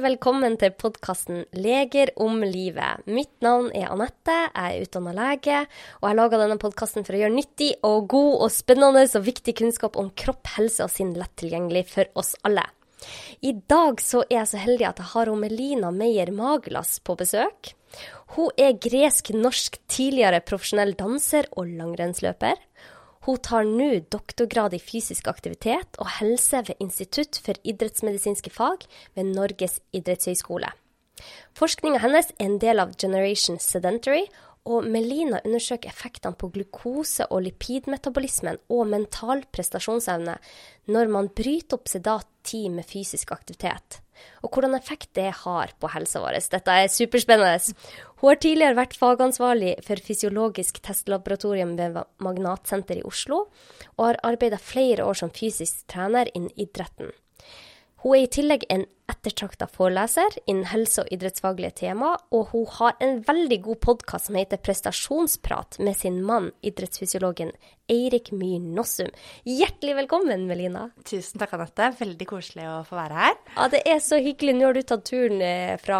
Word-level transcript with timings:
velkommen 0.00 0.54
til 0.56 0.72
podkasten 0.80 1.42
'Leger 1.52 2.08
om 2.16 2.40
livet'. 2.40 3.04
Mitt 3.06 3.42
navn 3.44 3.68
er 3.76 3.90
Anette, 3.92 4.36
jeg 4.48 4.78
er 4.78 4.84
utdanna 4.86 5.12
lege, 5.12 5.58
og 6.00 6.06
jeg 6.08 6.16
laga 6.16 6.38
denne 6.40 6.56
podkasten 6.62 7.04
for 7.04 7.16
å 7.16 7.20
gjøre 7.20 7.34
nyttig 7.36 7.70
og 7.84 8.08
god 8.08 8.44
og 8.46 8.50
spennende 8.54 9.02
og 9.04 9.26
viktig 9.26 9.54
kunnskap 9.58 9.98
om 10.00 10.08
kropp, 10.16 10.46
helse 10.56 10.86
og 10.86 10.90
sinn 10.90 11.12
lett 11.12 11.34
tilgjengelig 11.36 11.84
for 11.92 12.08
oss 12.14 12.32
alle. 12.48 12.64
I 13.44 13.52
dag 13.52 14.00
så 14.00 14.24
er 14.30 14.40
jeg 14.40 14.52
så 14.54 14.62
heldig 14.64 14.88
at 14.88 15.02
jeg 15.04 15.12
har 15.12 15.34
Melina 15.36 15.92
Meyer 15.92 16.32
Magelas 16.32 16.98
på 17.04 17.16
besøk. 17.20 17.74
Hun 18.36 18.50
er 18.56 18.78
gresk-norsk 18.78 19.80
tidligere 19.90 20.40
profesjonell 20.40 20.94
danser 20.94 21.48
og 21.58 21.66
langrennsløper. 21.76 22.56
Hun 23.30 23.38
tar 23.38 23.62
nå 23.62 23.92
doktorgrad 24.10 24.72
i 24.74 24.80
fysisk 24.82 25.28
aktivitet 25.30 25.98
og 26.02 26.08
helse 26.16 26.64
ved 26.66 26.80
Institutt 26.82 27.38
for 27.38 27.54
idrettsmedisinske 27.62 28.50
fag 28.50 28.88
ved 29.14 29.28
Norges 29.36 29.76
idrettshøgskole. 29.94 30.72
Forskninga 31.54 32.00
hennes 32.02 32.32
er 32.32 32.48
en 32.48 32.56
del 32.58 32.82
av 32.82 32.96
Generation 32.98 33.60
Sedentary, 33.62 34.24
og 34.68 34.84
Melina 34.84 35.40
undersøker 35.44 35.88
effektene 35.88 36.36
på 36.36 36.50
glukose- 36.52 37.28
og 37.30 37.44
lipidmetabolismen 37.46 38.60
og 38.68 38.86
mental 38.92 39.44
prestasjonsevne 39.52 40.36
når 40.92 41.10
man 41.12 41.32
bryter 41.32 41.78
opp 41.78 41.88
sedat 41.88 42.28
tid 42.44 42.68
med 42.74 42.88
fysisk 42.88 43.32
aktivitet 43.32 44.00
og 44.40 44.52
hvordan 44.52 44.76
effekt 44.76 45.10
det 45.18 45.28
har 45.42 45.72
på 45.80 45.90
helsa 45.94 46.22
vår. 46.22 46.38
Dette 46.52 46.76
er 46.82 46.92
superspennende. 46.92 47.74
Hun 48.20 48.32
har 48.32 48.40
tidligere 48.42 48.78
vært 48.78 48.98
fagansvarlig 49.00 49.74
for 49.86 50.04
fysiologisk 50.04 50.80
testlaboratorium 50.84 51.76
ved 51.78 52.00
Magnatsenter 52.24 53.00
i 53.00 53.06
Oslo, 53.06 53.46
og 53.96 54.06
har 54.06 54.22
arbeida 54.32 54.60
flere 54.60 55.06
år 55.08 55.20
som 55.22 55.32
fysisk 55.34 55.86
trener 55.90 56.30
innen 56.34 56.52
idretten. 56.60 57.12
Hun 58.00 58.14
er 58.16 58.22
i 58.24 58.28
tillegg 58.32 58.62
en 58.72 58.86
ettertrakta 59.12 59.66
foreleser 59.68 60.38
innen 60.46 60.64
helse- 60.70 61.02
og 61.02 61.10
idrettsfaglige 61.12 61.74
tema, 61.82 62.14
og 62.32 62.54
hun 62.54 62.62
har 62.78 62.94
en 63.04 63.18
veldig 63.26 63.58
god 63.66 63.80
podkast 63.84 64.30
som 64.30 64.38
heter 64.38 64.56
Prestasjonsprat 64.64 65.76
med 65.84 65.98
sin 65.98 66.16
mann, 66.24 66.46
idrettsfysiologen 66.64 67.50
Eirik 67.92 68.30
Myhr 68.32 68.62
Nossum. 68.62 69.10
Hjertelig 69.44 69.98
velkommen, 69.98 70.46
Melina. 70.48 70.86
Tusen 71.04 71.42
takk, 71.42 71.52
Anette. 71.58 71.90
Veldig 71.98 72.28
koselig 72.30 72.64
å 72.70 72.78
få 72.88 72.96
være 72.96 73.18
her. 73.18 73.36
Ja, 73.58 73.66
Det 73.74 73.82
er 73.84 74.00
så 74.06 74.20
hyggelig. 74.24 74.54
Nå 74.56 74.70
har 74.70 74.78
du 74.78 74.82
tatt 74.88 75.04
turen 75.10 75.44
eh, 75.44 75.74
fra 75.82 75.98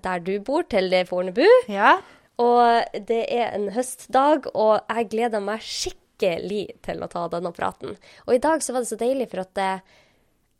der 0.00 0.24
du 0.24 0.38
bor, 0.46 0.64
til 0.64 0.96
Fornebu. 1.10 1.44
Ja. 1.68 1.98
Og 2.40 2.96
det 3.04 3.20
er 3.28 3.52
en 3.52 3.68
høstdag, 3.74 4.48
og 4.54 4.80
jeg 4.88 5.10
gleder 5.12 5.44
meg 5.44 5.60
skikkelig 5.60 6.64
til 6.88 7.04
å 7.04 7.10
ta 7.12 7.26
denne 7.28 7.52
praten. 7.52 7.98
Og 8.24 8.32
i 8.32 8.40
dag 8.40 8.64
så 8.64 8.72
var 8.72 8.86
det 8.86 8.90
så 8.94 9.00
deilig, 9.04 9.28
for 9.34 9.44
at 9.44 9.52
det 9.60 9.70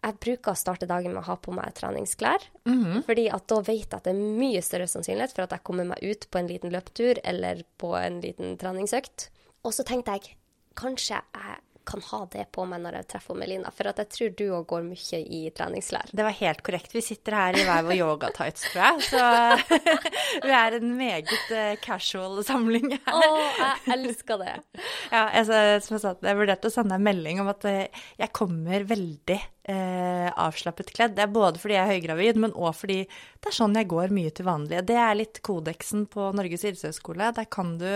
jeg 0.04 0.18
bruker 0.20 0.52
å 0.52 0.58
starte 0.58 0.88
dagen 0.88 1.14
med 1.14 1.22
å 1.22 1.28
ha 1.30 1.36
på 1.40 1.54
meg 1.54 1.74
treningsklær. 1.78 2.44
Mm 2.68 2.84
-hmm. 2.84 3.02
fordi 3.06 3.28
at 3.32 3.48
da 3.48 3.60
vet 3.60 3.90
jeg 3.90 3.96
at 3.96 4.04
det 4.04 4.14
er 4.14 4.38
mye 4.40 4.62
større 4.62 4.88
sannsynlighet 4.88 5.32
for 5.32 5.42
at 5.42 5.52
jeg 5.52 5.64
kommer 5.64 5.84
meg 5.84 6.02
ut 6.02 6.30
på 6.30 6.38
en 6.38 6.48
liten 6.48 6.70
løpetur 6.70 7.20
eller 7.24 7.62
på 7.78 7.96
en 7.96 8.20
liten 8.20 8.58
treningsøkt. 8.58 9.30
Og 9.64 9.74
så 9.74 9.82
tenkte 9.82 10.12
jeg 10.12 10.36
kanskje 10.76 11.14
jeg 11.14 11.60
kan 11.84 12.00
ha 12.00 12.20
det 12.32 12.44
på 12.52 12.64
meg 12.68 12.80
når 12.84 12.98
jeg 12.98 13.08
treffer 13.12 13.36
Melina. 13.38 13.70
For 13.74 13.88
at 13.90 14.00
jeg 14.02 14.10
tror 14.14 14.32
du 14.38 14.44
òg 14.56 14.66
går 14.72 14.84
mye 14.86 15.20
i 15.20 15.40
treningsklær. 15.54 16.12
Det 16.16 16.26
var 16.26 16.36
helt 16.38 16.62
korrekt. 16.66 16.94
Vi 16.94 17.02
sitter 17.04 17.36
her 17.38 17.58
i 17.58 17.64
hver 17.66 17.84
vår 17.86 17.98
yogatights, 17.98 18.66
tror 18.72 18.84
jeg. 18.84 19.02
Så 19.10 19.84
vi 20.46 20.54
er 20.56 20.78
en 20.78 20.94
meget 20.98 21.34
uh, 21.52 21.74
casual 21.84 22.40
samling 22.46 22.94
her. 22.96 23.12
Å, 23.12 23.40
jeg 23.60 23.98
elsker 23.98 24.44
det. 24.44 24.56
Ja, 25.14 25.28
altså, 25.36 25.58
som 25.84 25.94
jeg 25.94 26.02
sa, 26.02 26.10
jeg 26.24 26.38
vurderte 26.38 26.70
å 26.70 26.72
sende 26.72 26.96
en 26.96 27.04
melding 27.04 27.38
om 27.42 27.50
at 27.52 27.66
uh, 27.68 28.06
jeg 28.18 28.32
kommer 28.34 28.86
veldig 28.88 29.36
uh, 29.68 30.28
avslappet 30.46 30.92
kledd. 30.94 31.16
Det 31.16 31.26
er 31.26 31.32
både 31.34 31.60
fordi 31.62 31.76
jeg 31.76 31.84
er 31.84 31.92
høygravid, 31.94 32.40
men 32.44 32.56
òg 32.56 32.74
fordi 32.78 32.98
det 33.04 33.50
er 33.50 33.56
sånn 33.58 33.76
jeg 33.78 33.90
går 33.90 34.14
mye 34.14 34.32
til 34.34 34.48
vanlig. 34.48 34.82
Det 34.88 34.98
er 34.98 35.18
litt 35.18 35.42
kodeksen 35.44 36.06
på 36.12 36.30
Norges 36.36 36.64
idrettshøgskole. 36.64 37.32
Der 37.36 37.48
kan 37.52 37.76
du 37.80 37.88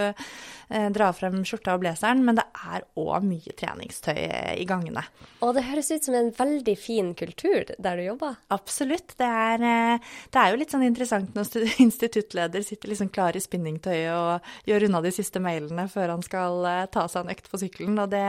dra 0.68 1.06
frem 1.16 1.40
skjorta 1.48 1.78
og 1.78 1.80
blazeren, 1.80 2.20
men 2.26 2.36
det 2.36 2.44
er 2.60 2.84
òg 3.00 3.24
mye 3.24 3.54
treningstøy 3.56 4.18
i 4.60 4.66
gangene. 4.68 5.06
Og 5.44 5.54
det 5.56 5.64
høres 5.68 5.88
ut 5.92 6.04
som 6.04 6.16
en 6.18 6.30
veldig 6.34 6.74
fin 6.78 7.12
kultur 7.18 7.70
der 7.78 7.98
du 7.98 8.04
jobber? 8.04 8.38
Absolutt. 8.54 9.14
Det 9.18 9.26
er, 9.26 9.62
eh, 9.62 10.10
det 10.32 10.40
er 10.40 10.52
jo 10.52 10.60
litt 10.60 10.74
sånn 10.74 10.86
interessant 10.86 11.36
når 11.36 11.68
instituttleder 11.86 12.66
sitter 12.66 12.92
liksom 12.92 13.12
klar 13.14 13.36
i 13.38 13.42
spinningtøyet 13.42 14.12
og 14.14 14.68
gjør 14.68 14.88
unna 14.88 15.02
de 15.04 15.14
siste 15.14 15.42
mailene 15.42 15.88
før 15.92 16.14
han 16.16 16.24
skal 16.26 16.66
eh, 16.66 16.86
ta 16.94 17.06
seg 17.08 17.26
en 17.26 17.36
økt 17.36 17.50
på 17.50 17.62
sykkelen, 17.62 17.98
og 18.02 18.10
det, 18.14 18.26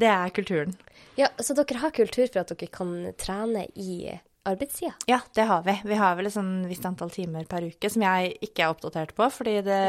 det 0.00 0.10
er 0.10 0.34
kulturen. 0.34 0.74
Ja, 1.18 1.28
Så 1.42 1.54
dere 1.58 1.82
har 1.82 1.92
kultur 1.92 2.26
for 2.26 2.40
at 2.42 2.52
dere 2.52 2.69
kan 2.72 2.92
trene 3.20 3.66
i 3.74 4.10
arbeidstida? 4.48 4.94
Ja, 5.10 5.20
det 5.36 5.44
har 5.50 5.62
vi. 5.66 5.74
Vi 5.84 5.98
har 6.00 6.16
vel 6.16 6.30
et 6.30 6.34
sånn 6.34 6.64
visst 6.70 6.86
antall 6.88 7.12
timer 7.12 7.44
per 7.50 7.66
uke 7.68 7.90
som 7.92 8.04
jeg 8.06 8.34
ikke 8.46 8.64
er 8.64 8.74
oppdatert 8.74 9.14
på, 9.16 9.28
fordi 9.34 9.58
det 9.66 9.80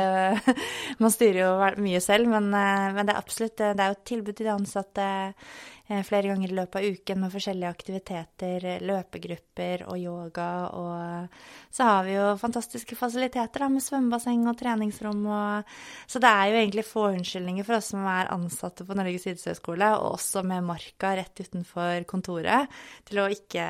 Man 1.02 1.14
styrer 1.14 1.44
jo 1.46 1.52
mye 1.82 2.02
selv, 2.04 2.30
men, 2.30 2.52
eh, 2.54 2.90
men 2.96 3.08
det 3.08 3.16
er 3.16 3.22
absolutt 3.22 3.62
det 3.62 3.78
er 3.78 3.94
jo 3.94 4.00
et 4.00 4.10
tilbud 4.12 4.36
til 4.36 4.50
de 4.50 4.56
ansatte 4.56 5.06
Eh, 5.06 5.81
flere 6.08 6.32
ganger 6.32 6.52
i 6.52 6.56
løpet 6.56 6.78
av 6.80 6.96
uken 6.96 7.20
med 7.24 7.34
forskjellige 7.34 7.72
aktiviteter, 7.76 8.66
løpegrupper 8.86 9.84
og 9.90 10.00
yoga. 10.00 10.48
Og 10.78 11.74
så 11.74 11.88
har 11.90 12.08
vi 12.08 12.16
jo 12.16 12.30
fantastiske 12.42 12.98
fasiliteter 13.00 13.66
da, 13.66 13.70
med 13.74 13.84
svømmebasseng 13.86 14.48
og 14.50 14.58
treningsrom. 14.60 15.26
Og, 15.28 15.76
så 16.08 16.24
det 16.24 16.32
er 16.32 16.52
jo 16.52 16.62
egentlig 16.62 16.88
få 16.88 17.08
unnskyldninger 17.12 17.68
for 17.68 17.80
oss 17.80 17.92
som 17.94 18.08
er 18.08 18.32
ansatte 18.34 18.88
på 18.88 18.98
Norges 18.98 19.28
idrettshøgskole, 19.28 19.92
og 20.00 20.16
også 20.16 20.46
med 20.48 20.68
marka 20.70 21.16
rett 21.20 21.44
utenfor 21.44 22.08
kontoret, 22.10 22.82
til 23.08 23.24
å 23.24 23.30
ikke 23.32 23.68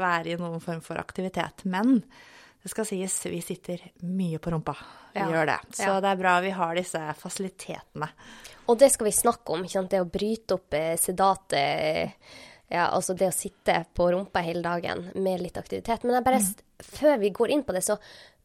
være 0.00 0.34
i 0.34 0.40
noen 0.40 0.62
form 0.64 0.84
for 0.84 1.00
aktivitet. 1.02 1.66
Men 1.68 1.98
det 2.60 2.68
skal 2.72 2.84
sies, 2.88 3.14
vi 3.32 3.40
sitter 3.44 3.80
mye 4.04 4.38
på 4.42 4.52
rumpa. 4.52 4.74
Vi 5.14 5.20
ja. 5.22 5.28
gjør 5.32 5.48
det. 5.48 5.60
Så 5.72 5.88
ja. 5.88 6.00
det 6.04 6.10
er 6.12 6.18
bra 6.20 6.38
vi 6.44 6.52
har 6.54 6.76
disse 6.76 7.00
fasilitetene. 7.18 8.10
Og 8.70 8.78
det 8.78 8.92
skal 8.94 9.08
vi 9.08 9.16
snakke 9.16 9.54
om, 9.54 9.64
ikke 9.66 9.78
sant? 9.80 9.90
det 9.90 10.02
å 10.02 10.08
bryte 10.08 10.56
opp 10.56 10.78
eh, 10.78 10.94
sedatet 11.00 12.16
ja, 12.70 12.84
altså 12.86 13.16
det 13.18 13.26
å 13.26 13.34
sitte 13.34 13.80
på 13.98 14.12
rumpa 14.12 14.44
hele 14.46 14.62
dagen 14.62 15.08
med 15.18 15.42
litt 15.42 15.56
aktivitet. 15.58 16.04
Men 16.06 16.22
bare, 16.22 16.38
mm. 16.38 16.84
før 16.86 17.16
vi 17.18 17.32
går 17.34 17.50
inn 17.50 17.64
på 17.66 17.74
det, 17.74 17.82
så 17.82 17.96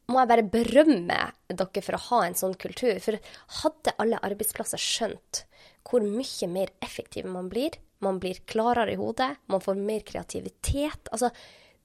må 0.09 0.21
jeg 0.21 0.29
bare 0.31 0.45
berømme 0.49 1.19
dere 1.49 1.83
for 1.85 1.97
å 1.97 2.03
ha 2.07 2.21
en 2.25 2.37
sånn 2.37 2.55
kultur. 2.61 2.97
For 3.03 3.19
hadde 3.61 3.93
alle 4.01 4.21
arbeidsplasser 4.25 4.81
skjønt 4.81 5.43
hvor 5.85 6.01
mye 6.01 6.49
mer 6.49 6.73
effektiv 6.81 7.29
man 7.29 7.51
blir, 7.51 7.77
man 8.01 8.17
blir 8.21 8.41
klarere 8.49 8.95
i 8.95 8.99
hodet, 8.99 9.35
man 9.53 9.61
får 9.61 9.77
mer 9.77 10.01
kreativitet 10.05 11.13
altså 11.13 11.29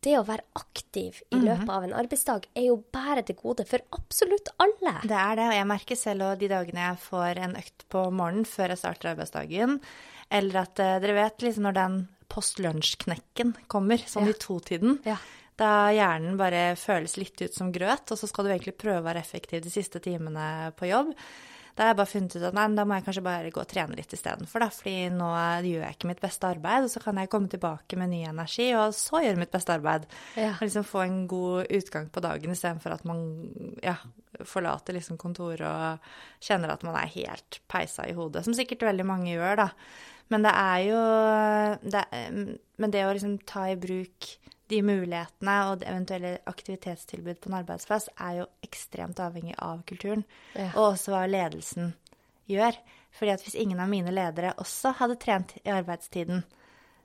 det 0.04 0.14
å 0.18 0.26
være 0.26 0.46
aktiv 0.58 1.18
i 1.28 1.36
mhm. 1.36 1.44
løpet 1.48 1.72
av 1.74 1.86
en 1.86 1.96
arbeidsdag 2.02 2.46
er 2.56 2.68
jo 2.68 2.78
bare 2.92 3.24
til 3.26 3.36
gode 3.40 3.66
for 3.68 3.84
absolutt 3.96 4.52
alle. 4.62 4.94
Det 5.04 5.18
er 5.18 5.36
det, 5.40 5.48
og 5.50 5.58
jeg 5.58 5.68
merker 5.72 6.00
selv 6.00 6.28
òg 6.28 6.40
de 6.40 6.52
dagene 6.52 6.86
jeg 6.86 7.02
får 7.04 7.42
en 7.46 7.58
økt 7.60 7.84
på 7.92 8.06
morgenen 8.08 8.48
før 8.48 8.74
jeg 8.74 8.82
starter 8.82 9.12
arbeidsdagen, 9.12 9.76
eller 10.30 10.62
at 10.62 10.80
uh, 10.80 10.96
dere 11.02 11.18
vet 11.18 11.44
liksom 11.44 11.68
når 11.68 11.76
den 11.76 12.00
post 12.30 12.62
lunsj-knekken 12.62 13.56
kommer, 13.70 14.00
sånn 14.06 14.30
ja. 14.30 14.34
i 14.34 14.40
totiden. 14.40 14.98
Ja. 15.04 15.18
Da 15.60 15.90
hjernen 15.92 16.38
bare 16.40 16.74
føles 16.80 17.18
litt 17.20 17.40
ut 17.42 17.56
som 17.56 17.72
grøt, 17.74 18.08
og 18.08 18.16
så 18.16 18.28
skal 18.30 18.46
du 18.46 18.52
egentlig 18.54 18.78
prøve 18.80 19.02
å 19.02 19.08
være 19.08 19.20
effektiv 19.20 19.64
de 19.64 19.72
siste 19.72 20.00
timene 20.00 20.70
på 20.78 20.88
jobb. 20.88 21.12
Da 21.80 21.86
har 21.86 21.94
jeg 21.94 21.96
bare 21.96 22.10
funnet 22.10 22.34
ut 22.36 22.42
at 22.44 22.56
nei, 22.58 22.64
da 22.76 22.84
må 22.84 22.96
jeg 22.98 23.04
kanskje 23.06 23.22
bare 23.24 23.50
gå 23.54 23.60
og 23.62 23.68
trene 23.70 23.96
litt 23.96 24.10
istedenfor, 24.12 24.60
da. 24.60 24.66
Fordi 24.68 24.92
nå 25.14 25.28
gjør 25.64 25.84
jeg 25.86 25.96
ikke 25.96 26.10
mitt 26.10 26.18
beste 26.20 26.50
arbeid, 26.52 26.84
og 26.84 26.92
så 26.92 27.00
kan 27.00 27.16
jeg 27.16 27.30
komme 27.32 27.48
tilbake 27.48 27.96
med 27.96 28.12
ny 28.12 28.18
energi, 28.28 28.66
og 28.76 28.92
så 28.92 29.22
gjøre 29.24 29.40
mitt 29.40 29.54
beste 29.54 29.72
arbeid. 29.78 30.04
Ja. 30.36 30.50
Og 30.58 30.66
liksom 30.66 30.84
få 30.84 31.06
en 31.06 31.22
god 31.30 31.72
utgang 31.78 32.10
på 32.12 32.20
dagen 32.26 32.52
istedenfor 32.52 32.98
at 32.98 33.06
man 33.08 33.24
ja, 33.80 33.96
forlater 34.44 34.98
liksom 34.98 35.16
kontoret 35.24 35.64
og 35.64 36.44
kjenner 36.44 36.74
at 36.74 36.84
man 36.84 37.00
er 37.00 37.14
helt 37.16 37.62
peisa 37.72 38.04
i 38.04 38.12
hodet. 38.18 38.44
Som 38.44 38.58
sikkert 38.60 38.84
veldig 38.90 39.08
mange 39.08 39.32
gjør, 39.32 39.64
da. 39.64 39.70
Men 40.28 40.44
det 40.44 40.52
er 40.52 40.84
jo 40.84 41.02
det, 41.96 42.04
Men 42.76 42.92
det 42.92 43.08
å 43.08 43.16
liksom 43.16 43.38
ta 43.48 43.70
i 43.72 43.80
bruk 43.80 44.34
de 44.70 44.80
mulighetene 44.86 45.56
og 45.70 45.82
eventuelle 45.86 46.36
aktivitetstilbud 46.50 47.40
på 47.40 47.50
en 47.50 47.58
arbeidsplass 47.60 48.08
er 48.16 48.40
jo 48.40 48.46
ekstremt 48.66 49.20
avhengig 49.22 49.56
av 49.58 49.82
kulturen, 49.88 50.24
ja. 50.54 50.70
og 50.76 50.92
også 50.92 51.14
hva 51.14 51.26
ledelsen 51.30 51.92
gjør. 52.50 52.78
Fordi 53.18 53.34
at 53.34 53.44
hvis 53.44 53.58
ingen 53.58 53.80
av 53.82 53.90
mine 53.90 54.12
ledere 54.14 54.54
også 54.62 54.94
hadde 55.00 55.18
trent 55.20 55.56
i 55.64 55.72
arbeidstiden, 55.74 56.44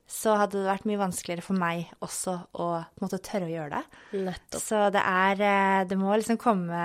så 0.06 0.36
hadde 0.38 0.60
det 0.60 0.70
vært 0.70 0.86
mye 0.86 1.02
vanskeligere 1.02 1.42
for 1.42 1.58
meg 1.58 1.88
også 2.06 2.36
å 2.62 2.68
måtte 3.02 3.18
tørre 3.26 3.48
å 3.48 3.54
gjøre 3.56 3.80
det. 3.80 4.02
Nettopp. 4.28 4.62
Så 4.62 4.84
det 4.94 5.02
er 5.02 5.42
eh, 5.42 5.86
Det 5.90 5.98
må 5.98 6.14
liksom 6.14 6.38
komme 6.42 6.78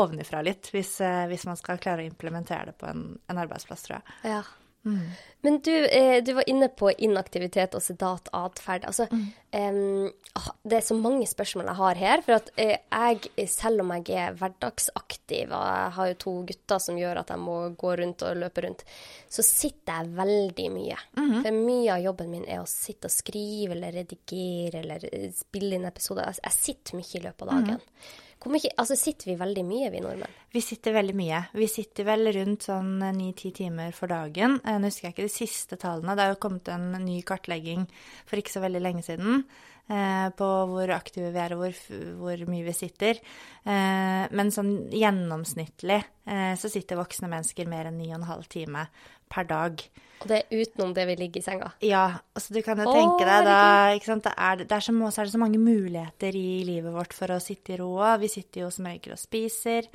ovenifra 0.00 0.40
litt 0.44 0.70
hvis, 0.72 0.94
eh, 1.04 1.26
hvis 1.28 1.44
man 1.48 1.60
skal 1.60 1.80
klare 1.82 2.00
å 2.00 2.08
implementere 2.08 2.70
det 2.70 2.78
på 2.80 2.88
en, 2.88 3.04
en 3.28 3.42
arbeidsplass, 3.44 3.84
tror 3.84 3.98
jeg. 3.98 4.16
Ja. 4.32 4.40
Mm. 4.84 5.04
Men 5.44 5.60
du, 5.60 5.86
eh, 5.86 6.24
du, 6.24 6.32
var 6.32 6.50
inne 6.50 6.68
på 6.68 6.90
inaktivitet 6.90 7.74
og 7.74 7.82
sedat 7.82 8.28
atferd. 8.36 8.84
Altså, 8.86 9.08
mm. 9.10 9.24
eh, 9.58 10.44
det 10.62 10.76
er 10.78 10.84
så 10.86 10.94
mange 10.94 11.26
spørsmål 11.26 11.70
jeg 11.70 11.78
har 11.80 12.00
her. 12.02 12.22
For 12.22 12.38
at 12.38 12.50
eh, 12.62 12.76
jeg, 12.78 13.48
selv 13.50 13.82
om 13.82 13.90
jeg 13.96 14.14
er 14.22 14.36
hverdagsaktiv, 14.38 15.50
og 15.50 15.66
jeg 15.66 15.92
har 15.98 16.10
jo 16.12 16.18
to 16.24 16.34
gutter 16.52 16.82
som 16.86 16.98
gjør 17.00 17.22
at 17.24 17.34
jeg 17.34 17.42
må 17.42 17.56
gå 17.78 17.94
rundt 17.98 18.22
og 18.26 18.38
løpe 18.38 18.66
rundt, 18.66 18.86
så 19.26 19.46
sitter 19.46 19.98
jeg 19.98 20.16
veldig 20.22 20.68
mye. 20.78 20.98
Mm. 21.18 21.36
For 21.40 21.58
mye 21.58 21.94
av 21.96 22.06
jobben 22.06 22.34
min 22.34 22.46
er 22.46 22.62
å 22.62 22.70
sitte 22.70 23.10
og 23.10 23.14
skrive 23.14 23.74
eller 23.74 23.98
redigere 23.98 24.84
eller 24.84 25.08
eh, 25.10 25.30
spille 25.34 25.78
inn 25.78 25.90
episoder. 25.90 26.30
Altså, 26.30 26.46
jeg 26.46 26.60
sitter 26.60 27.02
mye 27.02 27.18
i 27.18 27.24
løpet 27.26 27.48
av 27.48 27.54
dagen. 27.56 27.82
Mm. 27.82 28.28
Mye, 28.50 28.72
altså 28.80 28.96
Sitter 28.98 29.30
vi 29.30 29.36
veldig 29.38 29.62
mye, 29.66 29.90
vi 29.92 30.00
nordmenn? 30.02 30.38
Vi 30.52 30.60
sitter 30.64 30.96
veldig 30.96 31.14
mye. 31.16 31.42
Vi 31.54 31.68
sitter 31.70 32.06
vel 32.08 32.32
rundt 32.34 32.66
sånn 32.66 32.96
ni-ti 33.16 33.52
timer 33.54 33.94
for 33.96 34.10
dagen. 34.10 34.58
Eh, 34.66 34.78
nå 34.80 34.90
husker 34.90 35.08
jeg 35.08 35.16
ikke 35.16 35.28
de 35.28 35.34
siste 35.34 35.78
tallene. 35.80 36.16
Det 36.16 36.26
har 36.26 36.34
jo 36.34 36.40
kommet 36.42 36.70
en 36.72 36.90
ny 37.04 37.20
kartlegging 37.26 37.86
for 38.26 38.40
ikke 38.40 38.54
så 38.56 38.64
veldig 38.64 38.82
lenge 38.82 39.04
siden 39.06 39.44
eh, 39.88 40.28
på 40.36 40.50
hvor 40.72 40.92
aktive 40.96 41.30
vi 41.32 41.42
er 41.42 41.54
og 41.56 41.62
hvor, 41.64 41.80
hvor 42.20 42.44
mye 42.50 42.66
vi 42.66 42.76
sitter. 42.76 43.22
Eh, 43.62 44.24
men 44.34 44.52
sånn 44.54 44.74
gjennomsnittlig 44.92 46.00
eh, 46.02 46.52
så 46.58 46.70
sitter 46.72 47.00
voksne 47.00 47.30
mennesker 47.32 47.70
mer 47.70 47.90
enn 47.90 48.00
ni 48.02 48.10
og 48.10 48.20
en 48.20 48.30
halv 48.32 48.48
time 48.52 48.86
per 49.32 49.48
dag. 49.48 49.84
Og 50.22 50.28
det 50.30 50.38
er 50.38 50.62
utenom 50.62 50.92
det 50.94 51.04
vi 51.08 51.16
ligger 51.18 51.42
i 51.42 51.44
senga? 51.44 51.70
Ja. 51.82 52.04
altså 52.32 52.54
Du 52.54 52.60
kan 52.62 52.78
jo 52.78 52.90
tenke 52.94 53.26
deg 53.26 53.46
da 53.48 53.62
ikke 53.96 54.12
sant, 54.12 54.26
det 54.28 54.34
er, 54.36 54.60
det 54.62 54.76
er 54.76 54.84
så, 54.84 54.94
så, 54.94 55.20
er 55.20 55.26
det 55.26 55.34
så 55.34 55.40
mange 55.42 55.62
muligheter 55.62 56.36
i 56.38 56.62
livet 56.68 56.94
vårt 56.94 57.16
for 57.16 57.34
å 57.34 57.40
sitte 57.42 57.74
i 57.74 57.80
ro. 57.80 57.96
Vi 58.22 58.30
sitter 58.30 58.64
jo 58.64 58.70
som 58.74 58.86
regel 58.86 59.16
og 59.16 59.20
spiser. 59.20 59.90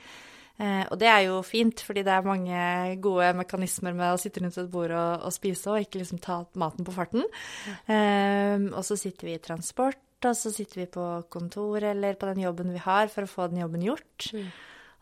Eh, 0.57 0.83
og 0.89 0.97
det 0.99 1.09
er 1.11 1.21
jo 1.27 1.39
fint, 1.45 1.83
fordi 1.85 2.01
det 2.05 2.13
er 2.13 2.25
mange 2.25 2.61
gode 3.03 3.29
mekanismer 3.37 3.93
med 3.95 4.15
å 4.15 4.19
sitte 4.19 4.41
rundt 4.41 4.57
et 4.57 4.71
bord 4.73 4.91
og, 4.91 5.27
og 5.29 5.35
spise, 5.35 5.69
og 5.71 5.85
ikke 5.85 6.01
liksom 6.01 6.21
ta 6.23 6.41
maten 6.57 6.87
på 6.87 6.95
farten. 6.95 7.23
Eh, 7.85 8.57
og 8.73 8.81
så 8.83 8.97
sitter 8.99 9.29
vi 9.29 9.37
i 9.37 9.43
transport, 9.43 10.01
og 10.25 10.33
så 10.35 10.51
sitter 10.51 10.81
vi 10.81 10.89
på 10.91 11.05
kontor 11.31 11.85
eller 11.93 12.17
på 12.17 12.31
den 12.31 12.41
jobben 12.47 12.73
vi 12.73 12.81
har, 12.83 13.11
for 13.13 13.23
å 13.23 13.31
få 13.31 13.51
den 13.51 13.61
jobben 13.61 13.85
gjort. 13.85 14.31
Mm. 14.33 14.49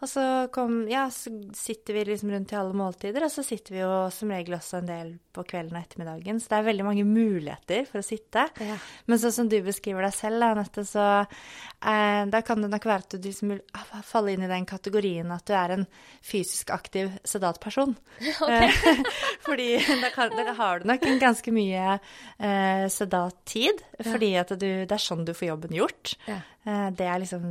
Og 0.04 0.10
så, 0.12 0.24
kom, 0.52 0.82
ja, 0.92 1.06
så 1.12 1.32
sitter 1.56 1.96
vi 1.96 2.02
liksom 2.10 2.32
rundt 2.34 2.52
i 2.52 2.58
alle 2.60 2.76
måltider, 2.76 3.24
og 3.24 3.32
så 3.32 3.44
sitter 3.48 3.76
vi 3.78 3.80
jo 3.80 3.92
som 4.12 4.32
regel 4.34 4.58
også 4.58 4.82
en 4.82 4.90
del 4.90 5.14
på 5.36 5.46
kvelden 5.48 5.78
og 5.78 5.86
ettermiddagen. 5.86 6.42
Så 6.44 6.52
det 6.52 6.58
er 6.58 6.68
veldig 6.68 6.86
mange 6.88 7.06
muligheter 7.08 7.88
for 7.88 8.02
å 8.02 8.06
sitte. 8.06 8.44
Ja. 8.60 8.76
Men 9.08 9.22
sånn 9.22 9.36
som 9.38 9.52
du 9.52 9.56
beskriver 9.64 10.04
deg 10.04 10.18
selv, 10.18 10.44
Anette, 10.44 10.84
så 10.88 11.06
eh, 11.24 12.26
da 12.28 12.44
kan 12.46 12.60
det 12.62 12.72
nok 12.74 12.90
være 12.92 13.06
at 13.08 13.16
du 13.16 13.30
liksom 13.30 13.56
faller 14.04 14.36
inn 14.36 14.44
i 14.44 14.52
den 14.52 14.68
kategorien 14.68 15.32
at 15.32 15.48
du 15.48 15.56
er 15.56 15.78
en 15.78 15.88
fysisk 16.20 16.76
aktiv 16.76 17.16
sedatperson. 17.24 17.96
Okay. 18.46 18.70
fordi 19.46 19.68
da, 20.02 20.10
kan, 20.14 20.34
da, 20.36 20.54
har 20.58 20.82
du 20.82 20.90
nok 20.90 21.04
en 21.08 21.20
ganske 21.22 21.52
mye 21.56 21.96
eh, 21.96 22.86
sedat 22.92 23.38
tid, 23.48 23.80
fordi 24.04 24.34
at 24.38 24.52
du, 24.60 24.68
det 24.84 24.92
er 24.92 25.02
sånn 25.02 25.24
du 25.26 25.32
får 25.34 25.54
jobben 25.54 25.76
gjort. 25.78 26.14
Ja. 26.28 26.42
Eh, 26.68 26.88
det 26.98 27.08
er 27.10 27.22
liksom 27.24 27.46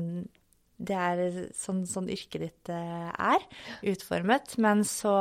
det 0.89 0.97
er 0.97 1.39
sånn, 1.57 1.85
sånn 1.89 2.11
yrket 2.13 2.45
ditt 2.45 2.73
eh, 2.73 3.11
er 3.11 3.45
utformet. 3.93 4.57
Men 4.63 4.85
så 4.89 5.15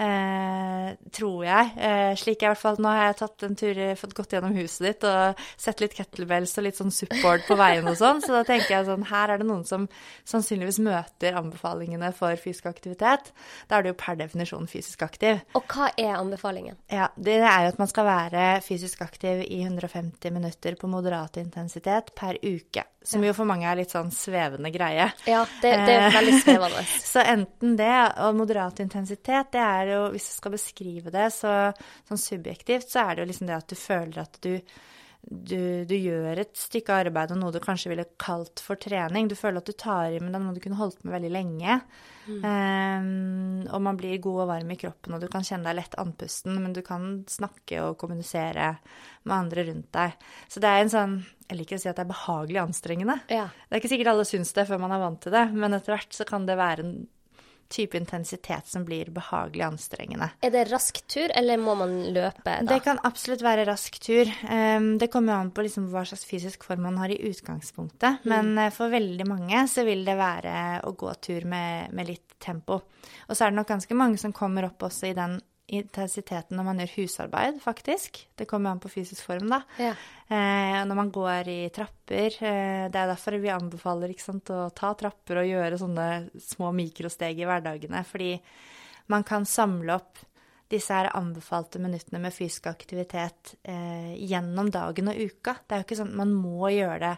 Eh, 0.00 0.94
tror 1.12 1.42
jeg. 1.44 1.72
Eh, 1.76 2.14
slik 2.16 2.40
jeg 2.40 2.48
i 2.48 2.50
hvert 2.54 2.60
fall 2.62 2.78
Nå 2.80 2.88
har 2.88 3.10
jeg 3.10 3.16
tatt 3.18 3.44
en 3.44 3.56
tur, 3.60 3.80
fått 4.00 4.14
gått 4.16 4.32
gjennom 4.32 4.54
huset 4.56 4.86
ditt 4.86 5.04
og 5.04 5.42
sett 5.60 5.82
litt 5.84 5.92
kettlebells 5.98 6.56
og 6.56 6.64
litt 6.64 6.78
sånn 6.80 6.94
support 6.94 7.44
på 7.44 7.58
veien 7.60 7.84
og 7.90 7.98
sånn, 8.00 8.22
så 8.24 8.38
da 8.38 8.40
tenker 8.48 8.72
jeg 8.72 8.88
sånn 8.88 9.04
Her 9.10 9.34
er 9.34 9.42
det 9.42 9.48
noen 9.50 9.66
som 9.68 9.84
sannsynligvis 10.28 10.80
møter 10.82 11.36
anbefalingene 11.36 12.08
for 12.16 12.40
fysisk 12.40 12.70
aktivitet. 12.72 13.34
Da 13.68 13.78
er 13.78 13.84
du 13.84 13.92
jo 13.92 13.98
per 14.00 14.16
definisjon 14.20 14.70
fysisk 14.70 15.04
aktiv. 15.04 15.42
Og 15.58 15.68
hva 15.68 15.90
er 15.92 16.16
anbefalingen? 16.16 16.80
Ja, 16.92 17.10
Det 17.16 17.36
er 17.42 17.66
jo 17.66 17.74
at 17.74 17.82
man 17.82 17.92
skal 17.92 18.08
være 18.08 18.46
fysisk 18.64 19.04
aktiv 19.04 19.44
i 19.44 19.60
150 19.60 20.32
minutter 20.32 20.80
på 20.80 20.88
moderat 20.88 21.36
intensitet 21.42 22.14
per 22.16 22.40
uke. 22.40 22.86
Som 23.04 23.24
jo 23.26 23.32
for 23.34 23.48
mange 23.48 23.66
er 23.66 23.80
litt 23.80 23.90
sånn 23.90 24.12
svevende 24.14 24.70
greie. 24.74 25.08
Ja, 25.26 25.42
det, 25.62 25.72
det 25.88 25.94
er 25.98 26.14
veldig 26.14 26.34
svevende. 26.38 26.84
så 27.12 27.24
enten 27.26 27.74
det, 27.78 27.94
og 28.22 28.36
moderat 28.38 28.78
intensitet, 28.84 29.50
det 29.54 29.62
er 29.62 29.81
jo, 29.90 30.00
hvis 30.14 30.30
jeg 30.30 30.38
skal 30.38 30.54
beskrive 30.54 31.12
det 31.14 31.28
så, 31.34 31.52
sånn 32.08 32.20
subjektivt, 32.20 32.88
så 32.90 33.06
er 33.06 33.14
det 33.14 33.24
jo 33.24 33.30
liksom 33.32 33.50
det 33.50 33.58
at 33.58 33.70
du 33.70 33.78
føler 33.78 34.22
at 34.22 34.38
du, 34.44 34.54
du, 35.22 35.84
du, 35.86 35.94
gjør 35.94 36.40
et 36.42 36.56
stykke 36.58 36.96
arbeid 37.04 37.30
og 37.32 37.38
noe 37.38 37.54
du 37.54 37.60
kanskje 37.62 37.92
ville 37.92 38.06
kalt 38.20 38.62
for 38.62 38.80
trening. 38.80 39.28
Du 39.30 39.36
føler 39.38 39.62
at 39.62 39.68
du 39.70 39.76
tar 39.78 40.10
i 40.10 40.18
med 40.18 40.34
det, 40.34 40.40
noe 40.42 40.56
du 40.56 40.60
kunne 40.64 40.80
holdt 40.80 41.04
med 41.04 41.14
veldig 41.14 41.30
lenge. 41.32 41.78
Mm. 42.26 42.42
Um, 42.42 43.62
og 43.70 43.84
man 43.86 43.98
blir 43.98 44.18
god 44.22 44.44
og 44.44 44.50
varm 44.50 44.74
i 44.74 44.78
kroppen, 44.78 45.14
og 45.14 45.22
du 45.22 45.28
kan 45.30 45.46
kjenne 45.46 45.68
deg 45.68 45.78
lett 45.78 45.96
andpusten, 46.02 46.58
men 46.62 46.74
du 46.74 46.82
kan 46.86 47.22
snakke 47.30 47.84
og 47.86 47.96
kommunisere 48.02 48.74
med 49.22 49.36
andre 49.36 49.66
rundt 49.70 49.90
deg. 49.94 50.18
Så 50.50 50.62
det 50.62 50.70
er 50.70 50.82
en 50.82 50.92
sånn 50.92 51.16
Jeg 51.52 51.58
liker 51.58 51.76
å 51.76 51.82
si 51.82 51.90
at 51.90 51.98
det 51.98 52.06
er 52.06 52.14
behagelig 52.14 52.60
anstrengende. 52.62 53.18
Ja. 53.28 53.50
Det 53.68 53.76
er 53.76 53.82
ikke 53.82 53.90
sikkert 53.92 54.14
alle 54.14 54.24
syns 54.24 54.54
det 54.56 54.64
før 54.70 54.78
man 54.80 54.94
er 54.94 55.02
vant 55.02 55.20
til 55.20 55.34
det, 55.34 55.50
men 55.52 55.76
etter 55.76 55.92
hvert 55.92 56.16
så 56.16 56.24
kan 56.28 56.46
det 56.48 56.56
være 56.56 56.86
en 56.86 56.94
type 57.72 57.96
intensitet 57.98 58.68
som 58.68 58.84
blir 58.84 59.10
behagelig 59.14 59.64
anstrengende. 59.66 60.28
Er 60.44 60.52
det 60.54 60.66
rask 60.70 61.00
tur, 61.10 61.32
eller 61.34 61.60
må 61.60 61.74
man 61.78 61.94
løpe 62.12 62.44
da? 62.44 62.60
Det 62.68 62.82
kan 62.84 63.00
absolutt 63.06 63.44
være 63.44 63.66
rask 63.68 63.96
tur. 64.02 64.28
Um, 64.48 64.96
det 65.00 65.08
kommer 65.12 65.38
an 65.38 65.52
på 65.54 65.64
liksom 65.64 65.88
hva 65.92 66.04
slags 66.08 66.26
fysisk 66.28 66.66
form 66.68 66.84
man 66.88 67.00
har 67.00 67.12
i 67.14 67.20
utgangspunktet. 67.30 68.22
Mm. 68.24 68.32
Men 68.34 68.66
uh, 68.66 68.72
for 68.74 68.92
veldig 68.92 69.28
mange 69.28 69.64
så 69.72 69.86
vil 69.88 70.04
det 70.08 70.18
være 70.20 70.56
å 70.88 70.94
gå 70.98 71.14
tur 71.24 71.48
med, 71.48 71.94
med 71.96 72.12
litt 72.12 72.36
tempo. 72.42 72.82
Og 73.28 73.34
så 73.34 73.46
er 73.46 73.52
det 73.52 73.60
nok 73.60 73.72
ganske 73.72 73.96
mange 73.96 74.20
som 74.20 74.34
kommer 74.36 74.68
opp 74.68 74.88
også 74.90 75.10
i 75.10 75.16
den 75.16 75.40
intensiteten 75.72 76.58
når 76.58 76.66
man 76.66 76.82
gjør 76.82 76.94
husarbeid, 76.98 77.60
faktisk. 77.62 78.20
Det 78.38 78.46
kommer 78.50 78.72
an 78.72 78.82
på 78.82 78.90
fysisk 78.92 79.24
form, 79.26 79.48
da. 79.52 79.62
Ja. 79.80 79.92
Eh, 80.26 80.80
når 80.88 80.98
man 80.98 81.12
går 81.14 81.48
i 81.52 81.60
trapper. 81.74 82.36
Eh, 82.40 82.88
det 82.92 82.98
er 82.98 83.12
derfor 83.12 83.38
vi 83.40 83.52
anbefaler 83.52 84.12
sant, 84.20 84.52
å 84.52 84.68
ta 84.76 84.92
trapper 84.98 85.42
og 85.42 85.48
gjøre 85.48 85.80
sånne 85.80 86.08
små 86.52 86.72
mikrosteg 86.76 87.40
i 87.40 87.48
hverdagene. 87.48 88.04
Fordi 88.08 88.34
man 89.12 89.24
kan 89.28 89.48
samle 89.48 89.96
opp 89.96 90.20
disse 90.72 90.94
her 90.96 91.10
anbefalte 91.16 91.80
minuttene 91.82 92.20
med 92.22 92.32
fysisk 92.32 92.70
aktivitet 92.70 93.56
eh, 93.68 94.12
gjennom 94.16 94.70
dagen 94.72 95.12
og 95.12 95.18
uka. 95.20 95.58
Det 95.66 95.74
er 95.74 95.82
jo 95.82 95.88
ikke 95.88 95.98
sånn 96.00 96.14
at 96.14 96.20
man 96.22 96.36
må 96.36 96.70
gjøre 96.72 97.00
det 97.02 97.16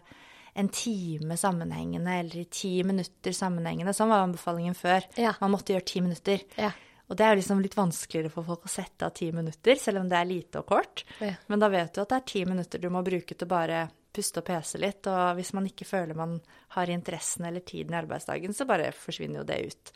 en 0.55 0.71
time 0.71 1.37
sammenhengende 1.39 2.12
eller 2.21 2.43
i 2.45 2.49
ti 2.50 2.77
minutter 2.87 3.35
sammenhengende. 3.35 3.95
Sånn 3.95 4.11
var 4.11 4.23
anbefalingen 4.23 4.77
før. 4.79 5.07
Ja. 5.19 5.35
Man 5.41 5.55
måtte 5.55 5.75
gjøre 5.75 5.87
ti 5.91 6.03
minutter. 6.05 6.45
Ja. 6.59 6.71
Og 7.09 7.19
det 7.19 7.27
er 7.27 7.37
liksom 7.37 7.61
litt 7.61 7.77
vanskeligere 7.77 8.33
for 8.33 8.47
folk 8.47 8.65
å 8.65 8.73
sette 8.73 9.05
av 9.05 9.12
ti 9.17 9.29
minutter, 9.35 9.77
selv 9.81 10.01
om 10.01 10.09
det 10.09 10.17
er 10.17 10.31
lite 10.31 10.62
og 10.62 10.71
kort. 10.71 11.05
Ja. 11.21 11.35
Men 11.53 11.61
da 11.61 11.69
vet 11.73 11.93
du 11.93 12.01
at 12.01 12.09
det 12.15 12.21
er 12.21 12.33
ti 12.33 12.45
minutter 12.49 12.81
du 12.81 12.89
må 12.93 13.05
bruke 13.05 13.37
til 13.37 13.51
bare 13.51 13.87
puste 14.15 14.41
og 14.41 14.47
pese 14.49 14.81
litt. 14.81 15.06
Og 15.11 15.35
hvis 15.39 15.53
man 15.56 15.67
ikke 15.69 15.89
føler 15.89 16.17
man 16.17 16.39
har 16.77 16.93
interessen 16.93 17.45
eller 17.49 17.65
tiden 17.67 17.95
i 17.95 18.01
arbeidsdagen, 18.01 18.55
så 18.56 18.67
bare 18.69 18.93
forsvinner 18.97 19.43
jo 19.43 19.49
det 19.49 19.61
ut. 19.69 19.95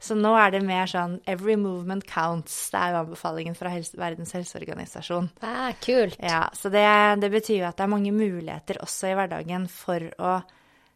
Så 0.00 0.14
nå 0.14 0.30
er 0.38 0.52
det 0.54 0.60
mer 0.62 0.86
sånn 0.86 1.18
'every 1.26 1.56
movement 1.58 2.06
counts'. 2.06 2.70
Det 2.70 2.78
er 2.78 2.92
jo 2.92 3.00
anbefalingen 3.02 3.56
fra 3.56 3.70
helse, 3.70 3.96
Verdens 3.98 4.32
helseorganisasjon. 4.32 5.30
Ah, 5.42 5.72
kult. 5.80 6.16
Ja, 6.22 6.48
Så 6.54 6.70
det, 6.70 7.20
det 7.20 7.30
betyr 7.30 7.58
jo 7.58 7.68
at 7.68 7.76
det 7.76 7.84
er 7.84 7.94
mange 7.96 8.12
muligheter 8.12 8.78
også 8.80 9.10
i 9.10 9.14
hverdagen 9.18 9.68
for 9.68 9.98
å 10.18 10.42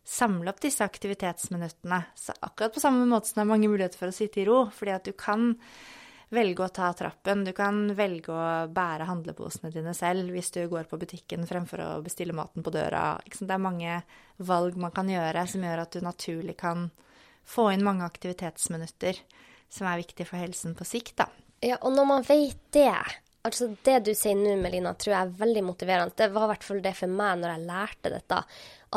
samle 0.05 0.51
opp 0.51 0.61
disse 0.63 0.85
aktivitetsminuttene. 0.85 2.03
Så 2.15 2.35
akkurat 2.41 2.75
på 2.75 2.83
samme 2.83 3.07
måte 3.07 3.31
som 3.31 3.41
det 3.41 3.47
er 3.47 3.51
mange 3.53 3.71
muligheter 3.71 4.01
for 4.01 4.13
å 4.13 4.17
sitte 4.17 4.43
i 4.43 4.47
ro. 4.49 4.65
Fordi 4.75 4.95
at 4.95 5.07
du 5.09 5.13
kan 5.19 5.53
velge 6.33 6.65
å 6.65 6.73
ta 6.73 6.89
trappen, 6.97 7.45
du 7.45 7.53
kan 7.53 7.91
velge 7.97 8.33
å 8.33 8.45
bære 8.73 9.07
handleposene 9.09 9.71
dine 9.75 9.93
selv 9.95 10.33
hvis 10.33 10.51
du 10.55 10.63
går 10.71 10.89
på 10.89 10.99
butikken 11.01 11.45
fremfor 11.49 11.83
å 11.85 11.91
bestille 12.05 12.37
maten 12.37 12.65
på 12.65 12.73
døra. 12.73 13.19
Det 13.29 13.53
er 13.53 13.61
mange 13.61 14.01
valg 14.41 14.79
man 14.81 14.95
kan 14.97 15.11
gjøre 15.13 15.45
som 15.51 15.65
gjør 15.67 15.85
at 15.85 15.93
du 15.93 16.01
naturlig 16.05 16.57
kan 16.63 16.89
få 17.45 17.69
inn 17.75 17.85
mange 17.85 18.07
aktivitetsminutter 18.07 19.19
som 19.73 19.89
er 19.89 20.01
viktig 20.01 20.25
for 20.29 20.41
helsen 20.41 20.77
på 20.79 20.87
sikt, 20.89 21.17
da. 21.21 21.29
Ja, 21.63 21.79
og 21.81 21.95
når 21.95 22.09
man 22.09 22.25
vet 22.27 22.59
det, 22.75 22.97
altså 23.47 23.69
det 23.85 23.99
du 24.07 24.13
sier 24.17 24.39
nå, 24.39 24.55
Melina, 24.61 24.95
tror 24.95 25.15
jeg 25.15 25.27
er 25.27 25.37
veldig 25.43 25.65
motiverende. 25.67 26.17
Det 26.17 26.31
var 26.35 26.47
i 26.47 26.53
hvert 26.53 26.67
fall 26.67 26.83
det 26.85 26.95
for 26.99 27.13
meg 27.21 27.43
når 27.43 27.55
jeg 27.55 27.69
lærte 27.69 28.13
dette 28.15 28.41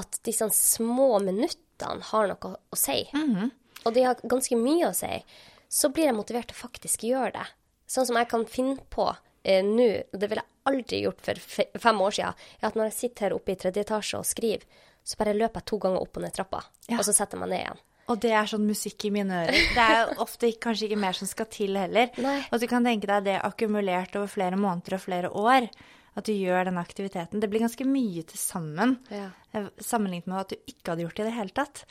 at 0.02 0.20
disse 0.28 0.48
små 0.56 1.10
minuttene 1.24 2.10
har 2.12 2.32
noe 2.32 2.56
å 2.56 2.80
si. 2.80 3.10
Mm 3.14 3.36
-hmm. 3.36 3.52
Og 3.86 3.94
de 3.94 4.04
har 4.04 4.16
ganske 4.24 4.56
mye 4.56 4.90
å 4.90 4.94
si. 4.94 5.24
Så 5.70 5.90
blir 5.90 6.06
jeg 6.06 6.16
motivert 6.16 6.48
til 6.48 6.58
faktisk 6.58 7.04
å 7.04 7.08
gjøre 7.08 7.32
det. 7.32 7.48
Sånn 7.88 8.06
som 8.06 8.16
jeg 8.16 8.30
kan 8.30 8.46
finne 8.46 8.82
på 8.90 9.16
eh, 9.44 9.64
nå, 9.64 9.90
og 10.14 10.20
det 10.20 10.30
ville 10.30 10.42
jeg 10.42 10.56
aldri 10.66 11.02
gjort 11.02 11.22
for 11.22 11.36
fem 11.80 12.02
år 12.02 12.12
siden, 12.12 12.34
er 12.62 12.68
at 12.68 12.76
når 12.76 12.90
jeg 12.90 13.00
sitter 13.00 13.28
her 13.28 13.34
oppe 13.34 13.52
i 13.52 13.56
tredje 13.56 13.82
etasje 13.82 14.18
og 14.18 14.26
skriver, 14.26 14.66
så 15.04 15.18
bare 15.18 15.38
løper 15.38 15.62
jeg 15.62 15.70
to 15.70 15.78
ganger 15.78 16.02
opp 16.02 16.18
og 16.18 16.26
ned 16.26 16.34
trappa, 16.34 16.64
ja. 16.90 16.98
og 16.98 17.06
så 17.06 17.14
setter 17.14 17.38
jeg 17.38 17.44
meg 17.44 17.52
ned 17.54 17.62
igjen. 17.62 17.84
Og 18.12 18.20
det 18.22 18.32
er 18.38 18.50
sånn 18.50 18.68
musikk 18.68 19.08
i 19.08 19.12
mine 19.16 19.44
ører. 19.46 19.60
Det 19.74 19.86
er 19.96 20.12
ofte 20.22 20.52
kanskje 20.62 20.90
ikke 20.90 21.02
mer 21.02 21.18
som 21.18 21.30
skal 21.30 21.50
til 21.50 21.78
heller. 21.80 22.12
Nei. 22.22 22.38
Og 22.54 22.62
du 22.62 22.68
kan 22.70 22.86
tenke 22.86 23.10
deg 23.10 23.26
det 23.26 23.40
akkumulert 23.42 24.14
over 24.20 24.30
flere 24.30 24.60
måneder 24.60 25.00
og 25.00 25.06
flere 25.08 25.32
år 25.34 25.70
at 26.16 26.28
du 26.28 26.36
gjør 26.36 26.70
den 26.70 26.78
aktiviteten. 26.80 27.42
Det 27.44 27.50
blir 27.52 27.66
ganske 27.66 27.88
mye 27.88 28.24
til 28.30 28.40
sammen 28.40 29.00
ja. 29.12 29.32
Eh, 29.52 29.72
sammenlignet 29.84 30.30
med 30.32 30.44
at 30.44 30.54
du 30.54 30.72
ikke 30.72 30.94
hadde 30.94 31.04
gjort 31.08 31.18
det 31.18 31.26
i 31.26 31.28
det 31.28 31.40
hele 31.40 31.56
tatt. 31.58 31.82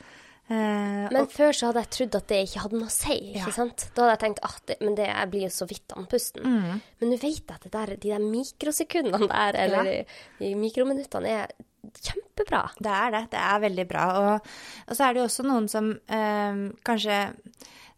Uh, 0.45 1.09
men 1.09 1.25
før 1.33 1.55
så 1.57 1.71
hadde 1.71 1.81
jeg 1.87 1.91
trodd 1.97 2.17
at 2.19 2.27
det 2.29 2.39
ikke 2.45 2.63
hadde 2.67 2.77
noe 2.77 2.91
å 2.91 2.93
si. 2.93 3.15
ikke 3.33 3.49
ja. 3.49 3.53
sant? 3.57 3.87
Da 3.97 4.05
hadde 4.05 4.15
jeg 4.15 4.23
tenkt 4.27 4.43
at 4.45 4.59
det, 4.69 4.75
men 4.85 4.97
det, 4.99 5.07
jeg 5.09 5.31
blir 5.33 5.47
jo 5.47 5.53
så 5.57 5.69
vidt 5.71 5.95
andpusten. 5.97 6.45
Mm. 6.45 6.83
Men 7.01 7.13
nå 7.13 7.21
vet 7.23 7.39
jeg 7.41 7.55
at 7.55 7.71
der, 7.73 7.95
de 7.97 8.11
der 8.13 8.25
mikrosekundene 8.25 9.31
der, 9.31 9.61
eller 9.65 9.89
ja. 9.89 10.03
de 10.43 10.51
mikrominuttene, 10.61 11.39
er 11.45 11.55
kjempebra. 12.03 12.65
Det 12.79 12.93
er 12.93 13.15
det. 13.15 13.23
Det 13.35 13.41
er 13.41 13.65
veldig 13.69 13.87
bra. 13.91 14.05
Og, 14.21 14.53
og 14.89 14.97
så 14.97 15.07
er 15.07 15.15
det 15.15 15.23
jo 15.23 15.29
også 15.29 15.47
noen 15.47 15.71
som 15.71 15.93
uh, 15.95 16.65
kanskje 16.87 17.21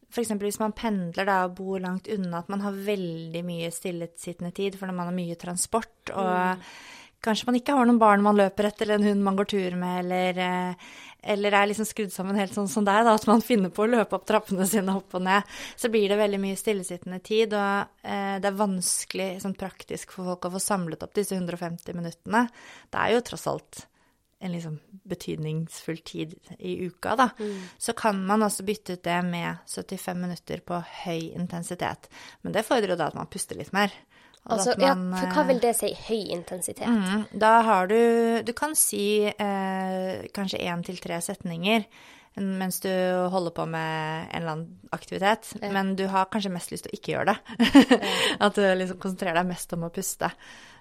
F.eks. 0.07 0.31
hvis 0.41 0.61
man 0.63 0.73
pendler 0.77 1.27
da, 1.29 1.41
og 1.45 1.57
bor 1.59 1.81
langt 1.83 2.07
unna, 2.09 2.41
at 2.41 2.53
man 2.53 2.63
har 2.65 2.77
veldig 2.87 3.43
mye 3.45 3.73
stillesittende 3.75 4.55
tid 4.57 4.79
fordi 4.79 4.95
man 4.97 5.11
har 5.11 5.17
mye 5.17 5.41
transport. 5.41 6.15
og 6.15 6.31
mm 6.61 6.69
kanskje 7.27 7.49
man 7.49 7.59
ikke 7.59 7.75
har 7.77 7.89
noen 7.89 8.01
barn 8.01 8.25
man 8.25 8.39
løper 8.39 8.69
etter, 8.69 8.87
eller 8.87 9.01
en 9.01 9.11
hund 9.11 9.27
man 9.27 9.39
går 9.39 9.51
tur 9.51 9.77
med, 9.79 9.99
eller, 10.05 10.41
eh, 10.47 10.91
eller 11.27 11.57
er 11.57 11.71
liksom 11.71 11.89
skrudd 11.89 12.13
sammen 12.15 12.39
helt 12.39 12.55
sånn 12.55 12.71
som 12.71 12.87
deg, 12.87 13.03
da, 13.07 13.17
at 13.19 13.27
man 13.29 13.45
finner 13.45 13.73
på 13.75 13.85
å 13.85 13.91
løpe 13.91 14.19
opp 14.19 14.27
trappene 14.29 14.67
sine 14.71 14.95
opp 15.01 15.17
og 15.19 15.25
ned, 15.27 15.57
så 15.77 15.91
blir 15.93 16.09
det 16.13 16.21
veldig 16.21 16.41
mye 16.43 16.61
stillesittende 16.61 17.21
tid. 17.27 17.57
Og 17.57 18.07
eh, 18.07 18.39
det 18.43 18.51
er 18.51 18.63
vanskelig 18.63 19.29
sånn 19.43 19.59
praktisk 19.59 20.15
for 20.17 20.33
folk 20.33 20.49
å 20.49 20.55
få 20.57 20.63
samlet 20.63 21.05
opp 21.07 21.17
disse 21.19 21.37
150 21.37 21.99
minuttene. 21.99 22.47
Det 22.93 23.03
er 23.03 23.17
jo 23.17 23.27
tross 23.27 23.47
alt 23.51 23.87
en 24.39 24.53
liksom 24.53 24.79
betydningsfull 25.09 25.99
tid 26.05 26.35
i 26.59 26.77
uka, 26.87 27.17
da. 27.17 27.31
Mm. 27.39 27.63
Så 27.79 27.93
kan 27.97 28.19
man 28.27 28.45
også 28.45 28.67
bytte 28.69 28.99
ut 28.99 29.05
det 29.05 29.17
med 29.25 29.57
75 29.67 30.21
minutter 30.21 30.61
på 30.61 30.81
høy 31.05 31.33
intensitet. 31.33 32.11
Men 32.45 32.53
det 32.53 32.67
fordrer 32.69 32.93
jo 32.95 33.01
da 33.01 33.09
at 33.11 33.17
man 33.17 33.31
puster 33.33 33.57
litt 33.57 33.73
mer. 33.77 33.95
Altså, 34.47 34.77
man, 34.79 35.09
ja, 35.11 35.21
for 35.21 35.35
hva 35.35 35.47
vil 35.49 35.63
det 35.63 35.73
si, 35.75 35.89
høy 36.07 36.29
intensitet? 36.37 36.87
Mm, 36.87 37.25
da 37.35 37.57
har 37.67 37.89
du 37.91 37.97
Du 38.47 38.53
kan 38.55 38.77
si 38.79 39.27
eh, 39.27 40.27
kanskje 40.37 40.61
én 40.63 40.85
til 40.87 41.01
tre 41.03 41.19
setninger 41.25 41.89
mens 42.37 42.83
du 42.85 42.91
holder 43.33 43.53
på 43.57 43.65
med 43.65 44.27
en 44.27 44.43
eller 44.43 44.53
annen 44.53 44.89
aktivitet, 44.93 45.55
ja. 45.57 45.71
men 45.73 45.95
du 45.97 46.03
har 46.13 46.29
kanskje 46.29 46.51
mest 46.53 46.69
lyst 46.69 46.85
til 46.85 46.93
å 46.93 46.97
ikke 46.99 47.13
gjøre 47.15 47.33
det. 47.33 47.71
At 48.45 48.59
du 48.59 48.67
liksom 48.77 48.99
konsentrerer 49.01 49.39
deg 49.41 49.49
mest 49.49 49.73
om 49.73 49.87
å 49.87 49.91
puste. 49.95 50.29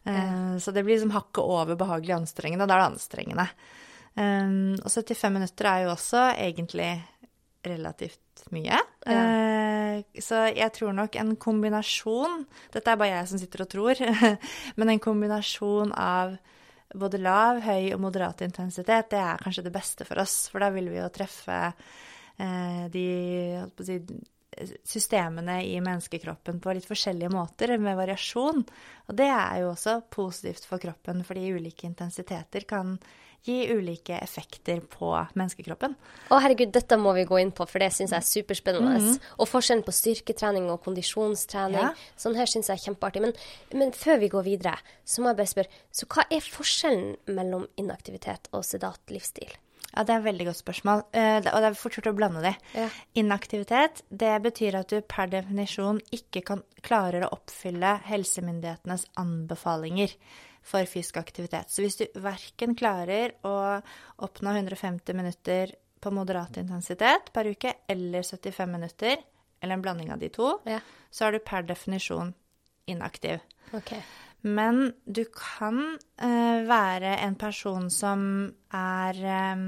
Eh, 0.03 0.57
så 0.60 0.74
det 0.75 0.84
blir 0.84 0.98
liksom 0.98 1.15
hakket 1.15 1.39
over 1.39 1.79
behagelig 1.79 2.17
anstrengende, 2.17 2.67
og 2.67 2.74
da 2.74 2.75
er 2.75 2.84
det 2.84 2.89
anstrengende. 2.89 3.48
Um, 4.15 4.75
og 4.79 4.91
75 4.91 5.34
minutter 5.36 5.67
er 5.67 5.86
jo 5.86 5.89
også 5.91 6.27
egentlig 6.36 6.91
relativt 7.67 8.19
mye. 8.54 8.80
Ja. 9.06 9.22
Uh, 9.96 10.20
så 10.22 10.46
jeg 10.51 10.74
tror 10.75 10.96
nok 10.96 11.15
en 11.22 11.36
kombinasjon 11.39 12.42
Dette 12.74 12.92
er 12.92 12.98
bare 13.00 13.13
jeg 13.13 13.30
som 13.32 13.42
sitter 13.42 13.63
og 13.65 13.72
tror. 13.72 14.01
men 14.80 14.92
en 14.92 15.04
kombinasjon 15.04 15.94
av 15.96 16.36
både 16.96 17.20
lav, 17.20 17.60
høy 17.65 17.92
og 17.96 18.01
moderat 18.04 18.44
intensitet, 18.46 19.10
det 19.12 19.20
er 19.20 19.42
kanskje 19.42 19.65
det 19.65 19.74
beste 19.75 20.08
for 20.08 20.22
oss. 20.22 20.46
For 20.51 20.63
da 20.63 20.70
vil 20.75 20.92
vi 20.94 21.00
jo 21.00 21.10
treffe 21.13 21.60
uh, 21.72 22.84
de 22.94 23.08
si, 23.88 24.00
systemene 24.88 25.59
i 25.65 25.75
menneskekroppen 25.83 26.62
på 26.63 26.75
litt 26.75 26.88
forskjellige 26.88 27.31
måter, 27.33 27.75
med 27.81 27.97
variasjon. 28.00 28.63
Og 29.09 29.19
det 29.19 29.29
er 29.29 29.62
jo 29.63 29.74
også 29.74 30.00
positivt 30.13 30.67
for 30.69 30.81
kroppen, 30.81 31.24
fordi 31.27 31.51
ulike 31.55 31.88
intensiteter 31.89 32.67
kan 32.69 32.97
gi 33.45 33.74
ulike 33.74 34.17
effekter 34.17 34.79
på 34.89 35.12
menneskekroppen. 35.38 35.93
Å 36.33 36.39
herregud, 36.41 36.71
dette 36.74 36.97
må 36.97 37.13
vi 37.17 37.27
gå 37.29 37.38
inn 37.43 37.51
på, 37.53 37.67
for 37.69 37.83
det 37.83 37.91
syns 37.93 38.13
jeg 38.15 38.17
er 38.17 38.25
superspennende. 38.25 38.95
Mm 38.97 39.05
-hmm. 39.05 39.19
Og 39.38 39.47
forskjellen 39.47 39.83
på 39.85 39.93
styrketrening 39.93 40.71
og 40.71 40.81
kondisjonstrening. 40.83 41.81
Ja. 41.81 41.93
Sånn 42.17 42.35
her 42.35 42.45
syns 42.45 42.69
jeg 42.69 42.79
er 42.79 42.85
kjempeartig. 42.85 43.21
Men, 43.21 43.33
men, 43.74 43.91
før 43.91 44.19
vi 44.19 44.29
går 44.29 44.43
videre, 44.43 44.77
så 45.05 45.21
må 45.21 45.29
jeg 45.29 45.38
bare 45.38 45.53
spørre, 45.53 45.69
så 45.91 46.05
hva 46.05 46.24
er 46.31 46.41
forskjellen 46.41 47.15
mellom 47.27 47.67
inaktivitet 47.77 48.50
og 48.51 48.65
sedat 48.65 49.00
livsstil? 49.09 49.53
Ja, 49.95 50.03
Det 50.03 50.13
er 50.13 50.19
et 50.19 50.27
veldig 50.27 50.47
godt 50.49 50.59
spørsmål, 50.59 51.03
uh, 51.15 51.37
og 51.39 51.61
det 51.63 51.69
er 51.69 51.77
fort 51.79 51.95
gjort 51.97 52.09
å 52.11 52.15
blande 52.17 52.41
de. 52.43 52.51
Ja. 52.75 52.87
Inaktivitet 53.21 54.03
det 54.09 54.33
betyr 54.43 54.79
at 54.81 54.91
du 54.91 54.99
per 55.01 55.31
definisjon 55.31 56.01
ikke 56.15 56.43
kan, 56.49 56.65
klarer 56.83 57.25
å 57.25 57.31
oppfylle 57.37 57.95
helsemyndighetenes 58.09 59.07
anbefalinger 59.21 60.17
for 60.65 60.89
fysisk 60.89 61.17
aktivitet. 61.21 61.69
Så 61.69 61.85
hvis 61.85 61.99
du 62.01 62.05
verken 62.19 62.75
klarer 62.77 63.37
å 63.45 63.55
oppnå 64.25 64.55
150 64.57 65.17
minutter 65.17 65.75
på 66.01 66.11
moderat 66.13 66.57
intensitet 66.61 67.31
per 67.33 67.49
uke 67.49 67.73
eller 67.89 68.25
75 68.25 68.71
minutter, 68.71 69.21
eller 69.61 69.77
en 69.77 69.85
blanding 69.85 70.11
av 70.13 70.21
de 70.21 70.29
to, 70.33 70.57
ja. 70.69 70.81
så 71.09 71.27
er 71.27 71.37
du 71.37 71.45
per 71.45 71.65
definisjon 71.65 72.33
inaktiv. 72.91 73.41
Okay. 73.73 74.01
Men 74.45 74.91
du 75.05 75.23
kan 75.33 75.79
uh, 75.97 76.59
være 76.69 77.15
en 77.25 77.35
person 77.39 77.89
som 77.93 78.21
er 78.75 79.21
um, 79.57 79.67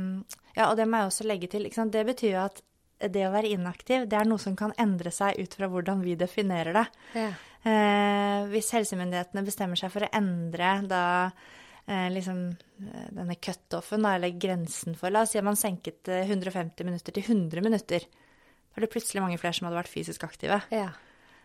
Ja, 0.54 0.70
og 0.70 0.78
det 0.78 0.86
må 0.86 1.02
jeg 1.02 1.12
også 1.12 1.28
legge 1.30 1.50
til. 1.50 1.66
Det 1.66 2.06
betyr 2.06 2.36
jo 2.36 2.44
at 2.46 2.62
det 2.98 3.28
å 3.28 3.34
være 3.34 3.52
inaktiv, 3.54 4.08
det 4.10 4.18
er 4.18 4.26
noe 4.26 4.42
som 4.42 4.56
kan 4.58 4.74
endre 4.82 5.12
seg 5.14 5.38
ut 5.38 5.54
fra 5.54 5.70
hvordan 5.70 6.02
vi 6.02 6.16
definerer 6.18 6.74
det. 6.80 6.86
Ja. 7.18 7.30
Eh, 7.68 8.48
hvis 8.52 8.72
helsemyndighetene 8.74 9.44
bestemmer 9.46 9.80
seg 9.80 9.92
for 9.94 10.06
å 10.06 10.12
endre 10.18 10.72
da 10.88 11.04
eh, 11.28 12.08
liksom 12.14 12.40
eh, 12.50 13.10
denne 13.14 13.38
cutoffen, 13.42 14.06
eller 14.08 14.38
grensen 14.40 14.98
for 14.98 15.14
La 15.14 15.26
oss 15.26 15.36
si 15.36 15.42
at 15.42 15.46
man 15.48 15.60
senket 15.60 16.10
150 16.10 16.82
eh, 16.82 16.88
minutter 16.88 17.18
til 17.18 17.28
100 17.28 17.66
minutter. 17.66 18.08
Da 18.08 18.80
er 18.80 18.86
det 18.86 18.94
plutselig 18.94 19.24
mange 19.24 19.40
flere 19.42 19.58
som 19.58 19.70
hadde 19.70 19.82
vært 19.82 19.94
fysisk 19.94 20.26
aktive. 20.28 20.62
Ja. 20.74 20.90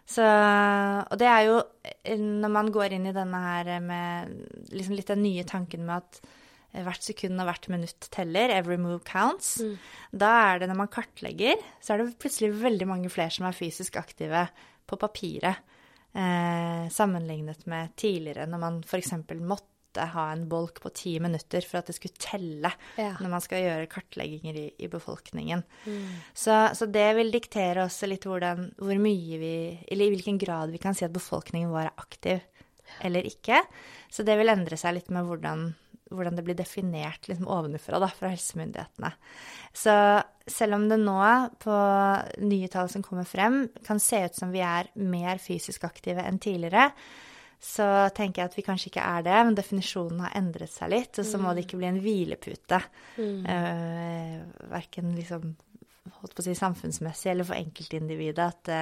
Så, 0.09 0.25
og 0.25 1.18
det 1.21 1.28
er 1.30 1.47
jo 1.47 1.59
eh, 1.87 2.18
når 2.18 2.52
man 2.52 2.71
går 2.75 2.97
inn 2.97 3.09
i 3.09 3.16
denne 3.16 3.42
her 3.42 3.75
med 3.85 4.32
liksom 4.75 4.97
litt 4.99 5.12
den 5.12 5.23
nye 5.25 5.44
tanken 5.49 5.87
med 5.88 6.02
at 6.02 6.23
hvert 6.73 7.04
sekund 7.04 7.40
og 7.40 7.49
hvert 7.50 7.68
minutt 7.68 8.09
teller, 8.14 8.52
every 8.54 8.78
move 8.80 9.02
counts. 9.04 9.59
Mm. 9.61 9.75
Da 10.23 10.30
er 10.47 10.62
det, 10.62 10.71
når 10.71 10.78
man 10.80 10.92
kartlegger, 10.92 11.61
så 11.85 11.94
er 11.94 12.00
det 12.02 12.16
plutselig 12.23 12.54
veldig 12.62 12.88
mange 12.88 13.12
flere 13.12 13.32
som 13.35 13.44
er 13.49 13.56
fysisk 13.56 13.99
aktive 14.00 14.47
på 14.88 14.97
papiret 15.00 15.61
eh, 16.16 16.88
sammenlignet 16.92 17.66
med 17.68 17.92
tidligere, 18.00 18.49
når 18.49 18.62
man 18.64 18.80
f.eks. 18.87 19.12
måtte 19.40 19.68
ha 20.00 20.26
en 20.32 20.46
bolk 20.49 20.80
på 20.82 20.92
ti 20.96 21.14
minutter 21.22 21.64
for 21.66 21.80
at 21.80 21.90
det 21.90 21.96
skulle 21.96 22.18
telle 22.20 22.72
ja. 22.96 23.12
når 23.20 23.32
man 23.34 23.44
skal 23.44 23.62
gjøre 23.64 23.90
kartlegginger 23.92 24.58
i, 24.58 24.66
i 24.78 24.88
befolkningen. 24.92 25.64
Mm. 25.84 26.08
Så, 26.32 26.56
så, 26.78 26.88
det 26.92 27.08
vil 27.18 27.32
diktere 27.34 27.84
også 27.87 28.08
litt 28.11 28.26
hvordan, 28.28 28.70
hvor 28.80 29.02
mye 29.02 29.38
vi 29.40 29.54
Eller 29.88 30.06
i 30.06 30.14
hvilken 30.14 30.40
grad 30.40 30.72
vi 30.72 30.80
kan 30.82 30.96
si 30.96 31.04
at 31.06 31.14
befolkningen 31.14 31.72
vår 31.72 31.90
er 31.90 32.02
aktiv 32.06 32.40
eller 33.02 33.25
ikke. 33.25 33.62
Så 34.12 34.25
det 34.26 34.37
vil 34.37 34.52
endre 34.52 34.76
seg 34.76 34.99
litt 34.99 35.12
med 35.14 35.25
hvordan 35.28 35.70
hvordan 36.12 36.37
det 36.37 36.44
blir 36.46 36.56
definert 36.58 37.28
liksom 37.28 37.49
ovenfra 37.49 37.96
da, 38.02 38.08
fra 38.12 38.28
helsemyndighetene. 38.32 39.12
Så 39.72 39.94
selv 40.46 40.76
om 40.76 40.88
det 40.90 40.99
nå, 41.00 41.18
på 41.62 41.76
nye 42.44 42.70
tall 42.72 42.90
som 42.92 43.04
kommer 43.06 43.28
frem, 43.28 43.64
kan 43.87 44.00
se 44.02 44.25
ut 44.26 44.37
som 44.38 44.52
vi 44.54 44.62
er 44.66 44.90
mer 45.00 45.40
fysisk 45.42 45.87
aktive 45.88 46.25
enn 46.26 46.40
tidligere, 46.42 46.90
så 47.62 47.87
tenker 48.11 48.42
jeg 48.42 48.50
at 48.50 48.57
vi 48.59 48.64
kanskje 48.66 48.88
ikke 48.90 49.02
er 49.07 49.26
det, 49.26 49.35
men 49.47 49.54
definisjonen 49.54 50.25
har 50.25 50.33
endret 50.38 50.73
seg 50.73 50.90
litt. 50.90 51.19
Og 51.23 51.26
så 51.28 51.38
må 51.38 51.52
det 51.54 51.62
ikke 51.62 51.78
bli 51.78 51.87
en 51.92 52.00
hvilepute. 52.02 52.81
Mm. 53.14 53.45
Uh, 53.47 54.66
verken 54.73 55.12
liksom 55.14 55.52
holdt 56.23 56.35
på 56.35 56.42
å 56.42 56.47
si 56.47 56.54
samfunnsmessig 56.59 57.31
eller 57.33 57.47
for 57.47 57.59
enkeltindividet 57.59 58.45
at 58.45 58.61
det, 58.66 58.81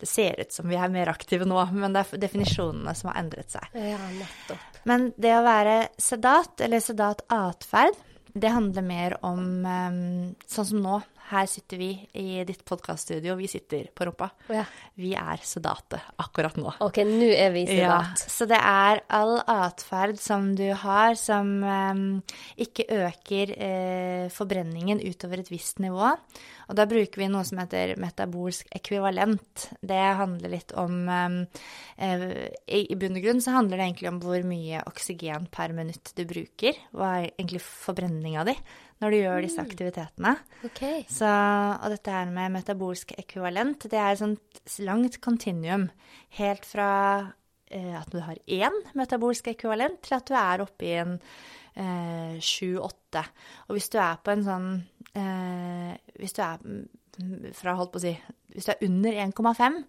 det, 0.00 0.08
ser 0.08 0.40
ut 0.40 0.52
som 0.52 0.68
vi 0.68 0.76
er 0.76 0.92
mer 0.92 1.10
aktive 1.12 1.48
nå, 1.48 1.56
men 1.72 1.96
det 1.96 2.04
er 2.04 2.22
definisjonene 2.26 2.94
som 2.96 3.10
har 3.10 3.20
endret 3.22 3.56
seg. 3.56 3.72
Ja, 3.76 4.00
nettopp. 4.12 4.78
Men 4.88 5.10
det 5.20 5.34
å 5.36 5.44
være 5.44 5.78
sedat, 6.00 6.60
eller 6.64 6.84
sedat 6.84 7.24
atferd, 7.32 7.96
det 8.38 8.52
handler 8.52 8.84
mer 8.84 9.16
om 9.26 9.64
um, 9.64 10.02
sånn 10.46 10.68
som 10.68 10.84
nå, 10.84 11.00
her 11.28 11.46
sitter 11.50 11.80
vi 11.80 11.90
i 12.16 12.44
ditt 12.48 12.64
podkaststudio, 12.64 13.34
vi 13.36 13.48
sitter 13.50 13.88
på 13.94 14.06
rumpa. 14.08 14.30
Ja. 14.52 14.64
Vi 14.96 15.12
er 15.18 15.42
sedate 15.44 16.00
akkurat 16.22 16.56
nå. 16.56 16.72
Ok, 16.84 17.02
nå 17.04 17.28
er 17.34 17.52
vi 17.54 17.66
sedat. 17.68 18.22
Ja, 18.22 18.30
så 18.32 18.48
det 18.48 18.58
er 18.58 19.02
all 19.12 19.36
atferd 19.44 20.20
som 20.22 20.54
du 20.58 20.66
har 20.72 21.18
som 21.20 21.50
um, 21.64 22.04
ikke 22.56 22.88
øker 22.96 23.52
uh, 23.56 24.24
forbrenningen 24.32 25.02
utover 25.04 25.42
et 25.42 25.52
visst 25.52 25.82
nivå. 25.84 26.14
Og 26.68 26.76
da 26.76 26.84
bruker 26.88 27.22
vi 27.22 27.30
noe 27.32 27.44
som 27.48 27.60
heter 27.62 27.94
metabolsk 28.00 28.68
ekvivalent. 28.76 29.68
Det 29.80 30.02
handler 30.20 30.52
litt 30.52 30.74
om 30.80 30.98
um, 31.08 31.38
uh, 32.00 32.26
i, 32.66 32.84
bunn 32.96 33.20
og 33.20 33.24
grunn 33.24 33.44
så 33.44 33.56
handler 33.56 33.80
det 33.80 33.88
egentlig 33.90 34.12
om 34.12 34.20
hvor 34.24 34.48
mye 34.48 34.84
oksygen 34.88 35.48
per 35.52 35.76
minutt 35.76 36.12
du 36.16 36.24
bruker. 36.28 36.76
Hva 36.96 37.18
er 37.20 37.32
egentlig 37.36 37.64
forbrenninga 37.64 38.48
di? 38.48 38.56
Når 38.98 39.14
du 39.14 39.18
gjør 39.20 39.44
disse 39.44 39.62
mm. 39.62 39.68
aktivitetene. 39.68 40.34
Okay. 40.66 41.02
Så, 41.10 41.28
og 41.28 41.94
dette 41.94 42.14
her 42.14 42.30
med 42.34 42.54
metabolsk 42.56 43.14
ekvivalent, 43.18 43.86
det 43.90 43.98
er 43.98 44.14
et 44.14 44.22
sånt 44.22 44.72
langt 44.84 45.20
kontinuum. 45.24 45.88
Helt 46.38 46.66
fra 46.68 46.90
eh, 47.70 47.94
at 47.98 48.10
du 48.12 48.20
har 48.24 48.40
én 48.46 48.82
metabolsk 48.98 49.52
ekvivalent, 49.54 50.00
til 50.04 50.18
at 50.18 50.28
du 50.28 50.34
er 50.38 50.64
oppe 50.66 50.88
i 50.88 50.96
en 50.98 51.16
eh, 51.78 52.36
sju-åtte. 52.42 53.22
Eh, 53.22 53.48
og 53.68 53.78
hvis 53.78 53.90
du 53.94 53.98
er 54.02 54.18
på 54.24 54.34
en 54.34 54.44
sånn 54.46 54.68
eh, 55.14 55.94
Hvis 56.18 56.36
du 56.36 56.42
er 56.44 56.60
fra, 57.56 57.76
holdt 57.78 57.94
på 57.94 58.00
å 58.00 58.04
si 58.04 58.14
Hvis 58.54 58.68
du 58.68 58.74
er 58.74 58.84
under 58.88 59.22
1,5, 59.28 59.80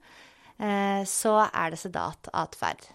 eh, 0.66 1.02
så 1.10 1.36
er 1.48 1.74
det 1.74 1.82
sedat 1.82 2.30
atferd. 2.34 2.86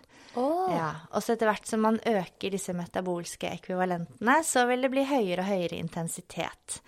Oh. 0.40 0.68
Ja, 0.74 0.90
og 1.14 1.22
så 1.22 1.34
etter 1.34 1.50
hvert 1.50 1.68
som 1.68 1.84
man 1.84 2.00
øker 2.00 2.54
disse 2.54 2.74
metabolske 2.76 3.50
ekvivalentene, 3.54 4.38
så 4.46 4.66
vil 4.70 4.86
det 4.86 4.92
bli 4.94 5.04
høyere 5.08 5.44
og 5.44 5.50
høyere 5.50 5.78
intensitet. 5.78 6.80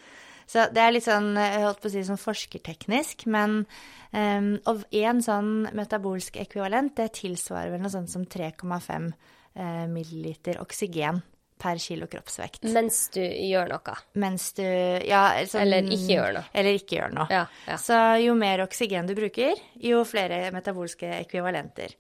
Så 0.46 0.68
det 0.70 0.82
er 0.82 0.92
litt 0.94 1.06
sånn, 1.06 1.32
jeg 1.34 1.62
holdt 1.64 1.80
på 1.82 1.90
å 1.90 1.92
si 1.92 2.02
sånn 2.06 2.20
forskerteknisk, 2.22 3.26
men 3.34 3.64
um, 4.12 4.52
Og 4.70 4.84
én 4.94 5.22
sånn 5.24 5.66
metabolsk 5.74 6.38
ekvivalent, 6.42 6.94
det 6.98 7.16
tilsvarer 7.18 7.74
vel 7.74 7.82
noe 7.82 7.90
sånt 7.90 8.12
som 8.12 8.26
3,5 8.30 9.08
uh, 9.10 9.86
milliliter 9.90 10.60
oksygen 10.62 11.18
per 11.58 11.80
kilo 11.80 12.06
kroppsvekt. 12.06 12.66
Mens 12.68 13.06
du 13.14 13.22
gjør 13.22 13.70
noe? 13.72 13.96
Mens 14.20 14.50
du 14.58 14.62
Ja, 14.62 15.24
sånn, 15.48 15.64
Eller 15.64 15.88
ikke 15.88 16.12
gjør 16.12 16.36
noe. 16.36 16.50
Eller 16.52 16.78
ikke 16.78 16.98
gjør 16.98 17.16
noe. 17.16 17.26
Ja, 17.32 17.46
ja. 17.66 17.78
Så 17.80 17.98
jo 18.22 18.36
mer 18.38 18.62
oksygen 18.66 19.08
du 19.08 19.16
bruker, 19.18 19.56
jo 19.80 20.04
flere 20.08 20.44
metabolske 20.54 21.10
ekvivalenter. 21.22 21.96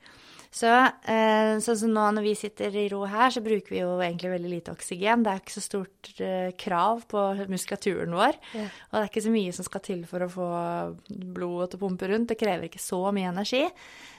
Så 0.54 0.70
eh, 0.70 1.56
sånn 1.62 1.78
som 1.80 1.92
nå 1.92 2.06
når 2.16 2.26
vi 2.26 2.34
sitter 2.38 2.74
i 2.78 2.86
ro 2.92 3.02
her, 3.10 3.32
så 3.34 3.42
bruker 3.44 3.74
vi 3.74 3.82
jo 3.82 3.92
egentlig 4.00 4.32
veldig 4.32 4.52
lite 4.52 4.74
oksygen. 4.76 5.24
Det 5.24 5.32
er 5.32 5.42
ikke 5.42 5.56
så 5.56 5.64
stort 5.64 6.10
eh, 6.24 6.50
krav 6.58 7.04
på 7.10 7.22
muskulaturen 7.52 8.16
vår. 8.16 8.40
Ja. 8.56 8.66
Og 8.90 8.98
det 8.98 9.04
er 9.04 9.10
ikke 9.12 9.26
så 9.26 9.34
mye 9.34 9.56
som 9.56 9.68
skal 9.68 9.84
til 9.84 10.04
for 10.08 10.24
å 10.24 10.32
få 10.32 10.50
blodet 11.10 11.72
til 11.72 11.80
å 11.80 11.84
pumpe 11.86 12.10
rundt. 12.10 12.30
Det 12.32 12.40
krever 12.40 12.70
ikke 12.70 12.82
så 12.82 13.02
mye 13.14 13.32
energi. 13.34 13.64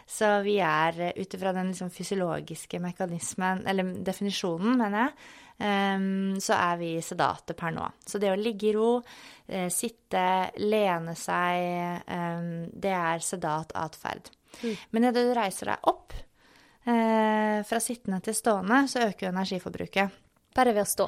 Så 0.07 0.29
vi 0.45 0.55
er 0.63 1.01
eh, 1.09 1.17
ut 1.19 1.33
ifra 1.35 1.51
den 1.55 1.73
liksom, 1.73 1.91
fysiologiske 1.91 2.79
mekanismen, 2.79 3.65
eller 3.67 3.91
definisjonen, 4.07 4.77
mener 4.79 5.03
jeg, 5.03 5.15
um, 5.99 6.37
så 6.39 6.55
er 6.55 6.79
vi 6.79 6.91
sedate 7.03 7.57
per 7.57 7.75
nå. 7.75 7.89
Så 8.07 8.21
det 8.23 8.31
å 8.31 8.39
ligge 8.39 8.69
i 8.69 8.75
ro, 8.77 8.93
uh, 9.01 9.67
sitte, 9.73 10.23
lene 10.63 11.17
seg, 11.19 12.07
um, 12.07 12.49
det 12.71 12.95
er 12.95 13.25
sedat 13.25 13.75
atferd. 13.75 14.31
Mm. 14.63 14.75
Men 14.95 15.09
idet 15.09 15.27
du 15.27 15.35
reiser 15.37 15.73
deg 15.73 15.91
opp, 15.91 16.15
Eh, 16.87 17.63
fra 17.67 17.79
sittende 17.83 18.21
til 18.23 18.35
stående 18.37 18.85
så 18.87 19.07
øker 19.09 19.27
jo 19.27 19.31
energiforbruket. 19.33 20.19
Bare 20.55 20.71
ved 20.71 20.85
å 20.85 20.87
stå? 20.87 21.07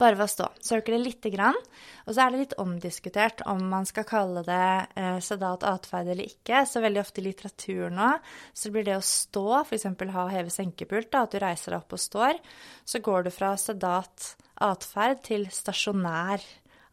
Bare 0.00 0.16
ved 0.16 0.24
å 0.24 0.32
stå. 0.32 0.46
Det 0.86 0.98
lite 0.98 1.30
grann. 1.30 1.58
Og 2.06 2.14
så 2.14 2.24
er 2.24 2.32
det 2.32 2.40
litt 2.40 2.54
omdiskutert 2.58 3.42
om 3.46 3.60
man 3.68 3.84
skal 3.86 4.06
kalle 4.08 4.42
det 4.46 4.70
eh, 4.96 5.18
sedat 5.20 5.66
atferd 5.68 6.08
eller 6.08 6.24
ikke. 6.24 6.64
Så 6.64 6.80
veldig 6.80 7.02
ofte 7.02 7.20
i 7.20 7.26
litteratur 7.28 7.92
nå 7.92 8.14
så 8.56 8.72
blir 8.72 8.88
det 8.88 8.96
å 8.96 9.04
stå, 9.04 9.60
f.eks. 9.60 9.86
ha 10.16 10.26
heve-senkepult, 10.32 11.12
at 11.12 11.36
du 11.36 11.38
reiser 11.44 11.76
deg 11.76 11.84
opp 11.84 11.92
og 11.98 12.00
står, 12.00 12.40
så 12.88 13.04
går 13.04 13.28
du 13.28 13.32
fra 13.34 13.52
sedat 13.60 14.34
atferd 14.56 15.20
til 15.28 15.48
stasjonær 15.52 16.48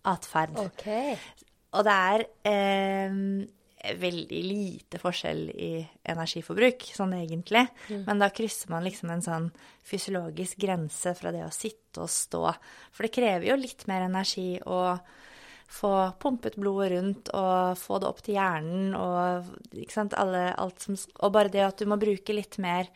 atferd. 0.07 0.59
Okay. 0.67 1.15
Og 1.79 1.87
det 1.87 1.95
er 2.11 2.27
eh, 2.51 3.23
veldig 3.77 4.39
lite 4.43 4.99
forskjell 4.99 5.43
i 5.53 5.71
energiforbruk, 6.09 6.87
sånn 6.97 7.13
egentlig. 7.19 7.63
Mm. 7.91 8.03
Men 8.07 8.23
da 8.23 8.31
krysser 8.33 8.71
man 8.73 8.85
liksom 8.87 9.11
en 9.13 9.23
sånn 9.23 9.47
fysiologisk 9.87 10.59
grense 10.61 11.13
fra 11.17 11.31
det 11.35 11.45
å 11.45 11.53
sitte 11.53 12.03
og 12.03 12.11
stå. 12.11 12.43
For 12.91 13.05
det 13.05 13.13
krever 13.15 13.49
jo 13.51 13.59
litt 13.59 13.85
mer 13.89 14.07
energi 14.07 14.57
å 14.65 14.81
få 15.67 15.93
pumpet 16.19 16.55
blodet 16.55 16.91
rundt 16.93 17.29
og 17.35 17.77
få 17.79 17.99
det 17.99 18.07
opp 18.07 18.21
til 18.23 18.37
hjernen 18.37 18.93
og 18.95 19.75
ikke 19.75 19.97
sant, 19.97 20.15
Alle, 20.15 20.53
alt 20.55 20.79
som 20.79 20.95
Og 20.95 21.33
bare 21.35 21.51
det 21.51 21.65
at 21.65 21.81
du 21.81 21.89
må 21.91 21.99
bruke 21.99 22.35
litt 22.35 22.55
mer 22.63 22.87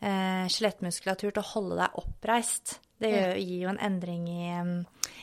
eh, 0.00 0.46
skjelettmuskulatur 0.48 1.30
til 1.30 1.42
å 1.42 1.50
holde 1.52 1.82
deg 1.82 1.98
oppreist. 2.00 2.78
Det 2.98 3.38
gir 3.38 3.64
jo 3.64 3.70
en 3.70 3.80
endring 3.82 4.24
i, 4.30 4.52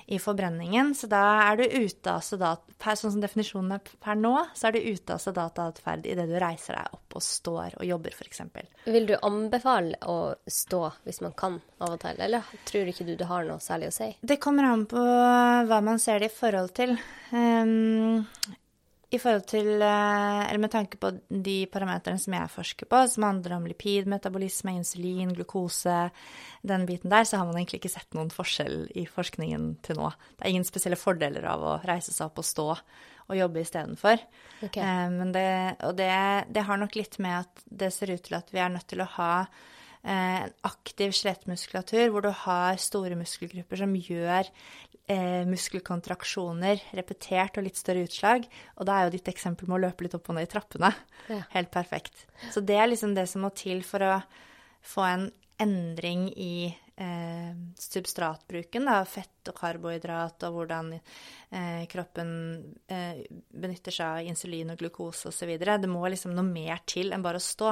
i, 0.06 0.20
forbrenningen. 0.22 0.94
Så 0.96 1.10
da 1.12 1.22
er 1.50 1.60
du 1.60 1.66
ute 1.66 2.14
av 2.14 2.24
sedat 2.26 2.64
Sånn 2.86 3.16
som 3.16 3.22
definisjonen 3.24 3.74
er 3.76 3.94
per 4.04 4.18
nå, 4.20 4.32
så 4.54 4.68
er 4.68 4.76
du 4.76 4.86
ute 4.94 5.16
av 5.16 5.22
sedatatferd 5.24 6.06
idet 6.06 6.28
du 6.30 6.36
reiser 6.40 6.78
deg 6.78 6.94
opp 6.94 7.16
og 7.18 7.24
står 7.26 7.78
og 7.80 7.88
jobber, 7.88 8.14
f.eks. 8.14 8.44
Vil 8.94 9.08
du 9.10 9.16
anbefale 9.18 9.98
å 10.12 10.36
stå 10.46 10.82
hvis 11.08 11.24
man 11.26 11.34
kan 11.40 11.58
av 11.82 11.96
og 11.96 12.04
til, 12.04 12.20
eller 12.22 12.46
tror 12.70 12.92
ikke 12.92 13.08
du 13.08 13.16
det 13.18 13.30
har 13.30 13.48
noe 13.48 13.64
særlig 13.64 13.90
å 13.90 13.96
si? 13.96 14.12
Det 14.22 14.38
kommer 14.44 14.70
an 14.70 14.86
på 14.92 15.02
hva 15.02 15.82
man 15.88 16.04
ser 16.04 16.22
det 16.22 16.30
i 16.30 16.36
forhold 16.36 16.76
til. 16.78 16.94
Um, 17.32 18.22
i 19.16 19.20
forhold 19.22 19.46
til, 19.50 19.70
eh, 19.82 20.42
eller 20.50 20.62
med 20.62 20.72
tanke 20.72 21.00
på 21.02 21.12
de 21.30 21.56
parameterne 21.72 22.20
som 22.22 22.36
jeg 22.36 22.52
forsker 22.52 22.90
på, 22.92 23.02
som 23.12 23.26
handler 23.28 23.56
om 23.58 23.68
lipid, 23.68 24.08
metabolisme, 24.12 24.76
insulin, 24.76 25.34
glukose, 25.34 26.12
den 26.66 26.86
biten 26.86 27.10
der, 27.10 27.24
så 27.24 27.38
har 27.38 27.46
man 27.46 27.58
egentlig 27.58 27.82
ikke 27.82 27.94
sett 27.96 28.18
noen 28.18 28.32
forskjell 28.34 28.90
i 28.96 29.06
forskningen 29.10 29.76
til 29.86 30.00
nå. 30.02 30.12
Det 30.36 30.46
er 30.46 30.54
ingen 30.54 30.68
spesielle 30.68 31.00
fordeler 31.00 31.46
av 31.50 31.64
å 31.64 31.76
reise 31.88 32.14
seg 32.14 32.28
opp 32.28 32.44
og 32.44 32.50
stå 32.50 32.70
og 33.26 33.38
jobbe 33.40 33.64
istedenfor. 33.64 34.22
Okay. 34.68 34.82
Eh, 34.82 35.76
og 35.88 35.96
det, 35.98 36.12
det 36.54 36.66
har 36.68 36.82
nok 36.82 36.98
litt 36.98 37.18
med 37.24 37.46
at 37.46 37.66
det 37.66 37.94
ser 37.94 38.14
ut 38.14 38.26
til 38.26 38.38
at 38.38 38.52
vi 38.54 38.62
er 38.62 38.74
nødt 38.74 38.88
til 38.92 39.02
å 39.02 39.12
ha 39.18 39.32
eh, 39.42 40.44
en 40.46 40.54
aktiv 40.68 41.16
skjelettmuskulatur 41.16 42.12
hvor 42.14 42.26
du 42.26 42.32
har 42.46 42.78
store 42.82 43.18
muskelgrupper 43.20 43.82
som 43.82 43.96
gjør 43.98 44.52
eh, 45.12 45.44
muskelkontraksjoner 45.50 46.82
repetert 46.98 47.60
og 47.60 47.68
litt 47.68 47.80
større 47.80 48.06
utslag. 48.08 48.48
Og 48.80 48.88
da 48.88 48.98
er 48.98 49.08
jo 49.08 49.16
ditt 49.18 49.32
eksempel 49.32 49.70
med 49.70 49.80
å 49.80 49.84
løpe 49.88 50.06
litt 50.06 50.18
opp 50.18 50.32
og 50.32 50.38
ned 50.38 50.48
i 50.48 50.52
trappene 50.52 50.92
ja. 51.32 51.42
helt 51.56 51.72
perfekt. 51.74 52.26
Så 52.54 52.64
det 52.66 52.80
er 52.80 52.90
liksom 52.92 53.16
det 53.18 53.28
som 53.32 53.46
må 53.46 53.54
til 53.56 53.84
for 53.86 54.06
å 54.06 54.16
få 54.86 55.06
en 55.08 55.30
endring 55.62 56.28
i 56.36 56.68
eh, 57.00 57.52
substratbruken, 57.80 58.90
da, 58.90 59.00
fett 59.08 59.52
og 59.52 59.56
karbohydrat, 59.60 60.44
og 60.48 60.58
hvordan 60.58 60.92
eh, 60.96 61.86
kroppen 61.92 62.32
eh, 62.92 63.24
benytter 63.56 63.96
seg 63.96 64.20
av 64.20 64.32
insulin 64.32 64.74
og 64.74 64.82
glukose 64.82 65.32
osv. 65.32 65.56
Det 65.60 65.92
må 65.92 66.04
liksom 66.12 66.36
noe 66.36 66.48
mer 66.48 66.84
til 66.90 67.16
enn 67.16 67.24
bare 67.26 67.40
å 67.40 67.46
stå. 67.46 67.72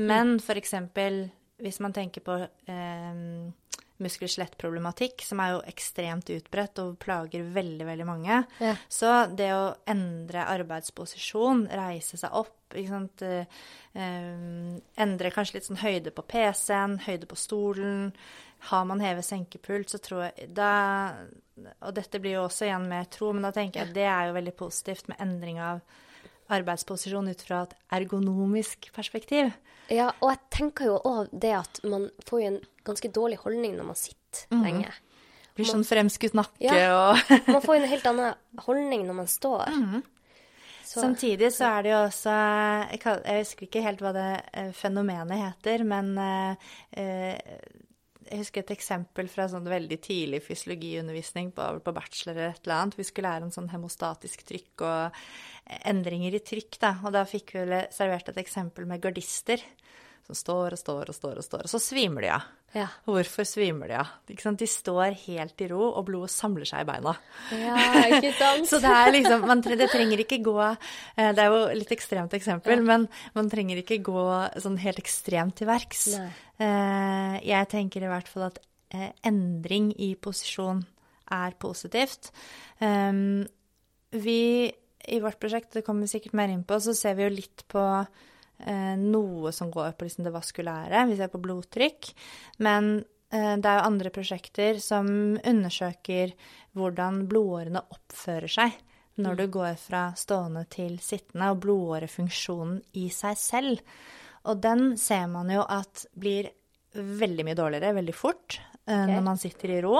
Men 0.00 0.38
eksempel 0.40 1.24
hvis 1.62 1.80
man 1.84 1.94
tenker 1.94 2.24
på 2.24 2.38
eh, 2.42 3.18
muskel-skjelettproblematikk, 4.04 5.24
som 5.26 5.40
er 5.42 5.54
jo 5.54 5.62
ekstremt 5.70 6.30
utbredt 6.34 6.80
og 6.82 6.98
plager 7.02 7.46
veldig, 7.54 7.86
veldig 7.88 8.06
mange. 8.08 8.42
Ja. 8.62 8.74
Så 8.90 9.12
det 9.32 9.50
å 9.54 9.72
endre 9.90 10.46
arbeidsposisjon, 10.52 11.66
reise 11.72 12.20
seg 12.20 12.34
opp, 12.42 12.58
sant 12.88 13.22
uh, 13.26 13.42
Endre 13.92 15.30
kanskje 15.34 15.58
litt 15.58 15.66
sånn 15.68 15.82
høyde 15.82 16.12
på 16.14 16.24
PC-en, 16.24 16.98
høyde 17.04 17.28
på 17.28 17.36
stolen. 17.36 18.12
Har 18.70 18.86
man 18.88 19.02
hevet 19.02 19.26
senkepult, 19.26 19.90
så 19.90 19.98
tror 20.00 20.28
jeg 20.28 20.52
da 20.54 20.70
Og 21.82 21.92
dette 21.96 22.20
blir 22.22 22.38
jo 22.38 22.46
også 22.46 22.68
igjen 22.68 22.86
med 22.88 23.10
tro, 23.12 23.32
men 23.34 23.44
da 23.44 23.52
tenker 23.52 23.82
jeg 23.82 23.90
at 23.90 23.96
det 23.96 24.08
er 24.08 24.30
jo 24.30 24.38
veldig 24.38 24.56
positivt 24.56 25.10
med 25.12 25.20
endring 25.20 25.60
av 25.60 25.82
arbeidsposisjon 26.52 27.30
ut 27.32 27.44
fra 27.44 27.62
et 27.66 27.76
ergonomisk 27.96 28.90
perspektiv. 28.94 29.52
Ja, 29.92 30.10
og 30.20 30.32
jeg 30.32 30.40
tenker 30.54 30.88
jo 30.90 30.98
òg 31.08 31.32
det 31.32 31.52
at 31.58 31.80
man 31.84 32.08
får 32.26 32.40
jo 32.40 32.50
en 32.52 32.60
ganske 32.86 33.10
dårlig 33.12 33.40
holdning 33.42 33.76
når 33.78 33.90
man 33.92 33.98
sitter 33.98 34.46
mm. 34.52 34.62
lenge. 34.66 34.94
Blir 35.52 35.68
sånn 35.68 35.84
fremskutt 35.84 36.34
nakke 36.36 36.72
ja, 36.72 37.12
og 37.12 37.32
Man 37.54 37.62
får 37.64 37.76
en 37.76 37.90
helt 37.90 38.08
annen 38.08 38.60
holdning 38.64 39.04
når 39.08 39.18
man 39.20 39.28
står. 39.28 39.68
Mm. 39.68 40.00
Så, 40.82 41.00
Samtidig 41.00 41.52
så 41.54 41.68
er 41.68 41.84
det 41.84 41.92
jo 41.92 42.00
også 42.06 42.32
jeg, 42.90 43.38
husker 43.44 43.68
ikke 43.68 43.84
helt 43.84 44.02
hva 44.04 44.12
det 44.16 44.28
uh, 44.56 44.72
fenomenet 44.76 45.40
heter, 45.40 45.84
men 45.88 46.10
uh, 46.18 46.72
jeg 48.32 48.40
husker 48.40 48.64
et 48.64 48.72
eksempel 48.74 49.28
fra 49.28 49.46
sånn 49.52 49.68
veldig 49.68 49.98
tidlig 50.04 50.40
fysiologiundervisning 50.44 51.52
på, 51.56 51.68
på 51.84 51.94
bachelor 51.94 52.36
eller 52.36 52.54
et 52.54 52.62
eller 52.64 52.76
annet. 52.78 52.98
Vi 52.98 53.06
skulle 53.08 53.28
lære 53.28 53.46
om 53.48 53.52
sånn 53.52 53.70
hemostatisk 53.72 54.44
trykk 54.48 54.84
og 54.88 55.22
endringer 55.88 56.36
i 56.36 56.42
trykk, 56.44 56.78
da. 56.80 56.94
Og 57.04 57.12
da 57.14 57.26
fikk 57.28 57.54
vi 57.58 57.82
servert 57.92 58.32
et 58.32 58.40
eksempel 58.40 58.88
med 58.88 59.04
gardister 59.04 59.60
som 60.26 60.38
står 60.38 60.76
og 60.76 60.80
står 60.80 61.10
og 61.10 61.16
står, 61.16 61.38
og 61.40 61.46
står, 61.46 61.64
og 61.66 61.72
så 61.72 61.80
svimer 61.82 62.24
de 62.24 62.30
av. 62.36 62.50
Ja. 62.72 62.86
Hvorfor 63.04 63.44
svimer 63.44 63.90
de 63.90 63.98
av? 64.00 64.12
De 64.28 64.68
står 64.70 65.16
helt 65.26 65.60
i 65.60 65.68
ro, 65.68 65.82
og 65.90 66.06
blodet 66.08 66.32
samler 66.32 66.68
seg 66.68 66.84
i 66.84 66.88
beina. 66.88 67.12
Ja, 67.52 67.76
ikke 68.06 68.32
sant? 68.38 68.68
så 68.70 68.80
det 68.80 68.92
er 68.96 69.12
liksom 69.12 69.44
man, 69.50 69.60
Det 69.60 69.90
trenger 69.92 70.22
ikke 70.24 70.40
gå 70.46 70.56
eh, 70.62 71.32
Det 71.36 71.42
er 71.42 71.50
jo 71.52 71.60
litt 71.76 71.92
ekstremt 71.92 72.36
eksempel, 72.38 72.80
ja. 72.80 72.86
men 72.86 73.08
man 73.36 73.52
trenger 73.52 73.82
ikke 73.82 74.00
gå 74.06 74.24
sånn 74.62 74.80
helt 74.80 75.02
ekstremt 75.02 75.58
til 75.60 75.68
verks. 75.68 76.06
Eh, 76.16 77.36
jeg 77.44 77.70
tenker 77.72 78.06
i 78.06 78.12
hvert 78.14 78.30
fall 78.30 78.48
at 78.48 78.62
eh, 78.94 79.10
endring 79.28 79.92
i 80.00 80.14
posisjon 80.16 80.84
er 81.32 81.54
positivt. 81.60 82.32
Ehm, 82.84 83.44
vi 84.12 84.68
i 85.08 85.18
vårt 85.22 85.40
prosjekt, 85.42 85.72
det 85.74 85.84
kommer 85.86 86.06
vi 86.06 86.12
sikkert 86.14 86.36
mer 86.38 86.52
inn 86.52 86.64
på, 86.66 86.78
så 86.80 86.94
ser 86.96 87.16
vi 87.18 87.24
jo 87.26 87.32
litt 87.32 87.64
på 87.72 87.82
noe 88.98 89.52
som 89.52 89.70
går 89.72 89.96
på 89.96 90.06
liksom 90.06 90.26
det 90.26 90.34
vaskulære. 90.34 91.06
Vi 91.10 91.18
ser 91.18 91.32
på 91.32 91.40
blodtrykk. 91.42 92.12
Men 92.62 92.94
eh, 93.32 93.54
det 93.58 93.68
er 93.68 93.80
jo 93.80 93.90
andre 93.90 94.12
prosjekter 94.14 94.80
som 94.82 95.08
undersøker 95.36 96.34
hvordan 96.78 97.26
blodårene 97.30 97.84
oppfører 97.92 98.52
seg 98.52 98.80
når 99.20 99.36
du 99.36 99.44
mm. 99.44 99.52
går 99.52 99.72
fra 99.76 100.02
stående 100.16 100.64
til 100.72 100.96
sittende, 101.04 101.50
og 101.52 101.60
blodårefunksjonen 101.60 102.78
i 102.96 103.08
seg 103.12 103.38
selv. 103.38 103.82
Og 104.48 104.60
den 104.62 104.96
ser 104.98 105.26
man 105.30 105.52
jo 105.52 105.64
at 105.68 106.06
blir 106.18 106.48
veldig 106.96 107.44
mye 107.46 107.56
dårligere 107.56 107.96
veldig 107.96 108.14
fort 108.16 108.58
eh, 108.58 108.94
okay. 108.94 109.12
når 109.12 109.26
man 109.26 109.40
sitter 109.40 109.74
i 109.76 109.82
ro. 109.84 109.98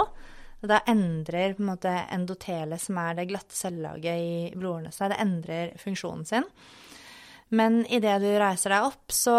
Og 0.62 0.70
da 0.70 0.78
endrer 0.88 1.56
på 1.56 1.64
en 1.64 1.72
måte 1.72 1.92
endotelet, 2.14 2.80
som 2.80 2.98
er 3.02 3.18
det 3.18 3.28
glatte 3.30 3.56
cellelaget 3.58 4.22
i 4.22 4.34
blodårene 4.54 4.92
seg, 4.94 5.10
det 5.12 5.20
endrer 5.24 5.74
funksjonen 5.80 6.28
sin. 6.28 6.46
Men 7.52 7.82
idet 7.92 8.18
du 8.22 8.30
reiser 8.40 8.72
deg 8.72 8.88
opp, 8.88 9.12
så 9.12 9.36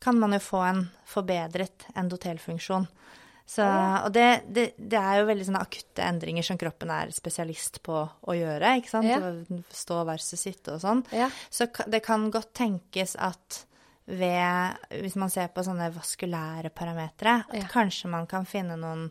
kan 0.00 0.18
man 0.20 0.36
jo 0.36 0.40
få 0.42 0.62
en 0.64 0.84
forbedret 1.10 1.88
endotelfunksjon. 1.98 2.86
Så, 3.50 3.64
og 4.04 4.12
det, 4.14 4.44
det, 4.46 4.64
det, 4.78 4.98
er 4.98 5.18
jo 5.18 5.26
veldig 5.26 5.48
sånne 5.48 5.62
akutte 5.64 6.04
endringer 6.06 6.46
som 6.46 6.58
kroppen 6.58 6.92
er 6.94 7.10
spesialist 7.10 7.80
på 7.82 7.96
å 7.98 8.36
gjøre. 8.38 8.76
ikke 8.78 8.92
sant? 8.92 9.10
Ja. 9.10 9.18
Stå 9.74 10.04
versus 10.06 10.44
sitte 10.46 10.76
og 10.76 10.84
sånn. 10.84 11.02
Ja. 11.10 11.26
Så 11.50 11.66
det 11.90 11.98
kan 12.06 12.28
godt 12.30 12.52
tenkes 12.54 13.16
at 13.18 13.64
ved 14.10 14.78
Hvis 15.04 15.14
man 15.20 15.30
ser 15.30 15.52
på 15.54 15.62
sånne 15.62 15.86
vaskulære 15.94 16.72
parametere, 16.74 17.44
at 17.46 17.58
ja. 17.60 17.66
kanskje 17.70 18.08
man 18.10 18.24
kan 18.26 18.46
finne 18.48 18.74
noen 18.80 19.04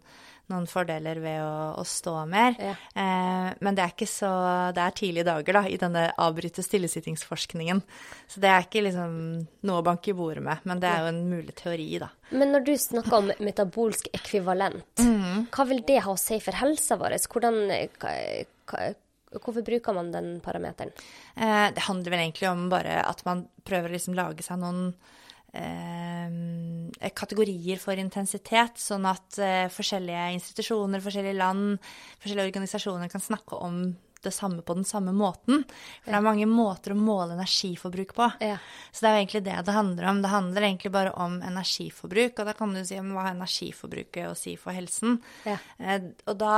noen 0.52 0.68
fordeler 0.70 1.20
ved 1.24 1.42
å, 1.44 1.80
å 1.80 1.84
stå 1.88 2.14
mer. 2.30 2.56
Ja. 2.60 2.76
Eh, 2.94 3.50
men 3.64 3.78
det 3.78 3.84
er 3.86 3.94
ikke 3.94 4.10
så 4.10 4.30
Det 4.76 4.84
er 4.84 4.96
tidlige 4.98 5.28
dager 5.30 5.60
da, 5.60 5.64
i 5.70 5.80
denne 5.82 6.06
avbryte 6.20 6.64
stillesittingsforskningen. 6.66 7.82
Så 8.30 8.44
det 8.44 8.52
er 8.54 8.66
ikke 8.66 8.86
liksom 8.86 9.12
noe 9.68 9.82
å 9.82 9.86
banke 9.86 10.14
i 10.14 10.18
bordet 10.18 10.44
med, 10.46 10.64
men 10.70 10.82
det 10.82 10.90
er 10.90 11.04
jo 11.04 11.12
en 11.12 11.22
mulig 11.30 11.56
teori, 11.60 11.90
da. 12.02 12.10
Men 12.30 12.54
når 12.54 12.66
du 12.68 12.74
snakker 12.78 13.20
om 13.20 13.32
metabolsk 13.42 14.10
ekvivalent, 14.14 15.02
mm. 15.02 15.50
hva 15.54 15.68
vil 15.70 15.84
det 15.88 16.02
ha 16.06 16.14
å 16.14 16.20
si 16.20 16.42
for 16.44 16.58
helsa 16.60 17.00
vår? 17.00 17.18
Hvordan 17.30 17.62
hva, 18.02 18.16
hva, 18.70 18.90
Hvorfor 19.30 19.62
bruker 19.62 19.94
man 19.94 20.08
den 20.10 20.40
parameteren? 20.42 20.90
Eh, 21.38 21.68
det 21.76 21.86
handler 21.86 22.16
vel 22.16 22.24
egentlig 22.24 22.48
om 22.50 22.64
bare 22.72 22.98
at 23.06 23.22
man 23.28 23.44
prøver 23.62 23.92
å 23.92 23.94
liksom 23.94 24.16
lage 24.18 24.42
seg 24.46 24.58
noen 24.58 24.88
kategorier 27.16 27.80
for 27.82 28.00
intensitet, 28.00 28.78
sånn 28.82 29.08
at 29.10 29.40
eh, 29.42 29.66
forskjellige 29.74 30.28
institusjoner, 30.38 31.02
forskjellige 31.04 31.40
land, 31.40 31.90
forskjellige 32.20 32.52
organisasjoner 32.52 33.12
kan 33.12 33.24
snakke 33.24 33.60
om 33.60 33.82
det 34.22 34.32
samme 34.36 34.62
på 34.62 34.76
den 34.76 34.86
samme 34.86 35.14
måten. 35.16 35.64
For 36.04 36.12
det 36.12 36.18
er 36.18 36.26
mange 36.26 36.48
måter 36.50 36.92
å 36.92 37.00
måle 37.00 37.38
energiforbruk 37.38 38.12
på. 38.18 38.28
Ja. 38.44 38.58
Så 38.92 39.06
det 39.06 39.10
er 39.10 39.16
jo 39.16 39.22
egentlig 39.22 39.44
det 39.46 39.58
det 39.70 39.76
handler 39.76 40.10
om. 40.10 40.22
Det 40.24 40.34
handler 40.34 40.68
egentlig 40.68 40.92
bare 40.92 41.14
om 41.16 41.38
energiforbruk. 41.40 42.42
Og 42.42 42.50
da 42.50 42.56
kan 42.58 42.76
du 42.76 42.82
si 42.84 43.00
hva 43.00 43.28
har 43.30 43.38
energiforbruket 43.38 44.28
å 44.28 44.36
si 44.36 44.58
for 44.60 44.76
helsen? 44.76 45.22
Ja. 45.48 45.56
Eh, 45.80 46.10
og 46.28 46.36
da 46.42 46.58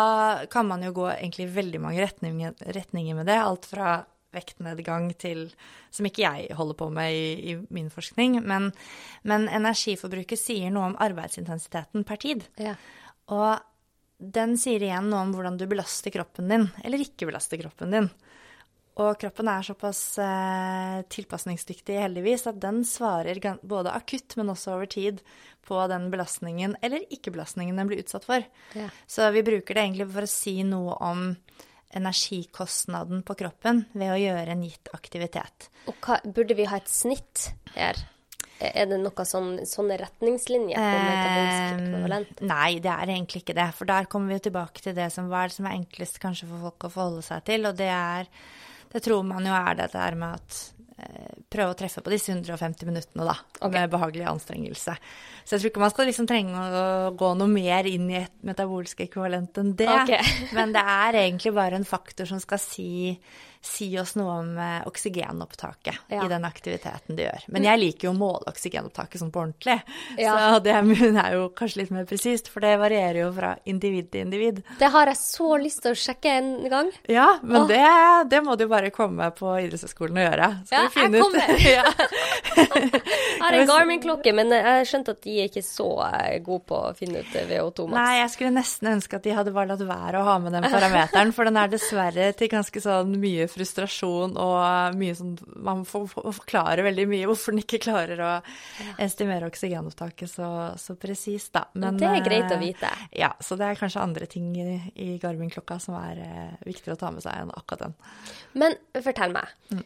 kan 0.51 0.71
man 0.71 0.87
jo 0.87 0.95
gå 1.03 1.11
egentlig 1.13 1.51
veldig 1.53 1.83
mange 1.85 2.01
retninger, 2.01 2.57
retninger 2.73 3.21
med 3.21 3.29
det. 3.29 3.37
Alt 3.43 3.69
fra 3.69 3.99
vektnedgang 4.35 5.11
til 5.19 5.49
Som 5.91 6.07
ikke 6.07 6.23
jeg 6.23 6.55
holder 6.55 6.77
på 6.79 6.89
med 6.93 7.13
i, 7.13 7.51
i 7.51 7.55
min 7.69 7.89
forskning. 7.91 8.39
Men, 8.47 8.71
men, 9.27 9.49
energiforbruket 9.51 10.39
sier 10.39 10.71
noe 10.71 10.91
om 10.91 10.97
arbeidsintensiteten 11.03 12.05
per 12.07 12.21
tid. 12.21 12.47
Ja. 12.61 12.77
Og 13.31 13.59
den 14.21 14.57
sier 14.61 14.83
igjen 14.83 15.09
noe 15.09 15.25
om 15.25 15.33
hvordan 15.35 15.57
du 15.57 15.65
belaster 15.69 16.13
kroppen 16.13 16.51
din, 16.51 16.67
eller 16.85 17.01
ikke 17.01 17.27
belaster 17.29 17.59
kroppen 17.61 17.95
din. 17.95 18.11
Og 18.99 19.15
kroppen 19.19 19.47
er 19.47 19.63
såpass 19.63 20.01
eh, 20.19 20.97
tilpasningsdyktig, 21.09 21.95
heldigvis, 22.03 22.43
at 22.51 22.59
den 22.61 22.81
svarer 22.85 23.39
både 23.63 23.93
akutt, 23.95 24.35
men 24.37 24.51
også 24.51 24.75
over 24.75 24.89
tid 24.91 25.21
på 25.65 25.79
den 25.87 26.09
belastningen 26.11 26.75
eller 26.83 27.05
ikke-belastningen 27.13 27.77
den 27.77 27.89
blir 27.89 28.01
utsatt 28.03 28.27
for. 28.27 28.43
Ja. 28.75 28.89
Så 29.07 29.29
vi 29.31 29.45
bruker 29.47 29.77
det 29.77 29.85
egentlig 29.85 30.09
for 30.11 30.27
å 30.27 30.31
si 30.31 30.57
noe 30.67 30.97
om 31.07 31.29
energikostnaden 31.97 33.23
på 33.27 33.35
kroppen 33.39 33.85
ved 33.93 34.13
å 34.13 34.19
gjøre 34.19 34.55
en 34.55 34.63
gitt 34.65 34.91
aktivitet. 34.95 35.69
Og 35.89 35.97
hva, 36.05 36.19
Burde 36.25 36.57
vi 36.57 36.67
ha 36.69 36.79
et 36.81 36.91
snitt 36.91 37.51
her? 37.75 37.99
Er 38.61 38.85
det 38.85 38.99
noen 39.01 39.25
sånn, 39.25 39.53
sånne 39.65 39.97
retningslinjer 39.97 40.77
på 40.77 40.97
metabolsk 41.05 41.79
ekvivalent? 41.81 42.33
Eh, 42.35 42.47
nei, 42.51 42.71
det 42.83 42.91
er 42.93 43.13
egentlig 43.15 43.41
ikke 43.41 43.57
det. 43.57 43.69
For 43.77 43.89
der 43.89 44.09
kommer 44.11 44.35
vi 44.35 44.43
tilbake 44.45 44.83
til 44.85 44.93
det 44.97 45.07
som, 45.13 45.31
var, 45.31 45.49
som 45.53 45.65
er 45.65 45.79
enklest 45.79 46.21
kanskje 46.21 46.49
for 46.51 46.67
folk 46.67 46.85
å 46.85 46.93
forholde 46.93 47.25
seg 47.25 47.41
til. 47.49 47.65
Og 47.69 47.79
det 47.79 47.89
er 47.89 48.29
Det 48.91 48.99
tror 49.05 49.23
man 49.23 49.45
jo 49.47 49.53
er 49.55 49.77
dette 49.79 49.97
her 49.97 50.17
med 50.19 50.35
at 50.35 50.55
prøve 51.51 51.73
å 51.73 51.77
treffe 51.77 52.03
på 52.03 52.13
disse 52.13 52.33
150 52.33 52.87
minuttene, 52.89 53.27
da, 53.27 53.35
okay. 53.59 53.73
med 53.75 53.93
behagelig 53.93 54.27
anstrengelse. 54.31 54.95
Så 55.43 55.55
jeg 55.55 55.61
tror 55.61 55.71
ikke 55.71 55.83
man 55.83 55.93
skal 55.93 56.09
liksom 56.09 56.27
trenge 56.29 56.65
å 56.81 57.13
gå 57.17 57.31
noe 57.39 57.51
mer 57.51 57.89
inn 57.89 58.09
i 58.11 58.19
et 58.21 58.35
metabolsk 58.47 59.03
ekvivalent 59.07 59.61
enn 59.61 59.73
det. 59.79 59.89
Okay. 60.03 60.35
Men 60.57 60.75
det 60.75 60.83
er 60.83 61.21
egentlig 61.25 61.55
bare 61.57 61.79
en 61.79 61.87
faktor 61.87 62.29
som 62.29 62.41
skal 62.43 62.61
si 62.61 62.91
si 63.61 63.99
oss 63.99 64.15
noe 64.17 64.33
om 64.41 64.57
eh, 64.57 64.81
oksygenopptaket 64.89 65.95
ja. 66.09 66.25
i 66.25 66.29
den 66.29 66.45
aktiviteten 66.45 67.17
du 67.17 67.21
gjør. 67.23 67.43
Men 67.53 67.65
jeg 67.67 67.81
liker 67.81 68.07
jo 68.07 68.13
å 68.15 68.17
måle 68.17 68.49
oksygenopptaket 68.49 69.21
sånn 69.21 69.29
på 69.33 69.43
ordentlig, 69.43 69.77
ja. 70.17 70.33
så 70.33 70.59
det 70.65 70.73
er 70.73 71.35
jo 71.35 71.47
kanskje 71.57 71.83
litt 71.83 71.93
mer 71.93 72.07
presist, 72.09 72.49
for 72.49 72.65
det 72.65 72.73
varierer 72.81 73.21
jo 73.21 73.29
fra 73.35 73.53
individ 73.69 74.09
til 74.13 74.25
individ. 74.25 74.63
Det 74.79 74.89
har 74.93 75.11
jeg 75.11 75.19
så 75.21 75.49
lyst 75.61 75.83
til 75.85 75.93
å 75.93 75.99
sjekke 76.01 76.33
en 76.39 76.49
gang. 76.71 76.89
Ja, 77.11 77.27
men 77.43 77.67
det, 77.69 77.83
det, 78.33 78.41
må 78.41 78.57
du 78.57 78.65
bare 78.71 78.89
komme 78.93 79.29
på 79.37 79.53
idrettshøyskolen 79.67 80.17
og 80.17 80.25
gjøre. 80.25 80.49
Skal 80.65 80.77
ja, 80.77 80.89
jeg 80.89 81.21
kommer. 81.21 81.21
jeg 81.69 83.43
har 83.43 83.59
en 83.59 83.67
Garmin-klokke, 83.71 84.33
men 84.37 84.57
jeg 84.57 84.89
skjønte 84.89 85.15
at 85.15 85.21
de 85.27 85.37
er 85.37 85.51
ikke 85.51 85.65
så 85.65 85.89
eh, 86.09 86.39
gode 86.41 86.65
på 86.71 86.81
å 86.89 86.95
finne 86.97 87.21
ut 87.21 87.37
VO2 87.37 87.87
max. 87.91 87.97
Nei, 87.99 88.17
jeg 88.23 88.33
skulle 88.33 88.55
nesten 88.57 88.91
ønske 88.95 89.21
at 89.21 89.29
de 89.29 89.37
hadde 89.37 89.53
bare 89.53 89.73
latt 89.75 89.85
være 89.85 90.17
å 90.17 90.25
ha 90.25 90.37
med 90.41 90.57
den 90.57 90.65
parameteren, 90.65 91.37
for 91.37 91.45
den 91.45 91.61
er 91.61 91.69
dessverre 91.69 92.31
til 92.37 92.49
ganske 92.51 92.81
sånn 92.81 93.13
mye 93.21 93.50
frustrasjon 93.51 94.37
og 94.39 94.97
mye 94.99 95.15
sånn 95.17 95.35
Man 95.61 95.83
forklarer 95.85 96.83
veldig 96.85 97.05
mye 97.11 97.29
hvorfor 97.29 97.55
den 97.55 97.63
ikke 97.63 97.81
klarer 97.83 98.21
å 98.23 98.31
estimere 99.01 99.49
oksygenopptaket 99.51 100.31
så, 100.31 100.49
så 100.81 100.95
presist, 100.99 101.53
da. 101.55 101.67
Men 101.73 101.99
det 101.99 102.09
er 102.09 102.25
greit 102.25 102.51
å 102.51 102.57
eh, 102.57 102.65
vite. 102.65 102.91
Ja, 103.15 103.33
så 103.43 103.57
det 103.59 103.69
er 103.69 103.79
kanskje 103.79 104.03
andre 104.03 104.27
ting 104.31 104.51
i, 104.55 104.77
i 104.95 105.09
Garmin-klokka 105.21 105.79
som 105.83 105.97
er 106.01 106.21
eh, 106.25 106.59
viktigere 106.67 106.97
å 106.97 107.01
ta 107.01 107.13
med 107.13 107.25
seg 107.25 107.41
enn 107.43 107.55
akkurat 107.55 107.87
den. 107.87 107.97
Men 108.61 108.77
fortell 109.03 109.35
meg. 109.35 109.51
Mm. 109.71 109.83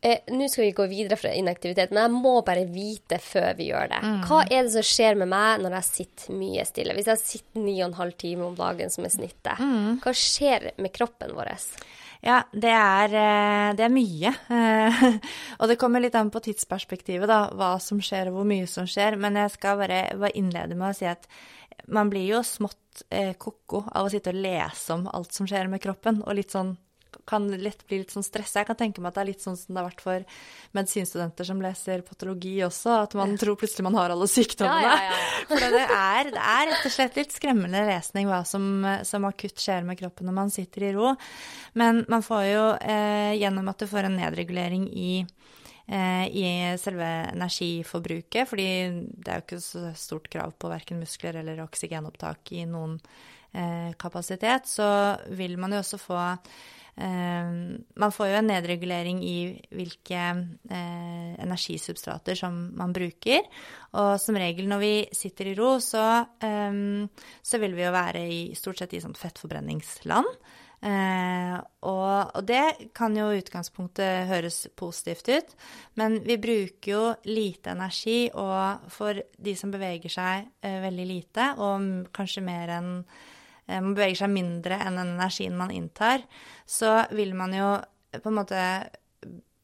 Eh, 0.00 0.18
Nå 0.30 0.46
skal 0.48 0.68
vi 0.68 0.72
gå 0.72 0.86
videre 0.86 1.16
fra 1.18 1.32
inaktivitet, 1.34 1.90
men 1.90 2.04
jeg 2.04 2.22
må 2.22 2.36
bare 2.46 2.62
vite 2.70 3.18
før 3.18 3.56
vi 3.58 3.70
gjør 3.72 3.90
det. 3.90 3.98
Mm. 4.04 4.18
Hva 4.28 4.44
er 4.44 4.62
det 4.62 4.74
som 4.76 4.86
skjer 4.86 5.18
med 5.18 5.30
meg 5.32 5.64
når 5.64 5.74
jeg 5.80 5.88
sitter 5.88 6.36
mye 6.38 6.66
stille? 6.68 6.94
Hvis 6.94 7.10
jeg 7.10 7.22
sitter 7.24 7.64
ni 7.64 7.74
og 7.80 7.88
en 7.88 7.98
halv 7.98 8.14
time 8.20 8.46
om 8.46 8.58
dagen, 8.58 8.92
som 8.94 9.08
er 9.08 9.14
snittet, 9.14 9.58
mm. 9.58 9.98
hva 10.04 10.14
skjer 10.14 10.70
med 10.78 10.94
kroppen 10.94 11.34
vår? 11.34 11.50
Ja, 12.24 12.40
det 12.50 12.72
er, 12.74 13.12
eh, 13.14 13.68
det 13.78 13.84
er 13.86 13.92
mye. 13.94 14.32
og 15.60 15.70
det 15.70 15.78
kommer 15.78 16.02
litt 16.02 16.16
an 16.18 16.32
på 16.34 16.42
tidsperspektivet, 16.42 17.28
da, 17.30 17.44
hva 17.54 17.76
som 17.82 18.02
skjer 18.02 18.30
og 18.30 18.40
hvor 18.40 18.48
mye 18.48 18.66
som 18.70 18.88
skjer. 18.90 19.18
Men 19.20 19.38
jeg 19.38 19.54
skal 19.54 19.78
bare, 19.82 20.02
bare 20.18 20.34
innlede 20.38 20.78
med 20.78 20.90
å 20.90 20.98
si 20.98 21.06
at 21.10 21.28
man 21.86 22.10
blir 22.10 22.26
jo 22.26 22.42
smått 22.44 23.04
eh, 23.14 23.34
ko-ko 23.38 23.84
av 23.86 24.08
å 24.08 24.12
sitte 24.12 24.34
og 24.34 24.42
lese 24.42 24.96
om 24.96 25.06
alt 25.12 25.36
som 25.36 25.48
skjer 25.48 25.70
med 25.70 25.82
kroppen, 25.84 26.22
og 26.26 26.38
litt 26.38 26.54
sånn 26.54 26.74
kan 27.28 27.46
lett 27.60 27.84
bli 27.88 28.00
litt 28.02 28.12
sånn 28.14 28.26
stressa. 28.26 28.62
Jeg 28.62 28.68
kan 28.70 28.78
tenke 28.78 29.02
meg 29.02 29.12
at 29.12 29.18
det 29.18 29.22
er 29.22 29.30
litt 29.30 29.44
sånn 29.44 29.56
som 29.58 29.74
det 29.74 29.82
har 29.82 29.88
vært 29.90 30.04
for 30.04 30.24
medisinstudenter 30.76 31.48
som 31.48 31.62
leser 31.62 32.04
patologi 32.06 32.54
også, 32.66 32.94
at 33.04 33.16
man 33.18 33.36
tror 33.40 33.58
plutselig 33.60 33.86
man 33.86 33.98
har 33.98 34.14
alle 34.14 34.28
sykdommene. 34.30 34.88
Ja, 34.88 34.96
ja, 35.04 35.18
ja, 35.18 35.46
for 35.50 35.64
det 35.64 35.84
er, 35.84 36.32
det 36.32 36.44
er, 36.44 36.70
rett 36.72 36.88
og 36.88 36.94
slett 36.94 37.20
litt 37.20 37.36
skremmende 37.36 37.84
lesning 37.88 38.30
hva 38.30 38.42
som, 38.48 38.68
som, 39.08 39.28
akutt 39.28 39.60
skjer 39.60 39.86
med 39.88 40.00
kroppen 40.00 40.28
når 40.28 40.38
man 40.40 40.54
sitter 40.54 40.88
i 40.88 40.92
ro. 40.96 41.14
Men 41.78 42.04
man 42.08 42.24
får 42.26 42.44
jo, 42.48 42.66
eh, 42.80 43.34
gjennom 43.38 43.68
at 43.72 43.82
du 43.82 43.88
får 43.90 44.08
en 44.08 44.18
nedregulering 44.18 44.88
i 44.88 45.12
eh, 45.22 46.26
i 46.28 46.46
selve 46.80 47.08
energiforbruket, 47.32 48.48
fordi 48.48 48.68
det 49.16 49.32
er 49.32 49.40
jo 49.40 49.46
ikke 49.46 49.60
så 49.64 49.90
stort 49.98 50.30
krav 50.32 50.54
på 50.58 50.70
verken 50.72 51.00
muskler 51.02 51.40
eller 51.40 51.64
oksygenopptak 51.64 52.52
i 52.56 52.64
noen 52.68 52.98
eh, 53.52 53.92
kapasitet, 54.00 54.68
så 54.68 54.88
vil 55.36 55.56
man 55.60 55.74
jo 55.74 55.82
også 55.82 56.00
få 56.00 56.20
man 56.98 58.12
får 58.14 58.30
jo 58.30 58.38
en 58.40 58.48
nedregulering 58.50 59.20
i 59.22 59.36
hvilke 59.70 60.18
eh, 60.18 61.34
energisubstrater 61.38 62.38
som 62.38 62.56
man 62.78 62.94
bruker. 62.96 63.46
Og 63.98 64.16
som 64.22 64.38
regel 64.38 64.66
når 64.70 64.82
vi 64.82 64.94
sitter 65.14 65.52
i 65.52 65.56
ro, 65.58 65.76
så, 65.82 66.06
ehm, 66.42 67.06
så 67.42 67.60
vil 67.62 67.76
vi 67.78 67.84
jo 67.86 67.94
være 67.94 68.24
i 68.26 68.40
stort 68.58 68.82
sett 68.82 68.96
i 68.98 69.02
sånn 69.04 69.16
fettforbrenningsland. 69.18 70.32
Eh, 70.78 71.54
og, 71.90 72.36
og, 72.38 72.42
det 72.46 72.90
kan 72.94 73.16
jo 73.18 73.32
i 73.32 73.40
utgangspunktet 73.40 74.28
høres 74.30 74.60
positivt 74.78 75.30
ut, 75.32 75.56
men 75.98 76.20
vi 76.22 76.36
bruker 76.38 76.92
jo 76.92 77.00
lite 77.26 77.72
energi, 77.74 78.28
og 78.30 78.86
for 78.94 79.18
de 79.18 79.56
som 79.58 79.72
beveger 79.74 80.12
seg 80.12 80.46
eh, 80.62 80.78
veldig 80.84 81.08
lite, 81.08 81.48
og 81.58 82.12
kanskje 82.14 82.46
mer 82.46 82.76
enn 82.76 82.92
man 83.68 83.94
beveger 83.94 84.22
seg 84.22 84.32
mindre 84.32 84.80
enn 84.80 84.96
den 84.96 85.14
energien 85.16 85.56
man 85.58 85.72
inntar, 85.74 86.24
så 86.66 87.02
vil 87.12 87.34
man 87.36 87.54
jo 87.56 87.70
på 88.16 88.30
en 88.30 88.38
måte 88.38 88.62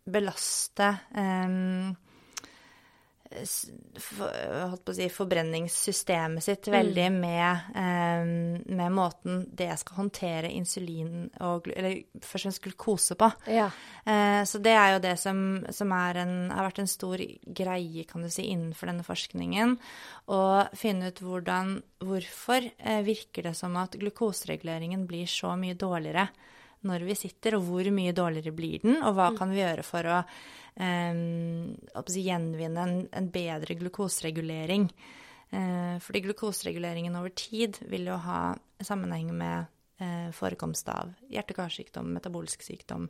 belaste 0.05 0.91
um, 1.17 1.95
holdt 3.35 4.85
på 4.85 4.93
å 4.93 4.97
si, 4.97 5.07
forbrenningssystemet 5.13 6.45
sitt 6.45 6.69
veldig 6.73 7.07
mm. 7.11 7.19
med, 7.21 7.67
eh, 7.81 8.29
med, 8.77 8.95
måten 8.95 9.43
det 9.53 9.71
skal 9.81 9.99
håndtere 10.03 10.53
insulin 10.55 11.27
og 11.45 11.69
eller 11.73 11.99
først 12.21 12.35
og 12.35 12.43
fremst 12.45 12.63
glukose 12.65 13.19
på. 13.21 13.31
Ja. 13.51 13.69
Eh, 14.07 14.43
så 14.49 14.61
det 14.63 14.77
er 14.79 14.95
jo 14.95 15.03
det 15.05 15.17
som, 15.21 15.39
som 15.75 15.93
en, 15.97 16.35
har 16.53 16.69
vært 16.69 16.83
en 16.85 16.91
stor 16.91 17.21
greie 17.45 18.07
kan 18.09 18.25
du 18.25 18.31
si, 18.31 18.47
innenfor 18.53 18.93
denne 18.93 19.07
forskningen. 19.07 19.77
Å 20.31 20.43
finne 20.79 21.11
ut 21.11 21.23
hvordan, 21.25 21.77
hvorfor 22.05 22.71
eh, 22.79 23.05
virker 23.07 23.51
det 23.51 23.57
som 23.59 23.77
at 23.81 23.99
glukosereguleringen 24.01 25.09
blir 25.11 25.31
så 25.31 25.57
mye 25.59 25.79
dårligere 25.79 26.29
når 26.89 27.07
vi 27.09 27.17
sitter, 27.19 27.59
og 27.59 27.67
hvor 27.69 27.91
mye 27.95 28.15
dårligere 28.17 28.55
blir 28.57 28.85
den, 28.85 29.01
og 29.03 29.17
hva 29.17 29.31
mm. 29.33 29.39
kan 29.41 29.53
vi 29.53 29.61
gjøre 29.63 29.85
for 29.87 30.11
å 30.11 30.23
um, 30.79 31.75
gjenvinne 32.15 32.89
en, 32.89 32.97
en, 33.13 33.29
bedre 33.35 33.77
glukoseregulering. 33.81 34.89
Eh, 35.55 35.97
fordi 36.03 36.25
glukosereguleringen 36.25 37.15
over 37.17 37.31
tid 37.37 37.79
vil 37.91 38.09
jo 38.11 38.17
ha 38.25 38.39
sammenheng 38.83 39.29
med 39.37 39.67
eh, 40.03 40.31
forekomst 40.35 40.89
av 40.91 41.13
hjerte-karsykdom, 41.31 42.09
metabolsk 42.17 42.65
sykdom. 42.65 43.07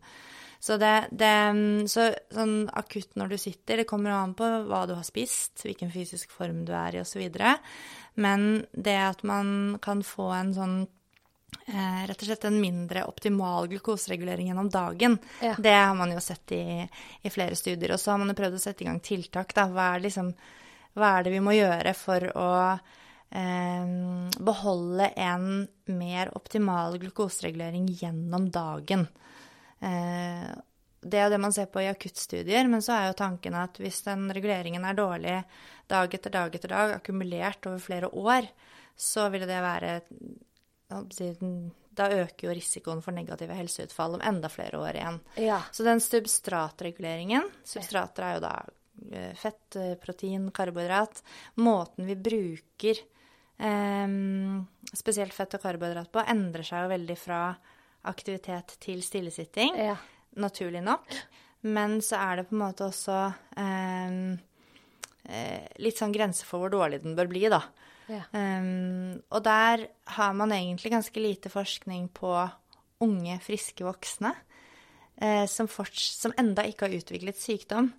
Så, 0.60 0.76
det, 0.80 1.08
det, 1.12 1.32
så 1.92 2.08
sånn 2.32 2.68
akutt 2.72 3.16
når 3.20 3.34
du 3.34 3.38
sitter, 3.40 3.80
det 3.80 3.88
kommer 3.88 4.14
an 4.16 4.34
på 4.36 4.48
hva 4.68 4.84
du 4.88 4.94
har 4.96 5.06
spist, 5.06 5.64
hvilken 5.64 5.92
fysisk 5.92 6.32
form 6.32 6.62
du 6.68 6.72
er 6.76 6.96
i 6.96 7.02
osv. 7.02 7.24
Men 8.20 8.64
det 8.72 8.98
at 9.10 9.24
man 9.26 9.78
kan 9.84 10.04
få 10.06 10.30
en 10.36 10.54
sånn 10.56 10.76
eh, 11.66 12.02
rett 12.08 12.22
og 12.22 12.28
slett 12.28 12.44
en 12.48 12.60
mindre 12.60 13.04
optimal 13.08 13.68
glukoseregulering 13.72 14.50
gjennom 14.50 14.70
dagen. 14.72 15.18
Ja. 15.42 15.54
Det 15.58 15.74
har 15.74 15.94
man 15.98 16.12
jo 16.12 16.20
sett 16.20 16.52
i, 16.52 16.88
i, 17.22 17.30
flere 17.30 17.56
studier. 17.56 17.94
Og 17.94 18.00
så 18.00 18.12
har 18.12 18.20
man 18.22 18.32
jo 18.32 18.38
prøvd 18.38 18.58
å 18.58 18.64
sette 18.64 18.84
i 18.84 18.90
gang 18.90 19.00
tiltak. 19.04 19.54
Da. 19.56 19.68
Hva, 19.72 19.94
er 19.94 20.04
liksom, 20.06 20.34
hva 20.98 21.16
er 21.18 21.26
det 21.26 21.34
vi 21.36 21.42
må 21.44 21.56
gjøre 21.56 21.94
for 21.98 22.28
å 22.36 22.50
eh, 22.74 23.88
beholde 24.50 25.10
en 25.16 25.48
mer 25.94 26.34
optimal 26.36 26.98
glukoseregulering 27.02 27.88
gjennom 28.02 28.50
dagen? 28.52 29.08
Eh, 29.80 30.54
det 31.04 31.20
er 31.20 31.26
jo 31.26 31.34
det 31.34 31.42
man 31.42 31.52
ser 31.52 31.68
på 31.68 31.82
i 31.82 31.90
akuttstudier, 31.90 32.68
men 32.70 32.82
så 32.84 32.94
er 32.96 33.10
jo 33.10 33.18
tanken 33.18 33.56
at 33.60 33.76
hvis 33.80 34.00
den 34.06 34.30
reguleringen 34.32 34.86
er 34.88 34.96
dårlig 34.96 35.34
dag 35.90 36.14
etter 36.16 36.32
dag 36.32 36.54
etter 36.56 36.72
dag, 36.72 36.94
akkumulert 36.96 37.68
over 37.68 37.82
flere 37.82 38.08
år, 38.08 38.48
så 38.96 39.28
ville 39.28 39.48
det 39.48 39.60
være 39.60 39.98
da 41.94 42.08
øker 42.10 42.48
jo 42.48 42.54
risikoen 42.54 43.02
for 43.04 43.14
negative 43.14 43.54
helseutfall 43.56 44.16
om 44.16 44.24
enda 44.24 44.50
flere 44.50 44.80
år 44.80 44.98
igjen. 44.98 45.20
Ja. 45.42 45.60
Så 45.72 45.86
den 45.86 46.02
substratreguleringen 46.02 47.46
Substrater 47.66 48.26
er 48.26 48.36
jo 48.36 48.42
da 48.44 48.54
eh, 49.12 49.34
fett, 49.38 49.76
eh, 49.78 49.94
protein, 50.00 50.50
karbohydrat. 50.54 51.22
Måten 51.62 52.08
vi 52.10 52.16
bruker 52.18 53.02
eh, 53.58 54.16
spesielt 54.94 55.36
fett 55.36 55.54
og 55.58 55.62
karbohydrat 55.62 56.10
på, 56.12 56.24
endrer 56.34 56.66
seg 56.66 56.86
jo 56.86 56.92
veldig 56.96 57.18
fra 57.20 57.44
aktivitet 58.10 58.76
til 58.84 59.02
stillesitting. 59.04 59.78
Ja. 59.80 59.96
Naturlig 60.40 60.82
nok. 60.84 61.14
Men 61.64 62.00
så 62.04 62.18
er 62.20 62.36
det 62.36 62.48
på 62.50 62.56
en 62.58 62.64
måte 62.66 62.90
også 62.90 63.18
eh, 63.56 64.34
litt 65.80 66.00
sånn 66.00 66.12
grense 66.12 66.44
for 66.44 66.60
hvor 66.60 66.74
dårlig 66.74 67.00
den 67.04 67.14
bør 67.16 67.30
bli, 67.30 67.46
da. 67.52 67.62
Um, 68.08 69.20
og 69.32 69.44
der 69.46 69.86
har 70.16 70.32
man 70.36 70.52
egentlig 70.52 70.92
ganske 70.92 71.20
lite 71.20 71.52
forskning 71.52 72.10
på 72.12 72.32
unge, 73.04 73.38
friske 73.44 73.84
voksne 73.84 74.34
uh, 75.22 75.44
som, 75.48 75.68
som 75.94 76.34
enda 76.40 76.66
ikke 76.68 76.88
har 76.88 76.98
utviklet 76.98 77.40
sykdom. 77.40 77.92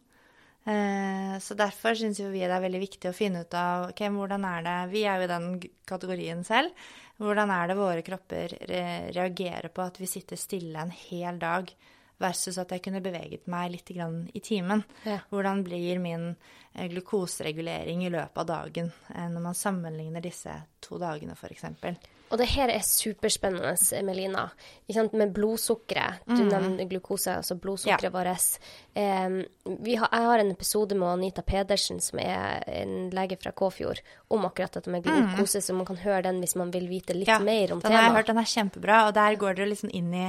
Uh, 0.65 1.37
så 1.41 1.57
derfor 1.57 1.97
syns 1.97 2.21
vi 2.21 2.41
det 2.41 2.49
er 2.49 2.63
veldig 2.63 2.83
viktig 2.83 3.09
å 3.09 3.17
finne 3.17 3.43
ut 3.45 3.57
av 3.57 3.89
ok, 3.91 4.05
hvordan 4.13 4.45
er 4.49 4.63
det 4.65 4.77
Vi 4.93 5.03
er 5.05 5.21
jo 5.21 5.27
i 5.27 5.33
den 5.33 5.49
kategorien 5.89 6.45
selv. 6.45 6.87
Hvordan 7.21 7.51
er 7.53 7.69
det 7.69 7.79
våre 7.79 8.05
kropper 8.05 8.57
re 8.69 8.85
reagerer 9.15 9.71
på 9.71 9.85
at 9.85 9.99
vi 10.01 10.09
sitter 10.09 10.39
stille 10.39 10.81
en 10.81 10.93
hel 10.93 11.39
dag? 11.41 11.69
Versus 12.21 12.57
at 12.61 12.71
jeg 12.71 12.83
kunne 12.85 13.03
beveget 13.03 13.47
meg 13.51 13.73
litt 13.73 13.91
i 13.91 14.41
timen. 14.43 14.83
Ja. 15.03 15.19
Hvordan 15.29 15.63
blir 15.65 15.99
min 15.99 16.29
eh, 16.73 16.87
glukoseregulering 16.91 18.05
i 18.05 18.11
løpet 18.13 18.43
av 18.43 18.49
dagen 18.51 18.91
eh, 19.13 19.29
når 19.29 19.47
man 19.49 19.57
sammenligner 19.57 20.23
disse 20.23 20.55
to 20.79 20.99
dagene, 21.01 21.35
f.eks. 21.35 21.65
Og 22.33 22.39
det 22.41 22.47
her 22.55 22.71
er 22.73 22.81
superspennende, 22.81 23.75
Melina. 24.05 24.47
Med 25.13 25.33
blodsukkeret. 25.33 26.23
Du 26.25 26.41
mm. 26.41 26.49
nevner 26.49 26.89
glukose, 26.89 27.35
altså 27.37 27.55
blodsukkeret 27.61 28.09
ja. 28.09 28.13
vårt. 28.13 28.57
Um, 28.95 29.37
har, 29.99 30.09
jeg 30.09 30.25
har 30.25 30.41
en 30.41 30.51
episode 30.51 30.97
med 30.97 31.11
Anita 31.11 31.43
Pedersen, 31.45 32.01
som 32.01 32.19
er 32.23 32.65
en 32.81 33.11
lege 33.13 33.37
fra 33.41 33.53
Kåfjord, 33.53 34.01
om 34.33 34.47
akkurat 34.49 34.79
dette 34.79 34.89
med 34.89 35.05
mm. 35.05 35.13
glukose, 35.35 35.61
mm. 35.61 35.67
så 35.67 35.77
man 35.77 35.87
kan 35.87 36.01
høre 36.01 36.25
den 36.31 36.41
hvis 36.41 36.57
man 36.57 36.73
vil 36.73 36.89
vite 36.89 37.13
litt 37.13 37.29
ja, 37.29 37.37
mer 37.39 37.75
om 37.75 37.83
temaet. 37.83 37.91
Den 37.91 37.97
har 37.99 38.07
jeg 38.09 38.17
hørt, 38.17 38.31
den 38.33 38.41
er 38.41 38.53
kjempebra, 38.55 39.01
og 39.07 39.17
der 39.19 39.41
går 39.45 39.59
dere 39.59 39.73
liksom 39.75 39.93
inn 39.93 40.13
i 40.25 40.27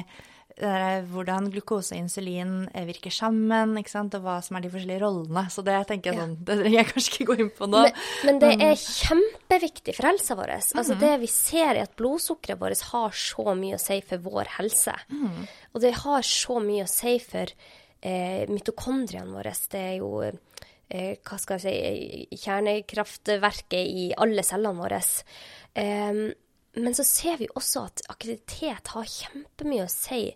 hvordan 0.56 1.50
glukose 1.52 1.92
og 1.92 2.00
insulin 2.00 2.52
eh, 2.72 2.86
virker 2.88 3.12
sammen, 3.12 3.74
og 3.76 4.22
hva 4.24 4.38
som 4.44 4.56
er 4.56 4.64
de 4.64 4.70
forskjellige 4.72 5.02
rollene. 5.02 5.42
Så 5.52 5.64
det 5.66 5.76
tenker 5.90 6.12
jeg 6.12 6.20
sånn, 6.22 6.36
det 6.48 6.56
trenger 6.62 6.78
jeg 6.78 6.88
kanskje 6.92 7.12
ikke 7.12 7.26
gå 7.28 7.36
inn 7.44 7.50
på 7.58 7.68
nå. 7.68 7.82
Men, 7.84 7.98
men 8.24 8.40
det 8.40 8.52
er 8.64 8.78
kjempeviktig 8.80 9.96
for 9.98 10.08
helsa 10.08 10.36
vår. 10.38 10.54
Altså 10.56 10.80
mm 10.80 10.84
-hmm. 10.86 11.00
Det 11.00 11.20
vi 11.20 11.26
ser, 11.26 11.74
er 11.74 11.82
at 11.82 11.96
blodsukkeret 11.96 12.60
vårt 12.60 12.80
har 12.92 13.10
så 13.10 13.54
mye 13.54 13.74
å 13.74 13.84
si 13.84 14.00
for 14.00 14.16
vår 14.16 14.46
helse. 14.56 14.94
Mm. 15.10 15.46
Og 15.74 15.80
det 15.80 15.92
har 15.94 16.22
så 16.22 16.58
mye 16.60 16.84
å 16.84 16.88
si 16.88 17.18
for 17.18 17.46
eh, 18.00 18.48
mitokondriene 18.48 19.32
våre. 19.32 19.52
Det 19.70 19.80
er 19.80 19.96
jo 19.98 20.22
eh, 20.22 21.16
hva 21.20 21.38
skal 21.38 21.58
jeg 21.58 22.28
si, 22.30 22.38
kjernekraftverket 22.44 23.84
i 23.84 24.14
alle 24.16 24.42
cellene 24.42 24.80
våre. 24.80 25.02
Um, 25.76 26.32
men 26.76 26.94
så 26.94 27.04
ser 27.04 27.38
vi 27.40 27.48
også 27.54 27.86
at 27.88 28.02
aktivitet 28.12 28.92
har 28.94 29.08
kjempemye 29.08 29.86
å 29.86 29.92
si 29.92 30.28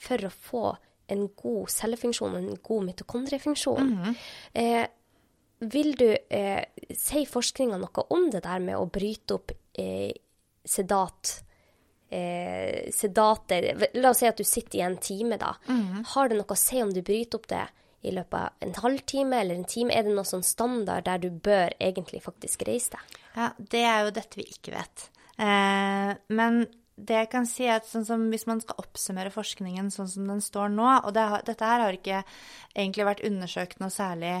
for 0.00 0.26
å 0.26 0.32
få 0.32 0.66
en 1.12 1.28
god 1.38 1.70
cellefunksjon 1.70 2.36
en 2.36 2.58
god 2.62 2.84
mitokondriefunksjon. 2.90 3.90
Mm 3.90 4.02
-hmm. 4.02 4.14
eh, 4.52 4.86
vil 5.58 5.94
du 5.96 6.16
eh, 6.28 6.64
si 6.96 7.26
forskninga 7.26 7.78
noe 7.80 8.06
om 8.10 8.30
det 8.30 8.42
der 8.44 8.58
med 8.58 8.76
å 8.76 8.86
bryte 8.92 9.38
opp 9.38 9.52
eh, 9.72 10.12
sedat 10.64 11.42
eh, 12.10 12.92
sedater 12.92 13.88
La 13.94 14.10
oss 14.10 14.20
si 14.22 14.28
at 14.28 14.36
du 14.36 14.44
sitter 14.44 14.78
i 14.78 14.84
en 14.86 14.98
time, 14.98 15.38
da. 15.40 15.56
Mm. 15.68 16.04
Har 16.12 16.28
det 16.28 16.36
noe 16.36 16.52
å 16.52 16.58
si 16.60 16.82
om 16.82 16.92
du 16.92 17.02
bryter 17.02 17.38
opp 17.38 17.48
det 17.48 17.64
i 18.06 18.12
løpet 18.14 18.38
av 18.38 18.66
en 18.68 18.74
halvtime 18.84 19.40
eller 19.40 19.54
en 19.54 19.64
time? 19.64 19.94
Er 19.94 20.06
det 20.06 20.14
noe 20.14 20.28
sånn 20.28 20.44
standard 20.46 21.06
der 21.08 21.18
du 21.18 21.30
bør 21.30 21.72
egentlig 21.78 22.22
faktisk 22.22 22.66
reise 22.68 22.90
deg? 22.96 23.20
Ja, 23.36 23.50
det 23.58 23.84
er 23.84 24.04
jo 24.04 24.14
dette 24.20 24.38
vi 24.38 24.46
ikke 24.52 24.76
vet. 24.76 25.08
Eh, 25.36 26.12
men 26.32 26.66
det 26.96 27.18
jeg 27.20 27.30
kan 27.32 27.48
si 27.48 27.66
er 27.68 27.80
at 27.80 27.88
sånn 27.88 28.06
som 28.08 28.22
hvis 28.32 28.46
man 28.48 28.62
skal 28.62 28.78
oppsummere 28.80 29.32
forskningen 29.34 29.90
sånn 29.92 30.08
som 30.08 30.30
den 30.30 30.38
står 30.40 30.70
nå 30.72 30.86
Og 31.04 31.10
det, 31.12 31.26
dette 31.44 31.68
her 31.68 31.82
har 31.84 31.98
ikke 31.98 32.22
egentlig 32.72 33.04
vært 33.04 33.20
undersøkt 33.28 33.82
noe 33.82 33.92
særlig 33.92 34.38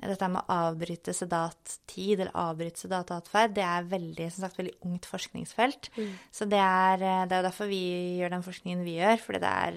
dette 0.00 0.28
med 0.32 0.40
å 0.40 0.56
avbryte 0.70 1.12
sedattid 1.12 2.22
eller 2.22 2.32
avbryte 2.40 2.86
sedatatferd, 2.86 3.52
det 3.56 3.66
er 3.66 3.90
veldig, 3.90 4.30
som 4.32 4.46
sagt, 4.46 4.56
veldig 4.56 4.78
ungt 4.88 5.04
forskningsfelt. 5.04 5.90
Mm. 5.98 6.14
Så 6.32 6.48
det 6.48 6.60
er, 6.62 7.04
eh, 7.04 7.26
det 7.28 7.36
er 7.36 7.44
derfor 7.44 7.68
vi 7.68 7.82
gjør 8.16 8.32
den 8.32 8.46
forskningen 8.46 8.86
vi 8.86 8.96
gjør, 8.96 9.20
fordi 9.20 9.42
det 9.44 9.50
er 9.50 9.76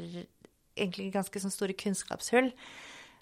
egentlig 0.78 1.10
ganske 1.18 1.44
sånn 1.44 1.52
store 1.52 1.76
kunnskapshull. 1.76 2.52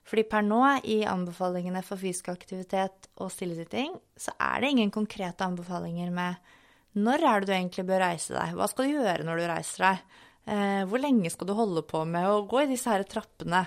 Fordi 0.07 0.23
per 0.29 0.45
nå, 0.45 0.61
i 0.85 1.01
anbefalingene 1.09 1.83
for 1.85 1.97
fysisk 2.01 2.31
aktivitet 2.33 3.09
og 3.17 3.33
stillesitting, 3.33 3.93
så 4.17 4.33
er 4.37 4.61
det 4.61 4.71
ingen 4.73 4.93
konkrete 4.93 5.45
anbefalinger 5.45 6.13
med 6.13 6.53
når 6.97 7.23
er 7.23 7.39
det 7.39 7.47
du 7.49 7.55
egentlig 7.55 7.87
bør 7.87 8.03
reise 8.03 8.35
deg? 8.35 8.57
Hva 8.57 8.67
skal 8.71 8.87
du 8.87 8.97
gjøre 8.97 9.27
når 9.27 9.39
du 9.39 9.47
reiser 9.51 9.87
deg? 9.87 10.19
Eh, 10.51 10.83
hvor 10.89 10.97
lenge 10.97 11.29
skal 11.29 11.47
du 11.47 11.53
holde 11.53 11.83
på 11.85 12.01
med 12.09 12.25
å 12.25 12.41
gå 12.49 12.63
i 12.63 12.69
disse 12.71 12.89
her 12.89 13.03
trappene? 13.05 13.61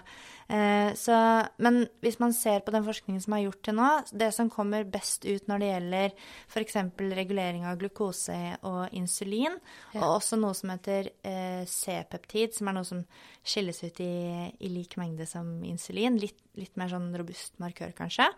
Eh, 0.50 0.90
så, 0.98 1.14
men 1.62 1.84
hvis 2.04 2.18
man 2.20 2.34
ser 2.36 2.64
på 2.66 2.72
den 2.74 2.84
forskningen 2.84 3.22
som 3.22 3.36
er 3.36 3.44
gjort 3.46 3.62
til 3.64 3.76
nå, 3.78 3.90
det 4.12 4.28
som 4.36 4.50
kommer 4.52 4.84
best 4.84 5.24
ut 5.24 5.46
når 5.48 5.62
det 5.62 5.70
gjelder 5.70 6.16
f.eks. 6.50 6.76
regulering 7.14 7.64
av 7.70 7.78
glukose 7.80 8.36
og 8.66 8.92
insulin, 8.96 9.56
ja. 9.94 10.02
og 10.02 10.18
også 10.18 10.40
noe 10.40 10.52
som 10.58 10.74
heter 10.74 11.12
eh, 11.22 11.62
C-peptid, 11.70 12.58
som 12.58 12.68
er 12.68 12.76
noe 12.80 12.90
som 12.90 13.04
skilles 13.46 13.80
ut 13.86 14.02
i, 14.04 14.14
i 14.58 14.72
lik 14.74 14.98
mengde 15.00 15.28
som 15.30 15.56
insulin, 15.64 16.18
litt, 16.20 16.42
litt 16.58 16.74
mer 16.80 16.92
sånn 16.92 17.12
robust 17.16 17.56
markør 17.62 17.94
kanskje, 17.96 18.28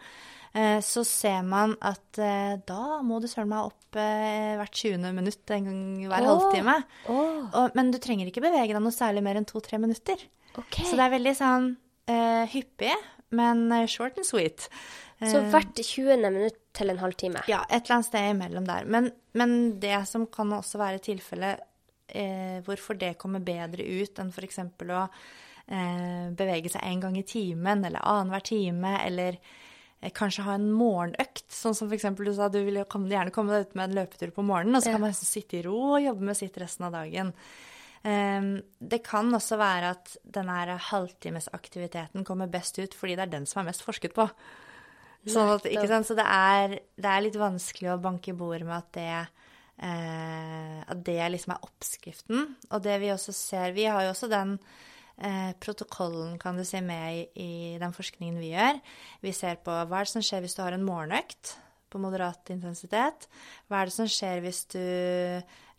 så 0.85 1.03
ser 1.05 1.43
man 1.45 1.75
at 1.85 2.21
eh, 2.23 2.55
da 2.69 3.01
må 3.05 3.19
du 3.21 3.29
søren 3.29 3.51
meg 3.51 3.69
opp 3.69 3.99
eh, 4.01 4.55
hvert 4.57 4.85
20. 4.85 5.09
minutt 5.17 5.53
en 5.57 5.67
gang 5.71 5.83
hver 6.07 6.25
oh. 6.25 6.31
halvtime. 6.33 6.77
Oh. 7.13 7.43
Og, 7.51 7.77
men 7.77 7.91
du 7.93 8.01
trenger 8.03 8.31
ikke 8.31 8.45
bevege 8.45 8.73
deg 8.73 8.81
noe 8.83 8.95
særlig 8.95 9.25
mer 9.27 9.41
enn 9.41 9.49
to-tre 9.49 9.81
minutter. 9.83 10.23
Okay. 10.57 10.87
Så 10.89 10.97
det 10.97 11.05
er 11.05 11.19
veldig 11.19 11.35
sånn 11.37 11.75
Uh, 12.07 12.47
hyppig, 12.47 12.95
men 13.35 13.65
eh, 13.75 13.89
short 13.91 14.15
and 14.21 14.27
sweet. 14.27 14.69
Så 15.19 15.41
eh, 15.41 15.49
hvert 15.51 15.75
20. 15.75 16.21
minutt 16.23 16.61
til 16.77 16.93
en 16.93 17.01
halvtime? 17.01 17.43
Ja, 17.51 17.65
et 17.67 17.81
eller 17.81 17.97
annet 17.97 18.07
sted 18.07 18.29
imellom 18.31 18.69
der. 18.69 18.87
Men, 18.87 19.09
men 19.35 19.57
det 19.83 19.97
som 20.07 20.29
kan 20.31 20.53
også 20.55 20.79
være 20.79 21.03
tilfellet 21.03 21.65
eh, 22.07 22.61
hvorfor 22.67 22.99
det 23.01 23.17
kommer 23.19 23.43
bedre 23.43 23.83
ut 23.83 24.23
enn 24.23 24.31
f.eks. 24.31 24.61
å 24.63 25.03
eh, 25.03 26.29
bevege 26.39 26.71
seg 26.71 26.87
en 26.87 27.03
gang 27.09 27.19
i 27.19 27.27
timen 27.27 27.83
eller 27.89 28.07
annenhver 28.07 28.47
time, 28.53 28.95
eller 29.03 29.41
eh, 29.41 29.66
kanskje 30.17 30.45
ha 30.47 30.57
en 30.57 30.69
morgenøkt, 30.77 31.47
sånn 31.53 31.75
som 31.77 31.89
f.eks. 31.91 32.09
du 32.19 32.33
sa 32.37 32.51
du 32.53 32.61
ville 32.63 32.85
gjerne 32.85 33.33
komme 33.35 33.53
deg 33.55 33.69
ut 33.69 33.79
med 33.79 33.89
en 33.89 33.97
løpetur 34.01 34.35
på 34.37 34.45
morgenen, 34.47 34.79
og 34.79 34.85
så 34.85 34.93
kan 34.93 35.03
man 35.03 35.15
liksom 35.15 35.31
sitte 35.31 35.59
i 35.59 35.65
ro 35.67 35.79
og 35.97 36.05
jobbe 36.05 36.29
med 36.29 36.39
sitt 36.39 36.59
resten 36.61 36.87
av 36.89 36.95
dagen. 36.99 37.33
Ehm, 38.07 38.53
det 38.79 39.01
kan 39.07 39.35
også 39.35 39.59
være 39.59 39.95
at 39.97 40.13
denne 40.23 40.77
halvtimesaktiviteten 40.91 42.27
kommer 42.27 42.51
best 42.51 42.79
ut 42.79 42.95
fordi 42.95 43.17
det 43.17 43.27
er 43.27 43.35
den 43.39 43.49
som 43.51 43.63
er 43.63 43.71
mest 43.73 43.83
forsket 43.87 44.15
på. 44.17 44.29
Sånn 45.27 45.57
at, 45.57 45.65
Så 46.07 46.15
det 46.15 46.23
er, 46.23 46.77
det 46.95 47.11
er, 47.11 47.23
litt 47.25 47.39
vanskelig 47.41 47.97
å 47.97 48.03
banke 48.03 48.31
i 48.31 48.37
bordet 48.39 48.67
med 48.69 48.77
at 48.77 48.93
det, 48.95 49.17
eh, 49.83 50.77
at 50.87 51.01
det 51.03 51.19
liksom 51.35 51.57
er 51.57 51.65
oppskriften. 51.67 52.45
Og 52.71 52.85
det 52.85 53.01
vi 53.03 53.11
også 53.11 53.35
ser 53.35 53.75
Vi 53.75 53.89
har 53.91 54.05
jo 54.05 54.13
også 54.13 54.31
den 54.31 54.55
eh, 55.23 55.53
protokollen, 55.63 56.37
kan 56.43 56.59
du 56.59 56.65
si, 56.67 56.81
med 56.85 57.21
i, 57.21 57.45
i, 57.45 57.53
den 57.83 57.95
forskningen 57.97 58.41
vi 58.43 58.53
gjør. 58.55 58.81
Vi 59.25 59.35
ser 59.37 59.61
på 59.65 59.75
hva 59.75 60.01
er 60.01 60.09
det 60.09 60.15
som 60.15 60.25
skjer 60.25 60.45
hvis 60.45 60.57
du 60.59 60.65
har 60.65 60.77
en 60.77 60.87
morgenøkt. 60.87 61.57
på 61.87 62.01
moderat 62.03 62.51
intensitet? 62.51 63.29
Hva 63.71 63.81
er 63.81 63.89
det 63.89 63.95
som 63.95 64.09
skjer 64.11 64.41
hvis 64.43 64.65
du 64.75 64.83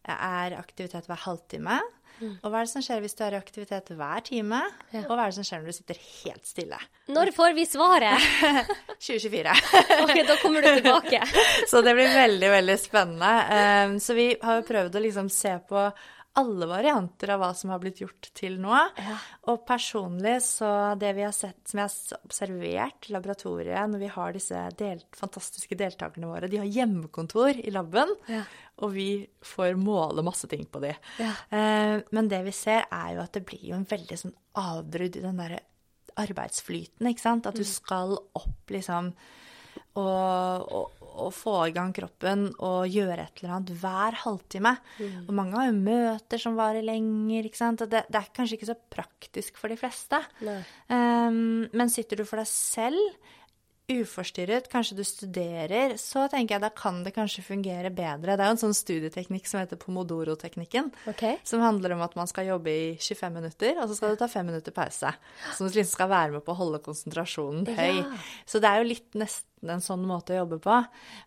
er 0.08 0.56
aktivitet 0.56 1.06
hver 1.10 1.20
halvtime? 1.26 1.82
Mm. 2.18 2.38
Og 2.42 2.50
hva 2.50 2.62
er 2.62 2.66
det 2.66 2.72
som 2.72 2.82
skjer 2.82 3.02
hvis 3.04 3.14
du 3.14 3.22
er 3.26 3.36
i 3.36 3.38
aktivitet 3.38 3.92
hver 3.94 4.24
time? 4.26 4.62
Ja. 4.94 5.04
Og 5.04 5.14
hva 5.14 5.28
er 5.28 5.34
det 5.34 5.38
som 5.38 5.46
skjer 5.46 5.62
når 5.62 5.70
du 5.70 5.78
sitter 5.78 6.00
helt 6.02 6.50
stille? 6.50 6.80
Når 7.14 7.32
får 7.36 7.54
vi 7.58 7.66
svaret? 7.70 8.26
2024. 9.08 9.54
ok, 10.02 10.16
da 10.26 10.38
kommer 10.42 10.66
du 10.66 10.70
tilbake. 10.80 11.22
så 11.70 11.84
det 11.86 11.94
blir 11.98 12.14
veldig, 12.16 12.52
veldig 12.56 12.78
spennende. 12.82 13.34
Um, 13.54 13.98
så 14.02 14.18
vi 14.18 14.32
har 14.42 14.62
jo 14.62 14.68
prøvd 14.72 14.98
å 14.98 15.04
liksom 15.06 15.30
se 15.34 15.54
på 15.70 15.84
alle 16.38 16.68
varianter 16.70 17.32
av 17.34 17.42
hva 17.42 17.50
som 17.58 17.72
har 17.74 17.82
blitt 17.82 18.02
gjort 18.04 18.30
til 18.38 18.58
nå. 18.62 18.74
Ja. 18.76 19.16
Og 19.52 19.64
personlig 19.68 20.36
så 20.46 20.70
det 21.00 21.14
vi 21.18 21.26
har 21.26 21.34
sett, 21.36 21.60
som 21.70 21.82
jeg 21.82 21.90
har 21.90 22.20
observert 22.28 23.10
i 23.10 23.16
laboratoriet 23.16 23.92
når 23.92 24.04
vi 24.04 24.12
har 24.14 24.36
disse 24.36 24.64
del, 24.80 25.02
fantastiske 25.18 25.78
deltakerne 25.80 26.30
våre, 26.30 26.50
de 26.52 26.62
har 26.62 26.70
hjemmekontor 26.70 27.62
i 27.64 27.74
laben. 27.74 28.14
Ja. 28.30 28.44
Og 28.86 28.94
vi 28.94 29.10
får 29.46 29.80
måle 29.82 30.26
masse 30.26 30.50
ting 30.52 30.68
på 30.70 30.84
de. 30.84 30.94
Ja. 31.22 31.32
Eh, 31.50 31.96
men 32.14 32.30
det 32.30 32.44
vi 32.46 32.54
ser, 32.56 32.86
er 32.94 33.16
jo 33.16 33.24
at 33.26 33.34
det 33.34 33.46
blir 33.48 33.64
jo 33.72 33.80
en 33.80 33.90
veldig 33.90 34.22
sånn 34.22 34.38
avbrudd 34.62 35.18
i 35.18 35.26
den 35.26 35.42
derre 35.42 35.64
arbeidsflyten, 36.18 37.10
ikke 37.10 37.24
sant. 37.24 37.50
At 37.50 37.58
du 37.58 37.66
mm. 37.66 37.72
skal 37.72 38.16
opp 38.18 38.74
liksom 38.74 39.12
og, 39.98 40.74
og, 40.74 40.97
å 41.18 41.30
få 41.34 41.56
i 41.68 41.74
gang 41.76 41.94
kroppen 41.96 42.48
og 42.64 42.88
gjøre 42.92 43.26
et 43.26 43.42
eller 43.42 43.56
annet 43.58 43.74
hver 43.82 44.20
halvtime. 44.24 44.74
Mm. 45.00 45.16
Og 45.26 45.34
mange 45.40 45.58
har 45.60 45.70
jo 45.70 45.78
møter 45.78 46.42
som 46.42 46.58
varer 46.60 46.86
lenger. 46.86 47.48
ikke 47.50 47.62
sant? 47.62 47.86
Det, 47.90 48.04
det 48.08 48.22
er 48.22 48.34
kanskje 48.36 48.60
ikke 48.60 48.72
så 48.72 48.78
praktisk 48.98 49.60
for 49.60 49.74
de 49.74 49.80
fleste. 49.80 50.22
Um, 50.92 51.68
men 51.74 51.94
sitter 51.94 52.22
du 52.22 52.28
for 52.28 52.42
deg 52.42 52.50
selv 52.52 53.36
uforstyrret, 53.88 54.66
kanskje 54.68 54.98
du 54.98 55.04
studerer, 55.08 55.94
så 56.02 56.26
tenker 56.28 56.58
jeg 56.58 56.64
da 56.66 56.70
kan 56.76 57.00
det 57.06 57.14
kanskje 57.16 57.44
fungere 57.46 57.88
bedre. 57.96 58.36
Det 58.36 58.44
er 58.44 58.50
jo 58.50 58.56
en 58.58 58.60
sånn 58.60 58.76
studieteknikk 58.76 59.48
som 59.48 59.62
heter 59.62 59.80
pomodoro-teknikken. 59.80 60.90
Okay. 61.14 61.38
Som 61.48 61.64
handler 61.64 61.96
om 61.96 62.04
at 62.04 62.18
man 62.20 62.28
skal 62.28 62.50
jobbe 62.50 62.74
i 62.74 62.90
25 63.00 63.38
minutter, 63.40 63.80
og 63.80 63.88
så 63.88 63.96
skal 63.96 64.12
du 64.12 64.20
ta 64.20 64.28
fem 64.32 64.50
minutter 64.50 64.76
pause. 64.76 65.14
Som 65.56 65.70
liksom 65.70 65.94
skal 65.94 66.12
være 66.12 66.36
med 66.36 66.44
på 66.44 66.52
å 66.52 66.60
holde 66.60 66.84
konsentrasjonen 66.84 67.64
høy. 67.80 68.02
Ja. 68.02 68.22
Så 68.44 68.60
det 68.64 68.74
er 68.74 68.84
jo 68.84 68.92
litt 68.92 69.16
nesten 69.16 69.72
en 69.72 69.84
sånn 69.84 70.04
måte 70.08 70.36
å 70.36 70.42
jobbe 70.42 70.60
på. 70.68 70.82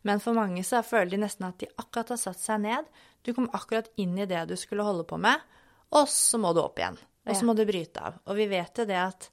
Men 0.04 0.20
for 0.20 0.36
mange 0.36 0.60
så 0.66 0.84
føler 0.84 1.14
de 1.14 1.24
nesten 1.24 1.48
at 1.48 1.62
de 1.64 1.72
akkurat 1.80 2.12
har 2.12 2.20
satt 2.20 2.44
seg 2.44 2.60
ned. 2.66 2.90
Du 3.24 3.32
kom 3.36 3.48
akkurat 3.56 3.88
inn 4.00 4.18
i 4.20 4.28
det 4.28 4.44
du 4.52 4.58
skulle 4.60 4.84
holde 4.84 5.08
på 5.08 5.16
med, 5.20 5.40
og 5.96 6.12
så 6.12 6.36
må 6.40 6.52
du 6.52 6.60
opp 6.60 6.76
igjen. 6.80 7.00
Og 7.24 7.36
så 7.36 7.46
må 7.48 7.56
du 7.56 7.64
bryte 7.68 8.04
av. 8.04 8.20
Og 8.28 8.36
vi 8.36 8.46
vet 8.52 8.80
jo 8.80 8.84
det 8.88 9.00
at 9.00 9.32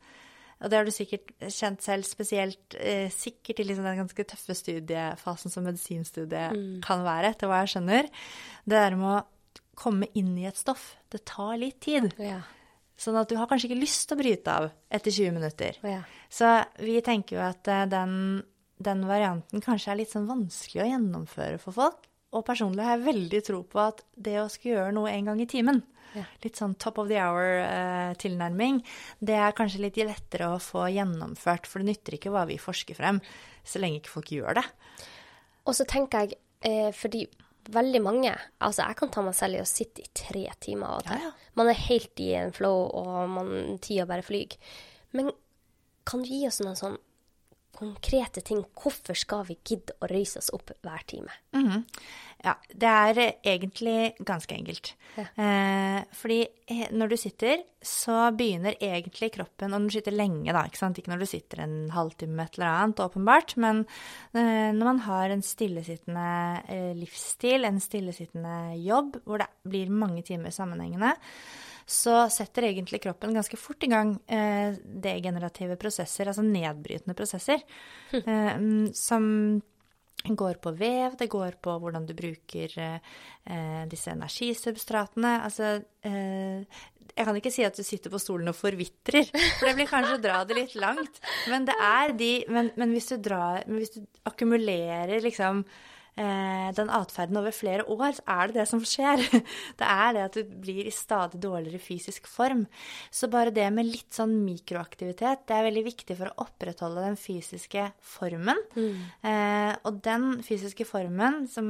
og 0.57 0.71
det 0.71 0.77
har 0.79 0.87
du 0.87 0.93
sikkert 0.93 1.31
kjent 1.53 1.83
selv, 1.85 2.05
spesielt 2.07 2.77
eh, 2.81 3.11
sikkert 3.13 3.61
i 3.61 3.65
liksom 3.67 3.85
den 3.85 3.99
ganske 4.01 4.25
tøffe 4.31 4.55
studiefasen 4.57 5.53
som 5.53 5.67
medisinstudiet 5.67 6.55
mm. 6.57 6.77
kan 6.85 7.03
være, 7.05 7.33
etter 7.35 7.51
hva 7.51 7.61
jeg 7.61 7.75
skjønner. 7.75 8.09
Det 8.65 8.77
der 8.77 8.97
med 8.97 9.11
å 9.11 9.67
komme 9.77 10.09
inn 10.17 10.33
i 10.41 10.47
et 10.49 10.57
stoff, 10.57 10.95
det 11.13 11.21
tar 11.29 11.59
litt 11.61 11.77
tid. 11.85 12.09
Ja. 12.21 12.41
Sånn 12.97 13.19
at 13.19 13.29
du 13.29 13.37
har 13.37 13.49
kanskje 13.49 13.69
ikke 13.69 13.83
lyst 13.83 14.07
til 14.09 14.17
å 14.17 14.21
bryte 14.23 14.57
av 14.63 14.69
etter 14.89 15.13
20 15.13 15.35
minutter. 15.37 15.77
Ja. 15.85 16.01
Så 16.33 16.49
vi 16.81 16.97
tenker 17.05 17.37
jo 17.37 17.43
at 17.45 17.69
eh, 17.69 17.85
den, 17.93 18.15
den 18.81 19.05
varianten 19.09 19.61
kanskje 19.61 19.93
er 19.93 20.01
litt 20.01 20.13
sånn 20.15 20.29
vanskelig 20.29 20.87
å 20.87 20.89
gjennomføre 20.89 21.61
for 21.61 21.77
folk. 21.77 22.09
Og 22.37 22.45
personlig 22.45 22.85
har 22.85 22.97
jeg 22.97 23.07
veldig 23.07 23.43
tro 23.47 23.61
på 23.65 23.81
at 23.81 24.03
det 24.13 24.37
å 24.41 24.49
skulle 24.51 24.77
gjøre 24.77 24.95
noe 24.95 25.11
en 25.11 25.31
gang 25.31 25.41
i 25.41 25.49
timen, 25.49 25.81
ja. 26.13 26.23
litt 26.43 26.59
sånn 26.59 26.75
top 26.79 27.01
of 27.01 27.09
the 27.09 27.17
hour-tilnærming, 27.21 28.81
eh, 28.83 28.99
det 29.29 29.39
er 29.41 29.57
kanskje 29.57 29.81
litt 29.87 29.97
lettere 30.01 30.51
å 30.53 30.61
få 30.61 30.87
gjennomført. 30.93 31.69
For 31.69 31.81
det 31.81 31.91
nytter 31.91 32.17
ikke 32.19 32.33
hva 32.33 32.45
vi 32.49 32.59
forsker 32.61 32.97
frem, 32.97 33.21
så 33.65 33.81
lenge 33.81 34.01
ikke 34.01 34.13
folk 34.19 34.31
gjør 34.35 34.61
det. 34.61 34.67
Og 35.67 35.75
så 35.75 35.87
tenker 35.89 36.25
jeg, 36.27 36.39
eh, 36.61 36.91
fordi 36.95 37.25
veldig 37.67 37.99
mange 38.01 38.35
Altså, 38.61 38.85
jeg 38.87 38.95
kan 38.95 39.09
ta 39.11 39.21
meg 39.21 39.35
selv 39.35 39.57
i 39.57 39.63
å 39.63 39.67
sitte 39.67 40.01
i 40.01 40.11
tre 40.15 40.45
timer 40.63 40.87
av 40.87 41.01
og 41.01 41.09
til. 41.09 41.19
Ja, 41.19 41.31
ja. 41.31 41.49
Man 41.59 41.67
er 41.67 41.73
helt 41.87 42.19
i 42.23 42.29
en 42.39 42.53
flow, 42.55 42.87
og 42.95 43.29
man, 43.29 43.77
tida 43.83 44.05
bare 44.05 44.25
flyr. 44.25 44.55
Men 45.17 45.31
kan 46.07 46.23
du 46.23 46.31
gi 46.31 46.47
oss 46.47 46.61
noen 46.63 46.79
sånn 46.79 46.97
konkrete 47.77 48.41
ting. 48.41 48.63
Hvorfor 48.77 49.17
skal 49.17 49.45
vi 49.49 49.57
gidde 49.67 49.95
å 50.01 50.09
røyse 50.09 50.39
oss 50.41 50.49
opp 50.55 50.71
hver 50.81 51.03
time? 51.05 51.31
Mm 51.53 51.67
-hmm. 51.67 51.83
Ja, 52.45 52.53
det 52.69 52.89
er 52.89 53.19
egentlig 53.41 54.13
ganske 54.21 54.53
enkelt. 54.53 54.91
Ja. 55.17 55.23
Eh, 55.41 56.01
fordi 56.13 56.39
eh, 56.69 56.85
når 56.93 57.09
du 57.09 57.15
sitter, 57.17 57.63
så 57.81 58.27
begynner 58.37 58.75
egentlig 58.83 59.31
kroppen 59.33 59.73
Og 59.73 59.87
du 59.87 59.95
sitter 59.95 60.13
lenge, 60.13 60.53
da, 60.53 60.61
ikke 60.67 60.79
sant. 60.79 60.99
Ikke 61.01 61.09
når 61.13 61.23
du 61.23 61.29
sitter 61.29 61.63
en 61.63 61.77
halvtime 61.95 62.45
et 62.45 62.59
eller 62.59 62.69
annet, 62.69 63.01
åpenbart, 63.01 63.55
men 63.57 63.83
eh, 64.37 64.69
når 64.75 64.83
man 64.91 65.01
har 65.07 65.33
en 65.33 65.41
stillesittende 65.45 66.27
eh, 66.69 66.91
livsstil, 66.97 67.65
en 67.65 67.81
stillesittende 67.81 68.57
jobb, 68.85 69.17
hvor 69.25 69.41
det 69.41 69.49
blir 69.65 69.89
mange 69.93 70.21
timer 70.27 70.53
sammenhengende, 70.53 71.15
så 71.87 72.25
setter 72.29 72.67
egentlig 72.67 72.99
kroppen 73.05 73.33
ganske 73.33 73.57
fort 73.57 73.85
i 73.87 73.89
gang 73.89 74.11
eh, 74.27 74.75
degenerative 75.07 75.79
prosesser, 75.79 76.27
altså 76.27 76.43
nedbrytende 76.45 77.15
prosesser, 77.17 77.63
hm. 78.11 78.21
eh, 78.21 78.93
som 78.97 79.25
går 80.25 80.59
på 80.63 80.73
vev, 80.75 81.15
det 81.19 81.29
går 81.31 81.57
på 81.61 81.77
hvordan 81.79 82.05
du 82.07 82.13
bruker 82.17 82.73
eh, 82.81 83.83
disse 83.89 84.11
energisubstratene. 84.11 85.33
Altså 85.45 85.77
eh, 86.03 86.63
jeg 87.17 87.25
kan 87.25 87.37
ikke 87.39 87.53
si 87.53 87.65
at 87.65 87.77
du 87.77 87.83
sitter 87.85 88.13
på 88.13 88.21
stolen 88.21 88.51
og 88.51 88.57
forvitrer, 88.57 89.29
for 89.57 89.69
det 89.69 89.75
blir 89.77 89.89
kanskje 89.89 90.17
å 90.17 90.23
dra 90.23 90.41
det 90.45 90.57
litt 90.57 90.75
langt. 90.79 91.21
Men 91.51 91.67
det 91.69 91.77
er 91.81 92.15
de 92.17 92.31
Men, 92.53 92.71
men 92.77 92.93
hvis, 92.93 93.11
du 93.13 93.21
drar, 93.29 93.63
hvis 93.69 93.95
du 93.95 94.01
akkumulerer 94.27 95.23
liksom 95.23 95.63
den 96.17 96.89
atferden 96.93 97.37
over 97.37 97.53
flere 97.53 97.85
år, 97.85 98.15
så 98.17 98.23
er 98.33 98.49
det 98.49 98.57
det 98.57 98.67
som 98.69 98.81
skjer. 98.81 99.21
Det 99.79 99.85
er 99.87 100.15
det 100.15 100.23
at 100.23 100.37
du 100.37 100.55
blir 100.63 100.87
i 100.89 100.93
stadig 100.93 101.39
dårligere 101.41 101.81
fysisk 101.81 102.27
form. 102.29 102.65
Så 103.13 103.29
bare 103.31 103.53
det 103.53 103.67
med 103.73 103.85
litt 103.85 104.15
sånn 104.15 104.33
mikroaktivitet, 104.45 105.45
det 105.47 105.55
er 105.55 105.67
veldig 105.67 105.83
viktig 105.85 106.17
for 106.17 106.31
å 106.31 106.47
opprettholde 106.47 107.03
den 107.05 107.19
fysiske 107.19 107.89
formen. 108.01 108.61
Mm. 108.77 109.03
Eh, 109.29 109.73
og 109.87 110.01
den 110.05 110.39
fysiske 110.45 110.87
formen, 110.89 111.45
som 111.51 111.67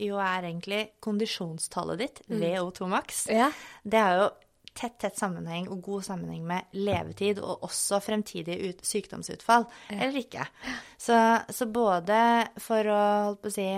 jo 0.00 0.20
er 0.22 0.46
egentlig 0.48 0.84
kondisjonstallet 1.04 2.04
ditt, 2.04 2.22
mm. 2.28 2.38
VO2 2.44 2.90
max, 2.90 3.24
ja. 3.32 3.50
det 3.82 4.00
er 4.00 4.22
jo 4.22 4.30
tett, 4.76 4.98
tett 5.02 5.18
sammenheng 5.18 5.68
og 5.70 5.82
god 5.84 6.06
sammenheng 6.06 6.44
med 6.46 6.76
levetid 6.76 7.40
og 7.42 7.66
også 7.66 8.00
fremtidige 8.04 8.70
ut, 8.70 8.84
sykdomsutfall, 8.86 9.66
ja. 9.90 9.98
eller 9.98 10.20
ikke. 10.22 10.46
Så, 10.96 11.16
så, 11.48 11.68
både 11.70 12.20
for 12.60 12.90
å, 12.90 13.00
holdt 13.30 13.42
på 13.44 13.50
å 13.50 13.54
si, 13.54 13.68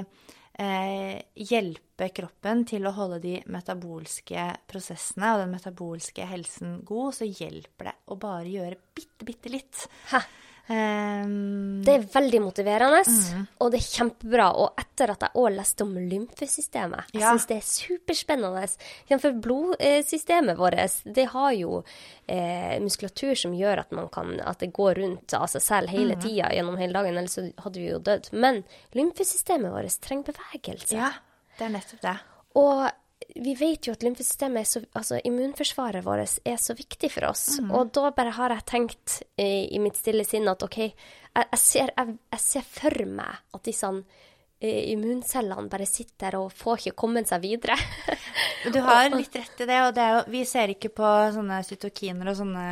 eh, 0.63 1.17
hjelpe 1.49 2.11
kroppen 2.15 2.65
til 2.69 2.87
å 2.89 2.95
holde 2.97 3.23
de 3.25 3.39
metabolske 3.53 4.47
prosessene 4.71 5.35
og 5.35 5.45
den 5.45 5.57
metabolske 5.57 6.29
helsen 6.29 6.81
god, 6.89 7.19
så 7.19 7.29
hjelper 7.29 7.91
det 7.91 7.97
å 8.13 8.21
bare 8.21 8.49
gjøre 8.51 8.81
bitte, 8.95 9.27
bitte 9.29 9.53
litt. 9.53 9.85
Hæ. 10.13 10.23
Um, 10.73 11.83
det 11.85 11.93
er 11.93 12.05
veldig 12.13 12.41
motiverende, 12.45 13.03
mm. 13.05 13.47
og 13.61 13.73
det 13.73 13.81
er 13.81 13.89
kjempebra. 13.89 14.47
Og 14.63 14.79
etter 14.81 15.13
at 15.13 15.27
jeg 15.27 15.37
òg 15.43 15.49
leste 15.57 15.85
om 15.85 15.93
lymfesystemet, 15.99 17.13
jeg 17.13 17.25
ja. 17.25 17.33
syns 17.33 17.49
det 17.51 17.59
er 17.59 17.67
superspennende. 17.69 18.65
For 19.13 19.41
blodsystemet 19.45 20.61
vårt, 20.61 21.03
det 21.05 21.27
har 21.35 21.51
jo 21.59 21.83
eh, 22.27 22.79
muskulatur 22.83 23.35
som 23.39 23.57
gjør 23.59 23.85
at, 23.85 23.93
kan, 24.15 24.35
at, 24.41 24.63
det 24.63 24.73
går 24.77 25.03
rundt 25.03 25.37
av 25.37 25.49
seg 25.53 25.67
selv 25.67 25.93
hele 25.93 26.17
mm. 26.17 26.25
tida 26.25 26.53
gjennom 26.57 26.81
hele 26.81 26.97
dagen, 26.97 27.21
ellers 27.21 27.39
hadde 27.67 27.83
vi 27.83 27.91
jo 27.91 28.01
dødd. 28.03 28.33
Men 28.33 28.63
lymfesystemet 28.97 29.75
vårt 29.75 30.01
trenger 30.05 30.33
bevegelse. 30.33 30.97
Ja, 30.97 31.13
det 31.59 31.69
er 31.69 31.77
nettopp 31.77 32.05
det. 32.07 32.17
Og 32.61 32.87
vi 33.35 33.55
vet 33.59 33.87
jo 33.87 33.95
at 33.97 34.05
lymfesystemet, 34.05 34.69
så, 34.69 34.83
altså 34.99 35.21
immunforsvaret 35.25 36.05
vårt, 36.07 36.41
er 36.49 36.59
så 36.61 36.77
viktig 36.79 37.11
for 37.13 37.29
oss. 37.31 37.47
Mm. 37.61 37.71
Og 37.79 37.93
da 37.97 38.11
bare 38.17 38.35
har 38.37 38.55
jeg 38.57 38.69
tenkt 38.69 39.21
i, 39.37 39.69
i 39.75 39.81
mitt 39.83 39.99
stille 40.01 40.27
sinn 40.29 40.51
at 40.51 40.65
OK, 40.67 40.79
jeg, 40.83 40.93
jeg, 41.37 41.61
ser, 41.61 41.95
jeg, 41.97 42.19
jeg 42.35 42.45
ser, 42.45 42.69
for 42.81 43.09
meg 43.09 43.57
at 43.57 43.65
disse 43.69 43.91
Eh, 44.63 44.93
immuncellene 44.93 45.67
bare 45.67 45.89
sitter 45.91 46.37
og 46.39 46.53
får 46.55 46.85
ikke 46.85 46.99
kommet 47.03 47.27
seg 47.27 47.41
videre. 47.43 47.75
du 48.71 48.79
har 48.85 49.09
litt 49.11 49.35
rett 49.37 49.63
i 49.65 49.67
det. 49.67 49.79
og 49.87 49.95
det 49.97 50.07
jo, 50.09 50.19
Vi 50.33 50.43
ser 50.49 50.73
ikke 50.75 50.93
på 50.95 51.09
sånne 51.35 51.61
cytokiner 51.67 52.31
og 52.33 52.39
sånne 52.39 52.67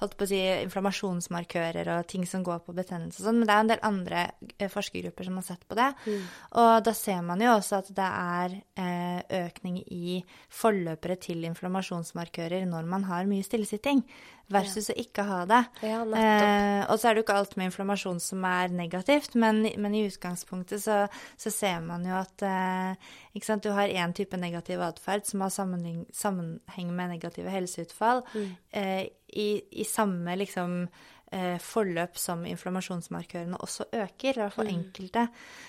holdt 0.00 0.16
på 0.18 0.26
å 0.26 0.30
si, 0.30 0.40
inflammasjonsmarkører 0.66 1.92
og 1.96 2.08
ting 2.10 2.26
som 2.28 2.44
går 2.46 2.62
på 2.66 2.74
betennelse 2.76 3.22
og 3.22 3.28
sånn, 3.28 3.40
men 3.40 3.48
det 3.48 3.54
er 3.54 3.64
en 3.64 3.72
del 3.72 3.84
andre 3.90 4.24
eh, 4.58 4.70
forskergrupper 4.72 5.28
som 5.28 5.38
har 5.40 5.46
sett 5.46 5.64
på 5.68 5.78
det. 5.78 5.88
Mm. 6.06 6.26
Og 6.64 6.72
da 6.88 6.96
ser 6.96 7.22
man 7.26 7.44
jo 7.44 7.54
også 7.54 7.80
at 7.80 7.92
det 8.00 8.10
er 8.10 8.58
eh, 8.84 9.46
økning 9.46 9.80
i 9.86 10.20
forløpere 10.60 11.16
til 11.20 11.46
inflammasjonsmarkører 11.48 12.68
når 12.68 12.90
man 12.90 13.08
har 13.10 13.30
mye 13.30 13.46
stillesitting 13.46 14.04
versus 14.52 14.90
ja. 14.90 14.94
å 14.94 15.02
ikke 15.02 15.24
ha 15.28 15.40
det. 15.48 15.60
Ja, 15.86 16.00
eh, 16.02 16.82
og 16.86 16.98
så 16.98 17.08
er 17.08 17.14
det 17.14 17.22
jo 17.22 17.26
ikke 17.26 17.36
alt 17.40 17.56
med 17.58 17.70
inflammasjon 17.70 18.20
som 18.22 18.44
er 18.48 18.72
negativt, 18.74 19.36
men, 19.40 19.62
men 19.80 19.96
i 19.96 20.02
utgangspunktet 20.08 20.82
så, 20.84 21.04
så, 21.40 21.52
ser 21.54 21.80
man 21.84 22.06
jo 22.06 22.16
at 22.18 22.44
eh, 22.46 23.60
du 23.62 23.70
har 23.76 23.92
én 23.92 24.14
type 24.16 24.38
negativ 24.40 24.82
atferd 24.84 25.26
som 25.28 25.44
har 25.44 25.54
sammenheng, 25.54 26.02
sammenheng, 26.14 26.92
med 26.96 27.14
negative 27.14 27.52
helseutfall, 27.52 28.24
mm. 28.34 28.50
eh, 28.80 29.06
i, 29.30 29.48
i, 29.70 29.86
samme 29.86 30.34
liksom 30.40 30.82
eh, 31.30 31.56
forløp 31.62 32.18
som 32.18 32.42
inflammasjonsmarkørene 32.46 33.60
også 33.62 33.90
øker, 33.92 34.34
i 34.34 34.42
hvert 34.42 34.56
fall 34.56 34.70
mm. 34.70 34.76
enkelte. 34.78 35.28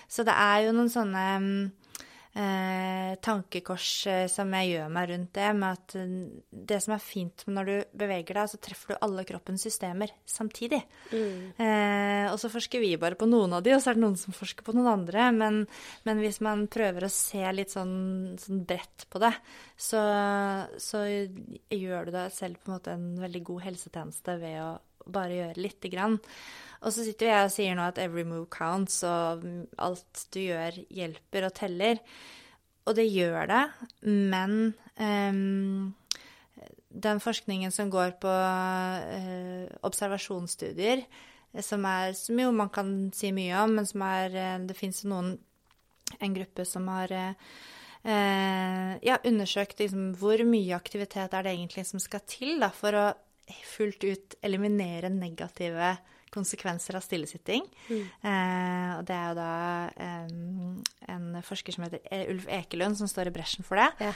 Så 0.09 0.25
det 0.27 0.33
er 0.33 0.65
jo 0.65 0.75
noen 0.77 0.89
sånne 0.91 1.25
mm, 1.43 1.61
eh, 2.37 3.13
tankekors 3.23 3.89
eh, 4.07 4.25
som 4.31 4.51
jeg 4.55 4.71
gjør 4.71 4.91
meg 4.93 5.09
rundt 5.11 5.31
det, 5.35 5.47
med 5.57 5.79
at 5.79 5.95
eh, 5.99 6.13
det 6.71 6.79
som 6.83 6.95
er 6.95 7.03
fint 7.03 7.43
når 7.47 7.69
du 7.69 7.73
beveger 8.03 8.39
deg, 8.39 8.51
så 8.51 8.59
treffer 8.61 8.93
du 8.93 9.03
alle 9.05 9.25
kroppens 9.27 9.65
systemer 9.67 10.13
samtidig. 10.29 10.81
Mm. 11.11 11.51
Eh, 11.55 12.27
og 12.31 12.37
så 12.41 12.51
forsker 12.53 12.83
vi 12.83 12.93
bare 13.01 13.19
på 13.19 13.29
noen 13.29 13.57
av 13.57 13.65
de, 13.65 13.75
og 13.75 13.83
så 13.83 13.91
er 13.91 13.99
det 13.99 14.05
noen 14.05 14.19
som 14.19 14.35
forsker 14.35 14.65
på 14.67 14.75
noen 14.77 14.91
andre. 14.93 15.27
Men, 15.35 15.63
men 16.07 16.23
hvis 16.23 16.41
man 16.45 16.67
prøver 16.71 17.07
å 17.07 17.13
se 17.13 17.43
litt 17.55 17.73
sånn, 17.73 18.37
sånn 18.41 18.63
bredt 18.67 19.07
på 19.11 19.21
det, 19.23 19.33
så, 19.75 20.01
så, 20.79 21.03
gjør 21.71 22.07
du 22.07 22.15
deg 22.15 22.33
selv 22.35 22.61
på 22.61 22.69
en 22.69 22.77
måte 22.77 22.95
en 22.95 23.11
veldig 23.19 23.43
god 23.47 23.67
helsetjeneste 23.69 24.37
ved 24.41 24.61
å 24.63 24.71
bare 25.05 25.37
gjøre 25.37 25.63
lite 25.63 25.91
grann. 25.93 26.19
Og 26.81 26.93
så 26.93 27.05
sitter 27.05 27.29
jeg 27.29 27.45
og 27.45 27.53
sier 27.53 27.77
nå 27.77 27.85
at 27.91 27.99
every 28.01 28.25
move 28.25 28.47
counts, 28.53 29.03
og 29.05 29.43
alt 29.77 30.23
du 30.33 30.41
gjør, 30.41 30.79
hjelper 30.89 31.45
og 31.45 31.53
teller. 31.57 32.01
Og 32.89 32.95
det 32.97 33.05
gjør 33.13 33.45
det, 33.51 33.65
men 34.01 34.55
um, 34.97 35.91
den 36.89 37.21
forskningen 37.21 37.73
som 37.73 37.91
går 37.93 38.15
på 38.23 38.31
uh, 38.31 39.67
observasjonsstudier, 39.85 41.05
som, 41.61 41.85
er, 41.85 42.15
som 42.17 42.39
jo 42.41 42.49
man 42.55 42.71
kan 42.73 43.11
si 43.13 43.29
mye 43.35 43.61
om, 43.61 43.77
men 43.77 43.85
som 43.85 44.01
er 44.07 44.33
uh, 44.33 44.65
Det 44.65 44.77
fins 44.77 45.03
noen 45.03 45.33
En 46.23 46.33
gruppe 46.35 46.63
som 46.67 46.87
har 46.91 47.11
uh, 47.11 47.33
ja, 49.05 49.19
undersøkt 49.23 49.79
liksom, 49.79 50.15
hvor 50.19 50.41
mye 50.47 50.75
aktivitet 50.75 51.35
er 51.37 51.45
det 51.45 51.53
egentlig 51.53 51.85
som 51.87 52.01
skal 52.03 52.25
til 52.27 52.57
da, 52.59 52.71
for 52.73 52.97
å 52.97 53.05
fullt 53.65 54.03
ut 54.07 54.35
eliminere 54.45 55.11
negative 55.13 55.95
konsekvenser 56.31 56.95
av 56.95 57.03
stillesitting. 57.03 57.65
Mm. 57.89 58.03
Eh, 58.29 58.91
og 58.95 59.01
det 59.07 59.17
er 59.17 59.25
jo 59.27 59.35
da 59.35 59.55
eh, 60.05 60.29
en 61.11 61.41
forsker 61.43 61.75
som 61.75 61.83
heter 61.85 62.05
e- 62.07 62.27
Ulf 62.31 62.47
Ekelund, 62.47 62.95
som 62.99 63.09
står 63.11 63.27
i 63.29 63.35
bresjen 63.35 63.67
for 63.67 63.81
det. 63.81 63.89
Ja. 63.99 64.13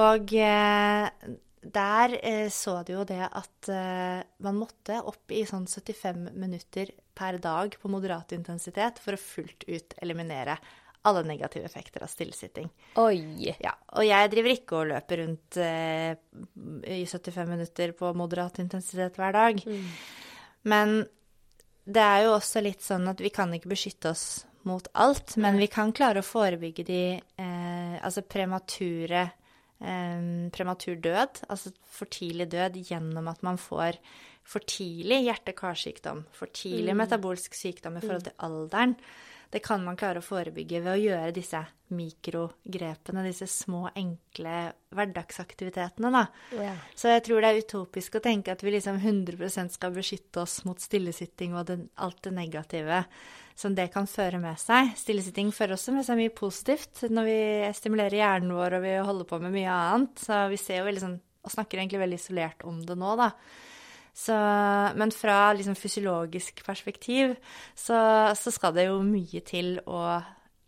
Og 0.00 0.32
eh, 0.32 1.34
der 1.62 2.16
eh, 2.22 2.48
så 2.54 2.78
de 2.86 2.96
jo 2.96 3.04
det 3.08 3.20
at 3.26 3.70
eh, 3.72 4.24
man 4.44 4.58
måtte 4.60 5.00
opp 5.02 5.34
i 5.34 5.44
sånn 5.48 5.68
75 5.68 6.30
minutter 6.38 6.92
per 7.18 7.40
dag 7.42 7.74
på 7.80 7.90
moderat 7.90 8.32
intensitet 8.36 9.00
for 9.02 9.16
å 9.16 9.20
fullt 9.20 9.66
ut 9.68 9.96
eliminere 10.00 10.56
alle 11.06 11.22
negative 11.26 11.64
effekter 11.64 12.02
av 12.02 12.10
stillesitting. 12.10 12.68
Oi! 13.00 13.52
Ja, 13.62 13.74
og 13.94 14.06
jeg 14.06 14.32
driver 14.32 14.54
ikke 14.54 14.80
og 14.80 14.90
løper 14.92 15.22
rundt 15.22 15.58
eh, 15.62 16.16
i 16.90 17.04
75 17.06 17.48
minutter 17.48 17.94
på 17.96 18.10
moderat 18.18 18.60
intensitet 18.62 19.18
hver 19.20 19.36
dag. 19.36 19.62
Mm. 19.62 19.88
Men 20.68 20.98
det 21.88 22.04
er 22.04 22.26
jo 22.26 22.36
også 22.36 22.62
litt 22.64 22.84
sånn 22.84 23.08
at 23.08 23.22
vi 23.24 23.32
kan 23.34 23.52
ikke 23.54 23.72
beskytte 23.72 24.12
oss 24.12 24.26
mot 24.68 24.88
alt, 24.98 25.36
men 25.40 25.56
vi 25.60 25.68
kan 25.72 25.94
klare 25.96 26.20
å 26.20 26.26
forebygge 26.26 26.84
de 26.84 27.02
eh, 27.16 27.94
altså 28.04 28.24
premature 28.26 29.22
eh, 29.24 30.24
prematur 30.52 30.98
død, 31.00 31.44
altså 31.48 31.72
for 31.86 32.10
tidlig 32.12 32.50
død, 32.52 32.76
gjennom 32.90 33.30
at 33.32 33.46
man 33.46 33.60
får 33.60 34.00
for 34.48 34.64
tidlig 34.64 35.26
hjerte-karsykdom, 35.26 36.22
for 36.32 36.48
tidlig 36.56 36.94
mm. 36.94 37.02
metabolsk 37.02 37.56
sykdom 37.56 37.98
i 37.98 38.04
forhold 38.04 38.22
mm. 38.24 38.28
til 38.30 38.46
alderen 38.46 38.94
det 39.50 39.62
kan 39.64 39.84
man 39.84 39.96
klare 39.96 40.20
å 40.20 40.24
forebygge 40.24 40.82
ved 40.84 40.92
å 40.92 41.00
gjøre 41.00 41.34
disse 41.36 41.62
mikrogrepene, 41.96 43.22
disse 43.24 43.46
små, 43.48 43.86
enkle 43.96 44.56
hverdagsaktivitetene, 44.92 46.10
da. 46.12 46.24
Ja. 46.58 46.74
Så 46.98 47.12
jeg 47.14 47.24
tror 47.24 47.40
det 47.40 47.50
er 47.50 47.60
utopisk 47.62 48.18
å 48.18 48.24
tenke 48.24 48.52
at 48.52 48.64
vi 48.64 48.74
liksom 48.74 48.98
100% 49.00 49.72
skal 49.78 49.94
beskytte 49.96 50.42
oss 50.44 50.60
mot 50.68 50.80
stillesitting 50.80 51.56
og 51.56 51.70
den, 51.70 51.86
alt 51.96 52.20
det 52.26 52.34
negative 52.36 53.04
som 53.58 53.74
det 53.74 53.88
kan 53.94 54.06
føre 54.06 54.38
med 54.42 54.60
seg. 54.60 54.92
Stillesitting 55.00 55.48
fører 55.54 55.78
også 55.78 55.94
med 55.96 56.06
seg 56.06 56.20
mye 56.20 56.34
positivt 56.34 57.06
når 57.10 57.26
vi 57.26 57.40
stimulerer 57.74 58.20
hjernen 58.20 58.52
vår 58.54 58.76
og 58.78 58.84
vi 58.84 58.92
holder 59.08 59.30
på 59.32 59.40
med 59.42 59.56
mye 59.56 59.78
annet. 59.88 60.20
Så 60.22 60.44
vi 60.52 60.60
ser 60.60 60.82
jo 60.82 60.90
veldig 60.90 61.04
sånn, 61.06 61.16
og 61.42 61.54
snakker 61.56 61.80
egentlig 61.80 62.04
veldig 62.04 62.20
isolert 62.20 62.68
om 62.68 62.84
det 62.86 62.98
nå, 63.00 63.16
da. 63.18 63.32
Så, 64.18 64.34
men 64.98 65.12
fra 65.14 65.52
liksom 65.54 65.76
fysiologisk 65.78 66.64
perspektiv 66.66 67.36
så, 67.74 67.98
så, 68.34 68.50
skal 68.50 68.74
det 68.74 68.88
jo 68.88 68.96
mye 69.06 69.42
til 69.46 69.76
å 69.86 70.00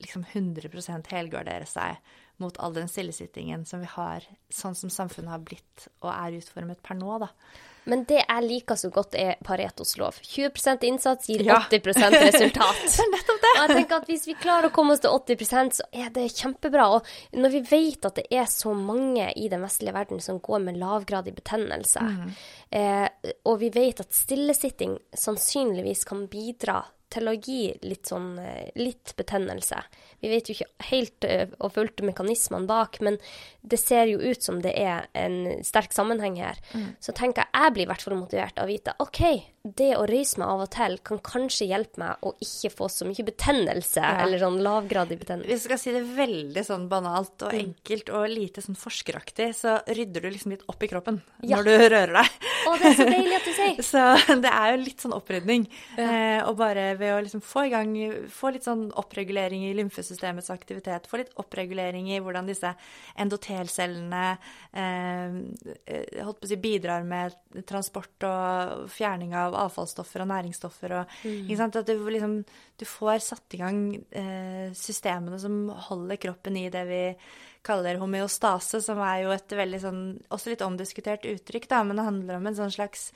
liksom 0.00 0.22
100% 0.30 1.10
helgardere 1.10 1.66
seg 1.66 1.98
mot 2.40 2.56
all 2.62 2.76
den 2.76 2.88
stillesittingen 2.88 3.66
som 3.68 3.82
vi 3.82 3.90
har, 3.90 4.24
sånn 4.54 4.78
som 4.78 4.92
samfunnet 4.92 5.34
har 5.34 5.42
blitt 5.42 5.88
og 5.98 6.12
er 6.12 6.38
utformet 6.38 6.80
per 6.86 6.96
nå, 7.00 7.18
da. 7.24 7.28
Men 7.88 8.04
det 8.08 8.20
jeg 8.20 8.44
liker 8.44 8.78
så 8.78 8.90
godt, 8.92 9.16
er 9.18 9.38
Paretos 9.44 9.96
lov. 10.00 10.18
20% 10.26 10.84
innsats 10.88 11.30
gir 11.30 11.44
80% 11.46 12.16
resultat. 12.26 12.82
det 12.84 13.04
er 13.04 13.10
nettopp 13.14 13.40
det. 13.44 13.52
Og 13.54 13.62
jeg 13.62 13.76
tenker 13.76 13.96
at 13.96 14.10
Hvis 14.10 14.28
vi 14.28 14.36
klarer 14.40 14.68
å 14.68 14.74
komme 14.74 14.96
oss 14.96 15.02
til 15.04 15.14
80% 15.16 15.80
så 15.80 15.88
er 15.92 16.12
det 16.14 16.28
kjempebra. 16.34 16.86
Og 16.96 17.40
når 17.40 17.56
vi 17.56 17.64
vet 17.70 18.08
at 18.10 18.20
det 18.20 18.26
er 18.30 18.46
så 18.50 18.74
mange 18.76 19.30
i 19.36 19.48
den 19.52 19.64
vestlige 19.64 19.96
verden 19.96 20.22
som 20.24 20.40
går 20.44 20.64
med 20.68 20.80
lavgradig 20.80 21.34
betennelse, 21.36 22.04
mm. 22.04 22.30
eh, 22.76 23.34
og 23.48 23.60
vi 23.62 23.72
vet 23.74 24.04
at 24.04 24.16
stillesitting 24.16 24.98
sannsynligvis 25.16 26.06
kan 26.08 26.26
bidra 26.30 26.82
til 27.10 27.30
å 27.30 27.34
gi 27.34 27.64
litt 27.86 28.10
sånn 28.10 28.34
eh, 28.38 28.70
litt 28.78 29.14
betennelse. 29.18 29.80
Vi 30.20 30.32
vet 30.32 30.48
jo 30.50 30.56
ikke 30.56 30.88
helt 30.90 31.26
eh, 31.28 31.46
og 31.58 31.74
fullt 31.76 32.02
mekanismene 32.06 32.68
bak, 32.68 33.00
men 33.04 33.18
det 33.60 33.80
ser 33.80 34.08
jo 34.10 34.20
ut 34.20 34.42
som 34.42 34.60
det 34.64 34.72
er 34.78 35.08
en 35.16 35.64
sterk 35.66 35.92
sammenheng 35.96 36.38
her. 36.40 36.60
Mm. 36.72 36.92
Så 37.02 37.14
tenker 37.16 37.44
jeg 37.44 37.60
jeg 37.60 37.76
blir 37.76 37.86
i 37.86 37.90
hvert 37.90 38.04
fall 38.04 38.18
motivert 38.18 38.60
av 38.60 38.68
å 38.68 38.70
vite 38.70 38.94
OK, 39.02 39.20
det 39.60 39.90
å 39.98 40.06
røyse 40.08 40.40
meg 40.40 40.48
av 40.48 40.62
og 40.64 40.70
til 40.72 40.94
kan 41.04 41.18
kanskje 41.24 41.66
hjelpe 41.68 42.00
meg 42.00 42.24
å 42.24 42.32
ikke 42.40 42.70
få 42.72 42.88
så 42.88 43.04
mye 43.04 43.24
betennelse, 43.26 44.00
ja. 44.00 44.22
eller 44.24 44.40
sånn 44.40 44.56
lavgradig 44.64 45.18
betennelse. 45.20 45.50
Hvis 45.50 45.66
du 45.66 45.68
skal 45.68 45.80
si 45.82 45.92
det 45.92 46.00
veldig 46.16 46.64
sånn 46.64 46.86
banalt 46.88 47.44
og 47.44 47.52
mm. 47.52 47.60
enkelt 47.60 48.12
og 48.16 48.24
lite 48.32 48.64
sånn 48.64 48.78
forskeraktig, 48.80 49.50
så 49.58 49.76
rydder 49.84 50.24
du 50.24 50.30
liksom 50.30 50.54
litt 50.54 50.64
opp 50.70 50.86
i 50.86 50.88
kroppen 50.88 51.20
ja. 51.42 51.58
når 51.58 51.68
du 51.68 51.74
rører 51.92 52.16
deg. 52.16 52.38
Å, 52.70 52.76
det 52.80 52.88
er 52.88 52.96
så 52.96 53.08
deilig 53.10 53.36
at 53.36 53.50
du 53.50 53.52
sier. 53.58 53.82
så 53.92 54.38
det 54.46 54.54
er 54.54 54.72
jo 54.72 54.80
litt 54.86 55.04
sånn 55.04 55.16
opprydning. 55.16 55.68
Ja. 55.98 56.08
Eh, 56.08 56.40
og 56.48 56.56
bare 56.60 56.94
ved 57.00 57.14
å 57.18 57.20
liksom 57.20 57.44
få 57.44 57.66
i 57.68 57.72
gang 57.74 57.92
Få 58.32 58.50
litt 58.54 58.64
sånn 58.64 58.88
oppregulering 58.98 59.64
i 59.68 59.74
lymfesystemets 60.10 60.50
aktivitet, 60.50 61.06
få 61.06 61.20
litt 61.20 61.34
oppregulering 61.38 62.10
i 62.10 62.20
hvordan 62.20 62.48
disse 62.48 62.72
endotelcellene 63.20 64.38
eh, 64.72 65.36
si, 66.44 66.56
bidrar 66.56 67.04
med 67.04 67.36
transport 67.66 68.26
og 68.26 68.88
fjerning 68.90 69.34
av 69.34 69.54
avfallsstoffer 69.66 70.24
og 70.24 70.30
næringsstoffer. 70.32 70.96
Og, 70.98 71.14
mm. 71.24 71.52
At 71.70 71.86
du, 71.86 71.94
liksom, 72.10 72.40
du, 72.78 72.84
får 72.84 73.22
satt 73.24 73.54
i 73.54 73.60
gang 73.60 73.84
eh, 74.10 74.72
systemene 74.74 75.38
som 75.38 75.68
holder 75.90 76.20
kroppen 76.20 76.56
i 76.56 76.68
det 76.70 76.84
vi 76.88 77.04
kaller 77.62 78.00
homeostase, 78.00 78.80
som 78.80 78.98
er 79.04 79.26
jo 79.26 79.34
et 79.34 79.52
veldig 79.52 79.78
sånn 79.82 80.02
Også 80.32 80.48
litt 80.48 80.62
omdiskutert 80.64 81.26
uttrykk, 81.28 81.68
da, 81.68 81.82
men 81.84 81.98
det 81.98 82.06
handler 82.06 82.38
om 82.38 82.46
en 82.48 82.56
sånn 82.56 82.72
slags 82.72 83.10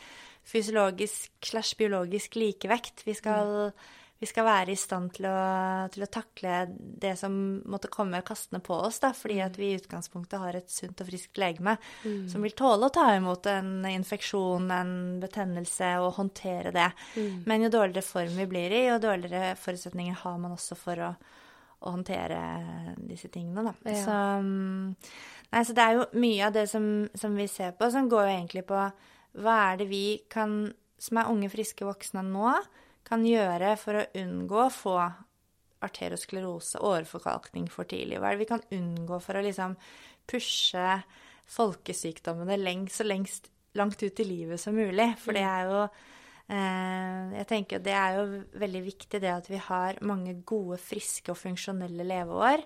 fysiologisk 0.44 1.32
slash 1.48 1.78
biologisk 1.80 2.36
likevekt. 2.36 3.06
Vi 3.06 3.14
skal 3.16 3.70
mm 3.72 4.02
vi 4.22 4.28
skal 4.30 4.46
være 4.46 4.72
i 4.72 4.78
stand 4.78 5.10
til 5.16 5.26
å, 5.26 5.38
til 5.92 6.04
å, 6.06 6.10
takle 6.12 6.58
det 6.72 7.12
som 7.18 7.34
måtte 7.70 7.90
komme 7.92 8.22
kastende 8.24 8.62
på 8.64 8.76
oss, 8.86 9.00
da, 9.02 9.10
fordi 9.16 9.40
at 9.42 9.56
vi 9.58 9.72
i 9.72 9.78
utgangspunktet 9.80 10.40
har 10.40 10.56
et 10.56 10.70
sunt 10.70 11.02
og 11.02 11.08
friskt 11.08 11.40
legeme 11.40 11.74
mm. 12.04 12.28
som 12.30 12.44
vil 12.46 12.54
tåle 12.56 12.88
å 12.88 12.94
ta 12.94 13.08
imot 13.16 13.48
en 13.50 13.72
infeksjon, 13.90 14.70
en 14.70 14.94
betennelse, 15.22 15.90
og 16.00 16.14
håndtere 16.20 16.72
det. 16.74 16.90
Mm. 17.18 17.42
Men 17.50 17.66
jo 17.66 17.72
dårligere 17.74 18.06
form 18.06 18.38
vi 18.38 18.46
blir 18.54 18.76
i, 18.76 18.84
jo 18.86 19.00
dårligere 19.02 19.56
forutsetninger 19.60 20.20
har 20.22 20.38
man 20.40 20.54
også 20.54 20.78
for 20.78 21.02
å, 21.02 21.10
å 21.82 21.96
håndtere 21.96 22.38
disse 23.02 23.32
tingene, 23.34 23.66
da. 23.66 23.74
Ja. 23.90 23.98
Så, 24.06 24.20
mm, 24.46 24.94
nei, 25.50 25.64
så 25.66 25.76
det 25.76 25.88
er 25.88 25.98
jo 25.98 26.06
mye 26.22 26.46
av 26.46 26.54
det 26.54 26.68
som, 26.70 26.88
som 27.18 27.34
vi 27.36 27.50
ser 27.50 27.74
på, 27.74 27.90
som 27.92 28.08
går 28.12 28.28
jo 28.28 28.38
egentlig 28.38 28.64
på 28.70 28.86
hva 29.42 29.58
er 29.72 29.82
det 29.82 29.90
vi 29.90 30.06
kan, 30.30 30.70
som 31.02 31.18
er 31.18 31.34
unge, 31.34 31.50
friske 31.50 31.84
voksne 31.84 32.22
nå, 32.30 32.54
kan 33.04 33.24
gjøre 33.26 33.74
for 33.80 34.00
å 34.00 34.08
unngå 34.20 34.60
å 34.64 34.72
få 34.72 34.96
arteriosklerose, 35.84 36.80
åreforkalkning, 36.84 37.68
for 37.72 37.88
tidlig? 37.88 38.18
Hva 38.20 38.30
er 38.30 38.38
det 38.38 38.44
vi 38.44 38.50
kan 38.50 38.64
unngå 38.74 39.20
for 39.22 39.36
å 39.36 39.44
liksom 39.44 39.76
pushe 40.30 40.88
folkesykdommene 41.54 42.56
lengst 42.60 43.00
så 43.00 43.06
lengst 43.06 43.50
langt 43.76 44.02
ut 44.02 44.20
i 44.22 44.28
livet 44.28 44.60
som 44.60 44.76
mulig? 44.76 45.10
For 45.20 45.36
det 45.36 45.44
mm. 45.44 45.52
er 45.52 45.68
jo 45.68 45.82
eh, 45.84 47.36
Jeg 47.40 47.48
tenker 47.50 47.84
det 47.84 47.96
er 47.98 48.18
jo 48.18 48.26
veldig 48.64 48.82
viktig 48.88 49.20
det 49.20 49.32
at 49.34 49.52
vi 49.52 49.60
har 49.68 50.00
mange 50.06 50.38
gode, 50.46 50.80
friske 50.80 51.34
og 51.34 51.40
funksjonelle 51.40 52.08
leveår. 52.08 52.64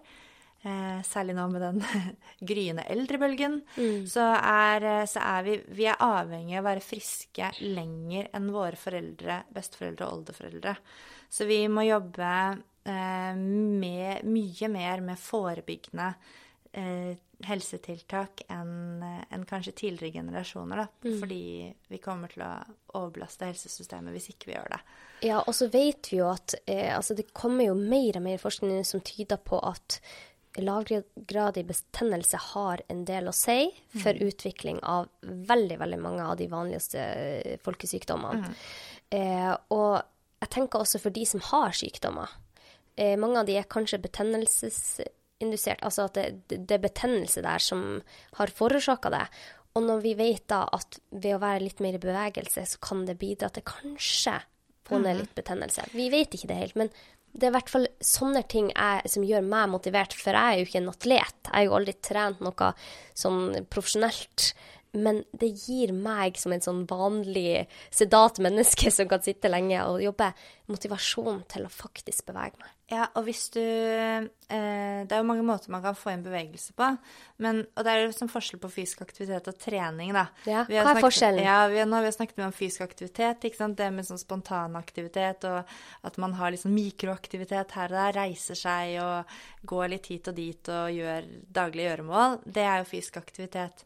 Eh, 0.63 1.03
særlig 1.07 1.37
nå 1.39 1.45
med 1.53 1.63
den 1.63 1.77
gryende 2.51 2.83
eldrebølgen, 2.91 3.61
mm. 3.77 4.09
så, 4.11 4.25
er, 4.35 4.83
eh, 4.83 5.05
så, 5.07 5.23
er, 5.23 5.45
vi, 5.47 5.55
vi 5.79 5.87
er 5.87 6.03
avhengig 6.03 6.57
av 6.59 6.65
å 6.65 6.67
være 6.67 6.83
friske 6.83 7.53
lenger 7.63 8.33
enn 8.35 8.51
våre 8.51 8.81
foreldre, 8.81 9.45
besteforeldre 9.55 10.09
og 10.09 10.17
oldeforeldre. 10.17 10.75
Så 11.31 11.47
vi 11.47 11.61
må 11.71 11.87
jobbe 11.87 12.33
eh, 12.91 13.39
med, 13.39 14.27
mye 14.27 14.73
mer 14.75 15.07
med 15.07 15.23
forebyggende 15.23 16.11
eh, 16.73 17.15
helsetiltak 17.47 18.43
enn 18.51 19.03
en 19.03 19.45
kanskje 19.47 19.77
tidligere 19.85 20.19
generasjoner. 20.19 20.83
Da, 20.83 20.87
mm. 21.07 21.19
Fordi 21.21 21.43
vi 21.89 22.01
kommer 22.03 22.33
til 22.33 22.43
å 22.43 22.51
overbelaste 22.99 23.47
helsesystemet 23.47 24.17
hvis 24.17 24.33
ikke 24.33 24.51
vi 24.51 24.57
gjør 24.57 24.73
det. 24.75 24.81
Ja, 25.29 25.39
og 25.45 25.55
så 25.55 25.69
vet 25.71 26.11
vi 26.11 26.19
jo 26.21 26.29
at 26.31 26.57
eh, 26.65 26.91
altså 26.97 27.15
det 27.19 27.31
kommer 27.37 27.71
jo 27.71 27.79
mer 27.79 28.19
og 28.19 28.27
mer 28.27 28.43
forskning 28.43 28.83
som 28.87 29.05
tyder 29.07 29.39
på 29.39 29.61
at 29.63 30.01
lavgradig 30.65 31.65
betennelse 31.69 32.41
har 32.53 32.83
en 32.89 33.05
del 33.09 33.31
å 33.31 33.35
si 33.37 33.69
for 33.95 34.17
mm. 34.17 34.23
utvikling 34.29 34.81
av 34.83 35.09
veldig, 35.23 35.79
veldig 35.81 36.01
mange 36.03 36.25
av 36.25 36.37
de 36.41 36.49
vanligste 36.51 37.03
eh, 37.03 37.59
folkesykdommene. 37.65 38.49
Mm. 38.49 38.57
Eh, 39.19 39.53
og 39.75 39.95
jeg 40.43 40.53
tenker 40.55 40.85
også 40.85 41.01
for 41.03 41.15
de 41.15 41.25
som 41.29 41.43
har 41.51 41.77
sykdommer. 41.77 42.35
Eh, 42.99 43.15
mange 43.21 43.43
av 43.43 43.49
de 43.49 43.59
er 43.59 43.71
kanskje 43.71 44.01
betennelsesindusert, 44.03 45.83
altså 45.87 46.09
at 46.09 46.19
det, 46.19 46.61
det 46.67 46.79
er 46.79 46.85
betennelse 46.85 47.45
der 47.45 47.63
som 47.63 47.87
har 48.39 48.55
forårsaka 48.55 49.13
det. 49.15 49.25
Og 49.79 49.85
når 49.87 50.05
vi 50.05 50.15
vet 50.19 50.47
da 50.51 50.65
at 50.75 50.99
ved 51.11 51.37
å 51.37 51.43
være 51.43 51.67
litt 51.67 51.83
mer 51.85 51.99
i 51.99 52.03
bevegelse, 52.03 52.65
så 52.67 52.81
kan 52.83 53.05
det 53.07 53.19
bidra 53.21 53.51
til 53.53 53.67
kanskje 53.69 54.41
få 54.89 54.99
ned 54.99 55.15
mhm. 55.15 55.23
litt 55.23 55.37
betennelse. 55.37 55.91
Vi 55.93 56.09
vet 56.13 56.35
ikke 56.35 56.51
det 56.51 56.63
helt, 56.63 56.79
men 56.81 56.93
det 57.33 57.47
er 57.47 57.53
i 57.53 57.57
hvert 57.57 57.71
fall 57.71 57.87
sånne 58.03 58.43
ting 58.51 58.71
jeg, 58.73 59.11
som 59.13 59.27
gjør 59.27 59.45
meg 59.47 59.71
motivert, 59.73 60.17
for 60.17 60.35
jeg 60.35 60.39
er 60.39 60.61
jo 60.61 60.69
ikke 60.69 60.81
en 60.81 60.91
atlet. 60.93 61.41
Jeg 61.49 61.55
har 61.55 61.67
jo 61.67 61.77
aldri 61.79 61.95
trent 62.03 62.43
noe 62.45 62.73
sånn 63.19 63.69
profesjonelt. 63.71 64.53
Men 64.97 65.21
det 65.37 65.51
gir 65.67 65.93
meg, 65.93 66.39
som 66.41 66.55
en 66.55 66.65
sånn 66.65 66.85
vanlig 66.89 67.67
sedat 67.93 68.41
menneske 68.41 68.91
som 68.95 69.09
kan 69.11 69.23
sitte 69.25 69.51
lenge 69.53 69.83
og 69.85 70.01
jobbe, 70.03 70.33
motivasjon 70.69 71.45
til 71.49 71.65
å 71.65 71.73
faktisk 71.73 72.29
bevege 72.29 72.61
meg. 72.61 72.73
Ja, 72.89 73.05
og 73.21 73.27
hvis 73.27 73.51
du 73.53 73.61
eh, 73.61 74.25
Det 74.49 75.13
er 75.13 75.21
jo 75.21 75.27
mange 75.29 75.45
måter 75.45 75.69
man 75.73 75.83
kan 75.85 75.97
få 75.97 76.15
inn 76.15 76.23
bevegelse 76.25 76.73
på. 76.77 76.87
Men, 77.45 77.61
og 77.77 77.85
det 77.85 77.93
er 77.93 78.07
jo 78.07 78.15
sånn 78.17 78.33
forskjell 78.33 78.61
på 78.63 78.71
fysisk 78.73 79.03
aktivitet 79.05 79.51
og 79.51 79.59
trening, 79.61 80.15
da. 80.17 80.25
Ja, 80.49 80.63
Hva 80.65 80.81
er 80.81 80.89
snakket, 80.89 81.05
forskjellen? 81.05 81.45
Ja, 81.45 81.59
vi, 81.69 81.83
nå 81.85 81.99
har 81.99 82.07
vi 82.07 82.15
snakket 82.17 82.41
mye 82.41 82.49
om 82.49 82.57
fysisk 82.57 82.87
aktivitet. 82.87 83.45
ikke 83.45 83.61
sant? 83.61 83.77
Det 83.77 83.91
med 83.93 84.09
sånn 84.09 84.21
spontan 84.21 84.77
aktivitet, 84.81 85.45
og 85.49 86.09
at 86.09 86.21
man 86.21 86.37
har 86.41 86.55
liksom 86.55 86.73
mikroaktivitet 86.77 87.77
her 87.77 87.93
og 87.93 88.01
der. 88.01 88.21
Reiser 88.23 88.61
seg 88.61 88.97
og 89.05 89.69
går 89.69 89.93
litt 89.93 90.09
hit 90.09 90.33
og 90.33 90.39
dit 90.41 90.73
og 90.73 90.93
gjør 90.97 91.29
daglige 91.61 91.91
gjøremål. 91.91 92.41
Det 92.49 92.65
er 92.65 92.81
jo 92.81 92.93
fysisk 92.97 93.21
aktivitet. 93.21 93.85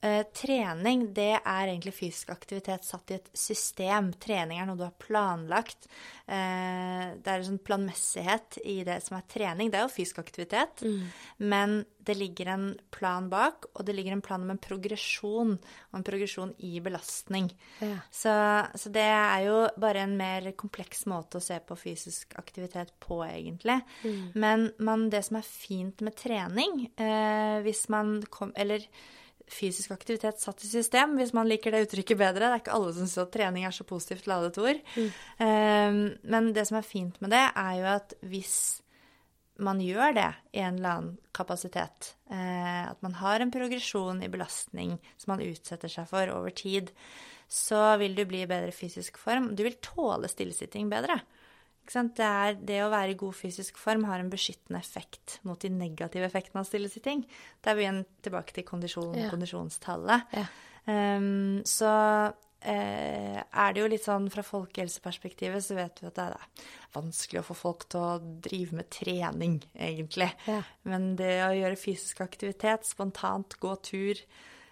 Uh, 0.00 0.22
trening 0.32 1.02
det 1.12 1.34
er 1.36 1.68
egentlig 1.68 1.92
fysisk 1.92 2.30
aktivitet 2.32 2.86
satt 2.88 3.12
i 3.12 3.18
et 3.18 3.26
system. 3.36 4.06
Trening 4.16 4.56
er 4.56 4.68
noe 4.68 4.78
du 4.80 4.86
har 4.86 4.96
planlagt. 4.96 5.90
Uh, 6.24 7.12
det 7.20 7.28
er 7.28 7.34
en 7.34 7.48
sånn 7.50 7.60
planmessighet 7.66 8.62
i 8.64 8.78
det 8.86 8.96
som 9.04 9.18
er 9.18 9.26
trening. 9.28 9.68
Det 9.68 9.76
er 9.76 9.84
jo 9.84 9.92
fysisk 9.92 10.22
aktivitet, 10.22 10.80
mm. 10.86 11.04
men 11.52 11.82
det 12.00 12.16
ligger 12.16 12.48
en 12.54 12.64
plan 12.96 13.28
bak, 13.28 13.68
og 13.74 13.84
det 13.84 13.94
ligger 13.98 14.16
en 14.16 14.24
plan 14.24 14.40
om 14.40 14.54
en 14.54 14.62
progresjon, 14.62 15.52
og 15.60 15.98
en 16.00 16.06
progresjon 16.06 16.56
i 16.64 16.80
belastning. 16.80 17.50
Ja. 17.84 18.00
Så, 18.08 18.32
så, 18.80 18.92
det 18.96 19.04
er 19.04 19.44
jo 19.50 19.60
bare 19.84 20.06
en 20.06 20.16
mer 20.16 20.48
kompleks 20.56 21.04
måte 21.12 21.38
å 21.38 21.44
se 21.44 21.60
på 21.60 21.76
fysisk 21.76 22.38
aktivitet 22.40 22.96
på, 23.04 23.20
egentlig. 23.28 23.82
Mm. 24.00 24.20
Men 24.32 24.68
man, 24.80 25.10
det 25.12 25.26
som 25.28 25.42
er 25.42 25.46
fint 25.46 26.00
med 26.00 26.16
trening, 26.16 26.86
uh, 26.96 27.60
hvis 27.66 27.88
man 27.92 28.16
kom 28.32 28.56
Eller 28.56 28.88
fysisk 29.54 29.94
aktivitet 29.94 30.40
satt 30.40 30.62
i 30.64 30.70
system, 30.70 31.16
hvis 31.18 31.32
man 31.36 31.48
liker 31.50 31.74
det 31.74 31.84
uttrykket 31.86 32.20
bedre. 32.20 32.46
Det 32.46 32.50
er 32.50 32.62
ikke 32.62 32.76
alle 32.76 32.92
som 32.94 33.06
syns 33.06 33.22
at 33.22 33.32
trening 33.34 33.66
er 33.66 33.74
så 33.74 33.86
positivt 33.88 34.28
ladet 34.30 34.60
ord. 34.60 34.78
Mm. 34.96 35.08
Um, 35.40 35.98
men 36.34 36.52
det 36.56 36.66
som 36.68 36.78
er 36.80 36.86
fint 36.86 37.18
med 37.22 37.34
det, 37.34 37.42
er 37.48 37.74
jo 37.80 37.88
at 37.94 38.14
hvis 38.30 38.54
man 39.60 39.82
gjør 39.84 40.14
det 40.16 40.28
i 40.56 40.62
en 40.64 40.78
eller 40.78 40.94
annen 40.94 41.18
kapasitet, 41.36 42.14
uh, 42.32 42.86
at 42.92 43.02
man 43.04 43.18
har 43.20 43.42
en 43.42 43.52
progresjon 43.52 44.22
i 44.24 44.30
belastning 44.32 44.96
som 45.16 45.34
man 45.34 45.44
utsetter 45.44 45.92
seg 45.92 46.08
for 46.10 46.32
over 46.36 46.54
tid, 46.54 46.94
så 47.50 47.98
vil 48.00 48.14
du 48.14 48.22
bli 48.30 48.44
i 48.44 48.50
bedre 48.50 48.72
fysisk 48.74 49.18
form. 49.18 49.52
Du 49.58 49.64
vil 49.66 49.80
tåle 49.82 50.30
stillesitting 50.30 50.88
bedre. 50.92 51.18
Det, 51.90 52.26
er, 52.26 52.58
det, 52.58 52.82
å 52.84 52.90
være 52.92 53.14
i 53.14 53.18
god 53.18 53.34
fysisk 53.34 53.78
form 53.80 54.04
har 54.06 54.22
en 54.22 54.30
beskyttende 54.30 54.78
effekt 54.78 55.40
mot 55.46 55.58
de 55.60 55.72
negative 55.74 56.28
effektene 56.28 56.62
av 56.62 56.68
stillesitting. 56.68 57.24
Da 57.62 57.72
er 57.72 57.78
vi 57.78 57.86
igjen 57.86 58.04
tilbake 58.22 58.54
til 58.54 58.66
kondisjon, 58.68 59.16
ja. 59.18 59.30
kondisjonstallet. 59.32 60.36
Ja. 60.38 60.46
Um, 60.86 61.60
så 61.68 61.90
uh, 61.90 63.40
er 63.42 63.74
det 63.74 63.82
jo 63.82 63.88
litt 63.90 64.06
sånn 64.06 64.30
fra 64.32 64.44
folkehelseperspektivet 64.46 65.66
så 65.66 65.76
vet 65.76 66.00
vi 66.00 66.08
at 66.08 66.20
det 66.20 66.28
er 66.30 66.62
vanskelig 66.94 67.42
å 67.42 67.48
få 67.50 67.58
folk 67.58 67.88
til 67.90 68.06
å 68.06 68.38
drive 68.46 68.78
med 68.78 68.90
trening, 68.94 69.58
egentlig. 69.74 70.30
Ja. 70.46 70.62
Men 70.88 71.12
det 71.18 71.34
å 71.46 71.52
gjøre 71.58 71.80
fysisk 71.80 72.22
aktivitet, 72.24 72.88
spontant 72.88 73.58
gå 73.62 73.74
tur, 73.86 74.22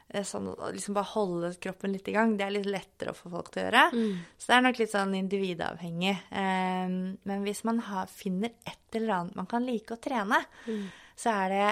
sånn 0.09 0.48
liksom 0.72 0.96
bare 0.96 1.12
holde 1.12 1.50
kroppen 1.61 1.92
litt 1.92 2.09
i 2.09 2.14
gang, 2.14 2.36
det 2.38 2.46
er 2.46 2.54
litt 2.54 2.68
lettere 2.70 3.12
å 3.12 3.18
få 3.18 3.28
folk 3.32 3.50
til 3.52 3.61
å 3.61 3.66
gjøre. 3.66 3.82
Mm. 3.92 4.22
Så 4.38 4.48
det 4.48 4.56
er 4.56 4.64
nok 4.64 4.80
litt 4.80 4.94
sånn 4.94 5.18
individavhengig. 5.18 6.14
Um, 6.32 6.96
men 7.28 7.44
hvis 7.44 7.61
man 7.68 7.82
har, 7.90 8.09
finner 8.09 8.54
et 8.64 8.96
eller 8.96 9.18
annet 9.18 9.36
man 9.36 9.50
kan 9.50 9.68
like 9.68 9.92
å 9.92 10.00
trene, 10.00 10.40
mm. 10.64 10.88
så 11.18 11.34
er 11.34 11.54
det 11.54 11.68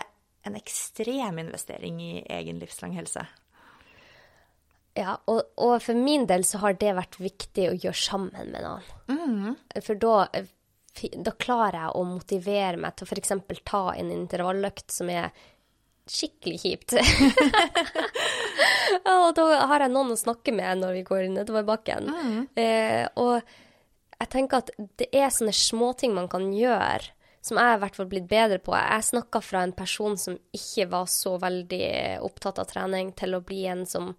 en 0.47 0.61
ekstrem 0.61 1.41
investering 1.43 1.99
i 2.05 2.13
egen 2.37 2.61
livslang 2.61 2.95
helse. 2.99 3.25
Ja, 4.97 5.17
og, 5.29 5.43
og, 5.61 5.75
for 5.85 5.99
min 5.99 6.25
del 6.29 6.45
så 6.49 6.61
har 6.63 6.77
det 6.81 6.95
vært 6.97 7.19
viktig 7.21 7.67
å 7.69 7.75
gjøre 7.77 8.01
sammen 8.01 8.53
med 8.53 8.65
noen. 8.65 8.87
Mm. 9.13 9.81
For 9.85 9.99
da, 10.01 10.15
da 11.27 11.35
klarer 11.37 11.83
jeg 11.83 11.97
å 11.99 12.07
motivere 12.09 12.81
meg 12.81 12.97
til 12.97 13.05
å 13.05 13.11
f.eks. 13.11 13.35
ta 13.67 13.83
en 13.93 14.13
intervalløkt 14.15 14.95
som 14.95 15.13
er 15.13 15.35
skikkelig 16.07 16.61
kjipt. 16.63 16.95
og 19.11 19.29
da 19.37 19.47
har 19.71 19.85
jeg 19.85 19.93
noen 19.93 20.15
å 20.15 20.19
snakke 20.19 20.55
med 20.55 20.83
når 20.83 21.01
vi 21.01 21.05
går 21.07 21.27
nedover 21.35 21.67
bakken. 21.67 22.11
Mm. 22.11 22.41
Eh, 22.63 23.03
og 23.19 23.41
jeg 24.17 24.33
tenker 24.33 24.63
at 24.63 24.73
det 25.01 25.11
er 25.13 25.35
sånne 25.35 25.55
småting 25.57 26.15
man 26.17 26.31
kan 26.33 26.49
gjøre, 26.55 27.13
som 27.45 27.61
jeg 27.61 27.77
i 27.77 27.81
hvert 27.83 27.99
fall 27.99 28.09
blitt 28.11 28.29
bedre 28.31 28.59
på. 28.63 28.75
Jeg 28.75 29.09
snakka 29.11 29.43
fra 29.45 29.63
en 29.67 29.75
person 29.77 30.17
som 30.19 30.39
ikke 30.57 30.89
var 30.95 31.11
så 31.11 31.37
veldig 31.43 31.91
opptatt 32.27 32.63
av 32.63 32.71
trening, 32.71 33.13
til 33.19 33.37
å 33.37 33.45
bli 33.45 33.67
en 33.71 33.87
som 33.87 34.15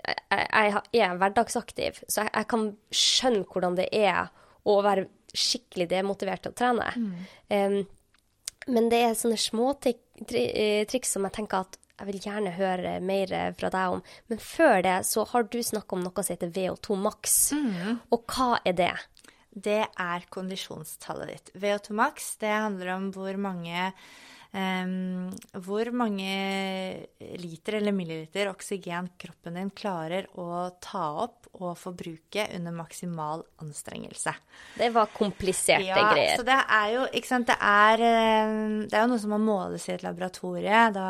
Jeg, 0.00 0.78
jeg 0.96 1.02
er 1.04 1.18
hverdagsaktiv, 1.20 1.98
så 2.08 2.22
jeg, 2.22 2.30
jeg, 2.32 2.46
kan 2.48 2.62
skjønne 2.88 3.44
hvordan 3.44 3.74
det 3.76 3.90
er 3.92 4.30
å 4.64 4.78
være 4.80 5.10
skikkelig 5.36 5.90
demotivert 5.90 6.40
til 6.46 6.54
å 6.54 6.56
trene. 6.56 6.86
Mm. 6.96 7.10
Um, 7.52 7.74
men 8.72 8.88
det 8.88 9.02
er 9.04 9.18
sånne 9.18 9.36
småtriks 9.40 10.09
eh, 10.28 10.98
som 11.06 11.26
jeg 11.26 11.36
tenker 11.36 11.64
at 11.66 11.78
jeg 12.00 12.08
vil 12.08 12.20
gjerne 12.24 12.54
høre 12.56 12.94
mer 13.04 13.32
fra 13.58 13.68
deg 13.72 13.96
om. 13.98 14.02
Men 14.32 14.40
før 14.40 14.80
det 14.86 14.96
så 15.04 15.26
har 15.28 15.44
du 15.52 15.58
snakka 15.60 15.96
om 15.96 16.04
noe 16.06 16.24
som 16.24 16.32
heter 16.32 16.52
VO2 16.54 16.96
max. 16.96 17.34
Mm. 17.52 17.98
Og 18.08 18.24
hva 18.32 18.54
er 18.64 18.76
det? 18.78 18.94
Det 19.50 19.82
er 19.84 20.24
kondisjonstallet 20.32 21.28
ditt. 21.34 21.52
VO2 21.60 21.96
max 21.98 22.32
det 22.40 22.54
handler 22.54 22.94
om 22.94 23.10
hvor 23.12 23.36
mange 23.36 23.90
Um, 24.50 25.28
hvor 25.62 25.92
mange 25.94 26.30
liter 27.38 27.76
eller 27.78 27.94
milliliter 27.94 28.48
oksygen 28.50 29.12
kroppen 29.20 29.54
din 29.54 29.70
klarer 29.70 30.26
å 30.42 30.64
ta 30.82 31.04
opp 31.22 31.40
og 31.60 31.76
forbruke 31.78 32.46
under 32.56 32.74
maksimal 32.74 33.44
anstrengelse. 33.62 34.32
Det 34.78 34.88
var 34.94 35.10
kompliserte 35.14 35.86
ja, 35.86 35.98
greier. 36.12 36.36
Så 36.38 36.46
det 36.46 36.56
er 36.56 36.92
jo 36.94 37.06
ikke 37.10 37.30
sant, 37.30 37.50
det 37.50 37.56
er, 37.58 38.02
det 38.86 38.96
er 38.96 39.04
jo 39.04 39.10
noe 39.12 39.22
som 39.22 39.34
må 39.34 39.40
måles 39.42 39.86
i 39.88 39.94
et 39.96 40.04
laboratorie. 40.06 40.82
Da 40.94 41.08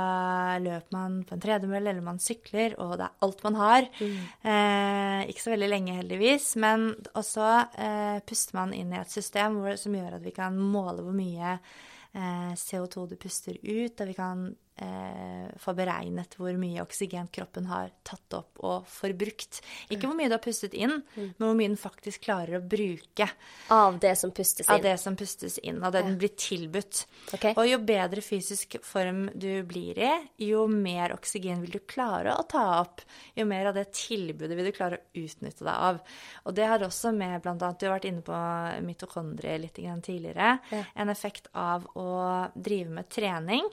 løper 0.62 0.96
man 0.96 1.20
på 1.28 1.36
en 1.36 1.44
tredemølle 1.44 1.92
eller 1.92 2.04
man 2.04 2.22
sykler, 2.22 2.76
og 2.80 2.96
det 3.00 3.08
er 3.08 3.26
alt 3.26 3.44
man 3.46 3.60
har. 3.60 3.90
Mm. 4.00 4.16
Eh, 4.52 5.28
ikke 5.32 5.44
så 5.44 5.54
veldig 5.54 5.70
lenge, 5.70 5.98
heldigvis. 6.00 6.54
Men 6.60 6.90
også 7.12 7.52
eh, 7.76 8.18
puster 8.26 8.60
man 8.60 8.74
inn 8.76 8.92
i 8.94 9.00
et 9.00 9.12
system 9.12 9.60
hvor, 9.60 9.76
som 9.80 9.96
gjør 9.96 10.18
at 10.18 10.26
vi 10.26 10.34
kan 10.36 10.56
måle 10.60 11.04
hvor 11.04 11.16
mye 11.16 11.58
CO2 12.14 13.06
du 13.10 13.16
puster 13.20 13.58
ut, 13.62 14.00
og 14.00 14.08
vi 14.08 14.14
kan 14.16 14.48
eh, 14.82 15.48
få 15.60 15.74
beregnet 15.76 16.36
hvor 16.38 16.56
mye 16.58 16.82
oksygen 16.82 17.28
kroppen 17.32 17.68
har 17.70 17.92
tatt 18.06 18.36
opp 18.36 18.60
og 18.64 18.88
forbrukt. 18.90 19.60
Ikke 19.90 20.08
hvor 20.08 20.16
mye 20.18 20.30
du 20.30 20.36
har 20.36 20.42
pustet 20.42 20.74
inn, 20.76 21.00
mm. 21.14 21.26
men 21.38 21.44
hvor 21.44 21.56
mye 21.58 21.70
den 21.72 21.80
faktisk 21.80 22.24
klarer 22.26 22.58
å 22.58 22.62
bruke. 22.64 23.28
Av 23.74 23.98
det 24.02 24.14
som 24.20 24.32
pustes 24.34 24.66
inn. 24.66 24.74
Av 24.74 24.84
det 24.84 24.96
som 25.02 25.18
pustes 25.18 25.58
inn, 25.62 25.82
av 25.84 25.94
det 25.94 26.04
den 26.06 26.18
blir 26.20 26.32
tilbudt. 26.36 27.04
Okay. 27.36 27.54
Og 27.56 27.68
jo 27.68 27.80
bedre 27.84 28.24
fysisk 28.24 28.78
form 28.86 29.26
du 29.34 29.62
blir 29.68 30.00
i, 30.00 30.12
jo 30.46 30.66
mer 30.70 31.14
oksygen 31.16 31.62
vil 31.64 31.76
du 31.76 31.80
klare 31.84 32.34
å 32.36 32.46
ta 32.48 32.64
opp. 32.80 33.04
Jo 33.38 33.46
mer 33.48 33.70
av 33.70 33.78
det 33.78 33.88
tilbudet 33.96 34.56
vil 34.56 34.70
du 34.70 34.74
klare 34.76 35.00
å 35.00 35.22
utnytte 35.24 35.66
deg 35.66 35.86
av. 35.90 36.02
Og 36.46 36.56
det 36.56 36.68
har 36.70 36.84
også 36.86 37.12
med 37.16 37.40
bl.a. 37.44 37.54
Du 37.56 37.86
har 37.86 37.96
vært 37.96 38.08
inne 38.10 38.24
på 38.24 38.42
mitokondrier 38.86 39.60
litt 39.62 39.78
tidligere. 39.80 40.58
Ja. 40.70 40.84
En 40.94 41.12
effekt 41.12 41.48
av 41.52 41.86
å 41.98 42.10
drive 42.54 42.92
med 43.00 43.08
trening 43.12 43.66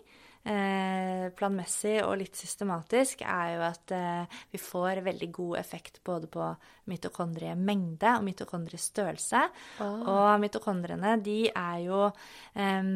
planmessig 1.37 1.97
og 2.05 2.17
litt 2.21 2.37
systematisk, 2.39 3.23
er 3.27 3.53
jo 3.55 3.63
at 3.67 3.93
eh, 3.95 4.39
vi 4.53 4.61
får 4.61 5.01
veldig 5.05 5.29
god 5.35 5.57
effekt 5.59 6.01
både 6.05 6.29
på 6.31 6.49
mitokondriemengde 6.87 8.13
og 8.15 8.23
mitokondriestørrelse. 8.27 9.41
Oh. 9.83 10.05
Og 10.13 10.29
mitokondriene, 10.41 11.17
de 11.23 11.39
er 11.51 11.81
jo 11.83 12.03
eh, 12.07 12.91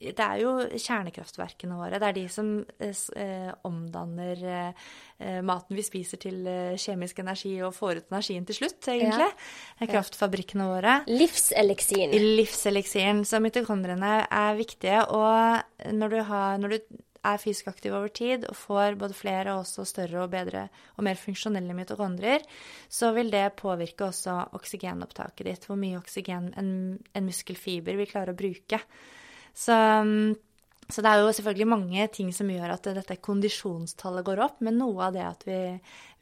Det 0.00 0.24
er 0.24 0.42
jo 0.42 0.54
kjernekraftverkene 0.74 1.78
våre. 1.78 2.00
Det 2.00 2.10
er 2.10 2.18
de 2.18 2.26
som 2.32 2.52
eh, 2.82 3.52
omdanner 3.68 4.44
eh, 4.48 5.40
maten 5.42 5.78
vi 5.78 5.86
spiser 5.86 6.20
til 6.22 6.46
eh, 6.46 6.76
kjemisk 6.78 7.22
energi 7.22 7.54
og 7.62 7.76
får 7.76 8.02
ut 8.02 8.12
energien 8.12 8.46
til 8.48 8.60
slutt, 8.60 8.80
egentlig. 8.90 9.30
Ja. 9.78 9.88
Kraftfabrikkene 9.94 10.68
våre. 10.68 10.98
Livseliksiren. 11.10 12.14
Livseliksiren. 12.38 13.24
Så 13.28 13.42
mitokondriene 13.42 14.20
er 14.26 14.58
viktige. 14.58 15.04
Og 15.14 15.94
når 15.94 16.14
du, 16.14 16.20
har, 16.26 16.58
når 16.58 16.74
du 16.74 16.87
er 17.26 17.40
fysisk 17.42 17.68
aktiv 17.70 17.94
over 17.94 18.10
tid 18.14 18.46
og 18.48 18.56
får 18.56 18.98
både 19.00 19.16
flere 19.16 19.54
og 19.54 19.64
også 19.64 19.86
større 19.88 20.24
og 20.24 20.32
bedre 20.32 20.66
og 20.96 21.06
mer 21.06 21.18
funksjonelle 21.18 21.76
mitokondrier, 21.76 22.44
så 22.88 23.12
vil 23.16 23.32
det 23.34 23.56
påvirke 23.58 24.08
også 24.08 24.36
oksygenopptaket 24.58 25.46
ditt, 25.48 25.68
hvor 25.68 25.78
mye 25.80 25.98
oksygen 26.00 26.52
en, 26.60 26.74
en 27.14 27.26
muskelfiber 27.26 27.98
vil 27.98 28.10
klare 28.10 28.34
å 28.34 28.38
bruke. 28.38 28.80
Så, 29.58 29.74
så, 30.86 31.02
det 31.02 31.10
er 31.10 31.20
jo 31.20 31.32
selvfølgelig 31.34 31.68
mange 31.72 32.08
ting 32.14 32.30
som 32.36 32.50
gjør 32.52 32.76
at 32.76 32.90
dette 33.00 33.18
kondisjonstallet 33.24 34.26
går 34.28 34.42
opp, 34.44 34.60
men 34.62 34.78
noe 34.78 35.08
av 35.08 35.16
det 35.16 35.24
at 35.26 35.42
vi, 35.48 35.60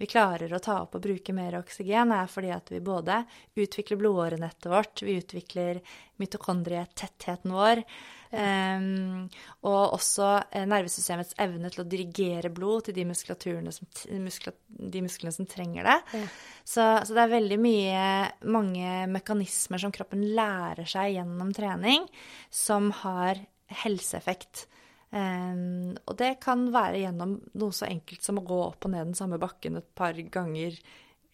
vi 0.01 0.09
klarer 0.09 0.55
å 0.57 0.63
ta 0.63 0.81
opp 0.87 0.97
og 0.97 1.05
bruke 1.05 1.37
mer 1.37 1.59
oksygen, 1.61 2.15
er 2.17 2.31
fordi 2.33 2.55
at 2.57 2.73
vi 2.73 2.81
både 2.85 3.21
utvikler 3.61 4.01
blodårenettet 4.01 4.71
vårt, 4.73 5.05
vi 5.05 5.19
utvikler 5.21 5.83
mitokondrietettheten 6.23 7.53
vår. 7.53 7.85
Um, 8.31 9.27
og 9.67 9.95
også 9.95 10.29
eh, 10.51 10.67
nervesystemets 10.69 11.37
evne 11.43 11.71
til 11.73 11.85
å 11.85 11.89
dirigere 11.89 12.51
blod 12.53 12.89
til 12.89 12.97
de, 12.97 13.05
som, 13.15 13.87
muskla, 14.25 14.53
de 14.67 15.03
musklene 15.05 15.35
som 15.35 15.49
trenger 15.51 15.87
det. 15.87 15.97
Ja. 16.19 16.29
Så, 16.63 16.87
så, 17.07 17.15
det 17.15 17.23
er 17.23 17.35
veldig 17.37 17.59
mye, 17.63 18.07
mange 18.51 18.95
mekanismer 19.15 19.83
som 19.83 19.95
kroppen 19.95 20.25
lærer 20.37 20.89
seg 20.91 21.15
gjennom 21.17 21.53
trening, 21.57 22.09
som 22.51 22.91
har 23.05 23.41
helseeffekt. 23.85 24.67
Um, 25.15 25.95
og 26.05 26.17
det 26.19 26.35
kan 26.43 26.67
være 26.75 27.05
gjennom 27.05 27.39
noe 27.57 27.75
så 27.75 27.87
enkelt 27.89 28.27
som 28.27 28.41
å 28.41 28.47
gå 28.47 28.59
opp 28.65 28.89
og 28.89 28.93
ned 28.93 29.13
den 29.13 29.19
samme 29.19 29.39
bakken 29.41 29.79
et 29.79 29.91
par 29.97 30.19
ganger 30.19 30.75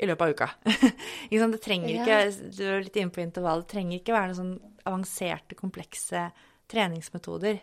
i 0.02 0.08
løpet 0.08 0.22
av 0.22 0.34
uka. 0.34 0.48
det 1.32 1.62
trenger 1.62 1.96
ikke, 1.96 2.20
Du 2.52 2.62
er 2.66 2.84
litt 2.84 2.98
inne 3.00 3.14
på 3.14 3.22
intervall. 3.24 3.64
Det 3.64 3.72
trenger 3.72 4.00
ikke 4.00 4.16
være 4.16 4.32
noen 4.32 4.40
sånn 4.40 4.56
avanserte, 4.90 5.56
komplekse 5.58 6.26
treningsmetoder. 6.72 7.60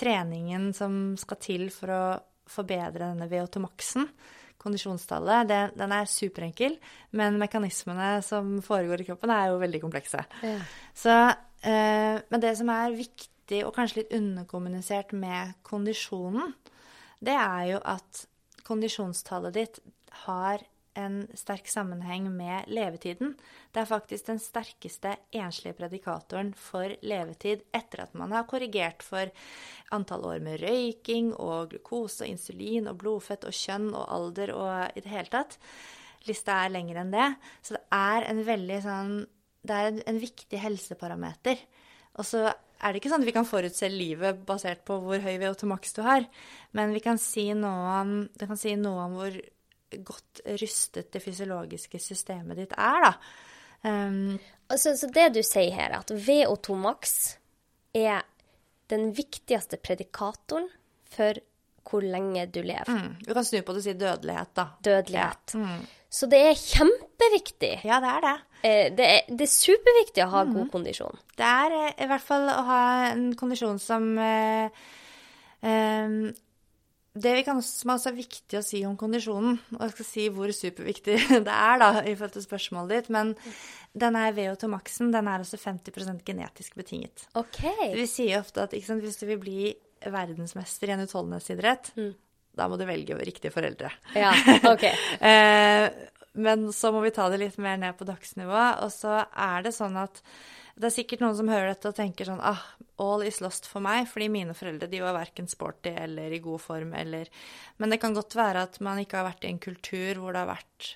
Treningen 0.00 0.70
som 0.76 1.16
skal 1.20 1.40
til 1.42 1.66
for 1.74 1.92
å 1.92 2.04
forbedre 2.50 3.10
denne 3.10 3.28
VO2 3.30 3.62
maksen, 3.62 4.08
kondisjonstallet, 4.60 5.48
det, 5.48 5.60
den 5.80 5.92
er 5.96 6.08
superenkel, 6.10 6.76
men 7.16 7.38
mekanismene 7.40 8.18
som 8.24 8.58
foregår 8.64 9.02
i 9.02 9.06
kroppen, 9.08 9.32
er 9.32 9.50
jo 9.50 9.60
veldig 9.62 9.80
komplekse. 9.82 10.24
Ja. 10.44 10.58
Så, 10.96 11.14
eh, 11.64 12.16
men 12.20 12.42
det 12.42 12.52
som 12.58 12.72
er 12.74 12.96
viktig, 12.96 13.62
og 13.64 13.72
kanskje 13.74 14.02
litt 14.02 14.12
underkommunisert 14.18 15.14
med 15.16 15.56
kondisjonen, 15.66 16.52
det 17.24 17.36
er 17.36 17.64
jo 17.72 17.80
at 17.88 18.24
kondisjonstallet 18.68 19.56
ditt 19.56 19.80
har 20.26 20.62
en 20.98 21.22
sterk 21.38 21.68
sammenheng 21.70 22.26
med 22.34 22.68
levetiden. 22.70 23.34
Det 23.72 23.82
er 23.82 23.88
faktisk 23.90 24.26
den 24.26 24.40
sterkeste 24.42 25.14
enslige 25.36 25.76
predikatoren 25.78 26.52
for 26.58 26.94
levetid 27.06 27.62
etter 27.76 28.04
at 28.04 28.16
man 28.18 28.34
har 28.34 28.48
korrigert 28.50 29.04
for 29.06 29.30
antall 29.94 30.26
år 30.32 30.42
med 30.44 30.60
røyking 30.64 31.32
og 31.36 31.74
glukose 31.74 32.24
og 32.24 32.32
insulin 32.32 32.90
og 32.90 32.98
blodfett 33.02 33.46
og 33.46 33.54
kjønn 33.56 33.92
og 33.92 34.06
alder 34.16 34.54
og 34.56 34.98
i 34.98 35.04
det 35.04 35.12
hele 35.12 35.32
tatt. 35.32 35.58
Lista 36.28 36.58
er 36.64 36.74
lengre 36.74 37.04
enn 37.04 37.14
det. 37.14 37.28
Så 37.62 37.76
det 37.76 37.84
er 37.96 38.26
en 38.30 38.42
veldig 38.46 38.80
sånn 38.86 39.14
Det 39.60 39.76
er 39.76 39.86
en, 39.90 39.98
en 40.08 40.18
viktig 40.20 40.56
helseparameter. 40.56 41.58
Og 42.16 42.24
så 42.24 42.46
er 42.48 42.92
det 42.92 43.00
ikke 43.00 43.10
sånn 43.12 43.24
at 43.24 43.28
vi 43.28 43.34
kan 43.36 43.48
forutse 43.48 43.90
livet 43.92 44.40
basert 44.48 44.86
på 44.88 44.96
hvor 45.02 45.20
høy 45.20 45.34
VO2 45.36 45.68
maks 45.68 45.92
du 45.96 46.00
har, 46.06 46.24
men 46.72 46.94
vi 46.96 47.02
kan 47.04 47.20
si 47.20 47.50
noe 47.52 47.90
om, 48.00 48.14
kan 48.40 48.56
si 48.56 48.72
noe 48.80 49.04
om 49.04 49.18
hvor 49.18 49.36
godt 50.06 50.42
rustet 50.60 51.10
det 51.14 51.22
fysiologiske 51.24 52.00
systemet 52.02 52.62
ditt 52.62 52.74
er, 52.78 53.06
da. 53.06 53.12
Um, 53.80 54.36
altså, 54.68 54.92
så 54.98 55.08
det 55.12 55.30
du 55.36 55.40
sier 55.46 55.72
her, 55.72 55.94
at 56.00 56.12
VO2 56.12 56.76
max 56.76 57.14
er 57.96 58.26
den 58.92 59.10
viktigste 59.16 59.78
predikatoren 59.80 60.68
for 61.10 61.40
hvor 61.90 62.04
lenge 62.04 62.44
du 62.52 62.60
lever. 62.62 62.90
Mm, 62.90 63.16
du 63.24 63.32
kan 63.34 63.46
snu 63.46 63.62
på 63.64 63.74
det 63.74 63.80
og 63.80 63.86
si 63.86 63.94
dødelighet, 63.98 64.52
da. 64.54 64.66
Dødelighet. 64.84 65.54
Ja. 65.56 65.62
Mm. 65.64 65.88
Så 66.10 66.26
det 66.30 66.40
er 66.42 66.58
kjempeviktig. 66.58 67.72
Ja, 67.86 68.00
det 68.02 68.12
er 68.12 68.24
det. 68.26 68.36
Eh, 68.60 68.86
det 68.98 69.06
er, 69.06 69.28
det 69.30 69.46
er 69.46 69.52
superviktig 69.52 70.24
å 70.24 70.30
ha 70.34 70.44
mm. 70.44 70.54
god 70.56 70.70
kondisjon. 70.74 71.20
Det 71.38 71.46
er 71.46 71.76
eh, 71.78 71.92
i 72.04 72.08
hvert 72.10 72.26
fall 72.26 72.46
å 72.50 72.60
ha 72.66 72.80
en 73.12 73.28
kondisjon 73.38 73.78
som 73.82 74.10
eh, 74.18 74.82
eh, 75.62 76.16
det 77.14 77.32
vi 77.34 77.42
kan, 77.42 77.58
som 77.64 77.90
også 77.96 78.12
er 78.12 78.18
viktig 78.20 78.58
å 78.60 78.62
si 78.62 78.80
om 78.86 78.94
kondisjonen, 78.98 79.56
og 79.74 79.82
jeg 79.82 79.94
skal 79.96 80.06
si 80.06 80.26
hvor 80.30 80.52
superviktig 80.54 81.16
det 81.48 81.54
er 81.56 81.80
da, 81.82 81.90
i 82.04 82.14
forhold 82.14 82.36
til 82.36 82.46
spørsmålet 82.46 82.92
ditt, 82.94 83.10
men 83.16 83.34
den 83.98 84.18
er 84.18 84.36
VO2 84.36 84.70
maksen, 84.70 85.10
den 85.14 85.30
er 85.30 85.42
også 85.42 85.58
50% 85.58 86.22
genetisk 86.26 86.78
betinget. 86.78 87.26
Ok. 87.38 87.64
Vi 87.96 88.06
sier 88.10 88.38
ofte 88.44 88.62
at 88.62 88.76
sant, 88.86 89.02
hvis 89.02 89.18
du 89.18 89.26
vil 89.26 89.42
bli 89.42 89.72
verdensmester 90.06 90.92
i 90.92 90.94
en 90.94 91.02
utholdenhetsidrett, 91.02 91.90
mm. 91.98 92.14
da 92.60 92.70
må 92.70 92.78
du 92.78 92.86
velge 92.88 93.18
riktige 93.18 93.52
foreldre. 93.54 93.90
Ja, 94.14 94.30
ok. 94.70 94.86
eh, 95.32 95.90
men 96.38 96.70
så 96.72 96.94
må 96.94 97.02
vi 97.02 97.10
ta 97.14 97.26
det 97.32 97.42
litt 97.42 97.58
mer 97.58 97.80
ned 97.80 97.98
på 97.98 98.06
dagsnivå, 98.06 98.62
og 98.86 98.94
så 98.94 99.24
er 99.26 99.66
det 99.66 99.74
sånn 99.74 99.98
at 99.98 100.22
det 100.80 100.88
er 100.88 100.94
sikkert 100.94 101.20
noen 101.20 101.36
som 101.36 101.50
hører 101.50 101.74
dette 101.74 101.90
og 101.90 101.96
tenker 101.96 102.28
sånn 102.28 102.40
ah, 102.40 102.62
all 103.00 103.24
is 103.26 103.40
lost 103.44 103.68
for 103.68 103.84
meg, 103.84 104.06
fordi 104.08 104.30
mine 104.32 104.54
foreldre 104.56 104.88
de 104.90 105.02
var 105.02 105.16
verken 105.16 105.48
sporty 105.50 105.92
eller 105.92 106.32
i 106.32 106.40
god 106.42 106.62
form 106.62 106.94
eller 106.96 107.28
Men 107.76 107.92
det 107.92 108.00
kan 108.00 108.16
godt 108.16 108.36
være 108.36 108.64
at 108.68 108.80
man 108.84 109.00
ikke 109.02 109.20
har 109.20 109.28
vært 109.28 109.44
i 109.44 109.52
en 109.52 109.60
kultur 109.60 110.22
hvor 110.22 110.32
det 110.32 110.44
har 110.44 110.54
vært 110.54 110.94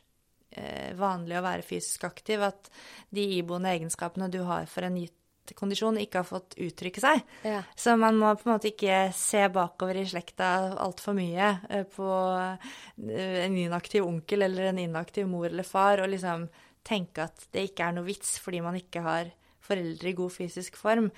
eh, 0.57 0.95
vanlig 0.97 1.37
å 1.39 1.45
være 1.45 1.66
fysisk 1.66 2.09
aktiv, 2.09 2.43
at 2.45 2.72
de 3.14 3.26
iboende 3.41 3.74
egenskapene 3.74 4.30
du 4.32 4.41
har 4.49 4.66
for 4.70 4.89
en 4.89 4.99
gitt 5.01 5.20
kondisjon, 5.53 6.01
ikke 6.01 6.22
har 6.22 6.28
fått 6.28 6.57
uttrykke 6.64 7.03
seg. 7.05 7.20
Ja. 7.45 7.61
Så 7.76 7.99
man 8.01 8.16
må 8.16 8.30
på 8.41 8.49
en 8.49 8.55
måte 8.55 8.70
ikke 8.70 9.11
se 9.12 9.43
bakover 9.53 10.01
i 10.01 10.07
slekta 10.09 10.55
altfor 10.80 11.16
mye 11.18 11.51
eh, 11.68 11.85
på 11.85 12.11
eh, 12.41 13.45
en 13.45 13.61
inaktiv 13.66 14.09
onkel 14.09 14.49
eller 14.49 14.72
en 14.72 14.85
inaktiv 14.87 15.28
mor 15.28 15.51
eller 15.51 15.68
far, 15.68 16.01
og 16.01 16.12
liksom 16.14 16.49
tenke 16.85 17.28
at 17.28 17.49
det 17.53 17.70
ikke 17.70 17.89
er 17.89 17.97
noe 17.97 18.09
vits 18.09 18.37
fordi 18.41 18.61
man 18.64 18.76
ikke 18.76 19.05
har 19.05 19.32
foreldre 19.65 20.11
i 20.11 20.17
god 20.17 20.35
fysisk 20.35 20.77
form. 20.81 21.11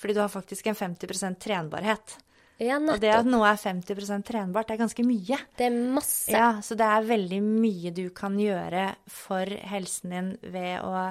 Fordi 0.00 0.16
du 0.16 0.22
har 0.22 0.32
faktisk 0.32 0.68
en 0.70 0.78
50 0.78 1.40
trenbarhet. 1.42 2.18
Ja, 2.62 2.76
og 2.78 3.00
det 3.02 3.10
at 3.10 3.26
noe 3.26 3.48
er 3.50 3.58
50% 3.58 4.26
trenbart, 4.28 4.68
det 4.68 4.76
er 4.76 4.84
ganske 4.84 5.04
mye. 5.06 5.38
Det 5.58 5.66
er 5.66 5.74
masse. 5.74 6.30
Ja, 6.30 6.60
Så 6.62 6.76
det 6.78 6.86
er 6.86 7.08
veldig 7.08 7.40
mye 7.42 7.90
du 7.94 8.06
kan 8.14 8.38
gjøre 8.38 8.92
for 9.10 9.50
helsen 9.70 10.14
din 10.14 10.28
ved 10.54 10.84
å 10.86 11.08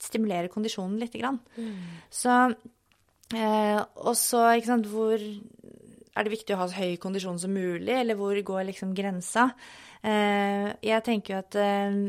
stimulere 0.00 0.48
kondisjonen 0.52 0.96
lite 1.00 1.20
grann. 1.20 1.38
Mm. 1.56 2.00
Så 2.12 2.32
eh, 3.36 3.80
Og 4.06 4.16
så, 4.16 4.40
ikke 4.56 4.72
sant, 4.72 4.88
hvor 4.88 5.20
er 5.20 6.24
det 6.24 6.32
viktig 6.32 6.56
å 6.56 6.62
ha 6.62 6.70
så 6.70 6.80
høy 6.80 6.96
kondisjon 7.00 7.40
som 7.40 7.52
mulig, 7.52 7.92
eller 7.92 8.16
hvor 8.16 8.40
går 8.40 8.70
liksom 8.70 8.96
grensa? 8.96 9.50
Eh, 10.00 10.70
jeg 10.80 11.04
tenker 11.04 11.34
jo 11.34 11.42
at 11.42 11.58
eh, 11.60 12.00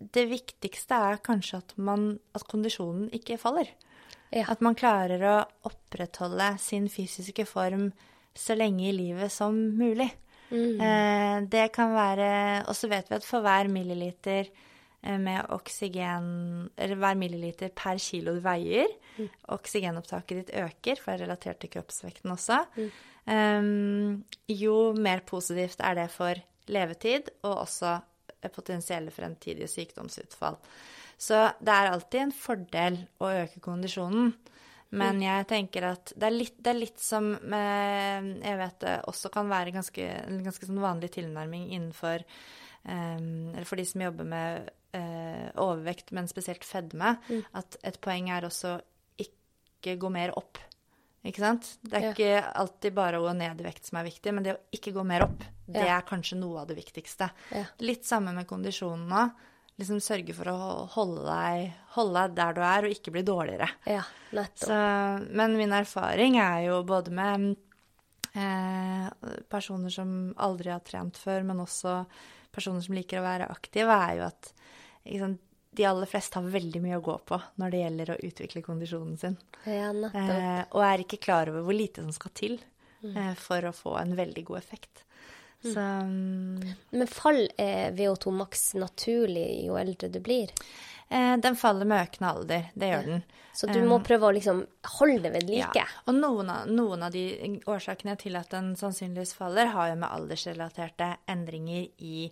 det 0.00 0.26
viktigste 0.30 0.96
er 0.96 1.20
kanskje 1.24 1.60
at, 1.60 1.74
man, 1.76 2.14
at 2.36 2.46
kondisjonen 2.48 3.10
ikke 3.16 3.38
faller. 3.40 3.68
Ja. 4.30 4.46
At 4.52 4.62
man 4.62 4.78
klarer 4.78 5.22
å 5.26 5.36
opprettholde 5.68 6.54
sin 6.62 6.86
fysiske 6.92 7.44
form 7.48 7.90
så 8.36 8.54
lenge 8.56 8.86
i 8.88 8.94
livet 8.94 9.32
som 9.34 9.56
mulig. 9.76 10.08
Mm. 10.50 10.80
Eh, 10.82 11.36
det 11.46 11.68
kan 11.70 11.92
være 11.94 12.30
Og 12.66 12.74
så 12.74 12.88
vet 12.90 13.06
vi 13.06 13.14
at 13.20 13.22
for 13.22 13.38
hver 13.44 13.68
milliliter 13.70 14.48
eh, 14.48 15.14
med 15.14 15.46
oksygen 15.54 16.24
Eller 16.74 16.98
hver 16.98 17.14
milliliter 17.14 17.70
per 17.70 18.00
kilo 18.02 18.34
du 18.34 18.40
veier, 18.42 18.90
mm. 19.14 19.28
oksygenopptaket 19.54 20.40
ditt 20.40 20.52
øker, 20.58 20.98
for 20.98 21.12
det 21.12 21.20
er 21.20 21.24
relatert 21.28 21.62
til 21.62 21.70
kroppsvekten 21.76 22.34
også. 22.34 22.64
Mm. 22.76 22.90
Um, 23.30 24.24
jo 24.48 24.92
mer 24.96 25.20
positivt 25.26 25.82
er 25.84 25.98
det 26.00 26.08
for 26.10 26.38
levetid, 26.70 27.28
og 27.44 27.66
også 27.66 27.98
potensielle 28.48 29.12
fremtidige 29.12 29.68
sykdomsutfall. 29.68 30.56
Så 31.20 31.42
det 31.60 31.74
er 31.74 31.90
alltid 31.90 32.20
en 32.22 32.32
fordel 32.32 32.96
å 33.20 33.28
øke 33.42 33.60
kondisjonen. 33.60 34.32
Men 34.90 35.20
mm. 35.20 35.22
jeg 35.22 35.46
tenker 35.50 35.86
at 35.92 36.12
det 36.16 36.26
er 36.26 36.34
litt, 36.34 36.56
det 36.58 36.72
er 36.72 36.80
litt 36.80 37.02
som 37.02 37.28
med, 37.46 38.30
Jeg 38.42 38.58
vet 38.58 38.80
det 38.82 38.94
også 39.10 39.30
kan 39.30 39.50
være 39.52 39.74
ganske, 39.76 40.06
en 40.24 40.40
ganske 40.42 40.66
sånn 40.66 40.80
vanlig 40.82 41.12
tilnærming 41.14 41.68
innenfor 41.68 42.24
um, 42.82 43.52
Eller 43.52 43.68
for 43.68 43.78
de 43.78 43.84
som 43.86 44.02
jobber 44.02 44.26
med 44.32 44.72
uh, 44.96 45.46
overvekt, 45.62 46.10
men 46.16 46.26
spesielt 46.30 46.66
fedme, 46.66 47.14
mm. 47.28 47.44
at 47.60 47.78
et 47.86 48.00
poeng 48.02 48.32
er 48.34 48.48
også 48.48 48.80
ikke 49.22 49.94
gå 50.00 50.10
mer 50.10 50.34
opp 50.40 50.58
Ikke 51.26 51.42
sant? 51.42 51.66
Det 51.84 51.98
er 51.98 52.04
ja. 52.06 52.10
ikke 52.14 52.52
alltid 52.62 52.94
bare 52.96 53.20
å 53.20 53.26
gå 53.26 53.32
ned 53.36 53.60
i 53.60 53.64
vekt 53.66 53.90
som 53.90 53.98
er 54.00 54.06
viktig, 54.08 54.32
men 54.32 54.46
det 54.46 54.54
å 54.54 54.60
ikke 54.72 54.94
gå 54.96 55.04
mer 55.04 55.26
opp, 55.26 55.44
det 55.68 55.84
ja. 55.84 55.98
er 55.98 56.06
kanskje 56.08 56.38
noe 56.40 56.62
av 56.62 56.70
det 56.70 56.78
viktigste. 56.78 57.28
Ja. 57.52 57.66
Litt 57.84 58.08
samme 58.08 58.32
med 58.36 58.48
kondisjonen 58.48 59.08
nå. 59.10 59.24
Liksom 59.80 60.00
sørge 60.04 60.34
for 60.36 60.50
å 60.52 60.56
holde 60.92 61.22
deg, 61.24 61.70
holde 61.94 62.24
deg, 62.24 62.36
der 62.36 62.56
du 62.56 62.60
er, 62.60 62.84
og 62.84 62.92
ikke 62.92 63.12
bli 63.14 63.22
dårligere. 63.24 63.68
Ja. 63.88 64.02
Så, 64.60 64.76
men 65.32 65.56
min 65.56 65.72
erfaring 65.72 66.36
er 66.40 66.66
jo 66.66 66.82
både 66.88 67.14
med 67.16 67.46
eh, 68.36 69.06
personer 69.48 69.92
som 69.92 70.34
aldri 70.36 70.72
har 70.74 70.84
trent 70.84 71.20
før, 71.20 71.46
men 71.48 71.64
også 71.64 72.02
personer 72.52 72.84
som 72.84 72.96
liker 72.96 73.20
å 73.20 73.24
være 73.24 73.48
aktive, 73.52 73.96
er 73.96 74.18
jo 74.18 74.26
at 74.28 74.52
sant, 75.22 75.40
de 75.70 75.84
aller 75.86 76.06
fleste 76.10 76.38
har 76.38 76.48
veldig 76.50 76.80
mye 76.82 76.98
å 76.98 77.04
gå 77.04 77.14
på 77.30 77.38
når 77.60 77.72
det 77.72 77.82
gjelder 77.84 78.12
å 78.12 78.18
utvikle 78.26 78.62
kondisjonen 78.66 79.18
sin. 79.20 79.36
Ja, 79.64 79.92
eh, 79.92 80.64
og 80.66 80.82
er 80.82 81.04
ikke 81.04 81.20
klar 81.22 81.50
over 81.52 81.66
hvor 81.66 81.76
lite 81.76 82.02
som 82.02 82.14
skal 82.14 82.34
til 82.34 82.56
mm. 83.04 83.14
eh, 83.14 83.32
for 83.38 83.68
å 83.68 83.76
få 83.76 83.94
en 84.00 84.16
veldig 84.18 84.44
god 84.50 84.58
effekt. 84.62 85.04
Mm. 85.64 85.72
Så, 85.74 85.80
um, 85.80 86.74
Men 86.90 87.10
fall 87.10 87.42
er 87.60 87.92
VO2 87.96 88.32
maks 88.32 88.70
naturlig 88.80 89.66
jo 89.66 89.76
eldre 89.80 90.08
du 90.08 90.20
blir? 90.24 90.54
Eh, 91.10 91.36
den 91.42 91.56
faller 91.58 91.88
med 91.90 92.06
økende 92.06 92.30
alder. 92.30 92.66
Det 92.74 92.88
gjør 92.92 93.06
den. 93.08 93.22
Så 93.52 93.66
du 93.66 93.80
må 93.82 93.96
prøve 94.06 94.28
å 94.28 94.34
liksom 94.36 94.60
holde 95.00 95.24
det 95.24 95.32
ved 95.34 95.48
like? 95.50 95.80
Ja. 95.82 95.86
Og 96.06 96.14
noen 96.14 96.52
av, 96.52 96.68
noen 96.70 97.02
av, 97.02 97.10
de 97.10 97.58
årsakene 97.68 98.14
til 98.20 98.38
at 98.38 98.52
den 98.54 98.70
sannsynligvis 98.78 99.34
faller, 99.34 99.72
har 99.74 99.90
jo 99.90 99.96
med 99.98 100.06
aldersrelaterte 100.06 101.08
endringer 101.28 101.88
i 101.98 102.30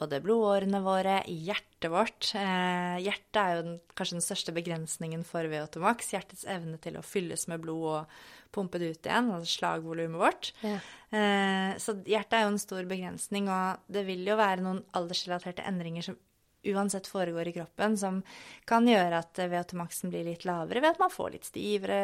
både 0.00 0.22
blodårene 0.24 0.80
våre, 0.82 1.18
i 1.28 1.36
hjertet 1.50 1.90
vårt. 1.92 2.32
Eh, 2.40 2.96
hjertet 3.04 3.42
er 3.42 3.52
jo 3.52 3.66
den, 3.68 3.76
kanskje 4.00 4.16
den 4.16 4.26
største 4.30 4.56
begrensningen 4.56 5.26
for 5.28 5.46
VO2 5.52 5.84
max. 5.84 6.08
Hjertets 6.16 6.48
evne 6.48 6.80
til 6.82 6.96
å 6.96 7.04
fylles 7.04 7.46
med 7.52 7.60
blod 7.62 7.86
og 7.92 8.18
pumpe 8.56 8.80
det 8.82 8.92
ut 8.94 9.08
igjen, 9.08 9.30
altså 9.34 9.58
slagvolumet 9.60 10.20
vårt. 10.20 10.52
Ja. 10.64 10.78
Eh, 11.14 11.72
så 11.82 11.98
hjertet 12.02 12.38
er 12.38 12.46
jo 12.46 12.54
en 12.54 12.62
stor 12.62 12.88
begrensning, 12.88 13.50
og 13.52 13.84
det 13.92 14.06
vil 14.08 14.24
jo 14.26 14.38
være 14.40 14.64
noen 14.64 14.82
aldersrelaterte 14.96 15.66
endringer 15.68 16.08
som 16.08 16.18
uansett 16.66 17.06
foregår 17.06 17.48
i 17.48 17.54
kroppen, 17.60 17.96
som 17.98 18.20
kan 18.66 18.88
gjøre 18.88 19.20
at 19.22 19.38
VO2-maksen 19.38 20.10
blir 20.10 20.26
litt 20.26 20.46
lavere 20.48 20.82
ved 20.82 20.96
at 20.96 21.02
man 21.02 21.12
får 21.12 21.36
litt 21.36 21.48
stivere 21.48 22.00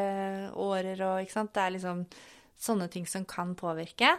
årer 0.55 1.03
og 1.09 1.23
ikke 1.25 1.35
sant. 1.35 1.55
Det 1.57 1.65
er 1.65 1.77
liksom 1.77 2.05
sånne 2.63 2.89
ting 2.93 3.09
som 3.11 3.27
kan 3.29 3.57
påvirke. 3.59 4.15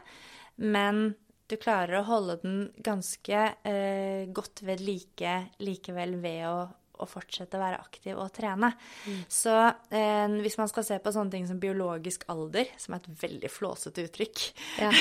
Men 0.60 1.14
du 1.48 1.58
klarer 1.62 2.00
å 2.00 2.08
holde 2.08 2.38
den 2.44 2.58
ganske 2.84 3.42
eh, 3.68 4.30
godt 4.34 4.64
ved 4.66 4.84
like 4.84 5.36
likevel 5.64 6.18
ved 6.24 6.46
å, 6.50 6.58
å, 7.04 7.10
fortsette 7.10 7.60
å 7.60 7.62
være 7.62 7.80
aktiv 7.84 8.18
og 8.18 8.32
trene. 8.36 8.72
Mm. 9.06 9.22
Så 9.32 9.54
eh, 9.94 10.38
hvis 10.44 10.58
man 10.60 10.72
skal 10.72 10.88
se 10.88 11.00
på 11.04 11.14
sånne 11.16 11.36
ting 11.36 11.48
som 11.50 11.62
biologisk 11.62 12.26
alder, 12.32 12.72
som 12.82 12.96
er 12.96 13.04
et 13.04 13.24
veldig 13.24 13.52
flåsete 13.52 14.08
uttrykk, 14.08 14.44
ja. 14.82 14.92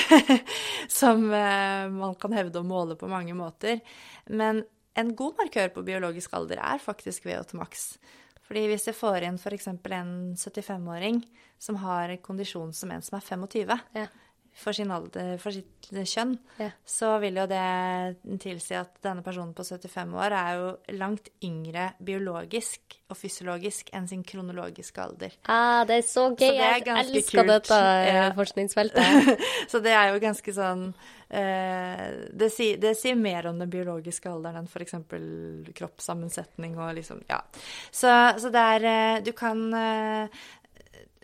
som 0.99 1.25
eh, 1.31 1.85
man 1.93 2.17
kan 2.19 2.35
hevde 2.35 2.61
å 2.61 2.67
måle 2.67 2.97
på 2.99 3.09
mange 3.11 3.35
måter 3.37 3.79
Men 4.29 4.61
en 4.99 5.13
god 5.17 5.39
markør 5.39 5.71
på 5.73 5.85
biologisk 5.87 6.35
alder 6.37 6.59
er 6.61 6.81
faktisk 6.81 7.25
VO2 7.25 7.57
max. 7.57 7.87
Fordi 8.43 8.67
hvis 8.69 8.85
jeg 8.89 8.97
får 8.97 9.25
inn 9.25 9.39
f.eks. 9.39 9.69
en 9.71 10.11
75-åring 10.37 11.23
som 11.61 11.79
har 11.81 12.11
kondisjon 12.21 12.75
som 12.75 12.91
en 12.93 13.01
som 13.01 13.17
er 13.17 13.25
25, 13.25 13.73
ja 13.97 14.09
for, 14.53 14.77
alder, 14.95 15.37
for 15.41 15.55
sitt 15.55 15.89
kjønn, 15.89 16.35
ja. 16.61 16.69
så 16.85 17.15
vil 17.21 17.39
jo 17.41 17.45
det 17.49 18.37
tilsi 18.41 18.75
at 18.77 18.99
denne 19.03 19.23
personen 19.25 19.53
på 19.57 19.65
75 19.65 20.13
år 20.19 20.35
er 20.37 20.59
jo 20.59 20.67
langt 20.99 21.29
yngre 21.43 21.89
biologisk 22.03 22.97
og 23.09 23.17
fysiologisk 23.19 23.89
enn 23.93 24.07
sin 24.09 24.23
kronologiske 24.25 25.01
alder. 25.03 25.35
Ah, 25.49 25.83
det 25.89 25.99
er 25.99 26.07
så 26.07 26.29
gøy. 26.31 26.45
Så 26.45 26.53
jeg 26.53 26.85
elsker 26.93 27.41
kult. 27.41 27.51
dette 27.51 27.81
ja. 28.07 28.29
forskningsfeltet. 28.37 29.43
så 29.71 29.83
det 29.83 29.93
er 29.97 30.13
jo 30.13 30.23
ganske 30.23 30.55
sånn 30.55 30.87
eh, 31.33 32.07
det, 32.31 32.49
sier, 32.53 32.79
det, 32.81 32.95
sier, 32.99 33.19
mer 33.19 33.49
om 33.51 33.61
den 33.61 33.71
biologiske 33.73 34.31
alderen 34.31 34.63
enn 34.63 34.71
f.eks. 34.71 34.97
kroppssammensetning 35.77 36.77
og 36.79 36.93
liksom 36.99 37.23
Ja. 37.29 37.41
Så, 37.89 38.09
så 38.41 38.49
det 38.53 38.67
er 38.77 38.89
eh, 38.89 39.21
Du 39.25 39.31
kan 39.37 39.65
eh, 39.77 40.43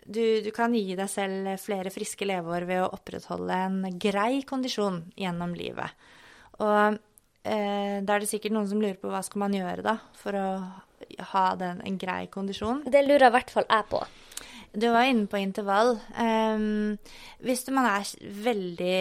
du, 0.04 0.40
du, 0.44 0.50
kan 0.54 0.74
gi 0.74 0.96
deg 0.98 1.10
selv 1.10 1.54
flere 1.62 1.92
friske 1.94 2.28
leveår 2.28 2.66
ved 2.68 2.84
å 2.84 2.90
opprettholde 2.96 3.60
en 3.66 3.98
grei 4.00 4.42
kondisjon 4.48 5.02
gjennom 5.18 5.54
livet. 5.56 6.08
Og 6.60 6.98
eh, 7.44 7.98
da 8.04 8.16
er 8.16 8.22
det 8.22 8.30
sikkert 8.30 8.56
noen 8.56 8.70
som 8.70 8.80
lurer 8.82 8.98
på 9.00 9.12
hva 9.12 9.22
skal 9.26 9.44
man 9.44 9.56
gjøre 9.56 9.84
da 9.86 9.96
for 10.20 10.36
å 10.36 10.48
ha 11.32 11.44
den, 11.58 11.80
en 11.84 12.00
grei 12.00 12.26
kondisjon. 12.32 12.84
Det 12.88 13.04
lurer 13.06 13.28
i 13.28 13.34
hvert 13.34 13.52
fall 13.52 13.68
jeg 13.68 13.88
på. 13.90 14.02
Du 14.70 14.86
var 14.94 15.08
inne 15.10 15.26
på 15.26 15.40
intervall. 15.40 15.96
Um, 16.14 16.98
hvis 17.42 17.64
man 17.74 17.88
er 17.90 18.10
veldig, 18.44 18.98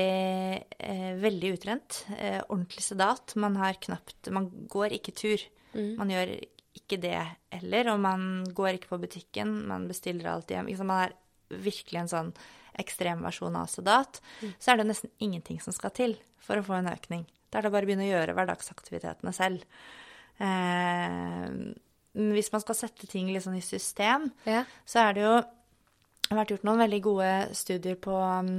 eh, 0.80 1.12
veldig 1.22 1.52
utrent, 1.54 2.06
eh, 2.18 2.39
ordentlig 2.47 2.82
sedat, 2.82 3.36
man 3.36 3.56
har 3.56 3.78
knapt 3.78 4.32
Man 4.32 4.50
går 4.68 4.97
ikke 4.97 5.14
tur. 5.14 5.38
Mm. 5.74 5.97
Man 5.97 6.10
gjør 6.10 6.34
ikke 6.78 7.00
det 7.02 7.18
heller. 7.54 7.94
Og 7.94 8.00
man 8.04 8.46
går 8.56 8.78
ikke 8.78 8.94
på 8.94 9.02
butikken, 9.02 9.56
man 9.70 9.88
bestiller 9.90 10.32
alt 10.34 10.52
hjem. 10.52 10.70
Liksom 10.70 10.90
man 10.90 11.08
er 11.08 11.18
virkelig 11.50 12.04
en 12.04 12.12
sånn 12.12 12.32
ekstrem 12.80 13.24
versjon 13.26 13.58
av 13.60 13.70
sedat. 13.72 14.22
Mm. 14.40 14.54
Så 14.62 14.72
er 14.72 14.80
det 14.80 14.88
nesten 14.90 15.14
ingenting 15.20 15.60
som 15.64 15.76
skal 15.76 15.94
til 15.96 16.18
for 16.44 16.60
å 16.60 16.66
få 16.66 16.80
en 16.80 16.92
økning. 16.92 17.26
Da 17.50 17.60
er 17.60 17.68
det 17.68 17.74
bare 17.74 17.88
å 17.88 17.90
begynne 17.90 18.06
å 18.06 18.12
gjøre 18.12 18.36
hverdagsaktivitetene 18.38 19.34
selv. 19.36 19.64
Eh, 20.40 21.48
hvis 22.14 22.52
man 22.54 22.64
skal 22.64 22.78
sette 22.78 23.10
ting 23.10 23.32
sånn 23.42 23.58
i 23.60 23.66
system, 23.66 24.30
ja. 24.50 24.64
så 24.88 25.08
er 25.08 25.18
det 25.18 25.26
jo 25.26 25.34
det 26.30 26.36
har 26.36 26.44
vært 26.44 26.52
gjort 26.54 26.66
noen 26.68 26.82
veldig 26.84 26.98
gode 27.02 27.30
studier 27.58 27.96
på 27.98 28.14
um, 28.14 28.50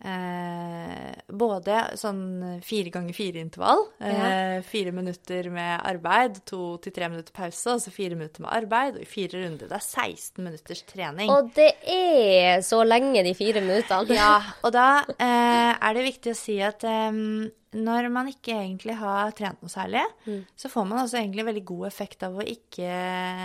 eh, 0.00 1.10
både 1.28 1.82
sånn 2.00 2.22
fire 2.64 2.88
ganger 2.94 3.12
fire-intervall. 3.18 3.84
Ja. 4.00 4.30
Eh, 4.30 4.54
fire 4.64 4.94
minutter 4.96 5.50
med 5.52 5.74
arbeid, 5.90 6.40
to 6.48 6.78
til 6.80 6.96
tre 6.96 7.10
minutter 7.12 7.36
pause, 7.36 7.74
og 7.74 7.84
så 7.84 7.92
fire 7.92 8.16
minutter 8.16 8.46
med 8.46 8.54
arbeid. 8.56 8.96
Og 8.96 9.04
i 9.04 9.10
fire 9.10 9.42
runder. 9.42 9.68
Det 9.68 9.76
er 9.76 9.84
16 9.84 10.40
minutters 10.40 10.82
trening. 10.88 11.34
Og 11.36 11.52
det 11.52 11.68
er 11.84 12.64
så 12.64 12.80
lenge, 12.80 13.26
de 13.28 13.36
fire 13.36 13.60
minuttene. 13.60 14.16
ja. 14.16 14.32
Og 14.64 14.72
da 14.72 14.88
eh, 15.12 15.72
er 15.76 15.92
det 15.98 16.08
viktig 16.08 16.32
å 16.32 16.38
si 16.38 16.62
at 16.64 16.88
når 16.88 18.08
man 18.12 18.32
ikke 18.32 18.56
egentlig 18.56 18.96
har 19.04 19.36
trent 19.36 19.60
noe 19.60 19.72
særlig, 19.72 20.08
mm. 20.24 20.42
så 20.56 20.72
får 20.72 20.88
man 20.88 21.04
også 21.04 21.20
egentlig 21.20 21.44
veldig 21.52 21.68
god 21.74 21.86
effekt 21.92 22.24
av 22.24 22.40
å 22.40 22.52
ikke 22.56 22.88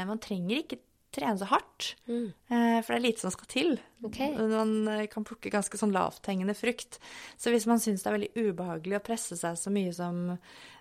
Man 0.07 0.23
trenger 0.23 0.63
ikke 0.63 0.79
trene 1.17 1.39
så 1.39 1.49
hardt. 1.49 1.89
Mm. 2.07 2.29
Eh, 2.29 2.77
for 2.79 2.93
det 2.93 2.97
er 2.97 3.03
lite 3.03 3.23
som 3.23 3.33
skal 3.33 3.49
til. 3.51 3.73
Okay. 4.05 4.37
Man 4.37 4.87
eh, 4.93 5.05
kan 5.11 5.25
plukke 5.27 5.51
ganske 5.53 5.79
sånn 5.79 5.95
lavthengende 5.95 6.55
frukt. 6.57 6.99
Så 7.41 7.51
hvis 7.53 7.67
man 7.69 7.81
syns 7.83 8.05
det 8.05 8.11
er 8.11 8.17
veldig 8.17 8.47
ubehagelig 8.47 8.99
å 8.99 9.03
presse 9.09 9.37
seg 9.39 9.59
så 9.59 9.73
mye 9.73 9.93
som 9.95 10.37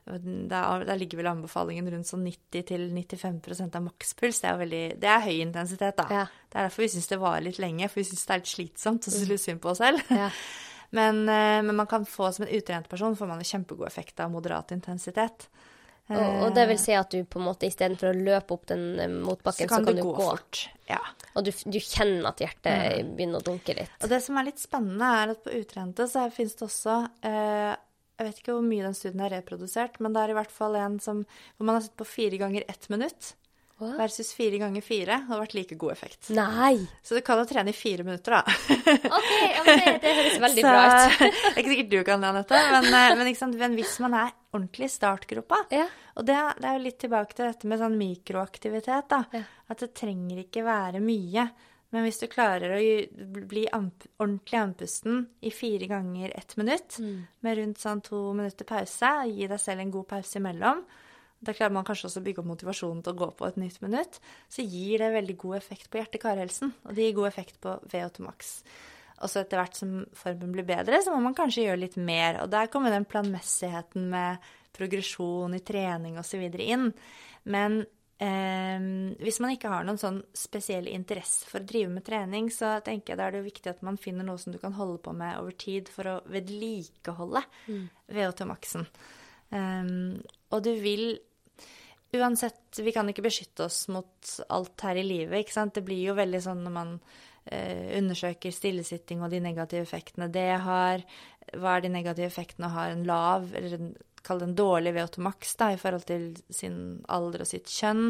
Der, 0.06 0.84
der 0.86 0.98
ligger 1.00 1.18
vel 1.18 1.26
anbefalingen 1.32 1.88
rundt 1.90 2.06
sånn 2.06 2.22
90-95% 2.28 3.74
av 3.74 3.82
makspuls. 3.88 4.38
Det 4.38 4.52
er, 4.52 4.60
veldig, 4.60 4.84
det 5.02 5.08
er 5.10 5.24
høy 5.24 5.40
intensitet, 5.40 5.96
da. 5.98 6.06
Ja. 6.20 6.28
Det 6.46 6.60
er 6.60 6.68
derfor 6.68 6.84
vi 6.84 6.92
syns 6.92 7.10
det 7.10 7.18
varer 7.18 7.42
litt 7.48 7.58
lenge, 7.58 7.88
for 7.90 7.98
vi 7.98 8.06
syns 8.12 8.22
det 8.22 8.36
er 8.36 8.44
litt 8.44 8.52
slitsomt 8.52 9.08
og 9.08 9.16
syns 9.16 9.32
vi 9.32 9.40
synd 9.42 9.64
på 9.64 9.72
oss 9.72 9.82
selv. 9.82 10.14
Ja. 10.14 10.30
Men, 10.90 11.28
eh, 11.28 11.62
men, 11.62 11.76
man 11.76 11.86
kan 11.86 12.06
få 12.06 12.32
som 12.32 12.44
en 12.46 12.54
utrent 12.54 12.88
person 12.88 13.16
får 13.16 13.26
man 13.26 13.38
en 13.38 13.44
kjempegod 13.44 13.86
effekt 13.86 14.20
av 14.20 14.30
moderat 14.30 14.72
intensitet. 14.72 15.48
Og, 16.06 16.18
og, 16.22 16.50
det 16.54 16.68
vil 16.70 16.78
si 16.78 16.94
at 16.94 17.10
du 17.10 17.24
på 17.26 17.40
en 17.40 17.48
måte 17.48 17.66
istedenfor 17.66 18.12
å 18.12 18.18
løpe 18.28 18.54
opp 18.54 18.68
den 18.70 18.84
eh, 19.02 19.10
motbakken, 19.10 19.66
så 19.66 19.70
kan, 19.72 19.82
så 19.82 19.90
kan 19.90 19.98
du, 19.98 20.02
gå. 20.06 20.12
gå. 20.14 20.26
Fort. 20.28 20.60
Ja. 20.86 21.00
Og 21.34 21.48
du, 21.48 21.50
du, 21.50 21.78
kjenner 21.82 22.28
at 22.30 22.42
hjertet 22.44 22.68
mm. 22.76 23.14
begynner 23.18 23.42
å 23.42 23.46
dunke 23.48 23.74
litt. 23.74 23.96
Og 24.04 24.12
det 24.12 24.20
som 24.22 24.38
er 24.38 24.46
litt 24.46 24.62
spennende, 24.62 25.08
er 25.22 25.34
at 25.34 25.42
på 25.42 25.56
utrente 25.58 26.06
så 26.10 26.28
finnes 26.34 26.54
det 26.54 26.66
også 26.68 27.00
eh, 27.26 27.72
Jeg 28.20 28.28
vet 28.28 28.38
ikke 28.42 28.54
hvor 28.54 28.68
mye 28.68 28.86
den 28.86 28.94
studien 28.96 29.24
er 29.26 29.34
reprodusert, 29.34 29.98
men 29.98 30.14
det 30.14 30.22
er 30.22 30.34
i 30.34 30.38
hvert 30.38 30.54
fall 30.54 30.78
en 30.78 31.00
som, 31.02 31.24
hvor 31.56 31.68
man 31.68 31.80
har 31.80 31.88
sett 31.88 31.98
på 31.98 32.06
fire 32.08 32.38
ganger 32.44 32.68
ett 32.70 32.86
minutt. 32.92 33.34
What? 33.78 33.98
Versus 33.98 34.30
fire 34.32 34.56
ganger 34.56 34.80
fire 34.80 35.18
hadde 35.26 35.38
vært 35.42 35.54
like 35.58 35.76
god 35.76 35.92
effekt. 35.92 36.30
Nei! 36.32 36.78
Så 37.04 37.18
du 37.18 37.20
kan 37.24 37.42
jo 37.42 37.44
trene 37.44 37.74
i 37.74 37.76
fire 37.76 38.06
minutter, 38.06 38.38
da. 38.38 38.40
ok, 39.18 39.32
ja, 39.42 39.64
men 39.66 39.82
det, 39.82 39.92
det 40.00 40.14
høres 40.16 40.38
veldig 40.46 40.64
så, 40.64 40.70
bra 40.72 40.86
ut. 40.86 41.18
det 41.20 41.28
er 41.50 41.60
ikke 41.60 41.74
sikkert 41.74 41.92
du 41.92 41.98
kan 42.08 42.24
det, 42.24 42.30
Anette, 42.32 42.62
men, 42.72 42.88
eh, 42.88 43.12
men, 43.20 43.30
men, 43.60 43.76
hvis 43.76 43.94
man 44.00 44.16
er 44.22 44.32
ordentlig 44.56 44.88
i 44.88 44.94
startgropa 44.94 45.60
ja. 45.76 45.84
Og 46.16 46.24
det, 46.24 46.38
det, 46.56 46.70
er 46.70 46.78
jo 46.78 46.84
litt 46.86 47.00
tilbake 47.04 47.36
til 47.36 47.50
dette 47.50 47.68
med 47.68 47.82
sånn 47.82 48.00
mikroaktivitet, 48.00 49.10
da. 49.12 49.22
Ja. 49.36 49.44
At 49.68 49.84
det 49.84 49.92
trenger 50.00 50.40
ikke 50.46 50.64
være 50.64 51.04
mye. 51.04 51.44
Men 51.92 52.06
hvis 52.06 52.22
du 52.22 52.26
klarer 52.32 52.78
å 52.78 52.80
bli 53.48 53.66
amp 53.76 54.06
ordentlig 54.16 54.58
andpusten 54.58 55.26
i 55.44 55.52
fire 55.52 55.90
ganger 55.90 56.32
ett 56.32 56.56
minutt, 56.56 56.96
mm. 56.96 57.18
med 57.44 57.60
rundt 57.60 57.84
sånn 57.84 58.00
to 58.04 58.30
minutter 58.32 58.68
pause, 58.68 59.12
og 59.26 59.36
gi 59.36 59.52
deg 59.52 59.60
selv 59.60 59.84
en 59.84 59.92
god 59.94 60.08
pause 60.16 60.40
imellom, 60.40 60.80
da 61.38 61.52
klarer 61.52 61.74
man 61.76 61.84
kanskje 61.86 62.08
også 62.08 62.22
å 62.22 62.26
bygge 62.26 62.42
opp 62.42 62.50
motivasjonen 62.50 63.02
til 63.04 63.12
å 63.12 63.20
gå 63.20 63.30
på 63.38 63.46
et 63.46 63.58
nytt 63.60 63.80
minutt. 63.84 64.20
Så 64.52 64.64
gir 64.64 65.02
det 65.02 65.12
veldig 65.14 65.36
god 65.42 65.58
effekt 65.58 65.90
på 65.92 66.00
hjerte-karhelsen, 66.00 66.72
og 66.86 66.94
det 66.96 67.08
gir 67.08 67.18
god 67.18 67.30
effekt 67.30 67.58
på 67.62 67.74
VO2 67.92 68.24
max. 68.24 68.54
Og 69.24 69.32
så 69.32 69.40
etter 69.40 69.60
hvert 69.60 69.76
som 69.78 69.98
formen 70.16 70.52
blir 70.52 70.66
bedre, 70.68 71.00
så 71.04 71.12
må 71.14 71.22
man 71.24 71.36
kanskje 71.36 71.66
gjøre 71.66 71.82
litt 71.86 71.98
mer. 72.00 72.42
Og 72.42 72.50
der 72.52 72.70
kommer 72.72 72.92
den 72.92 73.08
planmessigheten 73.08 74.08
med 74.12 74.48
progresjon 74.76 75.56
i 75.56 75.62
trening 75.64 76.18
osv. 76.20 76.42
inn. 76.60 76.90
Men 77.48 77.78
eh, 78.20 78.88
hvis 79.22 79.40
man 79.40 79.54
ikke 79.54 79.72
har 79.72 79.86
noen 79.88 80.00
sånn 80.00 80.22
spesiell 80.36 80.88
interesse 80.92 81.48
for 81.48 81.62
å 81.62 81.68
drive 81.68 81.92
med 81.94 82.04
trening, 82.04 82.50
så 82.52 82.76
tenker 82.84 83.14
jeg 83.14 83.20
da 83.20 83.28
er 83.28 83.38
det 83.38 83.46
viktig 83.48 83.72
at 83.72 83.84
man 83.86 84.00
finner 84.00 84.28
noe 84.28 84.40
som 84.40 84.52
du 84.52 84.60
kan 84.62 84.76
holde 84.76 85.00
på 85.04 85.16
med 85.16 85.38
over 85.40 85.56
tid 85.56 85.88
for 85.92 86.12
å 86.12 86.18
vedlikeholde 86.32 87.44
mm. 87.68 87.86
VO2 88.18 88.50
maksen. 88.52 88.88
Um, 89.54 90.18
og 90.54 90.66
du 90.66 90.72
vil 90.82 91.16
Uansett, 92.16 92.78
vi 92.80 92.92
kan 92.94 93.08
ikke 93.10 93.24
beskytte 93.26 93.66
oss 93.66 93.88
mot 93.92 94.30
alt 94.54 94.84
her 94.86 94.96
i 94.96 95.04
livet, 95.04 95.42
ikke 95.42 95.56
sant. 95.56 95.74
Det 95.76 95.84
blir 95.84 96.04
jo 96.06 96.14
veldig 96.16 96.38
sånn 96.40 96.62
når 96.64 96.72
man 96.72 96.92
eh, 97.50 97.98
undersøker 97.98 98.54
stillesitting 98.54 99.24
og 99.24 99.34
de 99.34 99.42
negative 99.42 99.82
effektene 99.84 100.30
det 100.32 100.52
har. 100.64 101.02
Hva 101.52 101.74
er 101.76 101.84
de 101.84 101.90
negative 101.92 102.30
effektene 102.30 102.70
å 102.70 102.76
ha 102.76 102.86
en 102.92 103.04
lav, 103.10 103.50
eller 103.58 103.76
en 103.76 103.90
kall 104.26 104.40
det 104.42 104.48
en 104.48 104.56
dårlig 104.58 104.92
VO2 104.96 105.22
max 105.22 105.52
da, 105.60 105.68
i 105.70 105.78
forhold 105.80 106.06
til 106.08 106.24
sin 106.50 106.78
alder 107.12 107.44
og 107.44 107.50
sitt 107.50 107.70
kjønn, 107.70 108.08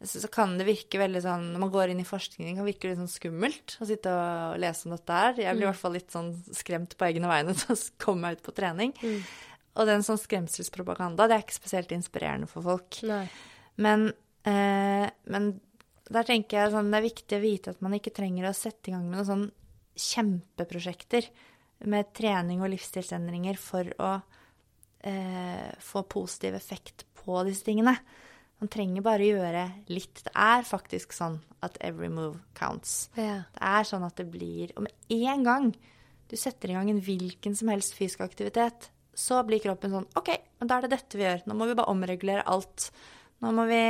så, 0.00 0.22
så, 0.22 0.30
kan 0.32 0.56
det 0.56 0.68
virke 0.68 1.00
veldig 1.00 1.20
sånn 1.24 1.50
Når 1.52 1.64
man 1.64 1.72
går 1.74 1.92
inn 1.92 2.00
i 2.00 2.08
forskning, 2.08 2.54
kan 2.54 2.64
det 2.64 2.70
virke 2.70 2.92
litt 2.92 3.00
sånn 3.00 3.12
skummelt 3.12 3.76
å 3.82 3.88
sitte 3.88 4.14
og 4.14 4.56
lese 4.62 4.88
om 4.88 4.96
dette 4.96 5.20
her. 5.20 5.36
Jeg 5.36 5.58
blir 5.58 5.66
i 5.66 5.68
mm. 5.68 5.72
hvert 5.72 5.82
fall 5.82 5.96
litt 5.98 6.14
sånn 6.14 6.32
skremt 6.56 6.96
på 6.96 7.08
egne 7.10 7.30
vegne 7.30 7.56
til 7.58 7.74
å 7.74 7.78
komme 8.00 8.24
meg 8.24 8.38
ut 8.38 8.46
på 8.48 8.56
trening. 8.56 8.94
Mm. 9.02 9.20
Og 9.78 9.86
det 9.86 9.94
er 9.94 10.00
en 10.00 10.06
sånn 10.06 10.20
skremselspropaganda, 10.20 11.28
det 11.30 11.36
er 11.36 11.44
ikke 11.44 11.60
spesielt 11.60 11.92
inspirerende 11.94 12.48
for 12.50 12.66
folk. 12.66 12.98
Men, 13.78 14.08
eh, 14.42 15.06
men, 15.30 15.52
der 16.08 16.26
tenker 16.26 16.58
jeg 16.58 16.72
sånn, 16.72 16.90
det 16.90 16.98
er 16.98 17.06
viktig 17.06 17.38
å 17.38 17.44
vite 17.44 17.74
at 17.74 17.84
man 17.84 17.94
ikke 17.94 18.14
trenger 18.16 18.48
å 18.48 18.56
sette 18.56 18.90
i 18.90 18.94
gang 18.96 19.04
med 19.06 19.20
noen 19.20 19.28
sånn 19.28 19.46
kjempeprosjekter 19.98 21.28
med 21.90 22.10
trening 22.16 22.62
og 22.64 22.72
livsstilsendringer 22.72 23.58
for 23.60 23.90
å 24.02 24.14
eh, 25.06 25.68
få 25.84 26.02
positiv 26.10 26.56
effekt 26.58 27.04
på 27.20 27.38
disse 27.46 27.66
tingene. 27.68 27.94
Man 28.58 28.70
trenger 28.72 29.04
bare 29.06 29.22
å 29.22 29.30
gjøre 29.36 29.64
litt. 29.92 30.24
Det 30.26 30.32
er 30.34 30.66
faktisk 30.66 31.14
sånn 31.14 31.38
at 31.62 31.78
every 31.84 32.10
move 32.10 32.40
counts. 32.58 33.12
Ja. 33.14 33.44
Det 33.54 33.62
er 33.70 33.86
sånn 33.86 34.06
at 34.06 34.18
det 34.18 34.26
blir 34.32 34.72
Og 34.76 34.86
med 34.86 35.14
en 35.14 35.46
gang 35.46 35.70
du 36.28 36.36
setter 36.36 36.70
i 36.70 36.76
gang 36.76 36.90
en 36.90 37.02
hvilken 37.02 37.54
som 37.56 37.70
helst 37.72 37.94
fysisk 37.96 38.20
aktivitet, 38.20 38.90
så 39.18 39.42
blir 39.46 39.62
kroppen 39.62 39.94
sånn 39.94 40.10
OK, 40.18 40.30
da 40.62 40.76
er 40.76 40.86
det 40.86 40.94
dette 40.94 41.18
vi 41.18 41.26
gjør. 41.26 41.46
Nå 41.48 41.56
må 41.58 41.66
vi 41.66 41.76
bare 41.78 41.90
omregulere 41.90 42.46
alt. 42.46 42.90
Nå 43.42 43.50
må 43.54 43.64
vi, 43.68 43.80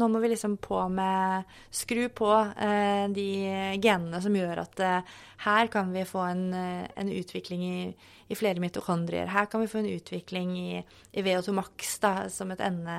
nå 0.00 0.08
må 0.12 0.20
vi 0.20 0.30
liksom 0.32 0.58
på 0.60 0.80
med 0.92 1.48
Skru 1.72 2.02
på 2.12 2.28
eh, 2.36 3.06
de 3.12 3.28
genene 3.80 4.20
som 4.20 4.36
gjør 4.36 4.60
at 4.64 4.82
eh, 4.84 5.14
her 5.46 5.70
kan 5.72 5.92
vi 5.94 6.04
få 6.08 6.26
en, 6.26 6.42
eh, 6.56 6.84
en 7.00 7.12
utvikling 7.12 7.64
i, 7.64 7.78
i, 8.28 8.36
flere 8.36 8.60
mitokondrier. 8.64 9.30
Her 9.32 9.48
kan 9.48 9.64
vi 9.64 9.70
få 9.72 9.80
en 9.80 9.90
utvikling 9.94 10.56
i, 10.60 10.82
i 11.12 11.24
VO2 11.24 11.56
max 11.56 11.96
da, 12.04 12.12
som 12.32 12.52
et 12.52 12.64
ende, 12.64 12.98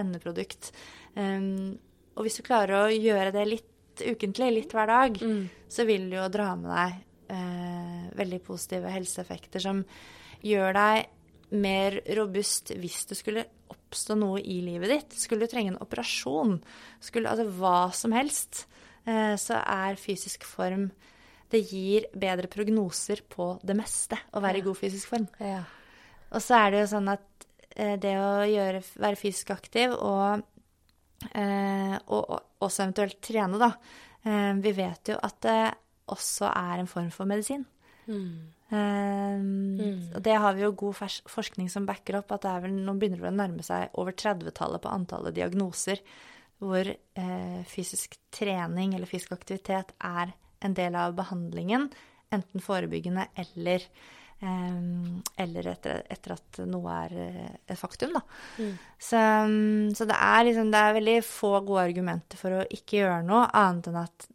endeprodukt. 0.00 0.72
Um, 1.12 1.76
og 2.16 2.24
hvis 2.24 2.40
du 2.40 2.46
klarer 2.46 2.82
å 2.82 2.92
gjøre 2.92 3.34
det 3.36 3.44
litt 3.48 4.04
ukentlig, 4.04 4.52
litt 4.54 4.72
hver 4.76 4.88
dag, 4.88 5.20
mm. 5.20 5.68
så 5.72 5.84
vil 5.88 6.08
du 6.08 6.16
jo 6.16 6.28
dra 6.32 6.54
med 6.56 6.72
deg 6.72 6.96
eh, 7.36 8.08
veldig 8.16 8.40
positive 8.46 8.92
helseeffekter 8.92 9.62
som 9.62 9.84
gjør 10.44 10.76
deg 10.76 11.08
mer 11.50 11.96
robust 12.16 12.72
hvis 12.78 13.04
det 13.10 13.18
skulle 13.18 13.46
oppstå 13.70 14.16
noe 14.18 14.40
i 14.42 14.60
livet 14.64 14.92
ditt. 14.92 15.16
Skulle 15.18 15.46
du 15.46 15.52
trenge 15.52 15.74
en 15.74 15.82
operasjon, 15.82 16.58
skulle, 17.02 17.30
altså 17.30 17.46
hva 17.58 17.90
som 17.96 18.14
helst, 18.14 18.64
eh, 19.04 19.34
så 19.40 19.60
er 19.60 20.00
fysisk 20.00 20.46
form 20.48 20.90
Det 21.50 21.64
gir 21.66 22.04
bedre 22.14 22.46
prognoser 22.46 23.24
på 23.26 23.56
det 23.66 23.74
meste 23.74 24.14
å 24.38 24.40
være 24.40 24.60
i 24.60 24.62
god 24.62 24.76
fysisk 24.78 25.08
form. 25.10 25.24
Ja. 25.42 25.64
Og 26.30 26.44
så 26.44 26.60
er 26.60 26.70
det 26.70 26.84
jo 26.84 26.90
sånn 26.92 27.10
at 27.10 27.46
eh, 27.74 27.96
det 27.98 28.12
å 28.22 28.44
gjøre, 28.46 28.84
være 29.02 29.18
fysisk 29.18 29.50
aktiv 29.56 29.90
og, 29.96 30.44
eh, 31.34 31.96
og, 32.06 32.20
og 32.20 32.62
også 32.62 32.84
eventuelt 32.84 33.18
trene, 33.18 33.58
da 33.58 33.72
Vi 34.20 34.72
vet 34.76 35.08
jo 35.08 35.16
at 35.16 35.36
det 35.42 35.72
også 36.12 36.50
er 36.52 36.82
en 36.82 36.86
form 36.86 37.10
for 37.10 37.26
medisin. 37.26 37.64
Mm. 38.06 38.52
Um, 38.70 39.76
mm. 39.80 40.02
Og 40.14 40.20
det 40.22 40.34
har 40.38 40.54
vi 40.54 40.62
jo 40.62 40.74
god 40.78 41.00
forskning 41.26 41.70
som 41.72 41.88
backer 41.88 42.20
opp, 42.20 42.30
at 42.36 42.44
det 42.44 42.50
er 42.52 42.66
vel, 42.66 42.76
nå 42.86 42.94
begynner 42.98 43.24
det 43.24 43.32
å 43.32 43.38
nærme 43.40 43.64
seg 43.66 43.96
over 43.98 44.14
30-tallet 44.14 44.84
på 44.84 44.92
antallet 44.94 45.34
diagnoser 45.34 46.02
hvor 46.60 46.86
eh, 46.86 47.60
fysisk 47.68 48.18
trening 48.34 48.94
eller 48.94 49.08
fysisk 49.08 49.32
aktivitet 49.32 49.94
er 50.04 50.34
en 50.60 50.76
del 50.76 50.96
av 50.98 51.16
behandlingen, 51.16 51.88
enten 52.30 52.62
forebyggende 52.62 53.30
eller, 53.40 53.86
eh, 54.44 54.82
eller 55.40 55.70
etter, 55.72 56.02
etter, 56.12 56.36
at 56.36 56.60
noe 56.68 56.98
er 57.06 57.16
eh, 57.24 57.54
et 57.64 57.80
faktum, 57.80 58.12
da. 58.18 58.22
Mm. 58.60 58.74
Så, 58.98 59.24
så, 59.96 60.08
det, 60.12 60.18
er 60.20 60.44
liksom, 60.50 60.70
det 60.70 60.84
er 60.84 60.98
veldig 61.00 61.16
få 61.26 61.54
gode 61.64 61.88
argumenter 61.88 62.40
for 62.40 62.60
å 62.60 62.68
ikke 62.68 63.00
gjøre 63.00 63.24
noe, 63.26 63.48
annet 63.56 63.90
enn 63.90 64.00
at 64.04 64.30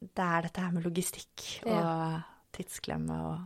det 0.00 0.26
er 0.26 0.48
dette 0.48 0.64
her 0.64 0.72
med 0.72 0.86
logistikk 0.88 1.46
og 1.68 1.76
ja. 1.76 1.94
Tidsklemme 2.60 3.22
og 3.28 3.38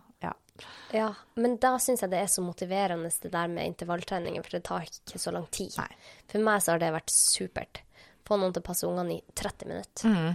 ja, 0.95 1.09
men 1.35 1.57
da 1.59 1.73
syns 1.83 2.05
jeg 2.05 2.13
det 2.13 2.21
er 2.23 2.29
så 2.31 2.43
motiverende 2.45 3.09
det 3.23 3.31
der 3.33 3.49
med 3.51 3.67
intervalltreninger, 3.73 4.45
for 4.47 4.55
det 4.55 4.63
tar 4.69 4.87
ikke 4.87 5.19
så 5.19 5.33
lang 5.35 5.49
tid. 5.51 5.75
Nei. 5.81 5.89
For 6.31 6.47
meg 6.47 6.63
så 6.63 6.75
har 6.75 6.83
det 6.83 6.93
vært 6.95 7.11
supert. 7.11 7.81
Få 8.25 8.39
noen 8.39 8.55
til 8.55 8.63
å 8.63 8.69
passe 8.69 8.87
ungene 8.87 9.17
i 9.17 9.23
30 9.35 9.73
minutter. 9.73 10.13
Mm 10.13 10.35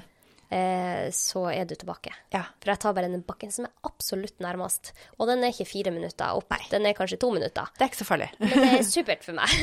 eh, 0.50 1.10
så 1.16 1.44
er 1.52 1.66
du 1.70 1.76
tilbake. 1.78 2.12
Ja. 2.34 2.44
For 2.60 2.72
jeg 2.72 2.82
tar 2.82 2.96
bare 2.98 3.10
den 3.12 3.24
bakken 3.26 3.52
som 3.54 3.68
er 3.68 3.74
absolutt 3.88 4.42
nærmest. 4.44 4.92
Og 5.18 5.30
den 5.30 5.44
er 5.44 5.54
ikke 5.54 5.68
fire 5.70 5.94
minutter 5.94 6.38
opp, 6.38 6.50
Nei. 6.54 6.62
den 6.72 6.88
er 6.90 6.96
kanskje 6.98 7.20
to 7.22 7.32
minutter. 7.34 7.70
Det 7.78 7.86
er 7.86 7.92
ikke 7.92 8.02
så 8.02 8.08
farlig. 8.10 8.30
Men 8.42 8.54
det 8.56 8.70
er 8.78 8.86
supert 8.88 9.26
for 9.26 9.38
meg. 9.38 9.58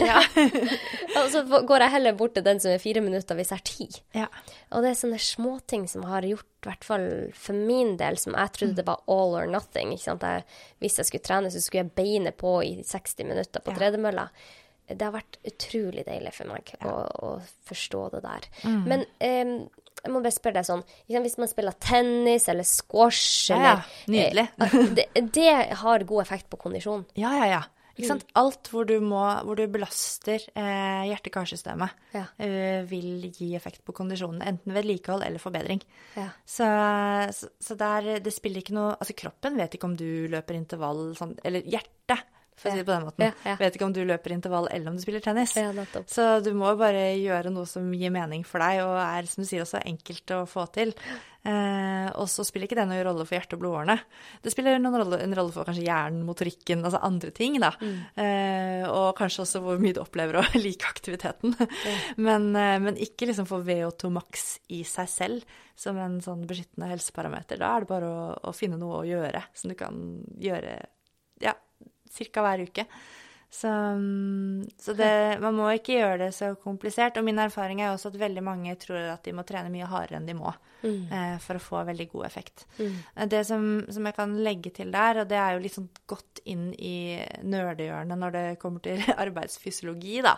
og 1.20 1.30
så 1.34 1.44
går 1.46 1.86
jeg 1.86 1.94
heller 1.96 2.18
bort 2.18 2.36
til 2.38 2.46
den 2.46 2.62
som 2.62 2.74
er 2.74 2.82
fire 2.82 3.02
minutter 3.04 3.38
hvis 3.38 3.52
jeg 3.52 3.62
har 3.62 3.70
tid. 3.70 4.02
Ja. 4.16 4.28
Og 4.72 4.84
det 4.84 4.92
er 4.92 5.00
sånne 5.00 5.22
småting 5.22 5.88
som 5.90 6.06
har 6.10 6.26
gjort, 6.26 6.48
i 6.66 6.70
hvert 6.70 6.86
fall 6.86 7.08
for 7.38 7.66
min 7.66 7.94
del, 8.00 8.18
som 8.18 8.34
jeg 8.34 8.54
trodde 8.54 8.78
det 8.80 8.86
var 8.86 9.02
all 9.10 9.36
or 9.38 9.50
nothing. 9.50 9.94
Jeg, 9.96 10.44
hvis 10.82 11.00
jeg 11.00 11.10
skulle 11.10 11.26
trene, 11.26 11.50
så 11.52 11.62
skulle 11.62 11.84
jeg 11.84 11.96
beine 11.98 12.34
på 12.36 12.58
i 12.66 12.76
60 12.86 13.26
minutter 13.26 13.64
på 13.64 13.74
ja. 13.74 13.80
tredemølla 13.82 14.30
det 14.86 15.02
har 15.02 15.16
vært 15.16 15.40
utrolig 15.42 16.04
deilig 16.06 16.30
for 16.36 16.46
meg 16.46 16.68
ja. 16.76 16.86
å, 16.86 16.98
å, 17.26 17.30
forstå 17.66 18.02
det 18.12 18.20
der. 18.22 18.44
Mm. 18.62 18.84
Men 18.86 19.00
um, 19.18 19.54
jeg 20.06 20.14
må 20.14 20.22
bare 20.22 20.34
spørre 20.34 20.60
deg 20.60 20.68
sånn 20.68 20.84
Hvis 21.10 21.38
man 21.40 21.50
spiller 21.50 21.76
tennis 21.82 22.46
eller 22.52 22.66
squash 22.66 23.50
ja, 23.50 23.56
eller, 23.56 23.72
ja. 23.72 24.02
Nydelig. 24.14 24.46
Eh, 24.66 24.92
det, 24.96 25.06
det, 25.34 25.50
har 25.82 26.04
god 26.08 26.22
effekt 26.22 26.46
på 26.50 26.58
kondisjon. 26.60 27.04
Ja, 27.18 27.32
ja, 27.38 27.46
ja. 27.50 27.62
Ikke 27.96 28.10
sant? 28.10 28.26
Mm. 28.28 28.32
Alt 28.42 28.68
hvor 28.72 28.86
du, 28.88 28.94
må, 29.00 29.22
hvor 29.46 29.56
du 29.56 29.64
belaster 29.72 30.42
eh, 30.52 31.04
hjerte-karsystemet, 31.08 31.94
ja. 32.12 32.26
uh, 32.28 32.82
vil 32.90 33.28
gi 33.30 33.54
effekt 33.56 33.80
på 33.86 33.94
kondisjonen. 33.96 34.42
Enten 34.44 34.74
vedlikehold 34.76 35.24
eller 35.24 35.40
forbedring. 35.40 35.80
Ja. 36.18 36.28
Så, 36.44 36.68
så, 37.36 37.48
så 37.56 37.78
der, 37.80 38.16
det 38.24 38.34
spiller 38.34 38.60
ikke 38.60 38.76
noe 38.76 38.94
Altså, 38.96 39.16
kroppen 39.16 39.56
vet 39.60 39.76
ikke 39.76 39.88
om 39.88 39.96
du 39.98 40.26
løper 40.32 40.56
intervall 40.56 41.10
sånn 41.18 41.34
Eller 41.44 41.64
hjertet 41.68 42.22
for 42.56 42.70
å 42.70 42.72
si 42.72 42.80
det 42.80 42.86
på 42.88 42.94
den 42.94 43.06
måten. 43.06 43.26
Ja, 43.28 43.34
ja. 43.44 43.54
Vet 43.60 43.76
ikke 43.76 43.88
om 43.88 43.94
du 43.94 44.02
løper 44.08 44.32
intervall 44.32 44.68
eller 44.72 44.90
om 44.90 44.96
du 44.96 45.04
spiller 45.04 45.24
tennis. 45.24 45.52
Ja, 45.60 45.70
så 46.08 46.28
du 46.40 46.52
må 46.56 46.72
bare 46.80 47.10
gjøre 47.20 47.52
noe 47.52 47.68
som 47.68 47.88
gir 47.92 48.12
mening 48.14 48.46
for 48.48 48.64
deg, 48.64 48.82
og 48.86 48.96
er 49.02 49.28
som 49.28 49.44
du 49.44 49.48
sier 49.48 49.64
også 49.66 49.82
enkelt 49.84 50.36
å 50.36 50.44
få 50.48 50.64
til. 50.74 50.94
Eh, 51.46 52.08
og 52.18 52.26
så 52.30 52.42
spiller 52.46 52.66
ikke 52.66 52.78
det 52.80 52.86
noen 52.88 53.04
rolle 53.06 53.26
for 53.26 53.36
hjerte- 53.36 53.54
og 53.54 53.60
blodårene. 53.62 53.94
Det 54.42 54.50
spiller 54.50 54.80
rolle, 54.80 55.20
en 55.22 55.36
rolle 55.36 55.54
for 55.54 55.68
kanskje 55.68 55.84
hjernen, 55.86 56.24
motorikken, 56.26 56.82
altså 56.82 57.02
andre 57.06 57.30
ting, 57.36 57.60
da. 57.62 57.70
Mm. 57.78 58.00
Eh, 58.24 58.86
og 58.88 59.12
kanskje 59.18 59.44
også 59.44 59.62
hvor 59.62 59.78
mye 59.82 59.94
du 59.94 60.02
opplever 60.02 60.40
å 60.40 60.46
like 60.64 60.88
aktiviteten. 60.88 61.54
men, 62.16 62.50
eh, 62.56 62.80
men, 62.82 62.98
ikke 62.98 63.30
liksom 63.30 63.46
for 63.46 63.66
VO2 63.66 64.10
max 64.16 64.48
i 64.74 64.82
seg 64.88 65.12
selv 65.12 65.56
som 65.76 65.98
en 66.00 66.18
sånn 66.24 66.46
beskyttende 66.48 66.90
helseparameter. 66.90 67.60
Da 67.60 67.76
er 67.76 67.84
det 67.84 67.92
bare 67.92 68.10
å, 68.10 68.26
å 68.50 68.56
finne 68.56 68.80
noe 68.80 69.02
å 69.02 69.06
gjøre 69.06 69.44
som 69.54 69.70
du 69.70 69.78
kan 69.78 70.00
gjøre 70.40 70.80
ja, 71.44 71.52
ca. 72.16 72.46
hver 72.46 72.66
uke. 72.66 72.86
Så, 73.50 73.68
mm, 73.68 74.66
så 74.78 74.92
det, 74.92 75.38
man 75.40 75.54
må 75.56 75.68
ikke 75.72 75.96
gjøre 76.00 76.26
det 76.26 76.32
så 76.36 76.50
komplisert. 76.60 77.16
Og 77.16 77.24
min 77.24 77.38
erfaring 77.40 77.80
er 77.80 77.92
også 77.92 78.10
at 78.12 78.20
veldig 78.20 78.44
mange 78.44 78.74
tror 78.80 79.14
at 79.14 79.24
de 79.24 79.34
må 79.36 79.46
trene 79.46 79.72
mye 79.72 79.88
hardere 79.88 80.20
enn 80.20 80.28
de 80.28 80.36
må 80.36 80.50
mm. 80.82 81.06
eh, 81.12 81.36
for 81.42 81.58
å 81.58 81.62
få 81.62 81.84
veldig 81.88 82.08
god 82.12 82.26
effekt. 82.28 82.66
Mm. 82.78 82.98
Eh, 83.14 83.28
det 83.32 83.42
som, 83.48 83.66
som, 83.88 84.08
jeg 84.10 84.18
kan 84.18 84.36
legge 84.44 84.74
til 84.76 84.92
der, 84.94 85.22
og 85.22 85.30
det 85.30 85.40
er 85.40 85.54
jo 85.54 85.64
litt 85.64 85.76
sånn 85.78 85.88
godt 86.10 86.42
inn 86.52 86.68
i 86.74 87.16
nerdehjørnet 87.46 88.22
når 88.22 88.36
det 88.36 88.46
kommer 88.62 88.84
til 88.84 89.02
arbeidsfysiologi, 89.24 90.20
da. 90.26 90.36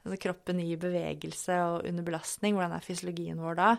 Altså 0.00 0.16
kroppen 0.22 0.62
i 0.62 0.78
bevegelse 0.80 1.58
og 1.66 1.88
under 1.88 2.06
belastning, 2.06 2.56
hvordan 2.56 2.72
er 2.76 2.84
fysiologien 2.84 3.40
vår 3.42 3.58
da? 3.58 3.74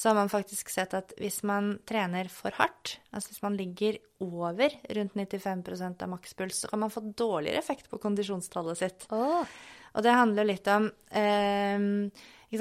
Så 0.00 0.08
har 0.08 0.14
man 0.16 0.30
faktisk 0.32 0.70
sett 0.72 0.94
at 0.96 1.10
hvis 1.20 1.42
man 1.44 1.74
trener 1.84 2.30
for 2.32 2.54
hardt, 2.56 2.94
altså 3.12 3.34
hvis 3.34 3.42
man 3.44 3.56
ligger 3.58 3.98
over 4.24 4.72
rundt 4.96 5.12
95% 5.12 6.04
av 6.06 6.08
makspuls, 6.08 6.62
så 6.62 6.70
kan 6.70 6.80
man 6.80 6.92
få 6.94 7.02
dårligere 7.04 7.60
effekt 7.60 7.90
på 7.90 7.98
kondisjonstallet 8.00 8.80
sitt. 8.80 9.04
Oh. 9.12 9.44
Og 9.92 10.06
det 10.06 10.14
handler 10.16 10.48
litt 10.48 10.70
om 10.72 10.86
eh, 10.88 11.84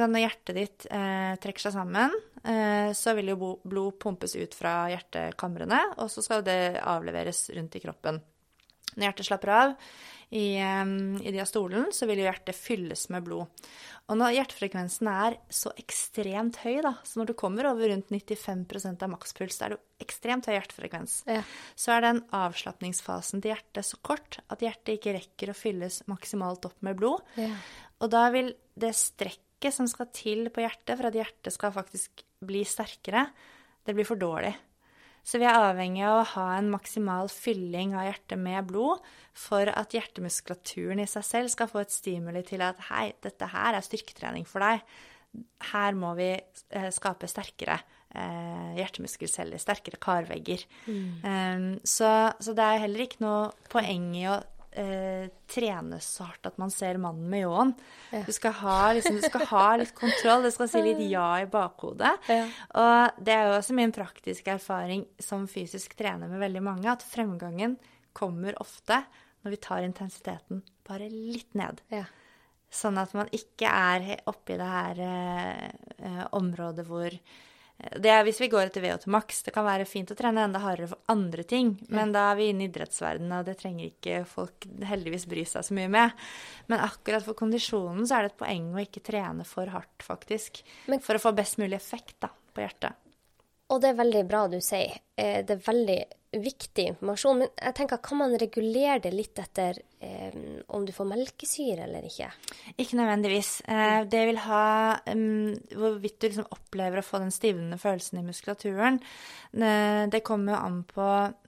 Når 0.02 0.20
hjertet 0.20 0.58
ditt 0.58 0.90
eh, 0.92 1.32
trekker 1.40 1.64
seg 1.64 1.78
sammen, 1.78 2.20
eh, 2.44 2.92
så 2.92 3.16
vil 3.16 3.32
jo 3.32 3.54
blod 3.64 3.96
pumpes 4.04 4.36
ut 4.36 4.60
fra 4.60 4.90
hjertekamrene, 4.92 5.80
og 5.96 6.12
så 6.12 6.26
skal 6.26 6.44
det 6.44 6.76
avleveres 6.84 7.46
rundt 7.56 7.80
i 7.80 7.86
kroppen. 7.88 8.20
Når 8.98 9.06
hjertet 9.06 9.32
slapper 9.32 9.56
av, 9.56 9.78
i, 10.30 10.60
i 10.62 11.32
diastolen, 11.34 11.88
så 11.96 12.06
vil 12.10 12.22
hjertet 12.22 12.58
fylles 12.58 13.08
med 13.10 13.26
blod. 13.26 13.66
Og 14.10 14.18
når 14.18 14.36
hjertefrekvensen 14.38 15.10
er 15.10 15.38
så 15.54 15.72
ekstremt 15.78 16.60
høy, 16.64 16.80
da, 16.86 16.96
så 17.06 17.22
når 17.22 17.32
du 17.32 17.36
kommer 17.38 17.70
over 17.70 17.92
rundt 17.92 18.10
95% 18.14 19.06
av 19.06 19.12
makspuls, 19.12 19.60
er 19.66 19.76
det 19.76 20.06
ekstremt 20.06 20.50
høy 20.50 20.56
hjertefrekvens, 20.56 21.20
ja. 21.30 21.44
så 21.78 21.96
er 21.96 22.06
den 22.06 22.24
avslapningsfasen 22.34 23.42
til 23.42 23.54
hjertet 23.54 23.86
så 23.86 24.00
kort 24.06 24.40
at 24.50 24.66
hjertet 24.66 24.96
ikke 24.98 25.18
rekker 25.18 25.54
å 25.54 25.58
fylles 25.58 26.02
maksimalt 26.10 26.66
opp 26.70 26.78
med 26.86 26.98
blod. 26.98 27.26
Ja. 27.38 27.52
Og 28.00 28.14
da 28.14 28.26
vil 28.34 28.54
det 28.80 28.96
strekket 28.98 29.76
som 29.76 29.90
skal 29.92 30.10
til 30.16 30.48
på 30.54 30.64
hjertet 30.64 30.96
for 30.96 31.10
at 31.10 31.18
hjertet 31.18 31.54
skal 31.54 31.74
faktisk 31.76 32.26
bli 32.46 32.64
sterkere, 32.66 33.28
det 33.86 33.98
blir 33.98 34.08
for 34.08 34.22
dårlig. 34.22 34.54
Så 35.30 35.38
vi 35.38 35.46
er 35.46 35.62
avhengig 35.62 36.02
av 36.10 36.24
å 36.24 36.30
ha 36.32 36.48
en 36.58 36.72
maksimal 36.74 37.30
fylling 37.30 37.94
av 37.94 38.08
hjertet 38.08 38.40
med 38.42 38.66
blod 38.72 39.04
for 39.38 39.70
at 39.70 39.94
hjertemuskulaturen 39.94 41.04
i 41.04 41.08
seg 41.10 41.26
selv 41.28 41.54
skal 41.54 41.70
få 41.70 41.84
et 41.84 41.94
stimuli 41.94 42.42
til 42.48 42.64
at 42.66 42.82
hei, 42.90 43.12
dette 43.22 43.52
her 43.52 43.78
er 43.78 43.86
styrketrening 43.86 44.48
for 44.50 44.66
deg. 44.66 44.82
Her 45.70 45.98
må 45.98 46.16
vi 46.18 46.32
eh, 46.34 46.90
skape 46.96 47.30
sterkere 47.30 47.78
eh, 47.78 48.80
hjertemuskelceller, 48.80 49.62
sterkere 49.62 50.02
karvegger. 50.02 50.66
Mm. 50.90 51.12
Um, 51.22 51.68
så, 51.86 52.10
så, 52.42 52.56
det 52.58 52.66
er 52.66 52.84
heller 52.88 53.06
ikke 53.06 53.22
noe 53.22 53.44
poeng 53.70 54.10
i 54.18 54.26
å 54.32 54.40
eh, 54.72 55.30
trene 55.49 55.99
så 56.03 56.28
hardt 56.28 56.49
at 56.49 56.59
man 56.61 56.72
ser 56.74 56.99
mannen 57.01 57.30
med 57.32 57.43
ljåen. 57.43 57.74
Ja. 58.13 58.22
Du, 58.26 58.32
skal 58.36 58.55
ha, 58.61 58.78
liksom, 58.93 59.17
du 59.20 59.26
skal 59.26 59.45
ha 59.49 59.65
litt 59.82 59.93
kontroll, 59.97 60.45
det 60.45 60.53
skal 60.55 60.70
si 60.72 60.84
litt 60.86 61.01
ja 61.09 61.30
i 61.41 61.47
bakhodet. 61.49 62.13
Ja. 62.30 62.43
Og 62.84 63.24
det 63.26 63.36
er 63.36 63.49
jo 63.49 63.57
også 63.57 63.78
min 63.78 63.93
praktiske 63.95 64.55
erfaring 64.57 65.05
som 65.22 65.47
fysisk 65.49 65.97
trener 65.99 66.32
med 66.32 66.41
veldig 66.43 66.63
mange, 66.65 66.91
at 66.91 67.05
fremgangen 67.05 67.78
kommer 68.13 68.57
ofte 68.61 69.01
når 69.43 69.55
vi 69.55 69.61
tar 69.63 69.86
intensiteten 69.86 70.63
bare 70.88 71.09
litt 71.11 71.53
ned. 71.57 71.84
Ja. 71.93 72.05
Sånn 72.70 72.99
at 73.01 73.15
man 73.17 73.30
ikke 73.34 73.70
er 73.70 74.20
oppi 74.30 74.57
det 74.59 74.67
her 74.70 74.99
eh, 75.01 75.70
eh 76.05 76.26
området 76.38 76.86
hvor 76.86 77.13
det 77.80 78.12
er 78.12 78.26
hvis 78.28 78.42
vi 78.44 78.50
går 78.52 78.68
etter 78.68 78.84
VO 78.84 78.98
til 79.00 79.14
maks. 79.16 79.42
Det 79.46 79.54
kan 79.56 79.66
være 79.68 79.88
fint 79.88 80.12
å 80.12 80.18
trene 80.18 80.44
enda 80.44 80.60
hardere 80.64 80.92
for 80.92 81.12
andre 81.12 81.46
ting, 81.48 81.74
men 81.88 82.12
da 82.16 82.26
er 82.32 82.40
vi 82.40 82.50
inne 82.52 82.66
i 82.66 82.70
idrettsverdenen, 82.70 83.38
og 83.40 83.48
det 83.48 83.56
trenger 83.62 83.88
ikke 83.88 84.24
folk 84.28 84.68
heldigvis 84.90 85.28
bry 85.32 85.46
seg 85.48 85.66
så 85.66 85.78
mye 85.78 85.92
med. 85.94 86.26
Men 86.72 86.84
akkurat 86.84 87.24
for 87.26 87.40
kondisjonen 87.40 88.04
så 88.04 88.18
er 88.18 88.28
det 88.28 88.34
et 88.34 88.42
poeng 88.44 88.72
å 88.76 88.84
ikke 88.84 89.06
trene 89.12 89.48
for 89.48 89.72
hardt, 89.72 90.04
faktisk. 90.04 90.64
For 91.06 91.16
å 91.16 91.24
få 91.24 91.36
best 91.38 91.62
mulig 91.62 91.80
effekt 91.80 92.18
da, 92.26 92.34
på 92.54 92.66
hjertet. 92.66 93.09
Og 93.70 93.82
det 93.82 93.91
er 93.91 93.99
veldig 93.99 94.24
bra 94.30 94.47
du 94.49 94.57
sier. 94.63 94.97
Eh, 95.20 95.41
det 95.45 95.57
er 95.57 95.67
veldig 95.67 95.99
viktig 96.30 96.86
informasjon. 96.91 97.41
Men 97.41 97.49
jeg 97.57 97.76
tenker, 97.78 98.01
kan 98.05 98.20
man 98.22 98.36
regulere 98.38 98.99
det 99.01 99.11
litt 99.13 99.39
etter 99.41 99.80
eh, 100.05 100.36
om 100.76 100.86
du 100.86 100.91
får 100.93 101.07
melkesyre 101.09 101.88
eller 101.88 102.05
ikke? 102.05 102.30
Ikke 102.76 102.99
nødvendigvis. 102.99 103.53
Eh, 103.65 104.01
det 104.09 104.26
vil 104.30 104.41
ha 104.45 104.65
um, 105.09 105.55
hvorvidt 105.74 106.20
du 106.20 106.28
liksom 106.28 106.51
opplever 106.53 107.01
å 107.01 107.05
få 107.05 107.24
den 107.24 107.34
stivnende 107.34 107.80
følelsen 107.82 108.22
i 108.22 108.28
muskulaturen. 108.28 108.99
Eh, 109.53 110.03
det 110.11 110.22
kommer 110.26 110.55
jo 110.55 110.59
an 110.59 110.84
på 110.89 111.07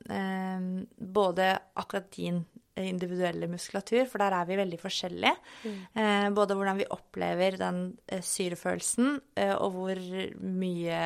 eh, 0.09 0.65
både 0.97 1.51
akkurat 1.81 2.09
din 2.17 2.41
individuelle 2.81 3.49
muskulatur, 3.51 4.05
for 4.09 4.23
der 4.23 4.33
er 4.33 4.47
vi 4.47 4.57
veldig 4.57 4.79
forskjellige. 4.81 5.33
Mm. 5.67 5.79
Eh, 6.01 6.27
både 6.33 6.55
hvordan 6.57 6.79
vi 6.79 6.89
opplever 6.95 7.59
den 7.59 7.83
eh, 8.07 8.23
syrefølelsen, 8.25 9.13
og 9.59 9.75
hvor 9.75 10.01
mye 10.41 11.03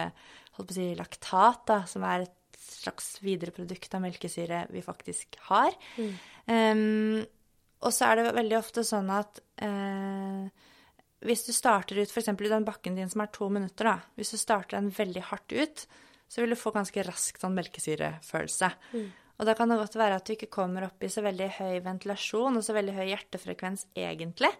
holdt 0.56 0.72
på 0.72 0.76
å 0.76 0.78
si, 0.78 0.90
laktat, 0.98 1.64
da, 1.70 1.80
som 1.90 2.06
er 2.08 2.26
et 2.26 2.60
slags 2.66 3.16
videreprodukt 3.24 3.98
av 3.98 4.04
melkesyre 4.04 4.66
vi 4.72 4.84
faktisk 4.86 5.38
har. 5.50 5.76
Mm. 5.98 6.14
Um, 6.46 7.26
og 7.86 7.94
så 7.94 8.10
er 8.10 8.22
det 8.22 8.38
veldig 8.38 8.58
ofte 8.58 8.86
sånn 8.88 9.12
at 9.14 9.42
uh, 9.62 10.48
hvis 11.26 11.46
du 11.48 11.52
starter 11.56 12.00
ut 12.00 12.12
f.eks. 12.12 12.32
i 12.32 12.52
den 12.52 12.66
bakken 12.68 12.98
din 12.98 13.12
som 13.12 13.24
er 13.24 13.32
to 13.34 13.50
minutter, 13.54 13.90
da, 13.92 13.98
hvis 14.18 14.34
du 14.36 14.40
starter 14.42 14.78
den 14.78 14.92
veldig 14.94 15.26
hardt 15.30 15.56
ut, 15.56 15.86
så 16.28 16.42
vil 16.42 16.56
du 16.56 16.60
få 16.60 16.74
ganske 16.76 17.06
raskt 17.06 17.44
sånn 17.44 17.56
melkesyrefølelse. 17.58 18.72
Mm. 18.96 19.06
Og 19.36 19.48
da 19.50 19.56
kan 19.58 19.70
det 19.70 19.78
godt 19.82 19.98
være 20.00 20.18
at 20.20 20.28
du 20.28 20.34
ikke 20.36 20.52
kommer 20.54 20.88
opp 20.88 21.04
i 21.04 21.12
så 21.12 21.24
veldig 21.26 21.52
høy 21.58 21.80
ventilasjon 21.86 22.58
og 22.58 22.66
så 22.66 22.76
veldig 22.76 22.96
høy 22.96 23.06
hjertefrekvens 23.12 23.88
egentlig, 23.98 24.52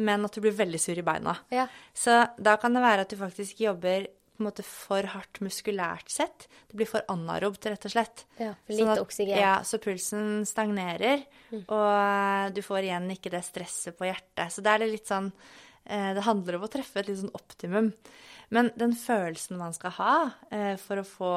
men 0.00 0.24
at 0.24 0.34
du 0.34 0.40
blir 0.44 0.54
veldig 0.56 0.80
sur 0.80 0.98
i 0.98 1.04
beina. 1.04 1.34
Ja. 1.52 1.66
Så 1.92 2.22
da 2.38 2.56
kan 2.60 2.76
det 2.76 2.84
være 2.84 3.04
at 3.04 3.12
du 3.12 3.18
faktisk 3.20 3.60
jobber 3.64 4.06
på 4.42 4.48
en 4.48 4.50
måte 4.50 4.64
for 4.66 5.06
hardt 5.14 5.40
muskulært 5.44 6.10
sett. 6.10 6.48
Det 6.68 6.78
blir 6.80 6.88
for 6.90 7.04
anarobt, 7.12 7.66
rett 7.70 7.86
og 7.86 7.94
slett. 7.94 8.24
Ja, 8.40 8.52
for 8.58 8.74
litt 8.74 8.82
sånn 8.82 8.92
at, 8.96 9.02
oksygen. 9.04 9.38
Ja, 9.38 9.54
så 9.66 9.78
pulsen 9.82 10.42
stagnerer, 10.48 11.22
mm. 11.52 11.62
og 11.68 12.56
du 12.56 12.62
får 12.66 12.88
igjen 12.88 13.06
ikke 13.14 13.32
det 13.34 13.44
stresset 13.46 13.98
på 13.98 14.08
hjertet. 14.08 14.50
Så 14.50 14.64
det 14.64 14.74
er 14.74 14.86
litt 14.90 15.10
sånn 15.10 15.30
eh, 15.84 16.10
Det 16.16 16.26
handler 16.26 16.58
om 16.58 16.66
å 16.66 16.72
treffe 16.72 17.02
et 17.02 17.12
litt 17.12 17.22
sånn 17.22 17.34
optimum. 17.38 17.92
Men 18.52 18.68
den 18.76 18.92
følelsen 18.98 19.56
man 19.60 19.72
skal 19.76 19.94
ha 19.96 20.16
eh, 20.52 20.74
for 20.80 21.00
å 21.00 21.06
få 21.08 21.30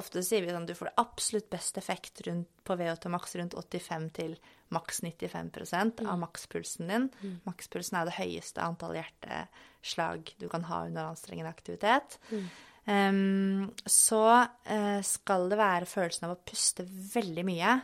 Ofte 0.00 0.22
sier 0.24 0.40
vi 0.40 0.52
sånn 0.52 0.64
du 0.64 0.72
får 0.72 0.88
det 0.88 1.02
absolutt 1.02 1.50
best 1.52 1.76
effekt 1.76 2.22
rundt, 2.24 2.48
på 2.64 2.76
VO2 2.80 3.10
maks 3.12 3.34
rundt 3.36 3.56
85 3.60 4.06
til 4.16 4.36
maks 4.72 5.02
95 5.04 5.50
mm. 5.52 6.06
av 6.08 6.16
makspulsen 6.22 6.88
din. 6.88 7.08
Mm. 7.20 7.34
Makspulsen 7.44 7.98
er 8.00 8.08
det 8.08 8.14
høyeste 8.16 8.64
antall 8.64 8.96
hjerteslag 8.96 10.32
du 10.40 10.46
kan 10.48 10.64
ha 10.70 10.86
under 10.88 11.10
anstrengende 11.10 11.52
aktivitet. 11.52 12.16
Mm. 12.32 12.46
Um, 12.82 13.66
så 13.84 14.22
uh, 14.40 15.02
skal 15.04 15.52
det 15.52 15.60
være 15.60 15.90
følelsen 15.90 16.30
av 16.30 16.38
å 16.38 16.40
puste 16.40 16.88
veldig 16.88 17.44
mye, 17.46 17.76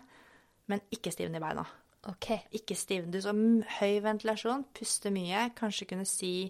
men 0.73 0.83
ikke 0.95 1.13
stivne 1.13 1.39
i 1.39 1.45
beina. 1.45 1.67
Okay. 2.09 2.41
Ikke 2.57 2.77
stivne. 2.79 3.13
Du 3.13 3.21
så 3.23 3.35
høy 3.79 4.01
ventilasjon, 4.05 4.65
puste 4.73 5.13
mye, 5.13 5.51
kanskje 5.59 5.93
kunne 5.93 6.09
si 6.09 6.49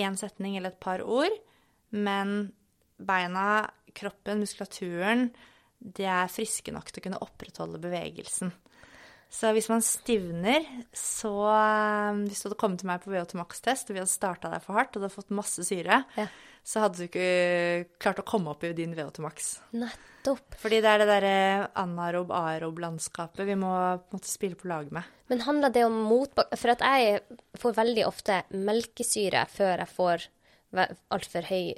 én 0.00 0.16
setning 0.18 0.56
eller 0.58 0.74
et 0.74 0.82
par 0.82 1.02
ord, 1.02 1.34
men 1.94 2.52
beina, 2.98 3.64
kroppen, 3.94 4.42
muskulaturen, 4.42 5.28
de 5.78 6.06
er 6.08 6.30
friske 6.32 6.72
nok 6.74 6.90
til 6.90 7.02
å 7.02 7.06
kunne 7.08 7.22
opprettholde 7.26 7.80
bevegelsen. 7.82 8.52
Så 9.32 9.50
hvis 9.56 9.68
man 9.70 9.82
stivner, 9.82 10.66
så 10.94 11.32
um, 11.34 12.24
Hvis 12.28 12.42
du 12.42 12.48
hadde 12.48 12.58
kommet 12.60 12.82
til 12.82 12.90
meg 12.90 13.02
på 13.02 13.12
VO2 13.12 13.38
Max-test, 13.40 13.88
og 13.90 13.96
vi 13.96 14.02
hadde 14.02 14.12
starta 14.12 14.50
deg 14.52 14.62
for 14.64 14.78
hardt, 14.78 14.94
og 14.94 15.02
du 15.02 15.06
hadde 15.06 15.16
fått 15.16 15.34
masse 15.34 15.64
syre, 15.66 16.02
ja. 16.18 16.26
så 16.62 16.84
hadde 16.84 17.00
du 17.00 17.06
ikke 17.08 17.94
klart 18.02 18.22
å 18.22 18.26
komme 18.28 18.54
opp 18.54 18.62
i 18.66 18.74
din 18.76 18.94
VO2 18.94 19.24
Max. 19.24 19.48
Nettopp. 19.74 20.58
Fordi 20.60 20.78
det 20.84 20.92
er 20.92 21.02
det 21.02 21.08
derre 21.10 21.38
anarob-aerob-landskapet 21.82 23.48
vi 23.48 23.58
må 23.58 23.72
på 24.04 24.20
måte 24.20 24.30
spille 24.30 24.60
på 24.60 24.70
lag 24.70 24.92
med. 24.94 25.10
Men 25.32 25.42
handler 25.48 25.74
det 25.74 25.86
om 25.88 25.98
motbak... 26.06 26.54
For 26.60 26.74
at 26.76 26.84
jeg 26.84 27.40
får 27.60 27.80
veldig 27.80 28.06
ofte 28.06 28.42
melkesyre 28.54 29.48
før 29.50 29.82
jeg 29.82 29.94
får 29.96 30.28
altfor 31.14 31.50
høy 31.50 31.74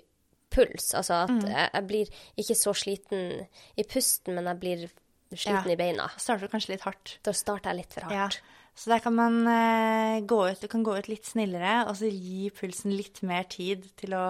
puls. 0.53 0.93
Altså 0.97 1.23
at 1.25 1.35
mm. 1.35 1.49
jeg 1.51 1.85
blir 1.89 2.13
ikke 2.41 2.57
så 2.59 2.75
sliten 2.77 3.47
i 3.77 3.85
pusten, 3.89 4.37
men 4.37 4.49
jeg 4.51 4.63
blir 4.63 4.87
sliten 5.33 5.67
ja. 5.67 5.75
i 5.75 5.81
beina. 5.81 6.07
Starter 6.21 6.51
kanskje 6.53 6.75
litt 6.75 6.87
hardt. 6.87 7.17
Da 7.27 7.35
starter 7.37 7.73
jeg 7.73 7.83
litt 7.83 7.97
for 7.97 8.07
hardt. 8.07 8.39
Ja. 8.39 8.57
Så 8.77 8.93
der 8.93 9.01
kan 9.01 9.15
man 9.17 9.39
uh, 9.49 10.21
gå 10.29 10.43
ut, 10.51 10.61
du 10.61 10.69
kan 10.69 10.85
gå 10.85 10.99
ut 10.99 11.09
litt 11.09 11.25
snillere, 11.25 11.87
og 11.89 11.97
så 11.97 12.11
gi 12.13 12.51
pulsen 12.55 12.93
litt 12.93 13.23
mer 13.25 13.47
tid 13.49 13.87
til 13.97 14.13
å, 14.13 14.27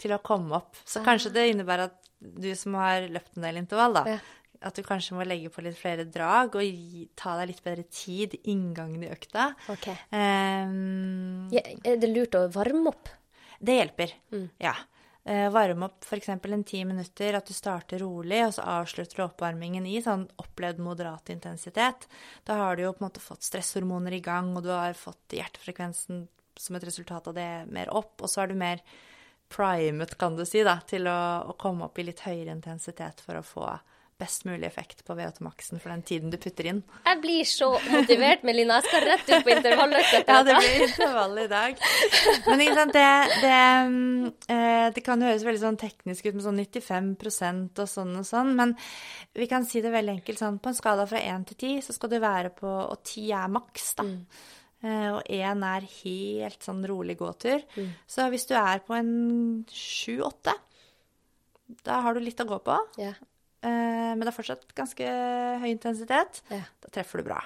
til 0.00 0.12
å 0.12 0.20
komme 0.20 0.58
opp. 0.60 0.76
Så 0.84 1.00
kanskje 1.06 1.32
det 1.32 1.46
innebærer 1.54 1.88
at 1.88 2.10
du 2.18 2.50
som 2.58 2.76
har 2.76 3.06
løpt 3.08 3.38
en 3.38 3.46
del 3.46 3.62
intervall, 3.62 3.96
da, 3.96 4.02
ja. 4.12 4.18
at 4.68 4.76
du 4.76 4.84
kanskje 4.84 5.16
må 5.16 5.24
legge 5.24 5.48
på 5.54 5.64
litt 5.64 5.78
flere 5.80 6.04
drag 6.04 6.58
og 6.60 6.66
gi, 6.66 7.06
ta 7.16 7.38
deg 7.40 7.54
litt 7.54 7.64
bedre 7.64 7.86
tid 7.88 8.36
inngangen 8.42 9.06
i 9.06 9.10
økta. 9.14 9.54
Okay. 9.72 9.96
Um, 10.12 11.48
ja, 11.54 11.64
er 11.80 11.96
det 12.02 12.12
lurt 12.12 12.36
å 12.36 12.44
varme 12.52 12.92
opp? 12.92 13.08
Det 13.58 13.80
hjelper, 13.80 14.12
mm. 14.34 14.46
ja. 14.62 14.76
Eh, 15.28 15.50
varme 15.50 15.84
opp 15.84 16.04
f.eks. 16.04 16.28
en 16.28 16.64
ti 16.64 16.78
minutter, 16.88 17.34
at 17.36 17.46
du 17.46 17.52
starter 17.52 18.00
rolig, 18.00 18.38
og 18.46 18.54
så 18.56 18.62
avslutter 18.78 19.18
du 19.18 19.24
oppvarmingen 19.26 19.84
i 19.84 19.98
sånn 20.00 20.22
opplevd 20.40 20.80
moderat 20.80 21.28
intensitet. 21.34 22.06
Da 22.48 22.56
har 22.56 22.76
du 22.76 22.86
jo 22.86 22.94
på 22.94 23.02
en 23.02 23.08
måte 23.10 23.20
fått 23.20 23.44
stresshormoner 23.44 24.16
i 24.16 24.22
gang, 24.24 24.54
og 24.56 24.64
du 24.64 24.70
har 24.72 24.96
fått 24.96 25.36
hjertefrekvensen 25.36 26.22
som 26.56 26.78
et 26.78 26.86
resultat 26.88 27.28
av 27.28 27.36
det 27.36 27.50
mer 27.68 27.92
opp, 27.92 28.14
og 28.22 28.32
så 28.32 28.46
er 28.46 28.48
du 28.48 28.56
mer 28.56 28.80
primet, 29.52 30.16
kan 30.16 30.38
du 30.38 30.46
si, 30.48 30.64
da, 30.64 30.78
til 30.88 31.04
å, 31.12 31.20
å 31.52 31.58
komme 31.60 31.90
opp 31.90 32.00
i 32.00 32.08
litt 32.08 32.24
høyere 32.24 32.56
intensitet 32.56 33.20
for 33.20 33.36
å 33.36 33.44
få 33.44 33.68
best 34.18 34.44
mulig 34.44 34.66
effekt 34.66 35.04
på 35.06 35.14
VO2 35.14 35.44
maksen 35.46 35.78
for 35.78 35.92
den 35.92 36.02
tiden 36.02 36.32
du 36.32 36.36
putter 36.42 36.66
inn. 36.66 36.80
Jeg 37.06 37.20
blir 37.22 37.46
så 37.46 37.68
motivert, 37.86 38.42
Melina. 38.46 38.80
Jeg 38.80 38.88
skal 38.88 39.06
rett 39.06 39.30
ut 39.30 39.46
på 39.46 39.52
intervalløkt. 39.54 40.16
ja, 40.32 40.38
det 40.46 40.56
blir 40.58 40.84
intervall 40.88 41.38
i 41.38 41.46
dag. 41.52 41.84
Men 42.48 42.64
ikke 42.64 42.76
sant, 42.80 42.96
det, 42.96 43.06
det, 43.44 43.54
eh, 44.56 44.88
det, 44.96 45.04
kan 45.06 45.22
høres 45.22 45.46
veldig 45.46 45.62
sånn 45.62 45.80
teknisk 45.80 46.26
ut 46.26 46.38
med 46.38 46.46
sånn 46.48 46.60
95 46.64 47.14
og 47.28 47.90
sånn 47.94 48.12
og 48.18 48.26
sånn, 48.26 48.52
men 48.58 48.74
vi 49.38 49.48
kan 49.50 49.66
si 49.68 49.82
det 49.84 49.94
veldig 49.94 50.18
enkelt 50.18 50.42
sånn 50.42 50.60
på 50.62 50.72
en 50.72 50.78
skala 50.78 51.06
fra 51.08 51.22
1 51.22 51.48
til 51.52 51.60
10, 51.62 51.86
så 51.86 51.94
skal 51.94 52.12
du 52.12 52.18
være 52.22 52.54
på 52.58 52.68
Og 52.68 52.98
10 53.04 53.32
er 53.38 53.50
maks, 53.52 53.92
da. 53.98 54.08
Mm. 54.08 54.22
Uh, 54.78 55.08
og 55.16 55.30
én 55.34 55.62
er 55.66 55.86
helt 56.04 56.62
sånn 56.62 56.84
rolig 56.86 57.16
gåtur. 57.18 57.62
Mm. 57.74 57.90
Så 58.06 58.28
hvis 58.30 58.46
du 58.50 58.54
er 58.58 58.82
på 58.86 58.94
en 58.94 59.10
sju-åtte, 59.66 60.54
da 61.84 61.98
har 62.04 62.14
du 62.14 62.22
litt 62.22 62.38
å 62.40 62.46
gå 62.48 62.60
på. 62.64 62.76
Yeah. 62.98 63.18
Eh, 63.64 64.10
men 64.14 64.24
det 64.24 64.32
er 64.32 64.36
fortsatt 64.36 64.66
ganske 64.78 65.12
høy 65.62 65.70
intensitet. 65.70 66.42
Ja. 66.52 66.64
Da 66.84 66.92
treffer 66.98 67.22
du 67.22 67.30
bra. 67.30 67.40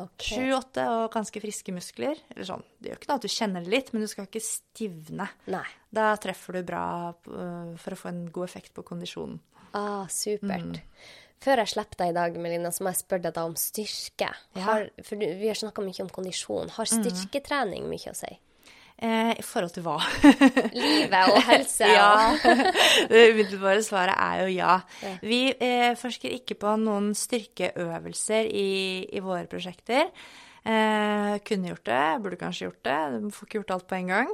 Sju-åtte 0.00 0.80
okay. 0.80 0.88
og 0.88 1.12
ganske 1.12 1.42
friske 1.42 1.74
muskler. 1.74 2.20
Eller 2.32 2.48
sånn. 2.48 2.62
Det 2.78 2.92
gjør 2.92 3.00
ikke 3.00 3.10
noe 3.10 3.20
at 3.20 3.26
du 3.26 3.32
kjenner 3.32 3.64
det 3.64 3.72
litt, 3.74 3.90
men 3.92 4.04
du 4.04 4.10
skal 4.10 4.28
ikke 4.28 4.42
stivne. 4.44 5.26
Nei. 5.52 5.66
Da 5.92 6.12
treffer 6.22 6.60
du 6.60 6.62
bra 6.68 6.84
uh, 7.10 7.72
for 7.80 7.96
å 7.96 7.98
få 7.98 8.12
en 8.12 8.22
god 8.32 8.48
effekt 8.48 8.72
på 8.76 8.86
kondisjonen. 8.86 9.40
Ah, 9.76 10.06
supert. 10.10 10.80
Mm. 10.80 11.10
Før 11.40 11.62
jeg 11.62 11.72
slipper 11.72 12.02
deg 12.02 12.12
i 12.12 12.16
dag, 12.16 12.34
Melina, 12.42 12.72
så 12.74 12.84
må 12.84 12.92
jeg 12.92 13.00
spørre 13.00 13.30
deg 13.32 13.40
om 13.48 13.56
styrke. 13.56 14.28
Har, 14.60 14.88
for 15.06 15.20
vi 15.20 15.48
har 15.48 15.58
snakka 15.58 15.84
mye 15.84 16.04
om 16.04 16.10
kondisjon. 16.12 16.72
Har 16.74 16.88
mm. 16.88 17.04
styrketrening 17.04 17.86
mye 17.88 18.12
å 18.12 18.16
si? 18.18 18.32
Eh, 19.00 19.32
I 19.40 19.44
forhold 19.44 19.72
til 19.72 19.84
hva? 19.86 19.96
Livet 20.76 21.32
og 21.32 21.40
helse. 21.46 21.88
ja. 21.88 22.36
Det 23.10 23.24
umiddelbare 23.32 23.80
svaret 23.84 24.16
er 24.16 24.42
jo 24.44 24.52
ja. 24.52 24.76
Vi 25.24 25.46
eh, 25.56 25.94
forsker 25.96 26.36
ikke 26.36 26.58
på 26.60 26.76
noen 26.82 27.14
styrkeøvelser 27.16 28.50
i, 28.52 28.70
i 29.08 29.24
våre 29.24 29.48
prosjekter. 29.48 30.12
Eh, 30.60 31.38
kunne 31.48 31.70
gjort 31.72 31.86
det, 31.88 32.04
burde 32.20 32.40
kanskje 32.40 32.66
gjort 32.68 32.84
det. 32.84 32.98
Du 33.24 33.30
får 33.32 33.48
ikke 33.48 33.60
gjort 33.62 33.74
alt 33.78 33.88
på 33.88 33.96
en 33.96 34.12
gang. 34.12 34.32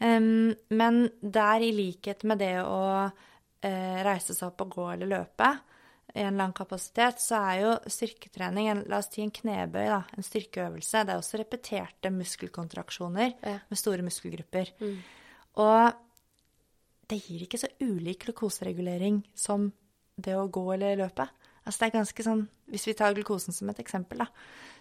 Um, 0.00 0.54
men 0.72 1.02
der, 1.20 1.60
i 1.60 1.74
likhet 1.76 2.24
med 2.24 2.40
det 2.40 2.54
å 2.64 2.82
eh, 3.04 3.98
reise 4.06 4.32
seg 4.32 4.48
opp 4.48 4.64
og 4.64 4.76
gå 4.78 4.86
eller 4.94 5.12
løpe, 5.12 5.52
i 6.16 6.24
en 6.24 6.38
lang 6.40 6.54
kapasitet, 6.56 7.20
så 7.20 7.38
er 7.50 7.60
jo 7.60 7.72
styrketrening 7.92 8.70
en, 8.72 8.82
La 8.90 9.00
oss 9.02 9.10
si 9.12 9.22
en 9.24 9.32
knebøy, 9.34 9.84
da, 9.90 10.00
en 10.16 10.26
styrkeøvelse. 10.26 11.04
Det 11.04 11.14
er 11.14 11.20
også 11.20 11.40
repeterte 11.42 12.12
muskelkontraksjoner 12.14 13.34
ja. 13.36 13.56
med 13.68 13.80
store 13.80 14.06
muskelgrupper. 14.06 14.72
Mm. 14.80 14.94
Og 15.62 16.02
det 17.10 17.20
gir 17.22 17.44
ikke 17.44 17.60
så 17.60 17.70
ulik 17.84 18.24
glukoseregulering 18.26 19.20
som 19.36 19.68
det 20.16 20.34
å 20.36 20.48
gå 20.52 20.64
eller 20.74 20.98
løpe. 21.02 21.28
Altså 21.66 21.82
det 21.82 21.88
er 21.88 21.98
ganske 21.98 22.24
sånn, 22.24 22.46
Hvis 22.66 22.86
vi 22.88 22.96
tar 22.98 23.14
glukosen 23.14 23.54
som 23.54 23.68
et 23.70 23.78
eksempel, 23.78 24.24
da. 24.24 24.26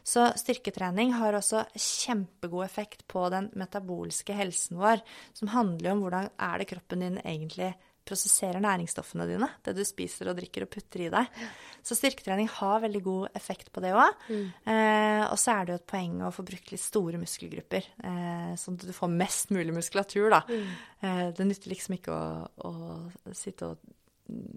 Så 0.05 0.23
styrketrening 0.37 1.11
har 1.17 1.35
også 1.37 1.63
kjempegod 1.77 2.65
effekt 2.65 3.03
på 3.09 3.27
den 3.29 3.51
metabolske 3.53 4.33
helsen 4.33 4.79
vår, 4.81 5.03
som 5.37 5.51
handler 5.53 5.91
om 5.91 6.01
hvordan 6.01 6.31
er 6.33 6.61
det 6.61 6.67
kroppen 6.71 7.03
din 7.05 7.19
egentlig 7.21 7.75
prosesserer 8.05 8.61
næringsstoffene 8.63 9.25
dine, 9.29 9.49
det 9.65 9.73
du 9.77 9.81
spiser 9.87 10.29
og 10.29 10.37
drikker 10.37 10.65
og 10.65 10.71
putter 10.75 11.05
i 11.07 11.09
deg. 11.13 11.41
Så 11.85 11.97
styrketrening 11.97 12.49
har 12.59 12.83
veldig 12.83 13.01
god 13.05 13.37
effekt 13.37 13.71
på 13.73 13.83
det 13.83 13.95
òg. 13.97 14.21
Mm. 14.29 14.45
Eh, 14.73 15.23
og 15.25 15.37
så 15.41 15.55
er 15.55 15.65
det 15.65 15.75
jo 15.75 15.81
et 15.81 15.89
poeng 15.89 16.15
å 16.25 16.31
få 16.33 16.45
brukt 16.47 16.71
litt 16.73 16.83
store 16.83 17.21
muskelgrupper, 17.21 17.91
eh, 18.05 18.53
sånn 18.61 18.79
at 18.79 18.87
du 18.87 18.95
får 18.95 19.13
mest 19.13 19.53
mulig 19.55 19.75
muskulatur, 19.75 20.29
da. 20.33 20.41
Mm. 20.49 20.71
Eh, 21.01 21.27
det 21.37 21.49
nytter 21.49 21.73
liksom 21.73 21.99
ikke 21.99 22.15
å, 22.15 22.47
å 22.69 23.35
sitte 23.35 23.73
og 23.73 23.93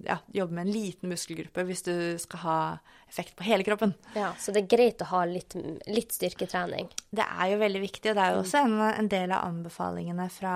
ja, 0.04 0.16
jobbe 0.32 0.54
med 0.54 0.66
en 0.66 0.72
liten 0.72 1.10
muskelgruppe 1.12 1.64
hvis 1.68 1.84
du 1.84 1.94
skal 2.20 2.40
ha 2.44 2.60
effekt 3.08 3.36
på 3.36 3.44
hele 3.44 3.64
kroppen. 3.66 3.92
Ja, 4.16 4.32
Så 4.40 4.52
det 4.52 4.64
er 4.64 4.76
greit 4.76 5.02
å 5.04 5.10
ha 5.12 5.24
litt, 5.28 5.56
litt 5.88 6.14
styrketrening? 6.16 6.88
Det 7.10 7.24
er 7.24 7.52
jo 7.52 7.60
veldig 7.60 7.82
viktig, 7.84 8.10
og 8.10 8.16
det 8.16 8.24
er 8.24 8.32
jo 8.32 8.40
mm. 8.40 8.46
også 8.46 8.62
en, 8.64 8.78
en 8.88 9.12
del 9.12 9.34
av 9.36 9.44
anbefalingene 9.50 10.28
fra 10.32 10.54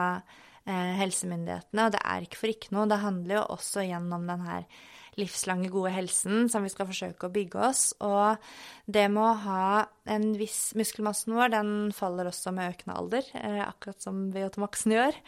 helsemyndighetene. 0.66 1.86
Og 1.86 1.94
det 1.94 2.02
er 2.04 2.26
ikke 2.26 2.40
for 2.40 2.52
ikke 2.52 2.74
noe. 2.76 2.88
Det 2.90 3.02
handler 3.02 3.40
jo 3.40 3.44
også 3.56 3.86
gjennom 3.88 4.26
den 4.30 4.44
her 4.46 4.66
livslange, 5.20 5.68
gode 5.72 5.92
helsen 5.92 6.46
som 6.48 6.64
vi 6.64 6.70
skal 6.72 6.88
forsøke 6.88 7.28
å 7.28 7.32
bygge 7.32 7.64
oss. 7.68 7.82
Og 8.04 8.40
det 8.90 9.08
med 9.12 9.24
å 9.26 9.40
ha 9.44 9.64
en 10.12 10.30
viss 10.38 10.72
Muskelmassen 10.78 11.36
vår 11.36 11.52
den 11.52 11.72
faller 11.96 12.30
også 12.30 12.54
med 12.56 12.72
økende 12.72 12.96
alder, 12.96 13.28
eh, 13.36 13.60
akkurat 13.66 14.00
som 14.00 14.30
VO2maxen 14.32 14.96
gjør. 14.96 15.20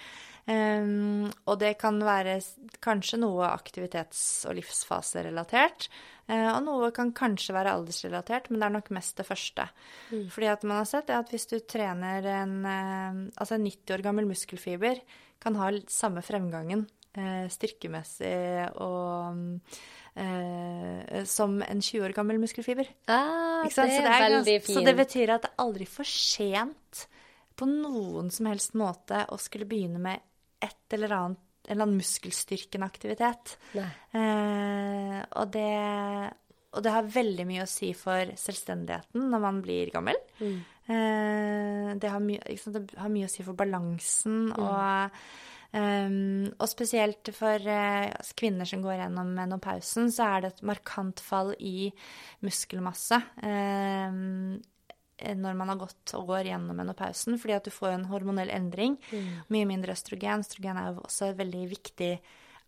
Um, 0.45 1.31
og 1.49 1.57
det 1.63 1.71
kan 1.81 1.97
være 2.05 2.37
kanskje 2.85 3.17
noe 3.23 3.47
aktivitets- 3.49 4.45
og 4.45 4.59
livsfaserelatert. 4.59 5.87
Uh, 6.29 6.51
og 6.53 6.59
noe 6.67 6.91
kan 6.97 7.15
kanskje 7.17 7.57
være 7.57 7.73
aldersrelatert, 7.73 8.51
men 8.51 8.61
det 8.61 8.69
er 8.69 8.75
nok 8.77 8.91
mest 8.93 9.17
det 9.17 9.25
første. 9.29 9.65
Mm. 10.13 10.27
Fordi 10.35 10.51
at 10.53 10.67
man 10.69 10.83
har 10.83 10.91
sett 10.91 11.13
at 11.17 11.33
hvis 11.33 11.49
du 11.49 11.57
trener 11.65 12.29
en, 12.43 12.59
uh, 12.61 13.23
altså 13.41 13.57
en 13.57 13.65
90 13.65 13.97
år 13.97 14.05
gammel 14.05 14.29
muskelfiber, 14.29 15.01
kan 15.41 15.57
ha 15.61 15.71
samme 15.93 16.21
fremgangen 16.25 16.85
uh, 17.17 17.47
styrkemessig 17.53 18.37
og 18.85 19.61
som 21.27 21.57
en 21.65 21.81
20 21.83 22.05
år 22.07 22.13
gammel 22.15 22.37
muskelfiber. 22.39 22.87
Ah, 23.11 23.65
det 23.67 23.73
er, 23.83 23.89
det 23.91 24.13
er 24.13 24.21
veldig 24.23 24.53
fint. 24.63 24.77
Så 24.77 24.85
det 24.87 24.93
betyr 24.95 25.33
at 25.35 25.43
det 25.43 25.51
er 25.51 25.65
aldri 25.65 25.89
for 25.91 26.07
sent 26.07 27.01
på 27.59 27.67
noen 27.67 28.31
som 28.31 28.47
helst 28.47 28.77
måte 28.79 29.25
å 29.27 29.39
skulle 29.43 29.67
begynne 29.67 29.99
med 29.99 30.23
et 30.65 30.97
eller 30.97 31.19
annet 31.19 31.43
en 31.65 31.73
eller 31.73 31.87
annen 31.87 32.01
muskelstyrkende 32.01 32.87
aktivitet. 32.87 33.55
Eh, 34.13 35.17
og, 35.25 35.47
det, 35.55 35.71
og, 36.75 36.83
det, 36.85 36.93
har 36.93 37.09
veldig 37.15 37.47
mye 37.49 37.65
å 37.65 37.71
si 37.71 37.95
for 37.97 38.35
selvstendigheten 38.37 39.31
når 39.33 39.43
man 39.47 39.63
blir 39.65 39.93
gammel. 39.95 40.19
Mm. 40.43 40.59
Eh, 40.85 41.89
det, 42.03 42.13
har 42.13 42.21
mye, 42.21 42.45
det, 42.45 42.85
har 43.01 43.13
mye, 43.13 43.31
å 43.31 43.33
si 43.33 43.47
for 43.47 43.57
balansen 43.57 44.51
mm. 44.51 44.55
og 44.61 45.17
um, 45.73 46.45
og 46.53 46.69
spesielt 46.71 47.33
for 47.35 47.65
uh, 47.65 48.13
kvinner 48.37 48.69
som 48.69 48.85
går 48.85 49.01
gjennom 49.01 49.33
menopausen, 49.41 50.13
så 50.13 50.29
er 50.35 50.45
det 50.45 50.53
et 50.53 50.63
markant 50.69 51.25
fall 51.25 51.55
i 51.57 51.89
muskelmasse. 52.45 53.23
Eh, 55.19 55.37
når 55.39 55.55
man 55.59 55.71
har 55.73 55.81
gått 55.85 56.15
og 56.19 56.29
går 56.33 56.51
gjennom 56.51 56.77
menopausen, 56.79 57.39
fordi 57.39 57.57
at 57.57 57.67
du 57.67 57.75
får 57.75 57.95
en 57.95 58.09
hormonell 58.11 58.51
endring. 58.51 58.97
Mm. 59.13 59.29
Mye 59.55 59.71
mindre 59.71 59.95
østrogen. 59.95 60.43
Østrogen 60.43 60.81
er 60.81 60.93
jo 60.93 61.05
også 61.07 61.31
et 61.31 61.41
veldig 61.43 61.67
viktig 61.75 62.13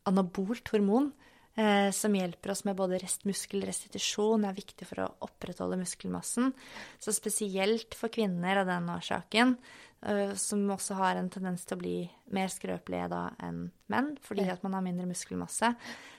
anabolt 0.06 0.70
hormon 0.70 1.10
eh, 1.56 1.90
som 1.90 2.14
hjelper 2.14 2.52
oss 2.52 2.62
med 2.68 2.76
både 2.78 3.00
restmuskelrestitusjon, 3.02 4.46
er 4.46 4.56
viktig 4.56 4.86
for 4.88 5.02
å 5.02 5.08
opprettholde 5.26 5.80
muskelmassen. 5.80 6.52
Så 7.02 7.14
spesielt 7.16 7.96
for 7.98 8.12
kvinner 8.12 8.62
av 8.62 8.70
den 8.70 8.86
årsaken, 8.92 9.56
eh, 10.06 10.36
som 10.38 10.62
også 10.70 11.00
har 11.00 11.18
en 11.18 11.32
tendens 11.32 11.66
til 11.66 11.78
å 11.78 11.82
bli 11.82 11.96
mer 12.36 12.52
skrøpelige 12.52 13.10
da 13.12 13.24
enn 13.42 13.66
menn, 13.90 14.14
fordi 14.22 14.46
at 14.50 14.62
man 14.66 14.78
har 14.78 14.86
mindre 14.86 15.08
muskelmasse, 15.10 15.74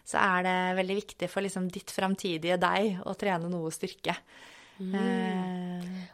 så 0.07 0.19
er 0.23 0.45
det 0.47 0.59
veldig 0.82 1.01
viktig 1.01 1.32
for 1.32 1.43
liksom 1.43 1.71
ditt 1.71 1.91
framtidige 1.91 2.59
deg 2.61 3.01
å 3.03 3.15
trene 3.19 3.51
noe 3.51 3.73
styrke. 3.75 4.15
Mm. 4.78 4.93
Eh, 4.95 5.57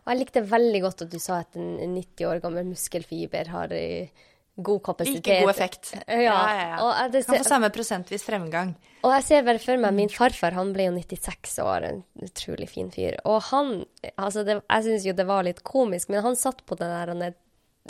og 0.04 0.14
jeg 0.14 0.22
likte 0.22 0.46
veldig 0.50 0.84
godt 0.86 1.06
at 1.06 1.12
du 1.14 1.20
sa 1.22 1.42
at 1.44 1.58
en 1.60 1.96
90 1.98 2.30
år 2.30 2.44
gammel 2.44 2.70
muskelfiber 2.70 3.52
har 3.54 3.74
eh, 3.78 4.24
god 4.56 4.82
kapasitet. 4.86 5.22
Ikke 5.24 5.40
god 5.42 5.54
effekt. 5.54 5.94
Ja, 6.08 6.18
ja, 6.22 6.34
ja. 6.58 6.78
ja. 6.78 7.06
Ser, 7.12 7.26
kan 7.28 7.42
få 7.42 7.48
samme 7.48 7.70
prosentvis 7.74 8.26
fremgang. 8.28 8.76
Og 9.04 9.12
jeg 9.18 9.26
ser 9.28 9.46
bare 9.48 9.62
for 9.62 9.82
meg 9.82 9.96
min 9.98 10.12
farfar, 10.14 10.56
han 10.56 10.74
ble 10.76 10.88
jo 10.88 10.96
96 10.96 11.58
år, 11.64 11.88
en 11.90 12.04
utrolig 12.24 12.70
fin 12.72 12.92
fyr. 12.94 13.18
Og 13.28 13.42
han 13.50 13.74
altså 14.16 14.46
det, 14.48 14.62
Jeg 14.62 14.86
syns 14.88 15.08
jo 15.10 15.16
det 15.18 15.28
var 15.28 15.48
litt 15.48 15.64
komisk, 15.68 16.12
men 16.14 16.24
han 16.26 16.40
satt 16.40 16.64
på 16.70 16.78
den 16.80 17.24
der 17.24 17.40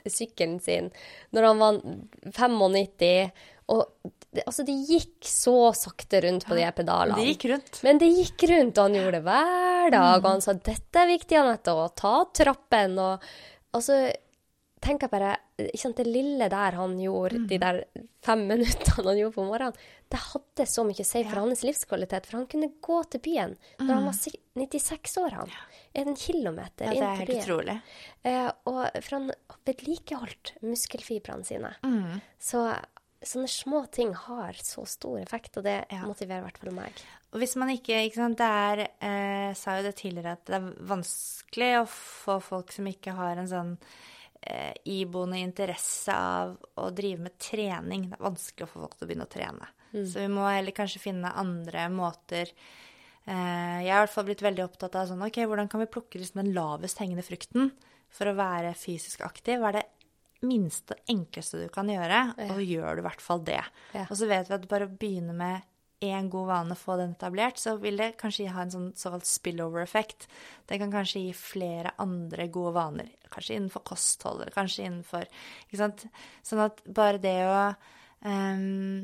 sykkelen 0.09 0.57
sin 0.63 0.89
når 1.35 1.49
han 1.51 1.59
var 1.61 1.81
95, 2.33 3.43
og 3.73 3.83
det, 4.33 4.43
altså, 4.49 4.65
det 4.67 4.75
gikk 4.89 5.29
så 5.29 5.55
sakte 5.77 6.23
rundt 6.25 6.47
på 6.49 6.57
de 6.57 6.65
pedalene. 6.75 7.19
Det 7.19 7.33
gikk 7.33 7.47
rundt. 7.51 7.79
Men 7.85 8.01
det 8.01 8.09
gikk 8.09 8.45
rundt, 8.49 8.77
og 8.77 8.89
han 8.89 8.99
gjorde 8.99 9.19
det 9.19 9.23
hver 9.27 9.93
dag. 9.93 10.17
Og 10.19 10.29
han 10.29 10.43
sa 10.45 10.57
'dette 10.57 11.01
er 11.03 11.09
viktig, 11.13 11.39
Anette', 11.39 11.75
og 11.77 11.95
ta 11.99 12.15
trappen. 12.41 12.99
Og, 12.99 13.27
og 13.73 13.85
så 13.85 13.99
tenker 14.83 15.07
jeg 15.07 15.13
bare 15.13 15.33
ikke 15.63 15.81
sant, 15.81 15.99
Det 15.99 16.09
lille 16.09 16.47
der 16.51 16.77
han 16.79 16.95
gjorde, 16.99 17.43
mm. 17.43 17.47
de 17.51 17.59
der 17.61 17.79
fem 18.25 18.45
minuttene 18.49 19.05
han 19.05 19.19
gjorde 19.19 19.35
på 19.35 19.45
morgenen, 19.47 19.77
det 20.11 20.21
hadde 20.21 20.65
så 20.69 20.85
mye 20.87 21.03
å 21.03 21.07
si 21.07 21.21
for 21.23 21.37
ja. 21.37 21.43
hans 21.43 21.63
livskvalitet. 21.65 22.27
For 22.29 22.39
han 22.39 22.49
kunne 22.51 22.71
gå 22.83 22.99
til 23.13 23.23
byen 23.23 23.55
når 23.81 23.93
han 23.93 24.09
var 24.09 24.17
96 24.17 25.17
år, 25.23 25.37
han. 25.41 25.53
En 25.93 26.17
kilometer 26.17 26.89
inn 26.89 26.97
til 26.97 26.99
byen. 26.99 26.99
Ja, 26.99 26.99
det 26.99 27.07
er 27.07 27.21
helt 27.21 27.35
utrolig. 27.37 27.77
Eh, 28.29 28.49
og 28.69 28.81
for 28.99 29.17
han 29.17 29.29
vedlikeholdt 29.69 30.55
muskelfibrene 30.65 31.47
sine. 31.47 31.73
Mm. 31.85 32.19
Så 32.41 32.65
sånne 33.27 33.49
små 33.51 33.83
ting 33.93 34.13
har 34.15 34.57
så 34.59 34.85
stor 34.89 35.19
effekt, 35.21 35.57
og 35.59 35.67
det 35.67 35.77
ja. 35.89 36.03
motiverer 36.07 36.43
i 36.43 36.47
hvert 36.47 36.61
fall 36.61 36.75
meg. 36.75 37.03
Og 37.33 37.41
hvis 37.41 37.55
man 37.57 37.71
ikke 37.73 38.03
ikke 38.05 38.19
sant, 38.19 38.37
Det 38.37 38.47
er 38.47 38.81
eh, 38.85 39.53
sa 39.57 39.77
jo 39.79 39.85
det 39.87 39.95
tidligere 39.97 40.35
at 40.37 40.45
det 40.49 40.59
er 40.59 40.73
vanskelig 40.89 41.71
å 41.79 41.85
få 41.89 42.39
folk 42.43 42.73
som 42.75 42.89
ikke 42.89 43.15
har 43.17 43.41
en 43.41 43.49
sånn 43.49 43.71
eh, 44.41 44.73
iboende 44.93 45.41
interesse 45.41 46.13
av 46.13 46.53
å 46.77 46.89
drive 46.93 47.25
med 47.25 47.37
trening. 47.41 48.09
Det 48.11 48.19
er 48.19 48.27
vanskelig 48.27 48.67
å 48.67 48.71
få 48.73 48.83
folk 48.85 48.97
til 48.97 49.07
å 49.07 49.11
begynne 49.11 49.29
å 49.29 49.33
trene. 49.33 49.69
Mm. 49.93 50.05
Så 50.09 50.21
vi 50.21 50.29
må 50.33 50.45
heller 50.49 50.75
kanskje 50.75 51.01
finne 51.01 51.33
andre 51.41 51.87
måter. 51.93 52.53
Eh, 53.25 53.79
jeg 53.85 53.89
har 53.89 54.03
i 54.03 54.05
hvert 54.05 54.13
fall 54.13 54.29
blitt 54.29 54.45
veldig 54.45 54.67
opptatt 54.67 54.99
av 54.99 55.09
sånn 55.09 55.25
OK, 55.25 55.41
hvordan 55.47 55.69
kan 55.71 55.81
vi 55.81 55.89
plukke 55.89 56.21
liksom 56.21 56.43
den 56.43 56.53
lavest 56.57 57.01
hengende 57.01 57.25
frukten 57.25 57.71
for 58.13 58.29
å 58.29 58.37
være 58.37 58.75
fysisk 58.77 59.23
aktiv? 59.25 59.61
Hva 59.61 59.71
er 59.71 59.79
det 59.79 59.87
minste, 60.43 60.97
enkleste 61.09 61.61
du 61.61 61.67
kan 61.73 61.89
gjøre, 61.89 62.23
ja. 62.37 62.49
og 62.51 62.61
gjør 62.63 62.97
du 62.97 63.03
i 63.03 63.05
hvert 63.07 63.23
fall 63.23 63.43
det. 63.47 63.61
Ja. 63.95 64.07
Og 64.09 64.17
så 64.19 64.27
vet 64.29 64.49
vi 64.49 64.57
at 64.57 64.67
bare 64.71 64.89
å 64.89 64.97
begynne 64.99 65.35
med 65.37 65.69
én 66.03 66.29
god 66.29 66.47
vane, 66.49 66.75
få 66.75 66.97
den 66.99 67.15
etablert, 67.15 67.59
så 67.61 67.77
vil 67.79 67.97
det 67.99 68.13
kanskje 68.19 68.51
ha 68.51 68.65
en 68.65 68.73
sånn 68.73 68.89
såkalt 68.99 69.27
spillover-effekt. 69.29 70.27
Det 70.67 70.79
kan 70.81 70.91
kanskje 70.91 71.25
gi 71.27 71.33
flere 71.37 71.93
andre 72.03 72.47
gode 72.51 72.73
vaner, 72.75 73.11
kanskje 73.31 73.57
innenfor 73.57 73.85
kosthold, 73.87 74.43
eller 74.43 74.55
kanskje 74.55 74.87
innenfor 74.87 75.27
Ikke 75.65 75.79
sant. 75.79 76.05
Sånn 76.45 76.63
at 76.65 76.83
bare 76.85 77.21
det 77.23 77.37
å 77.47 77.59
um, 78.27 79.03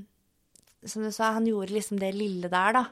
Som 0.84 1.04
du 1.04 1.12
sa, 1.12 1.34
han 1.36 1.48
gjorde 1.48 1.76
liksom 1.76 2.00
det 2.00 2.14
lille 2.16 2.52
der, 2.52 2.76
da. 2.76 2.86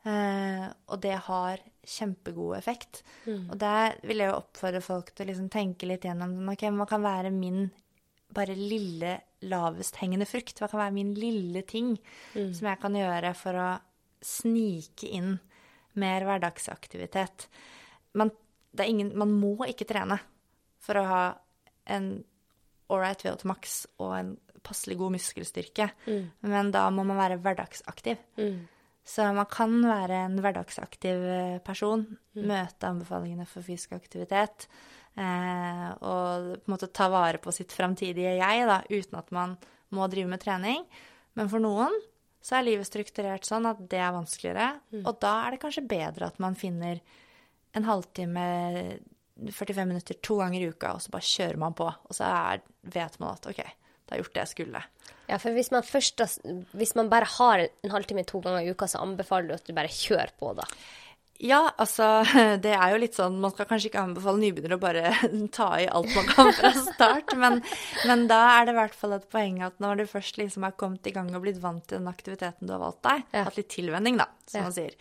Uh, 0.00 0.66
og 0.88 1.00
det 1.04 1.18
har 1.26 1.60
kjempegod 1.84 2.56
effekt. 2.56 3.02
Mm. 3.26 3.50
Og 3.50 3.60
der 3.60 3.96
vil 4.04 4.22
jeg 4.22 4.30
jo 4.30 4.38
oppfordre 4.38 4.82
folk 4.84 5.12
til 5.12 5.26
å 5.26 5.30
liksom 5.30 5.48
tenke 5.52 5.88
litt 5.88 6.04
gjennom 6.04 6.52
ok, 6.52 6.66
hva 6.76 6.88
kan 6.88 7.04
være 7.04 7.32
min 7.34 7.68
bare 8.34 8.56
lille 8.58 9.16
lavest 9.50 10.00
hengende 10.02 10.28
frukt? 10.28 10.60
Hva 10.60 10.68
kan 10.70 10.82
være 10.82 10.96
min 10.96 11.12
lille 11.16 11.62
ting 11.68 11.94
mm. 12.34 12.52
som 12.56 12.70
jeg 12.70 12.80
kan 12.82 12.98
gjøre 12.98 13.34
for 13.38 13.60
å 13.60 13.68
snike 14.24 15.10
inn 15.10 15.36
mer 16.00 16.26
hverdagsaktivitet? 16.28 17.48
Man, 18.18 18.32
ingen, 18.84 19.14
man 19.18 19.32
må 19.36 19.56
ikke 19.68 19.88
trene 19.88 20.20
for 20.80 21.00
å 21.00 21.06
ha 21.08 21.24
en 21.90 22.12
ålreit 22.90 23.22
VO2 23.24 23.48
max 23.48 23.80
og 24.02 24.14
en 24.18 24.34
passelig 24.66 24.98
god 25.00 25.14
muskelstyrke, 25.14 25.88
mm. 26.04 26.24
men 26.50 26.70
da 26.74 26.84
må 26.92 27.04
man 27.06 27.18
være 27.20 27.38
hverdagsaktiv. 27.40 28.20
Mm. 28.36 28.60
Så 29.06 29.24
man 29.34 29.48
kan 29.50 29.72
være 29.82 30.24
en 30.26 30.36
hverdagsaktiv 30.42 31.22
eh, 31.24 31.58
person, 31.64 32.04
mm. 32.36 32.42
møte 32.50 32.90
anbefalingene 32.90 33.46
for 33.48 33.64
fysisk 33.66 33.94
aktivitet, 33.96 34.68
eh, 35.20 35.86
og 36.00 36.50
på 36.56 36.68
en 36.68 36.74
måte 36.74 36.90
ta 36.96 37.10
vare 37.12 37.40
på 37.42 37.52
sitt 37.54 37.74
framtidige 37.76 38.36
jeg, 38.38 38.66
da, 38.68 38.80
uten 38.90 39.20
at 39.20 39.30
man 39.36 39.56
må 39.94 40.06
drive 40.10 40.30
med 40.30 40.42
trening. 40.42 40.84
Men 41.38 41.50
for 41.52 41.62
noen 41.62 41.94
så 42.40 42.56
er 42.56 42.66
livet 42.66 42.88
strukturert 42.88 43.46
sånn 43.46 43.68
at 43.68 43.80
det 43.92 44.00
er 44.00 44.14
vanskeligere, 44.16 44.70
mm. 44.94 45.02
og 45.04 45.18
da 45.20 45.34
er 45.44 45.54
det 45.54 45.62
kanskje 45.62 45.88
bedre 45.88 46.30
at 46.30 46.38
man 46.40 46.56
finner 46.56 47.02
en 47.76 47.86
halvtime 47.86 48.44
45 49.48 49.88
minutter 49.88 50.16
to 50.24 50.36
ganger 50.40 50.60
i 50.60 50.70
uka, 50.72 50.94
og 50.94 51.04
så 51.04 51.12
bare 51.12 51.28
kjører 51.28 51.60
man 51.60 51.76
på. 51.76 51.86
Og 51.86 52.16
så 52.16 52.28
er, 52.28 52.64
vet 52.92 53.16
man 53.22 53.36
at 53.36 53.46
OK, 53.48 53.60
da 53.60 54.12
har 54.12 54.18
jeg 54.18 54.24
gjort 54.24 54.34
det 54.34 54.42
jeg 54.42 54.52
skulle. 54.54 54.82
Ja, 55.30 55.38
for 55.38 55.54
hvis 55.54 55.70
man, 55.72 55.86
først, 55.86 56.24
hvis 56.76 56.96
man 56.98 57.10
bare 57.12 57.28
har 57.38 57.62
en 57.68 57.94
halvtime 57.94 58.24
to 58.28 58.42
ganger 58.44 58.66
i 58.66 58.74
uka, 58.74 58.88
så 58.90 59.04
anbefaler 59.04 59.50
du 59.50 59.56
at 59.56 59.68
du 59.68 59.76
bare 59.76 59.92
kjører 59.92 60.34
på, 60.40 60.52
da? 60.58 60.66
Ja, 61.40 61.60
altså 61.80 62.06
det 62.64 62.74
er 62.76 62.92
jo 62.92 63.00
litt 63.00 63.16
sånn 63.16 63.38
Man 63.40 63.54
skal 63.54 63.68
kanskje 63.70 63.88
ikke 63.88 64.02
anbefale 64.02 64.42
nybegynnere 64.42 64.76
å 64.76 64.82
bare 64.82 65.14
ta 65.56 65.70
i 65.80 65.88
alt 65.88 66.12
man 66.12 66.28
kan 66.28 66.52
fra 66.58 66.72
start, 66.76 67.34
men, 67.40 67.62
men, 68.04 68.26
da 68.30 68.42
er 68.58 68.68
det 68.68 68.76
i 68.76 68.80
hvert 68.82 68.96
fall 68.98 69.16
et 69.16 69.26
poeng 69.32 69.62
at 69.64 69.80
når 69.82 70.02
du 70.02 70.06
først 70.10 70.40
liksom 70.40 70.68
har 70.68 70.76
kommet 70.80 71.08
i 71.08 71.14
gang 71.16 71.32
og 71.32 71.44
blitt 71.46 71.60
vant 71.62 71.86
til 71.88 72.00
den 72.00 72.12
aktiviteten 72.12 72.68
du 72.68 72.76
har 72.76 72.82
valgt 72.84 73.02
deg, 73.08 73.26
ja. 73.32 73.44
hatt 73.48 73.58
litt 73.58 73.72
tilvenning, 73.72 74.20
da, 74.20 74.28
som 74.44 74.60
ja. 74.60 74.68
man 74.68 74.76
sier, 74.76 74.96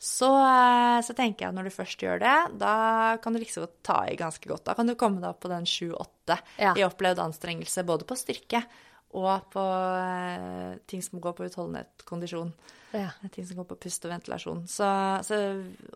så, 0.00 0.30
eh, 0.32 0.98
så, 1.04 1.12
tenker 1.12 1.44
jeg 1.44 1.50
at 1.50 1.56
når 1.58 1.68
du 1.68 1.74
først 1.74 2.00
gjør 2.00 2.22
det, 2.22 2.36
da 2.62 2.74
kan 3.20 3.34
du 3.34 3.40
liksom 3.42 3.66
ta 3.84 3.98
i 4.08 4.16
ganske 4.16 4.48
godt. 4.48 4.64
Da 4.70 4.72
kan 4.78 4.88
du 4.88 4.94
komme 4.96 5.20
deg 5.20 5.34
opp 5.34 5.42
på 5.44 5.50
den 5.52 5.66
7-8 5.68 6.38
ja. 6.56 6.72
i 6.72 6.86
opplevd 6.86 7.20
anstrengelse, 7.20 7.84
både 7.84 8.08
på 8.08 8.16
styrke 8.16 8.62
og 9.18 9.50
på 9.52 9.60
uh, 9.60 10.78
ting 10.88 11.02
som 11.04 11.20
går 11.20 11.34
på 11.36 11.50
utholdenhet, 11.50 12.06
kondisjon. 12.08 12.54
Ja. 12.96 13.10
Ting 13.30 13.46
som 13.46 13.60
går 13.60 13.68
på 13.70 13.78
pust 13.84 14.04
og 14.06 14.12
ventilasjon. 14.12 14.62
Så, 14.70 14.86
så, 15.26 15.38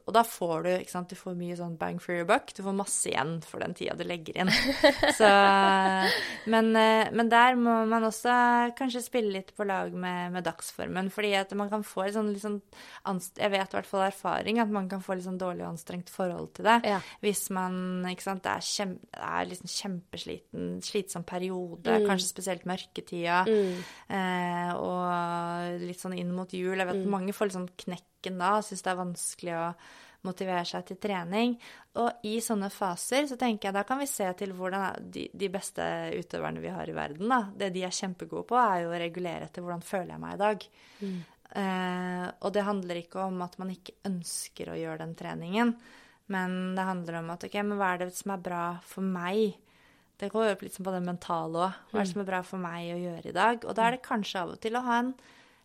og 0.04 0.12
da 0.14 0.22
får 0.26 0.64
du 0.64 0.70
ikke 0.74 0.92
sant, 0.92 1.10
du 1.10 1.18
får 1.18 1.36
mye 1.38 1.56
sånn 1.58 1.76
bang 1.80 1.98
for 2.02 2.14
your 2.16 2.28
buck. 2.28 2.52
Du 2.54 2.62
får 2.64 2.76
masse 2.76 3.10
igjen 3.10 3.36
for 3.46 3.64
den 3.64 3.74
tida 3.76 3.96
du 3.98 4.04
legger 4.06 4.44
inn. 4.44 4.52
Så, 5.18 5.30
men, 6.50 6.70
eh, 6.78 7.10
men, 7.10 7.30
der 7.32 7.58
må 7.58 7.76
man 7.90 8.06
også 8.06 8.34
kanskje 8.78 9.02
spille 9.04 9.34
litt 9.34 9.52
på 9.56 9.66
lag 9.66 9.94
med, 9.94 10.34
med 10.36 10.46
dagsformen. 10.46 11.10
Fordi 11.14 11.34
at 11.38 11.54
man 11.58 11.72
kan 11.72 11.84
få 11.86 12.06
litt 12.06 12.16
sånn, 12.16 12.32
litt 12.34 12.44
sånn 12.44 12.60
Jeg 13.40 13.52
vet 13.52 13.74
i 13.74 13.78
hvert 13.78 13.90
fall 13.90 14.06
erfaring 14.06 14.60
at 14.62 14.72
man 14.72 14.88
kan 14.90 15.02
få 15.04 15.16
litt 15.16 15.26
sånn 15.26 15.40
dårlig 15.40 15.64
og 15.64 15.72
anstrengt 15.72 16.12
forhold 16.12 16.52
til 16.58 16.68
det. 16.68 16.78
Ja. 16.94 17.00
Hvis 17.24 17.46
man 17.54 18.06
ikke 18.10 18.28
sant, 18.28 18.46
er, 18.50 18.62
kjem, 18.64 18.96
er 19.18 19.50
liksom 19.50 19.70
kjempesliten, 19.74 20.70
slitsom 20.84 21.26
periode, 21.26 21.98
mm. 21.98 22.08
kanskje 22.08 22.30
spesielt 22.30 22.66
mørketida, 22.68 23.42
mm. 23.48 23.84
eh, 24.14 24.72
og 24.78 25.82
litt 25.84 26.00
sånn 26.00 26.16
inn 26.18 26.32
mot 26.34 26.50
jul 26.54 26.83
jeg 26.84 26.96
at 26.96 27.04
mm. 27.04 27.12
mange 27.16 27.36
får 27.36 27.50
litt 27.50 27.58
sånn 27.58 27.70
knekken 27.84 28.40
da 28.40 28.56
og 28.58 28.66
syns 28.66 28.84
det 28.84 28.92
er 28.92 29.00
vanskelig 29.00 29.54
å 29.58 29.68
motivere 30.24 30.64
seg 30.68 30.86
til 30.88 30.98
trening. 31.00 31.54
Og 32.00 32.24
i 32.26 32.38
sånne 32.42 32.70
faser 32.72 33.28
så 33.30 33.36
tenker 33.40 33.68
jeg 33.68 33.76
da 33.76 33.84
kan 33.86 34.00
vi 34.00 34.08
se 34.10 34.26
til 34.38 34.54
hvordan 34.56 35.10
de, 35.12 35.26
de 35.32 35.50
beste 35.52 35.84
utøverne 36.16 36.62
vi 36.64 36.72
har 36.72 36.88
i 36.88 36.96
verden, 36.96 37.28
da. 37.30 37.42
Det 37.52 37.70
de 37.74 37.84
er 37.86 37.94
kjempegode 37.94 38.48
på, 38.48 38.58
er 38.58 38.84
jo 38.84 38.92
å 38.92 39.02
regulere 39.04 39.48
etter 39.48 39.64
hvordan 39.64 39.84
føler 39.84 40.14
jeg 40.14 40.22
meg 40.24 40.36
i 40.36 40.42
dag. 40.44 40.66
Mm. 41.02 41.18
Eh, 41.64 42.24
og 42.40 42.54
det 42.56 42.64
handler 42.66 43.02
ikke 43.02 43.28
om 43.28 43.44
at 43.44 43.58
man 43.60 43.74
ikke 43.74 43.98
ønsker 44.08 44.72
å 44.72 44.78
gjøre 44.80 45.04
den 45.04 45.14
treningen, 45.18 45.76
men 46.32 46.56
det 46.74 46.88
handler 46.88 47.20
om 47.20 47.30
at 47.34 47.44
ok, 47.46 47.60
men 47.60 47.78
hva 47.78 47.92
er 47.92 48.06
det 48.06 48.16
som 48.16 48.32
er 48.34 48.42
bra 48.42 48.64
for 48.88 49.04
meg? 49.04 49.60
Det 50.18 50.30
går 50.32 50.48
jo 50.48 50.58
litt 50.62 50.76
på 50.86 50.92
det 50.94 51.04
mentale 51.04 51.66
òg. 51.66 51.78
Hva 51.90 51.98
er 51.98 52.00
det 52.00 52.08
mm. 52.08 52.12
som 52.14 52.22
er 52.22 52.28
bra 52.30 52.40
for 52.46 52.62
meg 52.62 52.90
å 52.94 53.00
gjøre 53.02 53.30
i 53.30 53.36
dag? 53.36 53.64
Og 53.68 53.76
da 53.76 53.86
er 53.86 53.96
det 53.96 54.06
kanskje 54.06 54.40
av 54.40 54.54
og 54.54 54.60
til 54.62 54.78
å 54.78 54.84
ha 54.86 55.00
en 55.02 55.12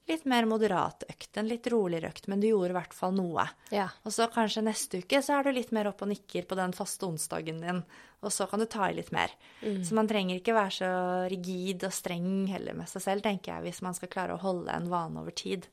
litt 0.10 0.26
mer 0.30 0.48
moderat 0.50 1.06
økt, 1.10 1.32
en 1.38 1.50
litt 1.50 1.68
roligere 1.72 2.12
økt, 2.12 2.28
men 2.32 2.42
du 2.42 2.50
gjorde 2.50 2.74
i 2.74 2.78
hvert 2.78 2.96
fall 2.98 3.16
noe. 3.16 3.46
Ja. 3.74 3.88
Og 4.04 4.14
så 4.16 4.28
kanskje 4.34 4.66
neste 4.66 5.02
uke 5.04 5.22
så 5.26 5.38
er 5.38 5.48
du 5.48 5.54
litt 5.56 5.74
mer 5.76 5.92
opp 5.92 6.04
og 6.06 6.12
nikker 6.12 6.48
på 6.50 6.58
den 6.60 6.76
faste 6.78 7.08
onsdagen 7.08 7.62
din, 7.64 7.84
og 8.20 8.34
så 8.36 8.50
kan 8.52 8.62
du 8.62 8.68
ta 8.70 8.90
i 8.90 8.98
litt 8.98 9.14
mer. 9.16 9.32
Mm. 9.62 9.82
Så 9.88 9.96
man 9.98 10.10
trenger 10.10 10.40
ikke 10.40 10.58
være 10.58 10.76
så 10.82 10.92
rigid 11.32 11.86
og 11.88 11.96
streng 11.96 12.50
heller 12.52 12.78
med 12.78 12.92
seg 12.92 13.06
selv, 13.06 13.26
tenker 13.26 13.56
jeg, 13.56 13.70
hvis 13.70 13.84
man 13.86 13.98
skal 13.98 14.12
klare 14.12 14.36
å 14.36 14.44
holde 14.44 14.74
en 14.76 14.90
vane 14.92 15.24
over 15.24 15.36
tid. 15.36 15.70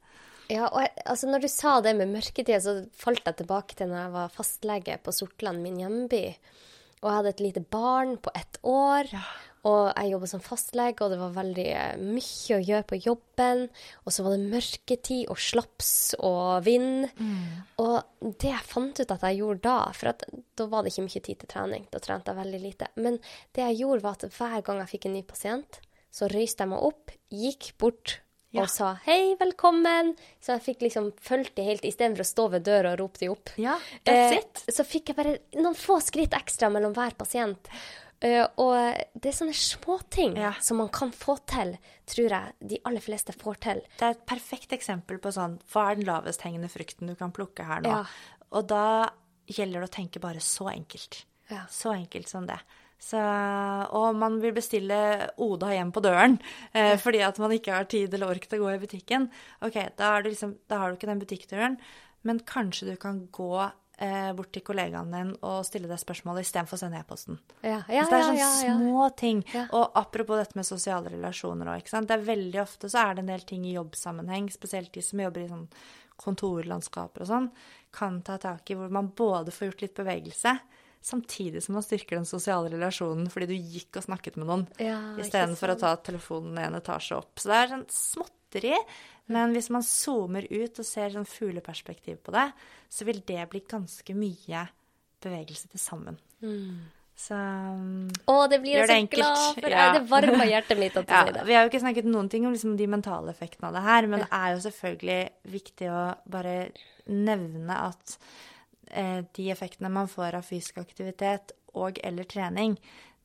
Ja, 0.46 0.68
og 0.68 0.84
altså 1.02 1.26
når 1.26 1.42
du 1.42 1.48
sa 1.50 1.80
det 1.82 1.96
med 1.98 2.12
mørketid, 2.12 2.62
så 2.62 2.76
falt 2.94 3.26
jeg 3.26 3.40
tilbake 3.40 3.74
til 3.78 3.90
når 3.90 4.04
jeg 4.04 4.14
var 4.14 4.34
fastlege 4.34 4.98
på 5.02 5.14
Sortland, 5.14 5.62
min 5.64 5.80
hjemby. 5.82 6.22
Og 7.02 7.08
jeg 7.08 7.16
hadde 7.18 7.32
et 7.34 7.44
lite 7.44 7.62
barn 7.70 8.14
på 8.22 8.32
ett 8.34 8.60
år. 8.62 9.10
Ja. 9.10 9.24
Og 9.66 9.80
jeg 9.90 10.12
jobba 10.12 10.28
som 10.30 10.43
fastlege, 10.44 11.02
og 11.02 11.12
det 11.12 11.18
var 11.20 11.32
veldig 11.34 11.66
eh, 11.72 12.02
mye 12.02 12.59
å 12.59 12.62
gjøre 12.62 12.86
på 12.90 12.98
jobben. 13.02 13.64
Og 14.05 14.14
så 14.14 14.26
var 14.26 14.36
det 14.36 14.51
mørketid 14.52 15.32
og 15.32 15.40
slaps 15.43 15.94
og 16.20 16.66
vind. 16.66 17.09
Mm. 17.18 17.64
Og 17.82 18.30
det 18.43 18.52
jeg 18.52 18.68
fant 18.68 19.01
ut 19.01 19.16
at 19.16 19.26
jeg 19.26 19.40
gjorde 19.40 19.64
da 19.66 19.78
For 19.97 20.12
da 20.12 20.68
var 20.70 20.84
det 20.84 20.93
ikke 20.93 21.06
mye 21.09 21.24
tid 21.30 21.40
til 21.43 21.51
trening. 21.51 21.88
Da 21.90 22.02
trente 22.02 22.32
jeg 22.32 22.43
veldig 22.43 22.62
lite. 22.62 22.93
Men 23.01 23.18
det 23.56 23.64
jeg 23.64 23.80
gjorde, 23.82 24.05
var 24.06 24.20
at 24.20 24.38
hver 24.38 24.62
gang 24.66 24.84
jeg 24.84 24.93
fikk 24.94 25.09
en 25.09 25.18
ny 25.18 25.24
pasient, 25.26 25.80
så 26.14 26.30
røyste 26.32 26.64
jeg 26.64 26.72
meg 26.72 26.86
opp, 26.86 27.12
gikk 27.32 27.72
bort 27.80 28.20
ja. 28.56 28.62
og 28.62 28.70
sa 28.70 28.94
'hei, 29.05 29.36
velkommen'. 29.40 30.14
Så 30.40 30.56
jeg 30.56 30.64
fikk 30.70 30.86
liksom 30.86 31.10
fulgt 31.20 31.56
de 31.59 31.66
helt 31.66 31.84
istedenfor 31.84 32.24
å 32.24 32.30
stå 32.30 32.48
ved 32.55 32.66
døra 32.68 32.94
og 32.94 33.01
rope 33.02 33.20
de 33.20 33.28
opp. 33.32 33.52
Ja, 33.60 33.76
that's 34.06 34.38
it. 34.38 34.64
Eh, 34.64 34.74
så 34.74 34.86
fikk 34.86 35.12
jeg 35.12 35.18
bare 35.18 35.36
noen 35.59 35.76
få 35.76 35.98
skritt 36.05 36.36
ekstra 36.36 36.70
mellom 36.72 36.94
hver 36.97 37.16
pasient. 37.18 37.70
Uh, 38.24 38.47
og 38.62 38.72
det 39.12 39.28
er 39.28 39.36
sånne 39.36 39.56
småting 39.56 40.38
ja. 40.40 40.55
som 40.64 40.80
man 40.80 40.88
kan 40.94 41.12
få 41.12 41.34
til, 41.48 41.74
tror 42.09 42.32
jeg 42.32 42.70
de 42.72 42.80
aller 42.88 43.05
fleste 43.05 43.34
får 43.36 43.60
til. 43.66 43.82
Det 43.98 44.09
er 44.09 44.16
et 44.16 44.24
perfekt 44.28 44.72
eksempel 44.72 45.20
på 45.20 45.34
sånn 45.36 45.59
Hva 45.72 45.90
er 45.90 46.01
den 46.01 46.09
lavest 46.09 46.47
hengende 46.47 46.70
frukten 46.72 47.12
du 47.12 47.16
kan 47.18 47.34
plukke 47.36 47.66
her 47.68 47.84
nå? 47.84 47.93
Ja. 47.93 48.02
Og 48.56 48.68
da 48.70 48.86
gjelder 49.47 49.84
det 49.84 49.90
å 49.90 49.97
tenke 49.98 50.22
bare 50.22 50.40
så 50.43 50.70
enkelt. 50.72 51.24
Ja. 51.51 51.66
Så 51.70 51.93
enkelt 51.94 52.30
som 52.30 52.48
det. 52.48 52.59
Så, 52.98 53.20
og 53.93 54.16
man 54.16 54.38
vil 54.40 54.55
bestille 54.56 54.98
Oda 55.44 55.68
hjem 55.74 55.90
på 55.93 56.01
døren 56.01 56.38
eh, 56.72 56.94
fordi 56.97 57.20
at 57.26 57.36
man 57.43 57.52
ikke 57.52 57.74
har 57.74 57.88
tid 57.93 58.14
eller 58.16 58.32
ork 58.32 58.47
til 58.48 58.59
å 58.59 58.64
gå 58.64 58.72
i 58.72 58.80
butikken. 58.80 59.28
Ok, 59.66 59.76
da, 59.98 60.14
liksom, 60.24 60.56
da 60.70 60.80
har 60.80 60.90
du 60.90 60.97
ikke 60.97 61.10
den 61.10 61.20
butikkdøren, 61.20 61.76
men 62.26 62.40
kanskje 62.48 62.88
du 62.88 62.97
kan 63.01 63.26
gå 63.34 63.52
eh, 63.97 64.31
bort 64.36 64.52
til 64.55 64.64
kollegaen 64.66 65.12
din 65.12 65.32
og 65.40 65.64
stille 65.66 65.90
deg 65.90 66.01
spørsmål 66.01 66.40
istedenfor 66.43 66.78
å 66.78 66.82
sende 66.82 67.01
e-posten. 67.01 67.40
Ja. 67.62 67.82
Ja, 67.89 68.06
det 68.06 68.18
er 68.18 68.27
sånne 68.28 68.40
ja, 68.40 68.51
små 68.62 69.09
ting. 69.18 69.43
Og 69.66 69.98
apropos 69.98 70.40
dette 70.40 70.59
med 70.59 70.68
sosiale 70.68 71.12
relasjoner 71.12 71.73
òg, 71.74 71.86
Det 71.86 72.16
er 72.16 72.31
veldig 72.31 72.62
ofte 72.62 72.90
så 72.93 73.06
er 73.06 73.14
det 73.14 73.24
en 73.24 73.35
del 73.35 73.47
ting 73.48 73.66
i 73.66 73.77
jobbsammenheng, 73.77 74.51
spesielt 74.52 74.93
de 74.93 75.05
som 75.05 75.20
jobber 75.20 75.44
i 75.44 75.52
sånn 75.52 75.68
kontorlandskaper 76.16 77.24
og 77.24 77.28
sånn, 77.28 77.51
kan 77.93 78.23
ta 78.24 78.39
tak 78.40 78.70
i 78.70 78.77
hvor 78.78 78.93
man 78.93 79.12
både 79.16 79.52
får 79.52 79.70
gjort 79.70 79.85
litt 79.85 79.98
bevegelse, 79.98 80.55
samtidig 81.06 81.62
som 81.62 81.77
man 81.77 81.85
styrker 81.86 82.18
den 82.18 82.27
sosiale 82.27 82.70
relasjonen 82.73 83.28
fordi 83.31 83.52
du 83.52 83.56
gikk 83.56 84.01
og 84.01 84.06
snakket 84.09 84.39
med 84.40 84.48
noen, 84.48 84.64
ja, 84.82 84.98
istedenfor 85.23 85.74
å 85.74 85.78
ta 85.81 85.93
telefonen 86.02 86.59
en 86.64 86.78
etasje 86.81 87.18
opp. 87.18 87.36
Så 87.39 87.52
det 87.52 87.60
er 87.60 87.73
sånn 87.74 87.85
småtteri, 87.93 88.74
men 89.32 89.55
hvis 89.57 89.70
man 89.74 89.85
zoomer 89.86 90.47
ut 90.51 90.78
og 90.78 90.86
ser 90.86 91.15
sånn 91.15 91.28
fugleperspektiv 91.28 92.20
på 92.27 92.35
det, 92.35 92.48
så 92.93 93.07
vil 93.09 93.23
det 93.27 93.48
bli 93.51 93.62
ganske 93.66 94.15
mye 94.15 94.66
bevegelse 95.23 95.73
til 95.73 95.82
sammen. 95.82 96.20
Mm. 96.44 96.85
Så 97.16 97.36
Å, 98.28 98.35
det 98.53 98.59
blir 98.61 98.77
jeg 98.77 98.89
så 98.90 98.98
glad 99.15 99.44
for. 99.57 99.70
Ja. 99.73 99.86
Det 99.97 100.03
varmer 100.11 100.51
hjertet 100.51 100.78
mitt 100.78 100.98
at 101.01 101.07
du 101.09 101.15
ja, 101.15 101.23
sier 101.24 101.39
det. 101.39 101.44
Vi 101.48 101.55
har 101.57 101.65
jo 101.65 101.70
ikke 101.73 101.81
snakket 101.86 102.11
noen 102.11 102.28
ting 102.32 102.44
om 102.44 102.53
liksom 102.53 102.74
de 102.77 102.89
mentale 102.93 103.32
effektene 103.32 103.70
av 103.70 103.78
det 103.78 103.85
her, 103.86 104.09
men 104.12 104.23
det 104.23 104.28
er 104.36 104.51
jo 104.53 104.61
selvfølgelig 104.66 105.20
viktig 105.55 105.89
å 105.89 106.03
bare 106.36 106.57
nevne 107.09 107.78
at 107.86 108.19
eh, 108.90 109.23
de 109.39 109.48
effektene 109.55 109.90
man 109.93 110.12
får 110.12 110.36
av 110.36 110.44
fysisk 110.47 110.82
aktivitet 110.82 111.57
og 111.77 112.01
eller 112.05 112.28
trening, 112.28 112.77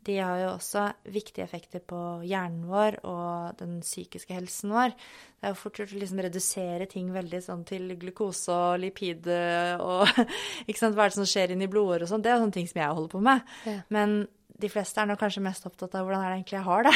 de 0.07 0.17
har 0.17 0.39
jo 0.41 0.47
også 0.55 0.87
viktige 1.13 1.45
effekter 1.45 1.81
på 1.85 1.99
hjernen 2.25 2.65
vår 2.69 2.97
og 3.05 3.59
den 3.59 3.79
psykiske 3.83 4.33
helsen 4.33 4.73
vår. 4.73 4.95
Det 5.37 5.47
er 5.47 5.53
jo 5.53 5.59
fort 5.59 5.77
gjort 5.77 5.93
å 5.93 6.01
liksom 6.01 6.21
redusere 6.25 6.87
ting 6.89 7.11
veldig 7.13 7.41
sånn 7.45 7.63
til 7.69 7.93
glukose 8.01 8.53
og 8.55 8.81
lipid 8.81 9.29
og 9.77 10.09
ikke 10.69 10.79
sant, 10.79 10.97
hva 10.97 11.05
er 11.05 11.13
det 11.13 11.19
som 11.19 11.29
skjer 11.29 11.53
inni 11.53 11.69
blodåret 11.69 12.07
og 12.07 12.13
sånn. 12.13 12.25
Det 12.25 12.33
er 12.33 12.41
sånne 12.41 12.57
ting 12.57 12.69
som 12.69 12.81
jeg 12.81 12.97
holder 12.97 13.13
på 13.13 13.23
med. 13.29 13.51
Ja. 13.69 13.77
Men 13.93 14.23
de 14.61 14.69
fleste 14.69 15.01
er 15.01 15.09
nå 15.09 15.17
kanskje 15.19 15.43
mest 15.45 15.65
opptatt 15.69 15.95
av 15.97 16.05
hvordan 16.05 16.23
er 16.23 16.31
det 16.31 16.39
egentlig 16.39 16.57
jeg 16.59 16.69
har 16.69 16.87
det. 16.87 16.95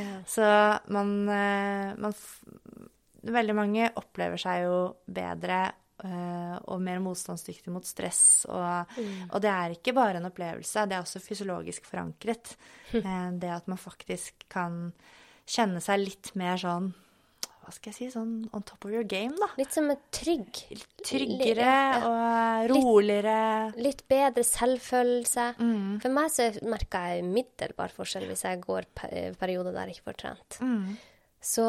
Ja. 0.00 0.14
Så 0.36 0.52
man, 0.94 1.18
eh, 1.32 1.96
man 2.00 2.16
Veldig 3.28 3.54
mange 3.58 3.88
opplever 3.98 4.38
seg 4.40 4.62
jo 4.62 4.74
bedre 5.10 5.56
og 5.98 6.82
mer 6.84 7.00
motstandsdyktig 7.02 7.72
mot 7.74 7.86
stress. 7.86 8.46
Og, 8.46 8.94
mm. 8.94 9.28
og, 9.32 9.40
det 9.42 9.50
er 9.50 9.74
ikke 9.74 9.96
bare 9.96 10.20
en 10.20 10.28
opplevelse, 10.30 10.86
det 10.86 10.98
er 10.98 11.02
også 11.02 11.22
fysiologisk 11.24 11.88
forankret. 11.90 12.54
Uh, 12.94 13.34
det 13.40 13.50
at 13.50 13.66
man 13.70 13.80
faktisk 13.80 14.46
kan 14.52 14.88
kjenne 15.48 15.82
seg 15.82 16.04
litt 16.04 16.34
mer 16.38 16.60
sånn 16.60 16.92
hva 17.68 17.74
skal 17.76 17.92
jeg 17.92 17.96
si, 17.98 18.06
sånn 18.14 18.30
on 18.56 18.62
top 18.64 18.86
of 18.88 18.92
your 18.94 19.04
game, 19.04 19.34
da. 19.36 19.50
Litt 19.58 19.74
som 19.76 19.90
en 19.92 19.98
trygg. 20.14 20.62
Tryggere 21.04 21.66
litt, 21.68 22.06
og 22.08 22.70
roligere. 22.72 23.34
Litt, 23.74 23.82
litt 23.84 24.00
bedre 24.08 24.44
selvfølelse. 24.48 25.50
Mm. 25.60 25.98
For 26.00 26.16
meg 26.16 26.32
så 26.32 26.46
merker 26.64 27.10
jeg 27.10 27.26
umiddelbar 27.26 27.92
forskjell 27.92 28.24
hvis 28.30 28.46
jeg 28.46 28.62
går 28.64 28.88
perioder 28.96 29.76
der 29.76 29.90
jeg 29.90 29.98
ikke 29.98 30.08
får 30.08 30.18
trent. 30.24 30.58
Mm. 30.64 30.96
Så 31.44 31.66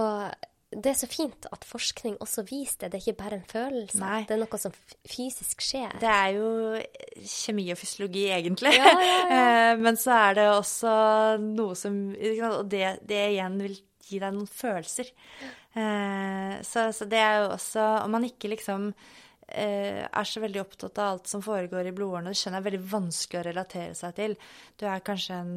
det 0.70 0.92
er 0.92 0.98
så 1.00 1.08
fint 1.10 1.48
at 1.50 1.64
forskning 1.66 2.20
også 2.22 2.44
viser 2.46 2.84
det. 2.84 2.92
Det 2.92 3.00
er 3.00 3.06
ikke 3.08 3.22
bare 3.24 3.38
en 3.40 3.48
følelse. 3.50 4.00
Nei. 4.04 4.20
Det 4.30 4.36
er 4.36 4.42
noe 4.44 4.60
som 4.62 4.74
fysisk 5.10 5.64
skjer. 5.66 5.96
Det 6.02 6.10
er 6.14 6.36
jo 6.36 6.50
kjemi 7.26 7.66
og 7.74 7.80
fysiologi, 7.80 8.28
egentlig. 8.36 8.76
Ja, 8.78 8.92
ja, 8.94 9.08
ja. 9.08 9.16
Eh, 9.40 9.80
men 9.82 9.98
så 10.00 10.14
er 10.16 10.38
det 10.38 10.46
også 10.50 10.92
noe 11.42 11.76
som 11.78 11.96
Og 12.14 12.70
det, 12.70 13.00
det 13.08 13.20
igjen 13.34 13.58
vil 13.62 13.76
gi 14.10 14.20
deg 14.22 14.34
noen 14.34 14.50
følelser. 14.50 15.10
Eh, 15.74 16.54
så, 16.66 16.88
så 16.96 17.08
det 17.10 17.20
er 17.22 17.44
jo 17.44 17.52
også 17.54 17.84
Om 18.06 18.16
man 18.18 18.26
ikke 18.26 18.50
liksom 18.56 18.90
Eh, 19.52 20.04
er 20.06 20.28
så 20.28 20.42
veldig 20.44 20.62
opptatt 20.62 21.00
av 21.02 21.16
alt 21.16 21.30
som 21.32 21.42
foregår 21.42 21.90
i 21.90 21.94
blodårene. 21.96 22.34
Det 22.34 22.38
skjønner 22.38 22.60
jeg 22.60 22.64
er 22.64 22.68
veldig 22.68 22.92
vanskelig 22.92 23.40
å 23.40 23.46
relatere 23.48 23.96
seg 23.98 24.16
til. 24.20 24.36
Du 24.78 24.86
er 24.86 25.02
kanskje 25.06 25.40
en 25.42 25.56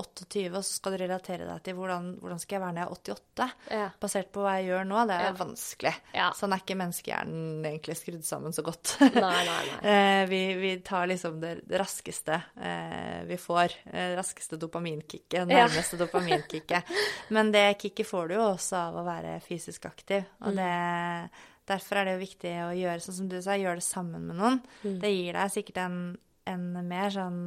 28, 0.00 0.46
og 0.48 0.62
så 0.62 0.78
skal 0.78 0.94
du 0.94 1.00
relatere 1.02 1.48
deg 1.48 1.64
til 1.66 1.76
hvordan, 1.78 2.08
hvordan 2.22 2.40
skal 2.40 2.56
jeg 2.56 2.64
være 2.64 2.76
når 2.76 2.82
jeg 2.82 2.88
er 2.88 2.96
88? 2.96 3.48
Ja. 3.76 3.90
Basert 4.00 4.32
på 4.32 4.44
hva 4.44 4.56
jeg 4.58 4.70
gjør 4.70 4.88
nå. 4.88 5.04
Det 5.10 5.18
er 5.18 5.28
ja. 5.28 5.36
vanskelig. 5.42 5.94
Ja. 6.16 6.30
Sånn 6.38 6.56
er 6.56 6.64
ikke 6.64 6.78
menneskehjernen 6.80 7.68
egentlig 7.70 7.98
skrudd 8.00 8.26
sammen 8.28 8.56
så 8.56 8.64
godt. 8.66 8.96
Nei, 9.04 9.12
nei, 9.22 9.40
nei. 9.50 9.80
Eh, 9.94 10.24
vi, 10.26 10.38
vi, 10.58 10.70
tar 10.86 11.06
liksom 11.10 11.36
det, 11.42 11.50
det 11.68 11.78
raskeste 11.78 12.38
eh, 12.56 13.20
vi 13.28 13.36
får. 13.38 13.74
Det 13.84 14.06
raskeste 14.16 14.56
dopaminkicket. 14.60 15.44
Nærmeste 15.50 15.98
dopaminkicket. 16.00 16.88
Men 17.34 17.52
det 17.54 17.66
kicket 17.82 18.08
får 18.08 18.30
du 18.30 18.36
jo 18.38 18.46
også 18.46 18.78
av 18.88 19.00
å 19.02 19.04
være 19.06 19.36
fysisk 19.44 19.86
aktiv. 19.90 20.24
Og 20.40 20.54
mm. 20.54 20.60
det 20.62 20.70
Derfor 21.68 22.00
er 22.00 22.08
det 22.08 22.16
jo 22.16 22.24
viktig 22.26 22.52
å 22.66 22.74
gjøre 22.76 23.00
sånn 23.00 23.18
som 23.22 23.30
du 23.30 23.38
sa, 23.40 23.56
gjøre 23.56 23.80
det 23.80 23.86
sammen 23.86 24.28
med 24.28 24.36
noen. 24.40 24.60
Mm. 24.82 25.00
Det 25.00 25.10
gir 25.14 25.38
deg 25.38 25.54
sikkert 25.54 25.80
en, 25.84 25.98
en 26.50 26.66
mer 26.84 27.12
sånn 27.14 27.40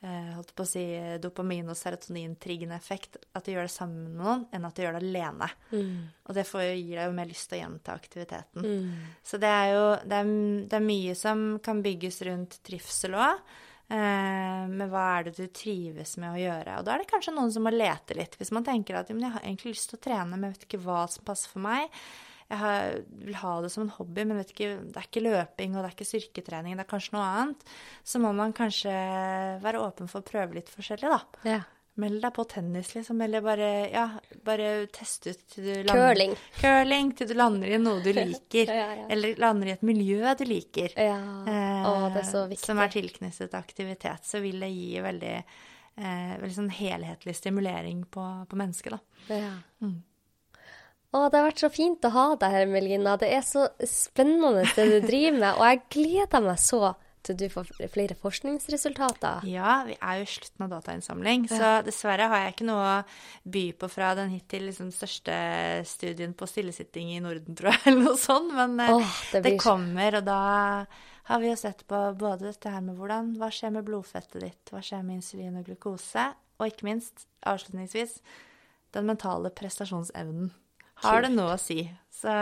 eh, 0.00 0.30
holdt 0.34 0.54
på 0.56 0.64
å 0.64 0.68
si 0.68 0.84
dopamin- 1.22 1.68
og 1.68 1.78
serotonintriggende 1.78 2.78
effekt 2.78 3.18
at 3.36 3.44
du 3.44 3.52
gjør 3.52 3.68
det 3.68 3.74
sammen 3.74 4.06
med 4.06 4.20
noen, 4.22 4.46
enn 4.52 4.68
at 4.68 4.76
du 4.76 4.84
gjør 4.84 4.96
det 4.96 5.02
alene. 5.04 5.50
Mm. 5.72 5.96
Og 6.24 6.38
det 6.38 6.46
får, 6.48 6.66
gir 6.70 6.94
deg 6.94 7.10
jo 7.10 7.16
mer 7.18 7.32
lyst 7.32 7.50
til 7.50 7.58
å 7.58 7.62
gjenta 7.64 7.96
aktiviteten. 8.00 8.70
Mm. 8.70 9.10
Så 9.32 9.40
det 9.42 9.50
er 9.56 9.72
jo 9.74 9.82
det 10.04 10.22
er, 10.22 10.30
det 10.70 10.78
er, 10.78 10.86
mye 10.86 11.18
som 11.18 11.44
kan 11.64 11.84
bygges 11.84 12.22
rundt 12.30 12.62
trivsel 12.66 13.18
òg. 13.18 13.44
Eh, 13.90 14.64
med 14.70 14.86
hva 14.86 15.04
er 15.18 15.28
det 15.28 15.36
du 15.36 15.52
trives 15.52 16.14
med 16.22 16.32
å 16.32 16.40
gjøre? 16.40 16.78
Og 16.78 16.86
da 16.86 16.94
er 16.94 17.02
det 17.02 17.10
kanskje 17.10 17.34
noen 17.34 17.52
som 17.52 17.64
må 17.66 17.74
lete 17.74 18.16
litt. 18.16 18.40
Hvis 18.40 18.54
man 18.54 18.64
tenker 18.64 18.96
at 18.96 19.10
jeg 19.10 19.20
har 19.20 19.42
egentlig 19.42 19.74
lyst 19.74 19.92
til 19.92 19.98
å 19.98 20.04
trene, 20.08 20.36
men 20.36 20.48
jeg 20.48 20.56
vet 20.56 20.68
ikke 20.70 20.84
hva 20.86 21.04
som 21.10 21.26
passer 21.26 21.50
for 21.52 21.64
meg 21.64 21.90
jeg 22.50 22.58
har, 22.58 22.96
vil 23.24 23.36
ha 23.38 23.50
det 23.62 23.68
som 23.70 23.84
en 23.86 23.92
hobby, 23.94 24.24
men 24.26 24.40
ikke, 24.42 24.72
det 24.90 24.98
er 24.98 25.04
ikke 25.06 25.22
løping 25.22 25.76
og 25.76 25.84
det 25.84 25.88
er 25.88 25.94
ikke 25.94 26.08
styrketrening, 26.08 26.74
det 26.74 26.82
er 26.82 26.90
kanskje 26.90 27.14
noe 27.14 27.26
annet, 27.28 27.68
så 28.02 28.18
må 28.22 28.32
man 28.34 28.54
kanskje 28.56 28.94
være 29.62 29.82
åpen 29.84 30.10
for 30.10 30.20
å 30.24 30.26
prøve 30.26 30.58
litt 30.58 30.72
forskjellig, 30.72 31.12
da. 31.12 31.20
Ja. 31.46 31.60
Meld 32.00 32.22
deg 32.22 32.32
på 32.32 32.44
tennis, 32.48 32.92
liksom, 32.96 33.18
eller 33.20 33.42
bare, 33.44 33.68
ja, 33.92 34.04
bare 34.46 34.68
teste 34.94 35.34
ut 35.34 35.40
til 35.52 35.66
du 35.66 35.72
lander 35.84 36.14
Curling. 36.14 36.36
Curling, 36.60 37.10
til 37.18 37.28
du 37.28 37.34
lander 37.36 37.74
i 37.74 37.80
noe 37.82 38.00
du 38.02 38.10
liker. 38.18 38.70
ja, 38.72 38.86
ja. 39.02 39.08
Eller 39.12 39.38
lander 39.42 39.70
i 39.72 39.74
et 39.74 39.82
miljø 39.84 40.34
du 40.38 40.44
liker. 40.48 40.94
Ja. 40.96 41.18
Eh, 41.50 41.88
Å, 41.90 41.96
det 42.14 42.22
er. 42.24 42.54
Som 42.62 42.80
er 42.80 42.94
tilknyttet 42.94 43.56
aktivitet. 43.58 44.24
Så 44.24 44.40
vil 44.40 44.62
det 44.62 44.70
gi 44.72 45.02
veldig, 45.04 45.34
eh, 46.00 46.30
veldig 46.40 46.56
sånn 46.56 46.70
helhetlig 46.78 47.36
stimulering 47.36 48.06
på, 48.08 48.28
på 48.48 48.62
mennesket, 48.62 48.96
da. 48.96 49.36
Ja. 49.42 49.52
Mm. 49.84 49.98
Å, 51.10 51.26
det 51.26 51.40
har 51.40 51.48
vært 51.48 51.62
så 51.64 51.70
fint 51.74 52.06
å 52.06 52.12
ha 52.14 52.26
deg 52.38 52.52
her, 52.54 52.66
Melina. 52.70 53.16
Det 53.18 53.30
er 53.34 53.42
så 53.42 53.66
spennende 53.82 54.62
det 54.76 54.84
du 54.86 54.98
driver 55.02 55.38
med. 55.40 55.52
Og 55.56 55.64
jeg 55.66 55.80
gleder 55.96 56.44
meg 56.44 56.60
så 56.62 56.92
til 57.26 57.36
du 57.36 57.46
får 57.52 57.68
flere 57.92 58.16
forskningsresultater. 58.16 59.44
Ja, 59.48 59.80
vi 59.84 59.96
er 59.98 60.20
jo 60.20 60.24
i 60.24 60.30
slutten 60.30 60.64
av 60.64 60.70
datainnsamling, 60.72 61.46
ja. 61.50 61.58
så 61.58 61.70
dessverre 61.84 62.30
har 62.32 62.44
jeg 62.44 62.54
ikke 62.54 62.68
noe 62.70 62.86
å 62.86 63.50
by 63.52 63.64
på 63.80 63.90
fra 63.92 64.14
den 64.16 64.32
hittil 64.32 64.64
liksom 64.70 64.88
største 64.94 65.34
studien 65.88 66.32
på 66.36 66.48
stillesitting 66.48 67.12
i 67.16 67.20
Norden, 67.24 67.58
tror 67.58 67.74
jeg, 67.74 67.82
eller 67.90 68.06
noe 68.06 68.20
sånt. 68.20 68.54
Men 68.56 68.78
oh, 68.86 69.16
det, 69.34 69.42
det, 69.44 69.56
kommer, 69.60 70.20
og 70.20 70.30
da 70.30 70.40
har 71.30 71.42
vi 71.42 71.50
jo 71.50 71.58
sett 71.60 71.84
på 71.90 71.98
både 72.18 72.48
dette 72.48 72.72
her 72.72 72.80
med 72.86 72.96
hvordan 72.98 73.34
Hva 73.38 73.50
skjer 73.54 73.76
med 73.76 73.86
blodfettet 73.86 74.40
ditt? 74.40 74.72
Hva 74.72 74.80
skjer 74.82 75.04
med 75.04 75.20
insulin 75.20 75.60
og 75.60 75.68
glukose? 75.68 76.30
Og 76.60 76.72
ikke 76.72 76.88
minst, 76.88 77.28
avslutningsvis, 77.48 78.16
den 78.96 79.06
mentale 79.06 79.52
prestasjonsevnen 79.54 80.50
har 81.04 81.24
det 81.24 81.32
noe 81.34 81.56
å 81.56 81.60
si. 81.60 81.82
Så, 82.20 82.32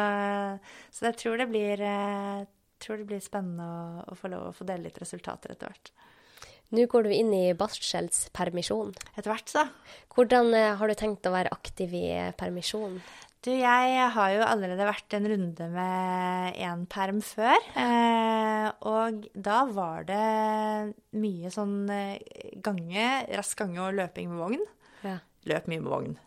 så 0.94 1.10
jeg 1.10 1.18
tror 1.20 1.38
det 1.38 1.48
blir, 1.50 1.80
eh, 1.86 2.42
tror 2.82 3.00
det 3.00 3.08
blir 3.10 3.22
spennende 3.22 3.64
å, 3.64 4.08
å, 4.10 4.18
få 4.18 4.30
lov 4.32 4.48
å 4.48 4.56
få 4.56 4.66
dele 4.68 4.88
litt 4.88 4.98
resultater 5.02 5.54
etter 5.54 5.70
hvert. 5.70 5.92
Nå 6.74 6.84
går 6.90 7.06
du 7.06 7.14
inn 7.14 7.30
i 7.32 7.54
barselspermisjon. 7.56 8.92
Etter 9.14 9.30
hvert, 9.30 9.48
så. 9.48 9.64
Hvordan 10.12 10.52
eh, 10.56 10.74
har 10.76 10.90
du 10.90 10.96
tenkt 10.98 11.24
å 11.28 11.32
være 11.32 11.52
aktiv 11.54 11.94
i 11.96 12.04
eh, 12.12 12.34
permisjon? 12.36 12.98
Du, 13.46 13.52
jeg 13.54 14.08
har 14.12 14.32
jo 14.34 14.42
allerede 14.44 14.84
vært 14.88 15.14
en 15.16 15.28
runde 15.30 15.68
med 15.72 16.58
én 16.60 16.84
perm 16.90 17.22
før. 17.24 17.56
Eh, 17.72 18.68
og 18.90 19.24
da 19.32 19.62
var 19.72 20.04
det 20.10 20.92
mye 21.16 21.52
sånn 21.54 21.86
gange, 22.66 23.08
rask 23.32 23.62
gange 23.62 23.80
og 23.86 23.96
løping 24.02 24.28
med 24.34 24.42
vogn. 24.42 24.70
Ja. 25.06 25.20
Løp 25.48 25.70
mye 25.70 25.80
med 25.80 25.92
vogn. 25.94 26.18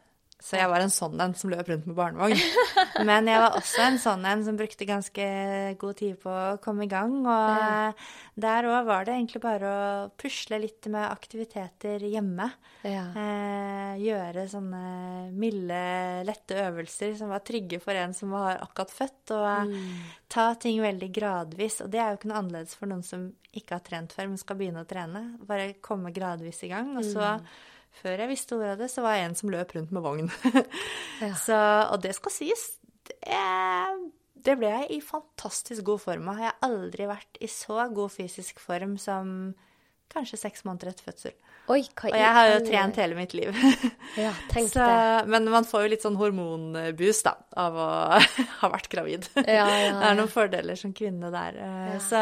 Så 0.42 0.58
jeg 0.58 0.70
var 0.72 0.82
en 0.82 0.90
sånn 0.90 1.22
en 1.22 1.36
som 1.38 1.52
løp 1.54 1.68
rundt 1.70 1.86
med 1.86 1.96
barnevogn. 1.98 2.40
Men 3.08 3.28
jeg 3.30 3.42
var 3.44 3.58
også 3.60 3.84
en 3.86 4.00
sånn 4.02 4.26
en 4.26 4.42
som 4.48 4.58
brukte 4.58 4.88
ganske 4.90 5.26
god 5.82 6.00
tid 6.00 6.18
på 6.24 6.32
å 6.34 6.58
komme 6.64 6.88
i 6.88 6.90
gang. 6.90 7.14
Og 7.22 8.02
der 8.42 8.70
òg 8.72 8.88
var 8.90 9.06
det 9.06 9.20
egentlig 9.20 9.44
bare 9.44 9.70
å 9.70 10.08
pusle 10.18 10.58
litt 10.64 10.90
med 10.90 11.06
aktiviteter 11.06 12.02
hjemme. 12.10 12.50
Ja. 12.82 13.06
Eh, 13.14 14.02
gjøre 14.02 14.48
sånne 14.50 14.84
milde, 15.30 15.82
lette 16.26 16.58
øvelser 16.66 17.14
som 17.20 17.30
var 17.36 17.46
trygge 17.46 17.78
for 17.84 18.02
en 18.02 18.18
som 18.18 18.34
var 18.34 18.64
akkurat 18.66 18.96
født. 18.98 19.36
Og 19.38 19.76
mm. 19.76 19.90
ta 20.26 20.52
ting 20.58 20.82
veldig 20.82 21.12
gradvis. 21.14 21.84
Og 21.86 21.94
det 21.94 22.02
er 22.02 22.10
jo 22.16 22.22
ikke 22.22 22.34
noe 22.34 22.42
annerledes 22.42 22.74
for 22.80 22.90
noen 22.90 23.06
som 23.06 23.30
ikke 23.54 23.78
har 23.78 23.86
trent 23.86 24.16
før, 24.16 24.32
men 24.32 24.42
skal 24.42 24.58
begynne 24.58 24.82
å 24.82 24.90
trene. 24.90 25.28
Bare 25.46 25.76
komme 25.86 26.16
gradvis 26.16 26.64
i 26.66 26.72
gang. 26.74 26.96
Og 26.98 27.06
så 27.06 27.36
mm 27.38 27.52
før 28.02 28.24
jeg 28.24 28.32
visste 28.32 28.58
ordet 28.58 28.76
av 28.76 28.82
det, 28.82 28.90
så 28.92 29.04
var 29.06 29.18
jeg 29.18 29.28
en 29.28 29.38
som 29.38 29.52
løp 29.54 29.76
rundt 29.76 29.92
med 29.96 30.06
vogn. 30.06 30.32
ja. 31.22 31.34
så, 31.46 31.60
og 31.92 32.02
det 32.06 32.16
skal 32.18 32.34
sies, 32.34 32.66
det, 33.10 33.18
det, 34.46 34.56
ble 34.60 34.72
jeg 34.72 34.88
i 34.96 35.02
fantastisk 35.04 35.86
god 35.92 36.06
form 36.06 36.32
av. 36.32 36.42
Jeg 36.42 36.52
har 36.52 36.72
aldri 36.72 37.10
vært 37.10 37.42
i 37.44 37.52
så 37.52 37.86
god 37.94 38.14
fysisk 38.14 38.62
form 38.64 38.98
som 39.02 39.52
kanskje 40.12 40.40
seks 40.42 40.66
måneder 40.68 40.92
etter 40.92 41.08
fødsel. 41.08 41.36
Oi, 41.72 41.84
og 41.86 42.16
jeg 42.18 42.32
har 42.36 42.50
jo 42.50 42.56
trent 42.66 42.98
hele 43.00 43.16
mitt 43.16 43.36
liv. 43.38 43.56
ja, 44.20 44.34
tenk 44.52 44.74
så, 44.74 44.82
det. 44.84 45.30
Men 45.32 45.46
man 45.54 45.68
får 45.68 45.86
jo 45.86 45.92
litt 45.94 46.04
sånn 46.04 46.18
hormonboost 46.20 47.30
da, 47.30 47.38
av 47.64 47.78
å 47.80 47.92
ha 48.64 48.72
vært 48.74 48.90
gravid. 48.92 49.30
Ja, 49.40 49.68
ja, 49.70 49.94
det 49.96 50.10
er 50.10 50.20
noen 50.20 50.32
fordeler 50.32 50.80
som 50.80 50.96
kvinne 50.98 51.32
der. 51.32 51.62
Så 52.04 52.20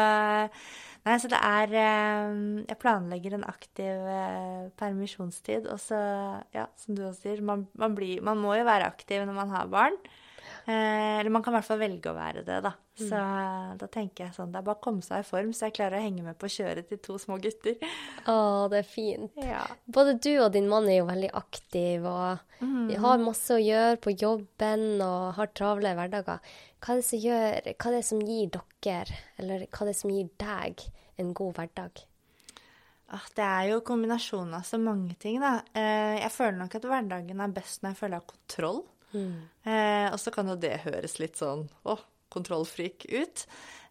Nei, 1.06 1.16
så 1.16 1.30
det 1.32 1.38
er 1.40 1.74
eh, 1.80 2.40
Jeg 2.68 2.80
planlegger 2.82 3.36
en 3.36 3.46
aktiv 3.48 4.08
eh, 4.14 4.66
permisjonstid. 4.80 5.68
Og 5.72 5.80
så, 5.82 6.00
ja, 6.56 6.66
som 6.80 6.96
du 6.96 7.06
også 7.06 7.28
sier, 7.28 7.44
man, 7.44 7.66
man, 7.78 7.96
blir, 7.96 8.20
man 8.26 8.40
må 8.40 8.56
jo 8.58 8.68
være 8.68 8.90
aktiv 8.90 9.24
når 9.24 9.38
man 9.38 9.54
har 9.56 9.70
barn. 9.72 9.96
Eh, 10.66 11.20
eller 11.20 11.30
man 11.32 11.42
kan 11.42 11.54
i 11.54 11.58
hvert 11.58 11.66
fall 11.66 11.80
velge 11.80 12.10
å 12.10 12.16
være 12.16 12.44
det, 12.44 12.58
da. 12.64 12.72
Mm. 13.00 13.02
Så 13.08 13.16
mm. 13.16 13.76
da 13.80 13.86
tenker 13.88 14.26
jeg 14.26 14.34
sånn 14.36 14.50
Det 14.52 14.58
er 14.60 14.64
bare 14.66 14.76
å 14.76 14.84
komme 14.84 15.00
seg 15.04 15.22
i 15.22 15.26
form, 15.26 15.54
så 15.56 15.68
jeg 15.68 15.76
klarer 15.78 15.96
å 15.96 16.04
henge 16.04 16.24
med 16.26 16.36
på 16.40 16.50
kjøret 16.52 16.90
til 16.90 17.00
to 17.02 17.16
små 17.22 17.38
gutter. 17.40 17.78
Å, 18.30 18.36
det 18.72 18.82
er 18.82 18.88
fint. 18.88 19.40
Ja. 19.40 19.64
Både 19.88 20.18
du 20.20 20.32
og 20.34 20.50
din 20.54 20.68
mann 20.70 20.88
er 20.90 21.00
jo 21.00 21.08
veldig 21.08 21.30
aktiv 21.40 22.04
og 22.04 22.42
mm. 22.60 22.92
har 23.00 23.22
masse 23.24 23.56
å 23.56 23.62
gjøre 23.62 23.96
på 24.04 24.14
jobben 24.20 24.84
og 25.06 25.30
har 25.38 25.54
travle 25.56 25.94
hverdager. 25.96 26.44
Hva 26.80 26.94
er 26.94 27.00
det 27.00 27.06
som 27.06 27.20
gjør 27.20 27.66
Hva 27.74 27.90
er 27.90 27.96
det 27.98 28.06
som 28.08 28.22
gir 28.24 28.54
dere, 28.82 29.18
eller 29.40 29.66
hva 29.66 29.82
er 29.84 29.90
det 29.90 29.98
som 29.98 30.12
gir 30.14 30.30
deg, 30.40 30.86
en 31.20 31.34
god 31.36 31.58
hverdag? 31.58 32.04
Ah, 33.10 33.26
det 33.34 33.42
er 33.42 33.64
jo 33.72 33.80
kombinasjonen 33.82 34.54
av 34.60 34.62
så 34.66 34.78
mange 34.78 35.16
ting, 35.18 35.40
da. 35.42 35.56
Eh, 35.74 36.20
jeg 36.20 36.30
føler 36.30 36.60
nok 36.60 36.76
at 36.78 36.86
hverdagen 36.86 37.42
er 37.42 37.56
best 37.56 37.82
når 37.82 37.92
jeg 37.92 37.98
føler 37.98 38.16
jeg 38.16 38.22
har 38.22 38.30
kontroll. 38.30 38.80
Mm. 39.10 39.32
Eh, 39.66 40.06
og 40.12 40.18
så 40.22 40.32
kan 40.34 40.52
jo 40.52 40.54
det 40.62 40.76
høres 40.84 41.18
litt 41.18 41.40
sånn 41.40 41.64
å, 41.82 41.96
kontrollfrik 42.30 43.08
ut. 43.10 43.44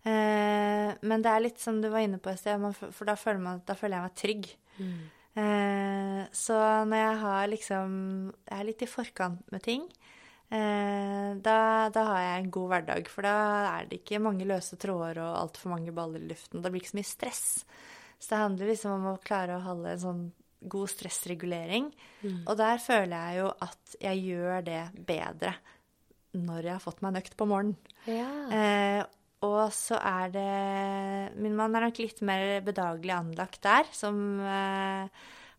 Eh, 0.08 0.96
men 1.04 1.26
det 1.26 1.34
er 1.34 1.44
litt 1.44 1.60
som 1.60 1.82
du 1.84 1.90
var 1.92 2.06
inne 2.06 2.22
på 2.24 2.32
i 2.32 2.40
sted, 2.40 2.64
for 2.80 3.12
da 3.12 3.18
føler, 3.20 3.44
man, 3.44 3.60
da 3.68 3.76
føler, 3.76 4.00
jeg 4.00 4.08
meg 4.08 4.20
trygg. 4.24 4.52
Mm. 4.80 5.00
Så 6.36 6.56
når 6.90 6.98
jeg 6.98 7.18
har 7.22 7.44
liksom 7.48 7.92
Jeg 8.50 8.56
er 8.58 8.66
litt 8.68 8.82
i 8.84 8.88
forkant 8.90 9.52
med 9.54 9.62
ting. 9.64 9.84
Eh, 10.50 11.30
da, 11.46 11.58
da, 11.94 12.04
har 12.10 12.22
jeg 12.24 12.42
en 12.42 12.52
god 12.54 12.70
hverdag, 12.74 13.10
for 13.14 13.28
da 13.28 13.36
er 13.76 13.90
det 13.90 14.02
ikke 14.02 14.22
mange 14.24 14.48
løse 14.50 14.80
tråder 14.82 15.22
og 15.22 15.38
altfor 15.44 15.76
mange 15.76 15.94
baller 15.96 16.24
i 16.24 16.30
luften. 16.32 16.64
Det 16.64 16.72
blir 16.74 16.82
ikke 16.82 16.94
så 16.96 17.00
mye 17.00 17.10
stress. 17.10 17.44
Så 18.20 18.34
det 18.34 18.42
handler 18.44 18.72
liksom 18.74 18.96
om 18.98 19.12
å 19.14 19.20
klare 19.24 19.60
å 19.60 19.64
holde 19.64 19.94
en 19.94 20.02
sånn 20.02 20.24
god 20.60 20.92
stressregulering. 20.92 21.92
Mm. 22.24 22.42
Og 22.44 22.58
der 22.60 22.82
føler 22.84 23.14
jeg 23.16 23.44
jo 23.44 23.52
at 23.68 23.96
jeg 24.02 24.26
gjør 24.26 24.66
det 24.66 24.82
bedre 25.08 25.54
når 26.40 26.66
jeg 26.66 26.76
har 26.76 26.84
fått 26.84 27.00
meg 27.02 27.14
en 27.14 27.22
økt 27.24 27.38
på 27.40 27.48
morgenen. 27.50 27.78
Ja. 28.10 28.28
Eh, 28.54 29.02
og 29.46 29.72
så 29.72 29.96
er 30.04 30.32
det 30.34 31.38
Min 31.40 31.56
mann 31.56 31.76
er 31.78 31.86
nok 31.86 32.00
litt 32.02 32.20
mer 32.28 32.58
bedagelig 32.66 33.14
anlagt 33.16 33.62
der, 33.64 33.88
som 33.96 34.18
eh, 34.44 35.08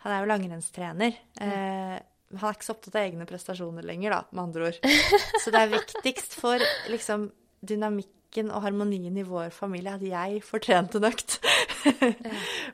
Han 0.04 0.12
er 0.12 0.20
jo 0.20 0.28
langrennstrener. 0.28 1.16
Eh, 1.40 1.96
han 2.36 2.46
er 2.46 2.56
ikke 2.56 2.68
så 2.68 2.76
opptatt 2.76 2.96
av 2.96 3.02
egne 3.02 3.26
prestasjoner 3.26 3.86
lenger, 3.86 4.14
da, 4.14 4.22
med 4.30 4.42
andre 4.44 4.70
ord. 4.70 4.80
Så 5.42 5.50
det 5.50 5.60
er 5.60 5.72
viktigst 5.72 6.36
for 6.38 6.62
liksom 6.92 7.28
dynamikken 7.66 8.52
og 8.54 8.62
harmonien 8.62 9.16
i 9.18 9.26
vår 9.26 9.50
familie 9.54 9.96
at 9.96 10.04
jeg 10.06 10.42
får 10.46 10.62
trent 10.66 10.94
en 10.96 11.08
økt. 11.10 11.40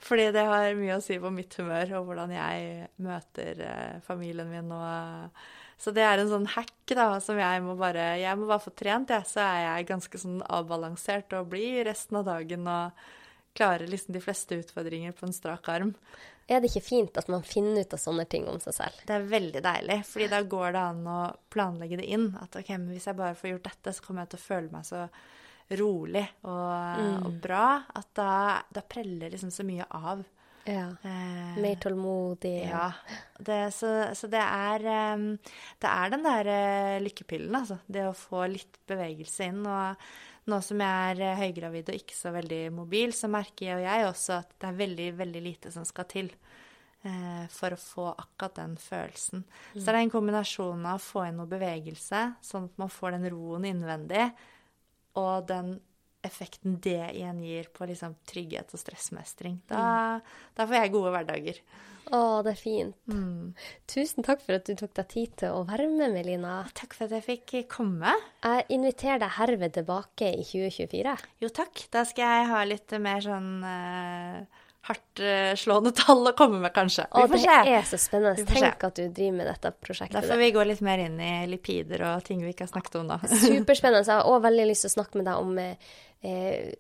Fordi 0.06 0.26
det 0.36 0.44
har 0.44 0.76
mye 0.76 0.98
å 0.98 1.04
si 1.04 1.16
på 1.22 1.32
mitt 1.32 1.56
humør 1.56 1.96
og 1.98 2.10
hvordan 2.10 2.34
jeg 2.36 2.90
møter 3.06 3.62
eh, 3.64 3.94
familien 4.04 4.50
min 4.52 4.74
og 4.76 5.38
så 5.76 5.92
det 5.92 6.04
er 6.06 6.20
en 6.20 6.30
sånn 6.30 6.46
hack 6.54 6.72
da, 6.88 7.18
som 7.20 7.36
jeg 7.36 7.60
må 7.60 7.74
bare 7.76 8.14
Jeg 8.22 8.38
må 8.40 8.46
bare 8.48 8.64
få 8.64 8.72
trent, 8.72 9.12
jeg, 9.12 9.28
så 9.28 9.42
er 9.44 9.58
jeg 9.60 9.90
ganske 9.90 10.20
sånn 10.22 10.38
avbalansert 10.40 11.36
og 11.36 11.50
blir 11.52 11.84
resten 11.84 12.16
av 12.22 12.24
dagen 12.30 12.64
og 12.64 13.06
klarer 13.56 13.88
liksom 13.88 14.16
de 14.16 14.22
fleste 14.24 14.56
utfordringer 14.60 15.12
på 15.16 15.28
en 15.28 15.36
strak 15.36 15.68
arm. 15.72 15.92
Er 16.46 16.62
det 16.62 16.70
ikke 16.70 16.84
fint 16.86 17.16
at 17.18 17.26
man 17.32 17.42
finner 17.42 17.82
ut 17.82 17.94
av 17.96 17.98
sånne 17.98 18.24
ting 18.30 18.44
om 18.46 18.60
seg 18.62 18.76
selv? 18.76 19.00
Det 19.08 19.16
er 19.16 19.24
veldig 19.32 19.62
deilig, 19.64 19.96
fordi 20.06 20.28
da 20.30 20.38
går 20.46 20.76
det 20.76 20.84
an 20.92 21.08
å 21.10 21.18
planlegge 21.50 21.98
det 21.98 22.06
inn. 22.14 22.28
At 22.38 22.54
ok, 22.60 22.70
men 22.76 22.92
hvis 22.94 23.08
jeg 23.10 23.18
bare 23.18 23.34
får 23.38 23.50
gjort 23.50 23.66
dette, 23.66 23.94
så 23.96 24.04
kommer 24.04 24.22
jeg 24.22 24.34
til 24.34 24.40
å 24.40 24.46
føle 24.46 24.70
meg 24.70 24.86
så 24.86 25.02
rolig 25.80 26.22
og, 26.46 26.70
mm. 27.02 27.24
og 27.26 27.38
bra 27.42 27.66
at 27.98 28.10
da, 28.14 28.32
da 28.70 28.82
preller 28.86 29.32
liksom 29.34 29.50
så 29.50 29.66
mye 29.66 29.88
av. 29.98 30.22
Ja. 30.66 30.86
Eh, 31.02 31.58
Mer 31.62 31.82
tålmodig. 31.82 32.60
Ja. 32.70 32.92
Det, 33.38 33.58
så, 33.74 33.90
så 34.14 34.30
det, 34.30 34.42
er, 34.42 34.86
det 35.82 35.90
er 35.90 36.14
den 36.14 36.24
der 36.26 36.50
uh, 36.50 36.94
lykkepillen, 37.02 37.54
altså. 37.54 37.80
Det 37.86 38.06
å 38.06 38.14
få 38.14 38.46
litt 38.50 38.80
bevegelse 38.86 39.50
inn. 39.50 39.62
Og 39.66 40.08
nå 40.50 40.60
som 40.62 40.82
jeg 40.82 41.12
er 41.12 41.22
eh, 41.26 41.40
høygravid 41.40 41.90
og 41.90 41.98
ikke 41.98 42.16
så 42.16 42.32
veldig 42.34 42.60
mobil, 42.74 43.14
så 43.16 43.30
merker 43.32 43.70
jeg 43.70 43.80
og 43.80 43.86
jeg 43.86 44.06
også 44.10 44.38
at 44.40 44.54
det 44.54 44.68
er 44.68 44.78
veldig, 44.82 45.08
veldig 45.18 45.42
lite 45.44 45.72
som 45.74 45.86
skal 45.88 46.08
til 46.10 46.30
eh, 47.06 47.44
for 47.52 47.74
å 47.74 47.80
få 47.80 48.06
akkurat 48.12 48.60
den 48.60 48.76
følelsen. 48.80 49.42
Mm. 49.46 49.80
Så 49.80 49.84
det 49.86 49.94
er 49.94 50.02
en 50.04 50.14
kombinasjon 50.14 50.86
av 50.86 51.00
å 51.00 51.06
få 51.06 51.26
inn 51.26 51.40
noe 51.40 51.50
bevegelse, 51.50 52.22
sånn 52.46 52.70
at 52.70 52.78
man 52.82 52.92
får 52.92 53.16
den 53.16 53.28
roen 53.34 53.66
innvendig, 53.72 54.30
og 55.16 55.48
den 55.50 55.76
effekten 56.26 56.78
det 56.82 57.00
igjen 57.14 57.42
gir 57.44 57.68
på 57.74 57.86
liksom 57.88 58.16
trygghet 58.26 58.72
og 58.74 58.82
stressmestring. 58.82 59.60
Da, 59.70 59.82
mm. 59.82 60.32
da, 60.56 60.66
får 60.66 60.78
jeg 60.80 60.94
gode 60.94 61.12
hverdager. 61.14 61.60
Å, 62.14 62.20
det 62.46 62.52
er 62.52 62.60
fint. 62.60 62.96
Mm. 63.10 63.54
Tusen 63.90 64.26
takk 64.26 64.44
for 64.44 64.58
at 64.58 64.68
du 64.68 64.76
tok 64.78 64.92
deg 64.98 65.08
tid 65.10 65.32
til 65.42 65.56
å 65.56 65.64
være 65.66 65.88
med, 65.90 66.14
Melina. 66.14 66.60
Takk 66.76 66.94
for 66.94 67.08
at 67.08 67.16
jeg 67.18 67.26
fikk 67.26 67.56
komme. 67.72 68.14
Jeg 68.44 68.68
inviterer 68.76 69.22
deg 69.24 69.34
herved 69.38 69.74
tilbake 69.80 70.30
i 70.38 70.44
2024. 70.46 71.16
Jo, 71.42 71.50
takk. 71.50 71.88
Da 71.94 72.06
skal 72.06 72.38
jeg 72.38 72.52
ha 72.52 72.62
litt 72.68 72.96
mer 73.02 73.26
sånn 73.26 73.50
uh 73.66 74.62
hardtslående 74.86 75.92
tall 75.96 76.30
å 76.30 76.32
komme 76.36 76.60
med, 76.62 76.72
kanskje. 76.74 77.06
Se. 77.10 77.38
Det 77.38 77.74
er 77.74 77.86
så 77.88 77.98
spennende. 78.00 78.46
Tenk 78.48 78.84
at 78.86 78.98
du 78.98 79.06
driver 79.08 79.38
med 79.40 79.48
dette 79.50 79.72
prosjektet. 79.82 80.18
Da 80.18 80.24
får 80.26 80.40
vi 80.40 80.50
gå 80.54 80.66
litt 80.68 80.82
mer 80.86 81.02
inn 81.06 81.18
i 81.22 81.32
lipider 81.50 82.04
og 82.10 82.26
ting 82.26 82.42
vi 82.44 82.52
ikke 82.54 82.66
har 82.66 82.72
snakket 82.74 83.00
om 83.00 83.10
da. 83.10 83.20
Superspennende. 83.26 84.04
Jeg 84.06 84.14
har 84.14 84.30
òg 84.30 84.44
veldig 84.46 84.68
lyst 84.70 84.86
til 84.86 84.92
å 84.92 84.96
snakke 84.98 85.20
med 85.20 85.28
deg 85.30 85.42
om 85.42 85.58
eh, 85.62 85.94
Eh, 86.24 86.72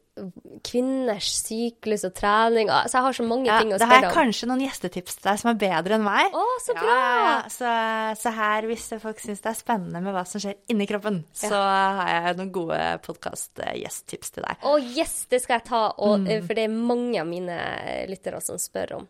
kvinners 0.64 1.28
syklus 1.44 2.06
og 2.08 2.14
trening. 2.16 2.70
Altså, 2.72 2.96
jeg 2.96 3.04
har 3.04 3.16
så 3.18 3.24
mange 3.26 3.50
ja, 3.50 3.58
ting 3.60 3.74
å 3.74 3.76
spørre 3.76 3.84
om. 3.84 3.90
Da 3.92 3.92
har 3.92 4.06
jeg 4.06 4.14
kanskje 4.16 4.48
noen 4.48 4.62
gjestetips 4.64 5.18
til 5.18 5.28
deg 5.28 5.40
som 5.42 5.50
er 5.50 5.58
bedre 5.60 5.98
enn 5.98 6.06
meg. 6.06 6.32
Å, 6.32 6.44
så 6.64 6.76
bra! 6.78 6.94
Ja, 6.96 7.34
så, 7.52 7.74
så, 8.22 8.32
her, 8.38 8.68
hvis 8.70 8.86
folk 9.02 9.20
syns 9.22 9.44
det 9.44 9.50
er 9.52 9.58
spennende 9.58 10.00
med 10.02 10.16
hva 10.16 10.24
som 10.28 10.42
skjer 10.42 10.56
inni 10.72 10.88
kroppen, 10.88 11.20
så 11.36 11.60
har 11.60 12.14
jeg 12.14 12.38
noen 12.40 12.54
gode 12.54 12.80
podkast-gjesttips 13.04 14.34
til 14.38 14.48
deg. 14.48 14.64
Å 14.64 14.72
yes, 14.96 15.18
det 15.32 15.42
skal 15.44 15.60
jeg 15.60 15.68
ta, 15.68 15.82
og, 15.92 16.24
mm. 16.24 16.48
for 16.48 16.56
det 16.56 16.64
er 16.64 16.80
mange 16.92 17.20
av 17.20 17.28
mine 17.28 17.60
lyttere 18.08 18.40
som 18.44 18.58
spør 18.60 18.96
om. 19.02 19.06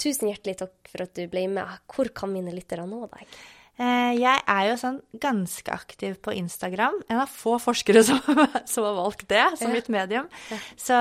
Tusen 0.00 0.30
hjertelig 0.30 0.60
takk 0.62 0.94
for 0.94 1.08
at 1.08 1.18
du 1.18 1.26
ble 1.32 1.48
med. 1.50 1.74
Hvor 1.90 2.14
kan 2.14 2.32
mine 2.32 2.54
lyttere 2.54 2.86
nå 2.86 3.06
deg? 3.10 3.36
Eh, 3.74 4.12
jeg 4.20 4.42
er 4.46 4.68
jo 4.68 4.76
sånn 4.78 5.00
ganske 5.22 5.74
aktiv 5.74 6.16
på 6.22 6.34
Instagram. 6.38 7.00
En 7.10 7.24
av 7.24 7.32
få 7.32 7.56
forskere 7.62 8.04
som, 8.08 8.20
som 8.70 8.86
har 8.86 8.96
valgt 9.00 9.26
det 9.32 9.44
som 9.60 9.74
mitt 9.74 9.90
medium. 9.92 10.30
Så 10.76 10.96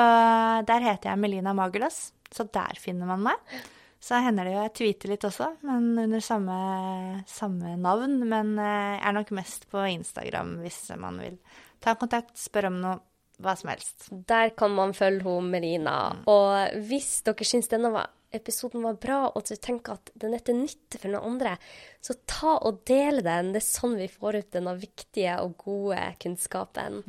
der 0.68 0.90
heter 0.90 1.12
jeg 1.12 1.22
Melina 1.22 1.54
Magulas. 1.58 2.12
Så 2.34 2.48
der 2.50 2.80
finner 2.82 3.10
man 3.10 3.28
meg. 3.30 3.56
Så 4.04 4.20
hender 4.20 4.44
det 4.44 4.52
jo 4.56 4.64
jeg 4.66 4.74
tweeter 4.76 5.12
litt 5.14 5.24
også, 5.24 5.46
men 5.64 5.94
under 6.02 6.20
samme, 6.24 6.56
samme 7.30 7.78
navn. 7.80 8.18
Men 8.28 8.58
eh, 8.60 8.98
jeg 8.98 9.06
er 9.08 9.16
nok 9.16 9.32
mest 9.38 9.70
på 9.72 9.86
Instagram 9.94 10.58
hvis 10.64 10.82
man 11.00 11.22
vil 11.24 11.38
ta 11.84 11.96
kontakt, 12.00 12.36
spørre 12.40 12.72
om 12.74 12.82
noe 12.84 13.00
hva 13.44 13.56
som 13.58 13.72
helst. 13.72 14.10
Der 14.30 14.52
kan 14.58 14.74
man 14.76 14.94
følge 14.96 15.24
hun 15.26 15.48
Melina. 15.52 15.96
Mm. 16.14 16.26
Og 16.32 16.84
hvis 16.90 17.22
dere 17.26 17.48
syns 17.48 17.72
denne 17.72 17.94
var 17.94 18.12
episoden 18.34 18.84
var 18.86 18.98
bra, 19.02 19.20
og 19.30 19.42
at 19.44 19.54
du 19.54 19.62
tenker 19.62 19.98
at 19.98 20.12
den 20.20 20.36
er 20.36 20.44
til 20.46 20.58
nytte 20.60 21.00
for 21.02 21.14
noen 21.14 21.36
andre, 21.36 21.56
så 22.04 22.16
ta 22.30 22.56
og 22.68 22.82
del 22.90 23.22
den. 23.26 23.54
Det 23.54 23.62
er 23.62 23.68
sånn 23.68 23.96
vi 24.00 24.10
får 24.12 24.40
ut 24.40 24.52
denne 24.56 24.76
viktige 24.82 25.38
og 25.44 25.56
gode 25.64 26.02
kunnskapen. 26.24 27.02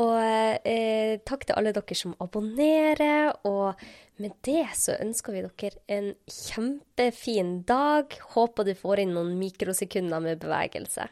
Og 0.00 0.16
eh, 0.20 1.18
takk 1.26 1.46
til 1.46 1.58
alle 1.58 1.74
dere 1.76 1.98
som 1.98 2.16
abonnerer. 2.22 3.32
Og 3.48 3.80
med 4.20 4.36
det 4.46 4.66
så 4.78 4.98
ønsker 5.00 5.36
vi 5.36 5.44
dere 5.46 5.84
en 5.96 6.12
kjempefin 6.28 7.60
dag. 7.68 8.14
Håper 8.34 8.68
du 8.68 8.74
får 8.78 9.04
inn 9.04 9.14
noen 9.16 9.36
mikrosekunder 9.40 10.22
med 10.24 10.42
bevegelse. 10.42 11.08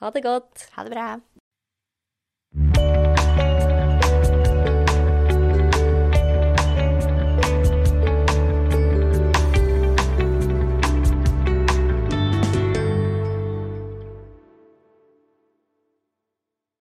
Ha 0.00 0.12
det 0.12 0.26
godt. 0.26 0.68
Ha 0.76 0.86
det 0.86 0.96
bra. 0.96 1.10